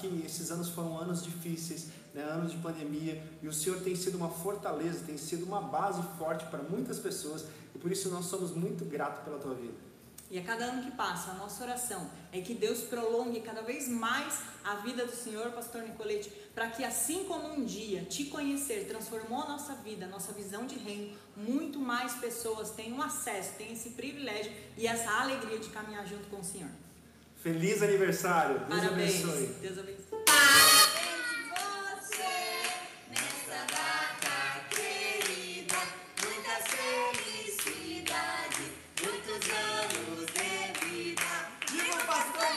Que 0.00 0.24
esses 0.24 0.50
anos 0.50 0.68
foram 0.68 0.98
anos 0.98 1.22
difíceis, 1.22 1.88
né? 2.14 2.22
anos 2.22 2.52
de 2.52 2.58
pandemia, 2.58 3.22
e 3.42 3.48
o 3.48 3.52
Senhor 3.52 3.80
tem 3.80 3.94
sido 3.94 4.16
uma 4.16 4.28
fortaleza, 4.28 5.04
tem 5.04 5.18
sido 5.18 5.44
uma 5.44 5.60
base 5.60 6.02
forte 6.18 6.44
para 6.46 6.62
muitas 6.62 6.98
pessoas, 6.98 7.44
e 7.74 7.78
por 7.78 7.92
isso 7.92 8.08
nós 8.08 8.26
somos 8.26 8.54
muito 8.54 8.84
gratos 8.84 9.24
pela 9.24 9.38
tua 9.38 9.54
vida. 9.54 9.90
E 10.30 10.38
a 10.38 10.44
cada 10.44 10.64
ano 10.66 10.84
que 10.84 10.92
passa, 10.92 11.32
a 11.32 11.34
nossa 11.34 11.64
oração 11.64 12.08
é 12.30 12.40
que 12.40 12.54
Deus 12.54 12.82
prolongue 12.82 13.40
cada 13.40 13.62
vez 13.62 13.88
mais 13.88 14.38
a 14.62 14.76
vida 14.76 15.04
do 15.04 15.12
Senhor, 15.12 15.50
Pastor 15.50 15.82
Nicolete, 15.82 16.30
para 16.54 16.68
que 16.70 16.84
assim 16.84 17.24
como 17.24 17.48
um 17.52 17.64
dia 17.64 18.04
te 18.04 18.26
conhecer 18.26 18.86
transformou 18.86 19.42
a 19.42 19.48
nossa 19.48 19.74
vida, 19.74 20.06
a 20.06 20.08
nossa 20.08 20.32
visão 20.32 20.66
de 20.66 20.76
reino, 20.76 21.16
muito 21.36 21.80
mais 21.80 22.14
pessoas 22.14 22.70
tenham 22.70 23.02
acesso, 23.02 23.54
tenham 23.58 23.72
esse 23.72 23.90
privilégio 23.90 24.52
e 24.78 24.86
essa 24.86 25.10
alegria 25.10 25.58
de 25.58 25.68
caminhar 25.70 26.06
junto 26.06 26.28
com 26.28 26.38
o 26.38 26.44
Senhor. 26.44 26.70
Feliz 27.42 27.82
aniversário, 27.82 28.58
Deus 28.58 28.68
Parabéns. 28.68 29.24
abençoe. 29.24 29.46
Deus 29.62 29.78
abençoe. 29.78 30.20
Nessa 33.08 33.64
data 33.64 34.66
querida, 34.68 35.76
muitas 36.22 36.64
felicidades, 37.16 38.68
muitos 39.02 39.48
anos 39.50 40.26
de 40.34 40.52
vida. 40.84 41.30
Viva 41.70 41.96
o 41.96 42.06
pastor 42.06 42.50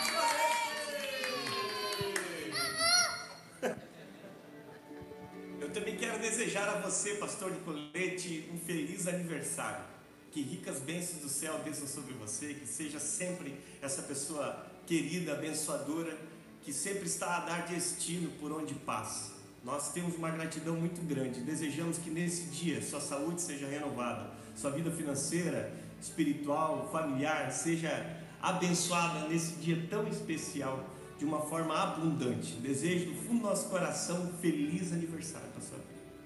Eu 5.62 5.70
também 5.72 5.96
quero 5.96 6.20
desejar 6.20 6.68
a 6.68 6.82
você, 6.82 7.16
pastor 7.16 7.52
Nicolete, 7.52 8.50
um 8.54 8.58
feliz 8.60 9.08
aniversário. 9.08 9.86
Que 10.30 10.42
ricas 10.42 10.80
bênçãos 10.80 11.22
do 11.22 11.30
céu 11.30 11.60
desçam 11.60 11.88
sobre 11.88 12.14
você, 12.16 12.54
que 12.56 12.68
seja 12.68 13.00
sempre 13.00 13.58
essa 13.82 14.02
pessoa 14.02 14.73
querida, 14.86 15.34
abençoadora, 15.34 16.18
que 16.64 16.72
sempre 16.72 17.06
está 17.06 17.38
a 17.38 17.40
dar 17.42 17.68
destino 17.68 18.30
por 18.40 18.52
onde 18.52 18.74
passa. 18.74 19.34
Nós 19.64 19.94
temos 19.94 20.16
uma 20.16 20.30
gratidão 20.30 20.76
muito 20.76 21.02
grande. 21.02 21.42
Desejamos 21.42 21.98
que 21.98 22.10
nesse 22.10 22.48
dia 22.48 22.82
sua 22.82 23.00
saúde 23.00 23.42
seja 23.42 23.68
renovada, 23.68 24.30
sua 24.56 24.72
vida 24.72 24.92
financeira, 24.92 25.74
espiritual, 26.02 26.90
familiar 26.92 27.52
seja 27.52 28.22
abençoada 28.42 29.28
nesse 29.30 29.54
dia 29.54 29.88
tão 29.90 30.06
especial, 30.08 30.86
de 31.18 31.24
uma 31.24 31.40
forma 31.40 31.82
abundante. 31.82 32.54
Desejo 32.56 33.12
do 33.12 33.16
fundo 33.16 33.40
do 33.40 33.48
nosso 33.48 33.70
coração 33.70 34.24
um 34.24 34.34
feliz 34.40 34.92
aniversário, 34.92 35.48
pastor. 35.56 35.80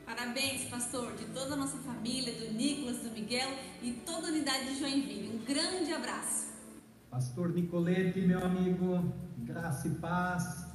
Parabéns, 0.03 0.63
pastor, 0.69 1.13
de 1.15 1.25
toda 1.25 1.53
a 1.53 1.57
nossa 1.57 1.77
família, 1.79 2.33
do 2.33 2.53
Nicolas, 2.53 2.97
do 2.99 3.11
Miguel 3.11 3.49
e 3.83 3.91
toda 4.05 4.27
a 4.27 4.31
unidade 4.31 4.73
de 4.73 4.79
Joinville. 4.79 5.35
Um 5.35 5.45
grande 5.45 5.93
abraço. 5.93 6.56
Pastor 7.17 7.51
Nicolete, 7.51 8.21
meu 8.21 8.45
amigo, 8.45 9.11
graça 9.39 9.87
e 9.87 9.95
paz. 9.95 10.67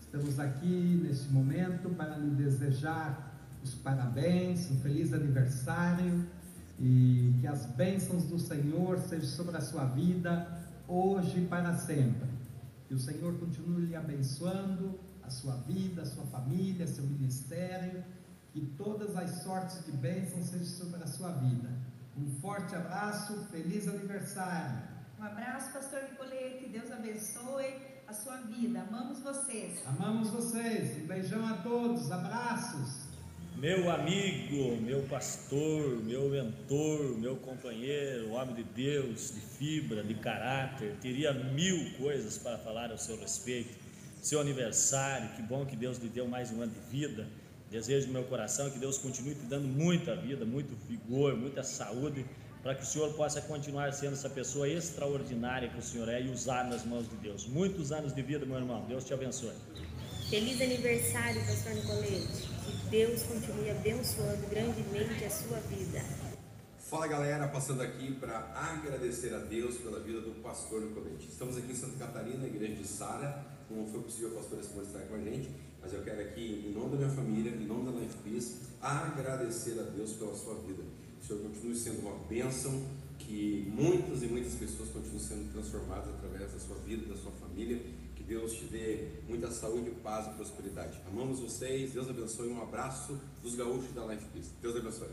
Estamos 0.00 0.38
aqui 0.38 1.00
neste 1.02 1.28
momento 1.32 1.90
para 1.96 2.16
lhe 2.18 2.30
desejar 2.36 3.36
os 3.64 3.74
parabéns, 3.74 4.70
um 4.70 4.78
feliz 4.78 5.12
aniversário 5.12 6.24
e 6.78 7.36
que 7.40 7.48
as 7.48 7.66
bênçãos 7.66 8.22
do 8.26 8.38
Senhor 8.38 8.96
sejam 9.00 9.28
sobre 9.28 9.56
a 9.56 9.60
sua 9.60 9.86
vida 9.86 10.56
hoje 10.86 11.40
e 11.40 11.46
para 11.48 11.76
sempre. 11.78 12.28
Que 12.86 12.94
o 12.94 13.00
Senhor 13.00 13.36
continue 13.40 13.86
lhe 13.86 13.96
abençoando 13.96 15.00
a 15.20 15.30
sua 15.30 15.56
vida, 15.66 16.02
a 16.02 16.06
sua 16.06 16.26
família, 16.26 16.86
seu 16.86 17.04
ministério, 17.04 18.04
que 18.52 18.60
todas 18.78 19.16
as 19.16 19.42
sortes 19.42 19.84
de 19.84 19.90
bênçãos 19.90 20.46
sejam 20.46 20.64
sobre 20.64 21.02
a 21.02 21.08
sua 21.08 21.32
vida. 21.32 21.70
Um 22.16 22.30
forte 22.40 22.72
abraço, 22.72 23.34
feliz 23.50 23.88
aniversário. 23.88 24.91
Um 25.22 25.26
abraço, 25.26 25.72
pastor 25.72 26.02
Nicolete. 26.02 26.66
Deus 26.66 26.90
abençoe 26.90 27.76
a 28.08 28.12
sua 28.12 28.38
vida. 28.38 28.80
Amamos 28.80 29.20
vocês. 29.20 29.80
Amamos 29.86 30.30
vocês. 30.30 31.00
Um 31.00 31.06
beijão 31.06 31.46
a 31.46 31.58
todos. 31.58 32.10
Abraços. 32.10 33.04
Meu 33.56 33.88
amigo, 33.88 34.82
meu 34.82 35.04
pastor, 35.04 36.02
meu 36.02 36.28
mentor, 36.28 37.16
meu 37.20 37.36
companheiro, 37.36 38.32
homem 38.32 38.56
de 38.56 38.64
Deus, 38.64 39.32
de 39.32 39.40
fibra, 39.40 40.02
de 40.02 40.14
caráter, 40.16 40.96
teria 41.00 41.32
mil 41.32 41.92
coisas 41.98 42.36
para 42.38 42.58
falar 42.58 42.90
ao 42.90 42.98
seu 42.98 43.16
respeito. 43.16 43.78
Seu 44.20 44.40
aniversário, 44.40 45.28
que 45.36 45.42
bom 45.42 45.64
que 45.64 45.76
Deus 45.76 45.98
lhe 45.98 46.08
deu 46.08 46.26
mais 46.26 46.50
um 46.50 46.62
ano 46.62 46.72
de 46.72 46.80
vida. 46.90 47.28
Desejo 47.70 48.08
do 48.08 48.12
meu 48.12 48.24
coração 48.24 48.68
que 48.70 48.78
Deus 48.80 48.98
continue 48.98 49.36
te 49.36 49.46
dando 49.46 49.68
muita 49.68 50.16
vida, 50.16 50.44
muito 50.44 50.74
vigor, 50.88 51.36
muita 51.36 51.62
saúde, 51.62 52.26
para 52.62 52.74
que 52.76 52.82
o 52.82 52.86
Senhor 52.86 53.12
possa 53.14 53.40
continuar 53.40 53.92
sendo 53.92 54.12
essa 54.12 54.30
pessoa 54.30 54.68
extraordinária 54.68 55.68
que 55.68 55.78
o 55.78 55.82
Senhor 55.82 56.08
é 56.08 56.22
e 56.22 56.30
usar 56.30 56.64
nas 56.64 56.84
mãos 56.84 57.08
de 57.08 57.16
Deus. 57.16 57.46
Muitos 57.46 57.90
anos 57.90 58.14
de 58.14 58.22
vida, 58.22 58.46
meu 58.46 58.56
irmão. 58.56 58.84
Deus 58.86 59.04
te 59.04 59.12
abençoe. 59.12 59.52
Feliz 60.30 60.60
aniversário, 60.60 61.44
pastor 61.44 61.74
Nicolete. 61.74 62.48
Que 62.64 62.90
Deus 62.90 63.22
continue 63.24 63.70
abençoando 63.70 64.46
grandemente 64.48 65.24
a 65.24 65.30
sua 65.30 65.58
vida. 65.58 66.00
Fala 66.78 67.08
galera, 67.08 67.48
passando 67.48 67.82
aqui 67.82 68.12
para 68.14 68.38
agradecer 68.54 69.34
a 69.34 69.38
Deus 69.38 69.78
pela 69.78 69.98
vida 69.98 70.20
do 70.20 70.40
pastor 70.42 70.82
Nicolete. 70.82 71.26
Estamos 71.28 71.56
aqui 71.56 71.72
em 71.72 71.74
Santa 71.74 71.96
Catarina, 71.98 72.38
na 72.38 72.46
igreja 72.46 72.76
de 72.76 72.86
Sara. 72.86 73.44
Não 73.68 73.86
foi 73.86 74.02
possível 74.02 74.32
a 74.32 74.34
pastora 74.36 74.62
Simone 74.62 74.86
estar 74.86 75.00
com 75.00 75.14
a 75.14 75.18
gente, 75.18 75.50
mas 75.80 75.92
eu 75.92 76.02
quero 76.02 76.20
aqui, 76.20 76.66
em 76.66 76.72
nome 76.72 76.90
da 76.92 76.96
minha 76.98 77.08
família, 77.08 77.50
em 77.50 77.66
nome 77.66 77.90
da 77.90 77.98
Life 77.98 78.16
Peace, 78.22 78.56
agradecer 78.80 79.80
a 79.80 79.84
Deus 79.84 80.12
pela 80.12 80.34
sua 80.36 80.54
vida. 80.56 80.82
Que 81.22 81.32
o 81.32 81.38
Senhor 81.38 81.42
continue 81.50 81.76
sendo 81.76 82.00
uma 82.00 82.18
bênção, 82.28 82.82
que 83.16 83.72
muitas 83.72 84.24
e 84.24 84.26
muitas 84.26 84.54
pessoas 84.54 84.88
continuem 84.90 85.20
sendo 85.20 85.52
transformadas 85.52 86.08
através 86.08 86.52
da 86.52 86.58
sua 86.58 86.76
vida, 86.84 87.06
da 87.06 87.16
sua 87.16 87.30
família. 87.32 87.80
Que 88.16 88.24
Deus 88.24 88.52
te 88.54 88.64
dê 88.64 89.06
muita 89.28 89.48
saúde, 89.52 89.90
paz 90.02 90.26
e 90.26 90.30
prosperidade. 90.30 91.00
Amamos 91.06 91.38
vocês, 91.38 91.92
Deus 91.92 92.10
abençoe. 92.10 92.48
Um 92.48 92.60
abraço 92.60 93.16
dos 93.40 93.54
gaúchos 93.54 93.92
da 93.94 94.04
Life 94.04 94.24
Peace. 94.32 94.50
Deus 94.60 94.76
abençoe. 94.76 95.10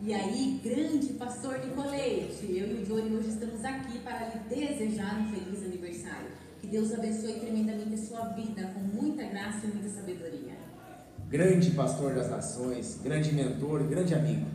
E 0.00 0.14
aí, 0.14 0.60
grande 0.62 1.14
pastor 1.14 1.58
Nicolete, 1.58 2.46
eu 2.46 2.70
e 2.70 2.82
o 2.82 2.86
Johnny 2.86 3.16
hoje 3.16 3.30
estamos 3.30 3.64
aqui 3.64 3.98
para 3.98 4.28
lhe 4.28 4.48
desejar 4.48 5.20
um 5.20 5.34
feliz 5.34 5.64
aniversário. 5.64 6.30
Que 6.60 6.68
Deus 6.68 6.92
abençoe 6.92 7.40
tremendamente 7.40 7.94
a 7.94 7.98
sua 7.98 8.28
vida 8.28 8.70
com 8.72 8.80
muita 8.80 9.24
graça 9.24 9.66
e 9.66 9.68
muita 9.68 9.88
sabedoria. 9.90 10.56
grande 11.28 11.70
pastor 11.72 12.14
das 12.14 12.30
nações, 12.30 12.98
grande 13.02 13.32
mentor, 13.32 13.82
grande 13.84 14.14
amigo. 14.14 14.46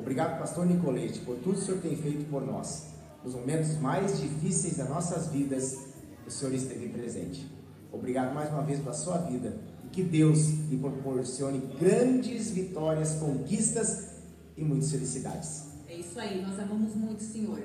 Obrigado, 0.00 0.38
pastor 0.38 0.64
Nicolete, 0.64 1.20
por 1.20 1.36
tudo 1.36 1.56
que 1.56 1.60
o 1.60 1.62
Senhor 1.62 1.80
tem 1.82 1.94
feito 1.94 2.24
por 2.30 2.44
nós. 2.44 2.86
Nos 3.22 3.34
momentos 3.34 3.78
mais 3.78 4.18
difíceis 4.18 4.78
das 4.78 4.88
nossas 4.88 5.26
vidas, 5.26 5.78
o 6.26 6.30
Senhor 6.30 6.54
esteve 6.54 6.88
presente. 6.88 7.46
Obrigado 7.92 8.34
mais 8.34 8.48
uma 8.48 8.62
vez 8.62 8.80
pela 8.80 8.94
sua 8.94 9.18
vida. 9.18 9.58
E 9.84 9.88
que 9.88 10.02
Deus 10.02 10.48
lhe 10.70 10.78
proporcione 10.78 11.58
grandes 11.78 12.50
vitórias, 12.50 13.16
conquistas 13.16 14.12
e 14.56 14.64
muitas 14.64 14.90
felicidades. 14.90 15.66
É 15.86 15.96
isso 15.96 16.18
aí, 16.18 16.40
nós 16.40 16.58
amamos 16.58 16.94
muito 16.94 17.20
o 17.20 17.24
Senhor. 17.24 17.60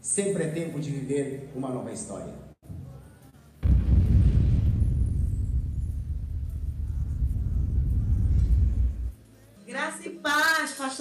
Sempre 0.00 0.44
é 0.44 0.50
tempo 0.50 0.80
de 0.80 0.90
viver 0.90 1.52
uma 1.54 1.68
nova 1.68 1.92
história. 1.92 2.47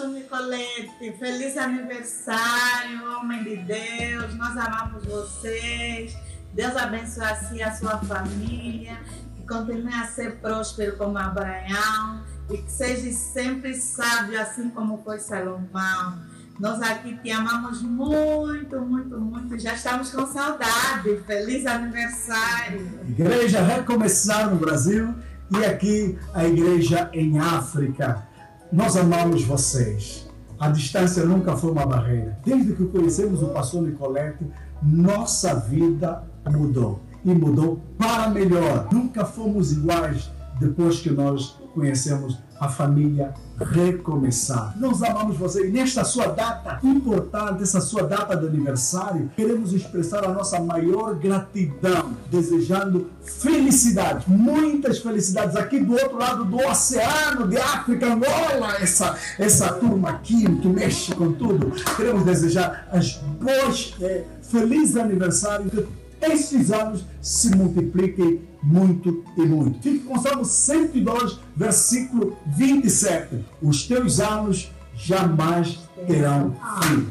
Nicolete. 0.06 1.11
Feliz 1.18 1.57
aniversário, 1.57 3.18
homem 3.18 3.44
de 3.44 3.57
Deus. 3.57 4.36
Nós 4.36 4.56
amamos 4.56 5.03
vocês. 5.06 6.15
Deus 6.53 6.76
abençoe 6.76 7.24
a 7.24 7.36
si 7.36 7.64
a 7.64 7.76
sua 7.76 7.98
família. 7.98 8.99
Que 9.36 9.48
continue 9.48 9.94
a 9.94 10.06
ser 10.06 10.36
próspero 10.38 10.98
como 10.98 11.18
Abraão. 11.18 12.24
E 12.49 12.57
que 12.57 12.72
seja 12.72 13.11
sempre 13.11 13.74
sábio, 13.74 14.40
assim 14.40 14.69
como 14.69 15.02
foi 15.03 15.19
Salomão. 15.19 16.22
Nós 16.60 16.82
aqui 16.82 17.15
te 17.18 17.32
amamos 17.32 17.82
muito, 17.82 18.80
muito, 18.82 19.19
muito. 19.19 19.60
Já 19.60 19.74
estamos 19.74 20.11
com 20.11 20.26
saudade. 20.28 21.22
Feliz 21.26 21.65
aniversário. 21.65 22.99
Igreja 23.07 23.61
Recomeçar 23.61 24.49
no 24.49 24.57
Brasil 24.57 25.14
e 25.52 25.65
aqui 25.65 26.18
a 26.34 26.45
igreja 26.45 27.10
em 27.14 27.40
África. 27.40 28.28
Nós 28.72 28.98
amamos 28.98 29.44
vocês. 29.44 30.27
A 30.60 30.69
distância 30.69 31.23
nunca 31.23 31.56
foi 31.56 31.72
uma 31.72 31.85
barreira. 31.85 32.38
Desde 32.44 32.73
que 32.73 32.85
conhecemos 32.85 33.41
o 33.41 33.48
pastor 33.48 33.84
Nicolete, 33.84 34.45
nossa 34.81 35.56
vida 35.56 36.23
mudou. 36.49 36.99
E 37.23 37.34
mudou 37.34 37.80
para 37.98 38.30
melhor. 38.30 38.88
Nunca 38.91 39.23
fomos 39.23 39.72
iguais 39.72 40.30
depois 40.60 40.99
que 40.99 41.10
nós 41.10 41.57
conhecemos 41.78 42.40
a 42.60 42.68
família 42.68 43.36
Recomeçar. 43.60 44.76
Nós 44.80 45.02
amamos 45.02 45.38
você 45.38 45.68
e 45.68 45.72
nesta 45.72 46.04
sua 46.04 46.28
data 46.28 46.80
importante, 46.84 47.64
essa 47.64 47.82
sua 47.82 48.04
data 48.04 48.36
de 48.36 48.45
aniversário, 48.45 49.32
queremos 49.36 49.74
expressar 49.74 50.24
a 50.26 50.32
nossa 50.32 50.60
maior 50.60 51.16
gratidão, 51.16 52.16
desejando 52.30 53.10
felicidade, 53.24 54.26
muitas 54.28 54.99
felicidades 54.99 55.56
aqui 55.56 55.80
do 55.80 55.94
outro 55.94 56.18
lado 56.18 56.45
do 56.45 56.58
oceano 56.58 57.48
de 57.48 57.58
África, 57.58 58.14
Angola, 58.14 58.76
essa, 58.80 59.18
essa 59.40 59.74
turma 59.74 60.10
aqui 60.10 60.44
que 60.58 60.68
mexe 60.68 61.16
com 61.16 61.32
tudo. 61.32 61.72
Queremos 61.95 62.24
desejar 62.26 62.88
as 62.91 63.14
boas, 63.40 63.95
eh, 64.02 64.24
feliz 64.44 64.95
aniversário, 64.95 65.88
estes 66.22 66.72
anos 66.72 67.06
se 67.22 67.56
multipliquem 67.56 68.41
muito 68.64 69.23
e 69.38 69.41
muito. 69.41 69.81
Fique 69.81 69.99
com 69.99 70.19
Salmo 70.19 70.45
102, 70.45 71.39
versículo 71.56 72.35
27. 72.56 73.45
Os 73.61 73.85
teus 73.85 74.19
anos 74.19 74.72
jamais 74.95 75.80
terão 76.07 76.56
fim. 76.81 77.07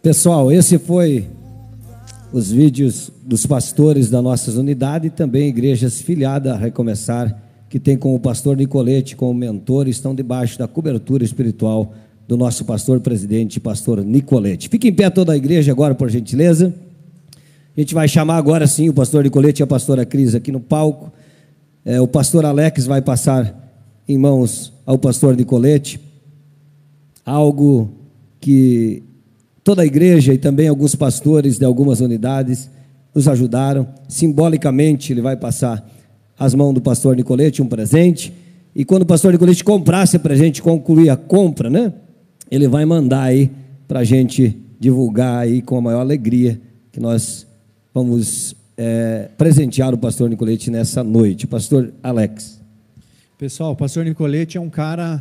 Pessoal, 0.00 0.52
esse 0.52 0.78
foi 0.78 1.26
os 2.32 2.50
vídeos 2.50 3.10
dos 3.22 3.46
pastores 3.46 4.10
da 4.10 4.20
nossa 4.20 4.50
unidade 4.58 5.06
e 5.06 5.10
também 5.10 5.48
igrejas 5.48 6.00
filiadas 6.00 6.52
a 6.52 6.56
Recomeçar, 6.56 7.40
que 7.68 7.80
tem 7.80 7.96
com 7.96 8.14
o 8.14 8.20
pastor 8.20 8.56
Nicolete 8.56 9.16
como 9.16 9.32
mentor, 9.32 9.88
estão 9.88 10.14
debaixo 10.14 10.58
da 10.58 10.68
cobertura 10.68 11.24
espiritual 11.24 11.94
do 12.26 12.36
nosso 12.36 12.64
pastor 12.64 13.00
presidente, 13.00 13.60
pastor 13.60 14.02
Nicolete. 14.02 14.68
Fique 14.68 14.88
em 14.88 14.92
pé 14.92 15.10
toda 15.10 15.32
a 15.32 15.36
igreja 15.36 15.72
agora, 15.72 15.94
por 15.94 16.10
gentileza. 16.10 16.74
A 17.76 17.80
gente 17.80 17.94
vai 17.94 18.08
chamar 18.08 18.36
agora 18.36 18.66
sim 18.66 18.88
o 18.88 18.94
pastor 18.94 19.24
Nicolete 19.24 19.60
e 19.60 19.64
a 19.64 19.66
pastora 19.66 20.06
Cris 20.06 20.34
aqui 20.34 20.50
no 20.50 20.60
palco. 20.60 21.12
É, 21.84 22.00
o 22.00 22.06
pastor 22.06 22.44
Alex 22.44 22.86
vai 22.86 23.02
passar 23.02 23.62
em 24.08 24.16
mãos 24.16 24.72
ao 24.86 24.98
pastor 24.98 25.36
Nicolete 25.36 26.00
algo 27.24 27.90
que 28.40 29.02
toda 29.62 29.82
a 29.82 29.86
igreja 29.86 30.32
e 30.32 30.38
também 30.38 30.68
alguns 30.68 30.94
pastores 30.94 31.58
de 31.58 31.64
algumas 31.64 32.00
unidades 32.00 32.70
nos 33.14 33.26
ajudaram. 33.26 33.88
Simbolicamente, 34.08 35.12
ele 35.12 35.20
vai 35.20 35.36
passar 35.36 35.90
às 36.38 36.54
mãos 36.54 36.74
do 36.74 36.80
pastor 36.80 37.16
Nicolete 37.16 37.62
um 37.62 37.66
presente. 37.66 38.32
E 38.74 38.84
quando 38.84 39.02
o 39.02 39.06
pastor 39.06 39.32
Nicolete 39.32 39.64
comprar 39.64 40.04
esse 40.04 40.18
presente, 40.18 40.62
concluir 40.62 41.10
a 41.10 41.16
compra, 41.16 41.68
né? 41.68 41.92
Ele 42.54 42.68
vai 42.68 42.84
mandar 42.84 43.24
aí 43.24 43.50
para 43.88 43.98
a 43.98 44.04
gente 44.04 44.56
divulgar 44.78 45.40
aí 45.40 45.60
com 45.60 45.76
a 45.76 45.80
maior 45.80 45.98
alegria 45.98 46.60
que 46.92 47.00
nós 47.00 47.44
vamos 47.92 48.54
é, 48.76 49.28
presentear 49.36 49.92
o 49.92 49.98
pastor 49.98 50.30
Nicolete 50.30 50.70
nessa 50.70 51.02
noite. 51.02 51.48
Pastor 51.48 51.92
Alex. 52.00 52.60
Pessoal, 53.36 53.72
o 53.72 53.76
pastor 53.76 54.04
Nicolete 54.04 54.56
é 54.56 54.60
um 54.60 54.70
cara, 54.70 55.20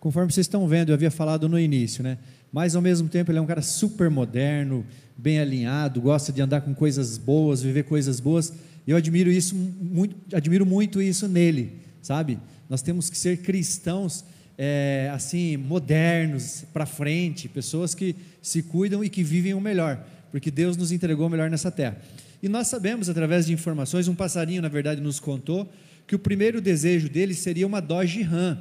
conforme 0.00 0.32
vocês 0.32 0.44
estão 0.44 0.66
vendo, 0.66 0.88
eu 0.88 0.94
havia 0.94 1.12
falado 1.12 1.48
no 1.48 1.56
início, 1.56 2.02
né? 2.02 2.18
Mas 2.52 2.74
ao 2.74 2.82
mesmo 2.82 3.08
tempo 3.08 3.30
ele 3.30 3.38
é 3.38 3.40
um 3.40 3.46
cara 3.46 3.62
super 3.62 4.10
moderno, 4.10 4.84
bem 5.16 5.38
alinhado, 5.38 6.00
gosta 6.00 6.32
de 6.32 6.42
andar 6.42 6.62
com 6.62 6.74
coisas 6.74 7.16
boas, 7.16 7.62
viver 7.62 7.84
coisas 7.84 8.18
boas. 8.18 8.52
E 8.84 8.90
eu 8.90 8.96
admiro 8.96 9.30
isso 9.30 9.54
muito, 9.54 10.16
admiro 10.34 10.66
muito 10.66 11.00
isso 11.00 11.28
nele, 11.28 11.74
sabe? 12.02 12.40
Nós 12.68 12.82
temos 12.82 13.08
que 13.08 13.16
ser 13.16 13.36
cristãos 13.36 14.24
é, 14.56 15.10
assim 15.12 15.56
modernos, 15.56 16.64
para 16.72 16.86
frente, 16.86 17.48
pessoas 17.48 17.94
que 17.94 18.14
se 18.40 18.62
cuidam 18.62 19.02
e 19.02 19.08
que 19.08 19.22
vivem 19.22 19.54
o 19.54 19.60
melhor, 19.60 20.04
porque 20.30 20.50
Deus 20.50 20.76
nos 20.76 20.92
entregou 20.92 21.26
o 21.26 21.30
melhor 21.30 21.50
nessa 21.50 21.70
terra. 21.70 21.98
E 22.42 22.48
nós 22.48 22.66
sabemos 22.66 23.08
através 23.08 23.46
de 23.46 23.52
informações, 23.52 24.08
um 24.08 24.14
passarinho 24.14 24.60
na 24.60 24.68
verdade 24.68 25.00
nos 25.00 25.20
contou 25.20 25.70
que 26.06 26.14
o 26.14 26.18
primeiro 26.18 26.60
desejo 26.60 27.08
dele 27.08 27.34
seria 27.34 27.66
uma 27.66 27.80
Dodge 27.80 28.22
Ram. 28.22 28.60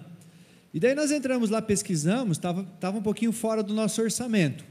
E 0.74 0.80
daí 0.80 0.96
nós 0.96 1.12
entramos 1.12 1.50
lá, 1.50 1.62
pesquisamos, 1.62 2.38
estava 2.38 2.64
tava 2.80 2.98
um 2.98 3.02
pouquinho 3.02 3.32
fora 3.32 3.62
do 3.62 3.74
nosso 3.74 4.02
orçamento. 4.02 4.64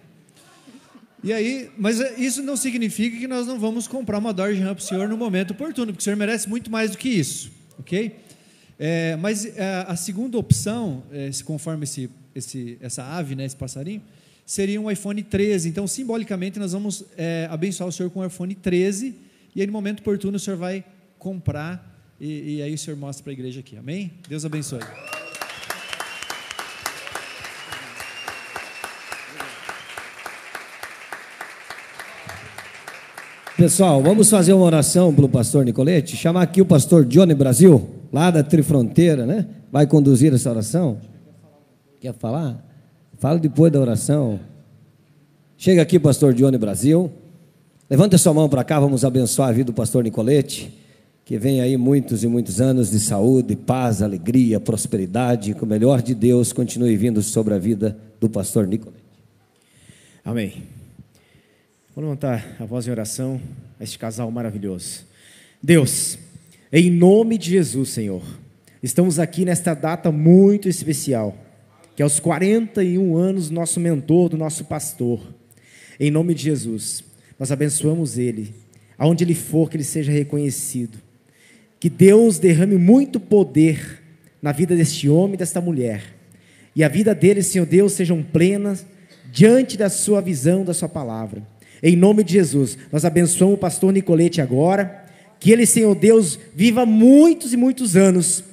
E 1.22 1.32
aí, 1.32 1.70
mas 1.76 2.01
isso 2.18 2.42
não 2.42 2.56
significa 2.56 3.18
que 3.18 3.26
nós 3.26 3.47
não 3.47 3.59
vamos 3.59 3.86
comprar 3.86 4.18
uma 4.18 4.32
Dodge 4.32 4.60
Ram 4.60 4.74
para 4.74 4.82
o 4.82 4.86
senhor 4.86 5.09
no 5.09 5.16
momento 5.16 5.51
oportuno, 5.51 5.88
porque 5.88 6.01
o 6.01 6.05
senhor 6.05 6.16
merece 6.16 6.48
muito 6.48 6.70
mais 6.70 6.92
do 6.92 6.98
que 6.98 7.09
isso, 7.09 7.52
ok? 7.78 8.16
É, 8.82 9.15
mas 9.16 9.44
é, 9.44 9.85
a 9.86 9.94
segunda 9.94 10.39
opção, 10.39 11.02
é, 11.12 11.28
conforme 11.44 11.85
esse, 11.85 12.09
esse, 12.35 12.78
essa 12.81 13.05
ave, 13.05 13.35
né, 13.35 13.44
esse 13.44 13.55
passarinho, 13.55 14.01
seria 14.47 14.81
um 14.81 14.90
iPhone 14.90 15.23
13. 15.23 15.69
Então, 15.69 15.86
simbolicamente, 15.86 16.59
nós 16.59 16.73
vamos 16.73 17.05
é, 17.15 17.47
abençoar 17.51 17.86
o 17.86 17.93
senhor 17.93 18.09
com 18.09 18.20
o 18.20 18.24
iPhone 18.24 18.55
13, 18.55 19.15
e 19.55 19.61
aí, 19.61 19.66
no 19.66 19.73
momento 19.74 20.01
oportuno, 20.01 20.39
o 20.39 20.40
senhor 20.40 20.57
vai 20.57 20.82
comprar, 21.19 22.16
e, 22.19 22.57
e 22.57 22.62
aí 22.62 22.73
o 22.73 22.78
senhor 22.78 22.97
mostra 22.97 23.23
para 23.23 23.32
a 23.32 23.35
igreja 23.35 23.61
aqui. 23.61 23.77
Amém? 23.77 24.12
Deus 24.27 24.47
abençoe. 24.47 24.81
Pessoal, 33.61 34.03
vamos 34.03 34.31
fazer 34.31 34.55
uma 34.55 34.65
oração 34.65 35.15
pelo 35.15 35.28
pastor 35.28 35.66
Nicolete, 35.66 36.16
chamar 36.16 36.41
aqui 36.41 36.62
o 36.62 36.65
pastor 36.65 37.05
Johnny 37.05 37.35
Brasil, 37.35 37.91
lá 38.11 38.31
da 38.31 38.43
Trifronteira, 38.43 39.27
né? 39.27 39.47
Vai 39.70 39.87
conduzir 39.87 40.32
essa 40.32 40.49
oração. 40.49 40.97
Quer 42.01 42.15
falar? 42.15 42.66
Fala 43.19 43.39
depois 43.39 43.70
da 43.70 43.78
oração. 43.78 44.41
Chega 45.59 45.82
aqui, 45.82 45.99
pastor 45.99 46.32
Johnny 46.32 46.57
Brasil. 46.57 47.12
Levanta 47.91 48.16
sua 48.16 48.32
mão 48.32 48.49
para 48.49 48.65
cá, 48.65 48.81
vamos 48.81 49.05
abençoar 49.05 49.51
a 49.51 49.53
vida 49.53 49.66
do 49.66 49.74
pastor 49.74 50.05
Nicolete, 50.05 50.73
que 51.23 51.37
vem 51.37 51.61
aí 51.61 51.77
muitos 51.77 52.24
e 52.24 52.27
muitos 52.27 52.62
anos 52.62 52.91
de 52.91 52.99
saúde, 52.99 53.55
paz, 53.57 54.01
alegria, 54.01 54.59
prosperidade, 54.59 55.53
que 55.53 55.62
o 55.62 55.66
melhor 55.66 56.01
de 56.01 56.15
Deus 56.15 56.51
continue 56.51 56.97
vindo 56.97 57.20
sobre 57.20 57.53
a 57.53 57.59
vida 57.59 57.95
do 58.19 58.27
pastor 58.27 58.66
Nicolete. 58.66 59.05
Amém. 60.24 60.80
Vou 61.93 62.05
levantar 62.05 62.57
a 62.61 62.65
voz 62.65 62.87
em 62.87 62.91
oração 62.93 63.41
a 63.79 63.83
este 63.83 63.99
casal 63.99 64.31
maravilhoso. 64.31 65.05
Deus, 65.61 66.17
em 66.73 66.89
nome 66.89 67.37
de 67.37 67.51
Jesus, 67.51 67.89
Senhor, 67.89 68.23
estamos 68.81 69.19
aqui 69.19 69.45
nesta 69.45 69.75
data 69.75 70.12
muito 70.12 70.69
especial, 70.69 71.37
que 71.97 72.03
é 72.03 72.07
os 72.07 72.21
41 72.21 73.17
anos 73.17 73.49
do 73.49 73.57
nosso 73.57 73.81
mentor, 73.81 74.29
do 74.29 74.39
nosso 74.39 74.67
pastor. 74.67 75.21
Em 75.99 76.12
nome 76.12 76.33
de 76.33 76.45
Jesus, 76.45 77.03
nós 77.37 77.51
abençoamos 77.51 78.17
ele, 78.17 78.55
aonde 78.97 79.25
ele 79.25 79.35
for, 79.35 79.69
que 79.69 79.77
ele 79.77 79.83
seja 79.83 80.12
reconhecido. 80.12 80.97
Que 81.81 81.91
Deus 81.91 82.39
derrame 82.39 82.77
muito 82.77 83.19
poder 83.19 84.01
na 84.41 84.53
vida 84.53 84.77
deste 84.77 85.09
homem 85.09 85.35
e 85.35 85.39
desta 85.39 85.61
mulher. 85.61 86.15
E 86.77 86.85
a 86.85 86.89
vida 86.89 87.17
deles, 87.17 87.49
Senhor 87.49 87.67
Deus, 87.67 87.95
sejam 87.95 88.23
plenas 88.23 88.87
diante 89.33 89.77
da 89.77 89.91
sua 89.91 90.21
visão, 90.21 90.65
da 90.65 90.73
sua 90.73 90.89
palavra. 90.89 91.43
Em 91.82 91.97
nome 91.97 92.23
de 92.23 92.35
Jesus, 92.35 92.77
nós 92.93 93.05
abençoamos 93.05 93.57
o 93.57 93.61
pastor 93.61 93.93
Nicolete 93.93 94.40
agora, 94.40 95.05
que 95.39 95.51
ele, 95.51 95.65
Senhor 95.65 95.94
Deus, 95.94 96.39
viva 96.55 96.85
muitos 96.85 97.52
e 97.52 97.57
muitos 97.57 97.97
anos, 97.97 98.44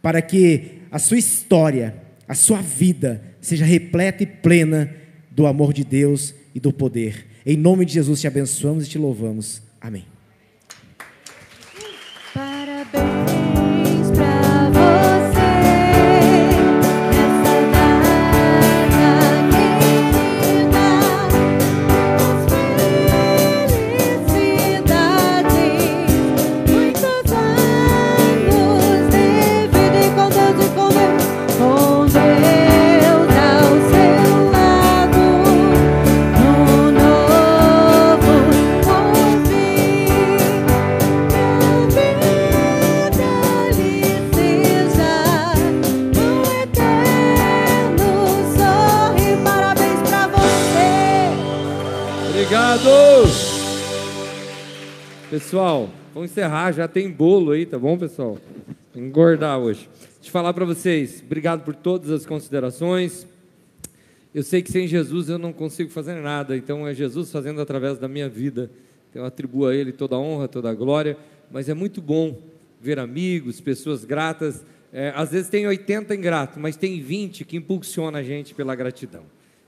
para 0.00 0.20
que 0.20 0.82
a 0.90 0.98
sua 0.98 1.18
história, 1.18 1.94
a 2.26 2.34
sua 2.34 2.60
vida, 2.60 3.22
seja 3.40 3.64
repleta 3.64 4.22
e 4.22 4.26
plena 4.26 4.92
do 5.30 5.46
amor 5.46 5.72
de 5.72 5.84
Deus 5.84 6.34
e 6.54 6.60
do 6.60 6.72
poder. 6.72 7.26
Em 7.46 7.56
nome 7.56 7.84
de 7.84 7.94
Jesus 7.94 8.20
te 8.20 8.26
abençoamos 8.26 8.86
e 8.86 8.90
te 8.90 8.98
louvamos. 8.98 9.62
Amém. 9.80 10.11
Vamos 56.22 56.30
encerrar, 56.30 56.70
já 56.70 56.86
tem 56.86 57.10
bolo 57.10 57.50
aí, 57.50 57.66
tá 57.66 57.76
bom, 57.76 57.98
pessoal? 57.98 58.38
Engordar 58.94 59.58
hoje. 59.58 59.88
Deixa 60.14 60.28
eu 60.28 60.30
falar 60.30 60.54
para 60.54 60.64
vocês, 60.64 61.20
obrigado 61.24 61.64
por 61.64 61.74
todas 61.74 62.10
as 62.10 62.24
considerações. 62.24 63.26
Eu 64.32 64.44
sei 64.44 64.62
que 64.62 64.70
sem 64.70 64.86
Jesus 64.86 65.28
eu 65.28 65.36
não 65.36 65.52
consigo 65.52 65.90
fazer 65.90 66.14
nada, 66.20 66.56
então 66.56 66.86
é 66.86 66.94
Jesus 66.94 67.32
fazendo 67.32 67.60
através 67.60 67.98
da 67.98 68.06
minha 68.06 68.28
vida. 68.28 68.70
Então 69.10 69.22
eu 69.22 69.26
atribuo 69.26 69.66
a 69.66 69.74
Ele 69.74 69.90
toda 69.90 70.14
a 70.14 70.18
honra, 70.18 70.46
toda 70.46 70.70
a 70.70 70.74
glória, 70.74 71.18
mas 71.50 71.68
é 71.68 71.74
muito 71.74 72.00
bom 72.00 72.38
ver 72.80 73.00
amigos, 73.00 73.60
pessoas 73.60 74.04
gratas. 74.04 74.64
É, 74.92 75.12
às 75.16 75.32
vezes 75.32 75.48
tem 75.48 75.66
80 75.66 76.14
ingratos, 76.14 76.56
mas 76.56 76.76
tem 76.76 77.00
20 77.00 77.44
que 77.44 77.56
impulsiona 77.56 78.20
a 78.20 78.22
gente 78.22 78.54
pela 78.54 78.76
gratidão. 78.76 79.24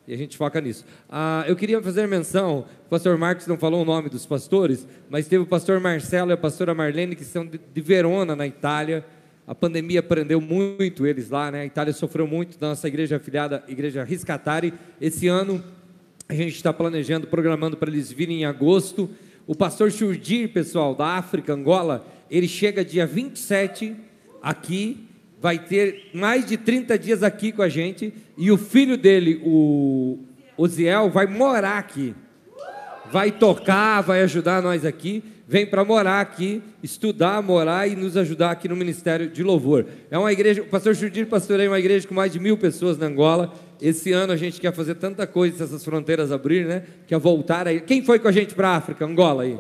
E 0.07 0.13
a 0.13 0.17
gente 0.17 0.37
foca 0.37 0.61
nisso. 0.61 0.85
Ah, 1.09 1.45
eu 1.47 1.57
queria 1.57 1.81
fazer 1.81 2.07
menção, 2.07 2.67
o 2.87 2.91
pastor 2.91 3.17
Marcos 3.17 3.47
não 3.47 3.57
falou 3.57 3.83
o 3.83 3.85
nome 3.85 4.11
dos 4.11 4.27
pastores, 4.27 4.87
mas 5.09 5.27
teve 5.27 5.43
o 5.43 5.47
pastor 5.47 5.81
Marcelo 5.81 6.31
e 6.31 6.35
a 6.35 6.37
pastora 6.37 6.75
Marlene, 6.75 7.17
que 7.17 7.25
são 7.25 7.47
de, 7.47 7.81
Verona, 7.81 8.37
na 8.37 8.47
Itália. 8.47 9.05
A 9.47 9.55
pandemia 9.55 10.03
prendeu 10.03 10.41
muito 10.41 11.07
eles 11.07 11.31
lá, 11.31 11.51
né? 11.51 11.63
A 11.63 11.67
Itália 11.67 11.93
sofreu 11.93 12.27
muito 12.27 12.59
da 12.59 12.69
nossa 12.69 12.87
igreja 12.87 13.17
afiliada, 13.17 13.65
Igreja 13.67 14.05
Riscatari. 14.05 14.75
Esse 15.01 15.27
ano 15.27 15.63
a 16.29 16.35
gente 16.35 16.55
está 16.55 16.73
planejando, 16.73 17.27
programando 17.27 17.77
para 17.77 17.91
eles 17.91 18.13
virem 18.13 18.43
em 18.43 18.45
agosto. 18.45 19.11
O 19.47 19.55
pastor 19.55 19.91
Churdir, 19.91 20.51
pessoal, 20.51 20.95
da 20.95 21.07
África, 21.07 21.53
Angola, 21.53 22.07
ele 22.31 22.49
chega 22.49 22.85
dia 22.85 23.07
27 23.07 23.95
aqui, 24.43 25.07
vai 25.45 25.59
ter 25.59 26.09
mais 26.15 26.47
de 26.47 26.57
30 26.57 26.99
dias 26.99 27.23
aqui 27.23 27.53
com 27.53 27.61
a 27.61 27.69
gente, 27.69 28.15
e 28.35 28.51
o 28.51 28.57
filho 28.57 28.97
dele, 28.97 29.43
o 29.45 30.21
Oziel, 30.57 31.11
vai 31.11 31.27
morar 31.27 31.77
aqui. 31.77 32.15
Vai 33.13 33.31
tocar, 33.31 34.01
vai 34.01 34.23
ajudar 34.23 34.63
nós 34.63 34.87
aqui, 34.87 35.23
vem 35.47 35.67
para 35.67 35.85
morar 35.85 36.23
aqui, 36.23 36.63
estudar, 36.83 37.43
morar 37.43 37.87
e 37.87 37.95
nos 37.95 38.17
ajudar 38.17 38.53
aqui 38.53 38.69
no 38.69 38.75
Ministério 38.75 39.29
de 39.29 39.43
Louvor. 39.43 39.85
É 40.11 40.17
uma 40.17 40.33
igreja, 40.33 40.63
o 40.63 40.67
pastor 40.67 40.97
Churdir 40.97 41.27
pastoreia 41.27 41.69
uma 41.69 41.79
igreja 41.79 42.09
com 42.09 42.15
mais 42.15 42.33
de 42.33 42.41
mil 42.41 42.57
pessoas 42.57 42.97
na 42.97 43.05
Angola. 43.05 43.53
Esse 43.83 44.13
ano 44.13 44.33
a 44.33 44.37
gente 44.39 44.59
quer 44.59 44.73
fazer 44.73 44.95
tanta 44.95 45.27
coisa 45.27 45.59
se 45.59 45.63
essas 45.63 45.85
fronteiras 45.85 46.33
abrirem, 46.33 46.69
né? 46.69 46.85
Quer 47.07 47.19
voltar 47.19 47.69
aí. 47.69 47.83
Quem 47.83 48.03
foi 48.03 48.19
com 48.19 48.29
a 48.29 48.33
gente 48.33 48.55
para 48.55 48.71
a 48.71 48.77
África, 48.77 49.05
Angola 49.05 49.43
aí? 49.43 49.59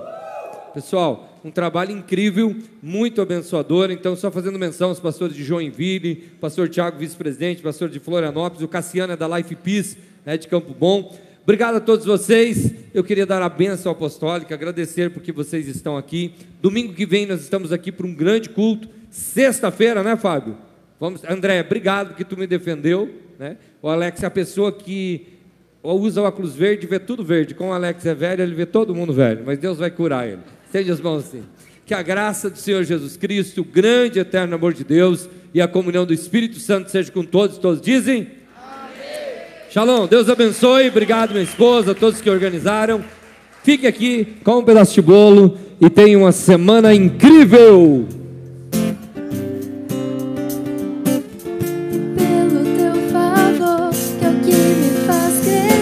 Pessoal, 0.73 1.34
um 1.45 1.51
trabalho 1.51 1.93
incrível, 1.93 2.57
muito 2.83 3.21
abençoador. 3.21 3.91
Então, 3.91 4.17
só 4.17 4.31
fazendo 4.31 4.59
menção 4.59 4.89
aos 4.89 4.99
pastores 4.99 5.37
de 5.37 5.45
Joinville, 5.45 6.31
pastor 6.41 6.71
Tiago, 6.71 6.99
vice-presidente, 6.99 7.61
pastor 7.61 7.91
de 7.91 8.01
Florianópolis, 8.01 8.65
o 8.65 8.69
Cassiano 8.69 9.13
é 9.13 9.17
da 9.17 9.29
Life 9.37 9.55
Peace, 9.57 9.99
né, 10.25 10.39
de 10.39 10.49
Campo 10.49 10.73
Bom. 10.73 11.15
Obrigado 11.43 11.75
a 11.75 11.81
todos 11.81 12.07
vocês. 12.07 12.73
Eu 12.95 13.05
queria 13.05 13.27
dar 13.27 13.43
a 13.43 13.49
bênção 13.51 13.93
apostólica, 13.93 14.55
agradecer 14.55 15.11
porque 15.11 15.31
vocês 15.31 15.69
estão 15.69 15.99
aqui. 15.99 16.33
Domingo 16.63 16.95
que 16.95 17.05
vem 17.05 17.27
nós 17.27 17.43
estamos 17.43 17.71
aqui 17.71 17.93
para 17.93 18.07
um 18.07 18.15
grande 18.15 18.49
culto. 18.49 18.89
Sexta-feira, 19.11 20.03
né, 20.03 20.17
Fábio? 20.17 20.57
Vamos, 20.99 21.23
André, 21.25 21.61
obrigado 21.61 22.15
que 22.15 22.25
tu 22.25 22.39
me 22.39 22.47
defendeu, 22.47 23.13
né? 23.39 23.59
O 23.83 23.89
Alex 23.91 24.23
é 24.23 24.27
a 24.27 24.31
pessoa 24.31 24.73
que 24.73 25.27
usa 25.83 26.23
óculos 26.23 26.55
verde, 26.55 26.87
vê 26.87 26.99
tudo 26.99 27.23
verde. 27.23 27.55
Como 27.55 27.69
o 27.69 27.73
Alex 27.75 28.07
é 28.07 28.15
velho, 28.15 28.43
ele 28.43 28.55
vê 28.55 28.65
todo 28.65 28.95
mundo 28.95 29.13
velho, 29.13 29.43
mas 29.45 29.59
Deus 29.59 29.77
vai 29.77 29.91
curar 29.91 30.27
ele. 30.27 30.41
Estende 30.75 30.91
as 30.91 31.01
mãos 31.01 31.27
assim. 31.27 31.45
Que 31.87 31.95
a 31.95 32.03
graça 32.03 32.51
do 32.51 32.59
Senhor 32.59 32.83
Jesus 32.83 33.17
Cristo, 33.17 33.61
o 33.61 33.65
grande 33.65 34.19
e 34.19 34.23
eterno 34.23 34.57
amor 34.57 34.75
de 34.75 34.83
Deus 34.83 35.29
e 35.55 35.63
a 35.63 35.69
comunhão 35.69 36.05
do 36.05 36.13
Espírito 36.13 36.59
Santo 36.59 36.91
seja 36.91 37.13
com 37.13 37.23
todos. 37.23 37.59
Todos 37.59 37.81
dizem? 37.81 38.27
Shalom, 39.71 40.09
Deus 40.09 40.29
abençoe. 40.29 40.89
Obrigado, 40.89 41.31
minha 41.31 41.45
esposa, 41.45 41.95
todos 41.95 42.21
que 42.21 42.29
organizaram. 42.29 43.05
Fique 43.63 43.87
aqui 43.87 44.35
com 44.43 44.59
um 44.59 44.65
pedaço 44.65 44.95
de 44.95 45.03
bolo 45.03 45.57
e 45.81 45.89
tenha 45.89 46.19
uma 46.19 46.33
semana 46.33 46.93
incrível. 46.93 48.09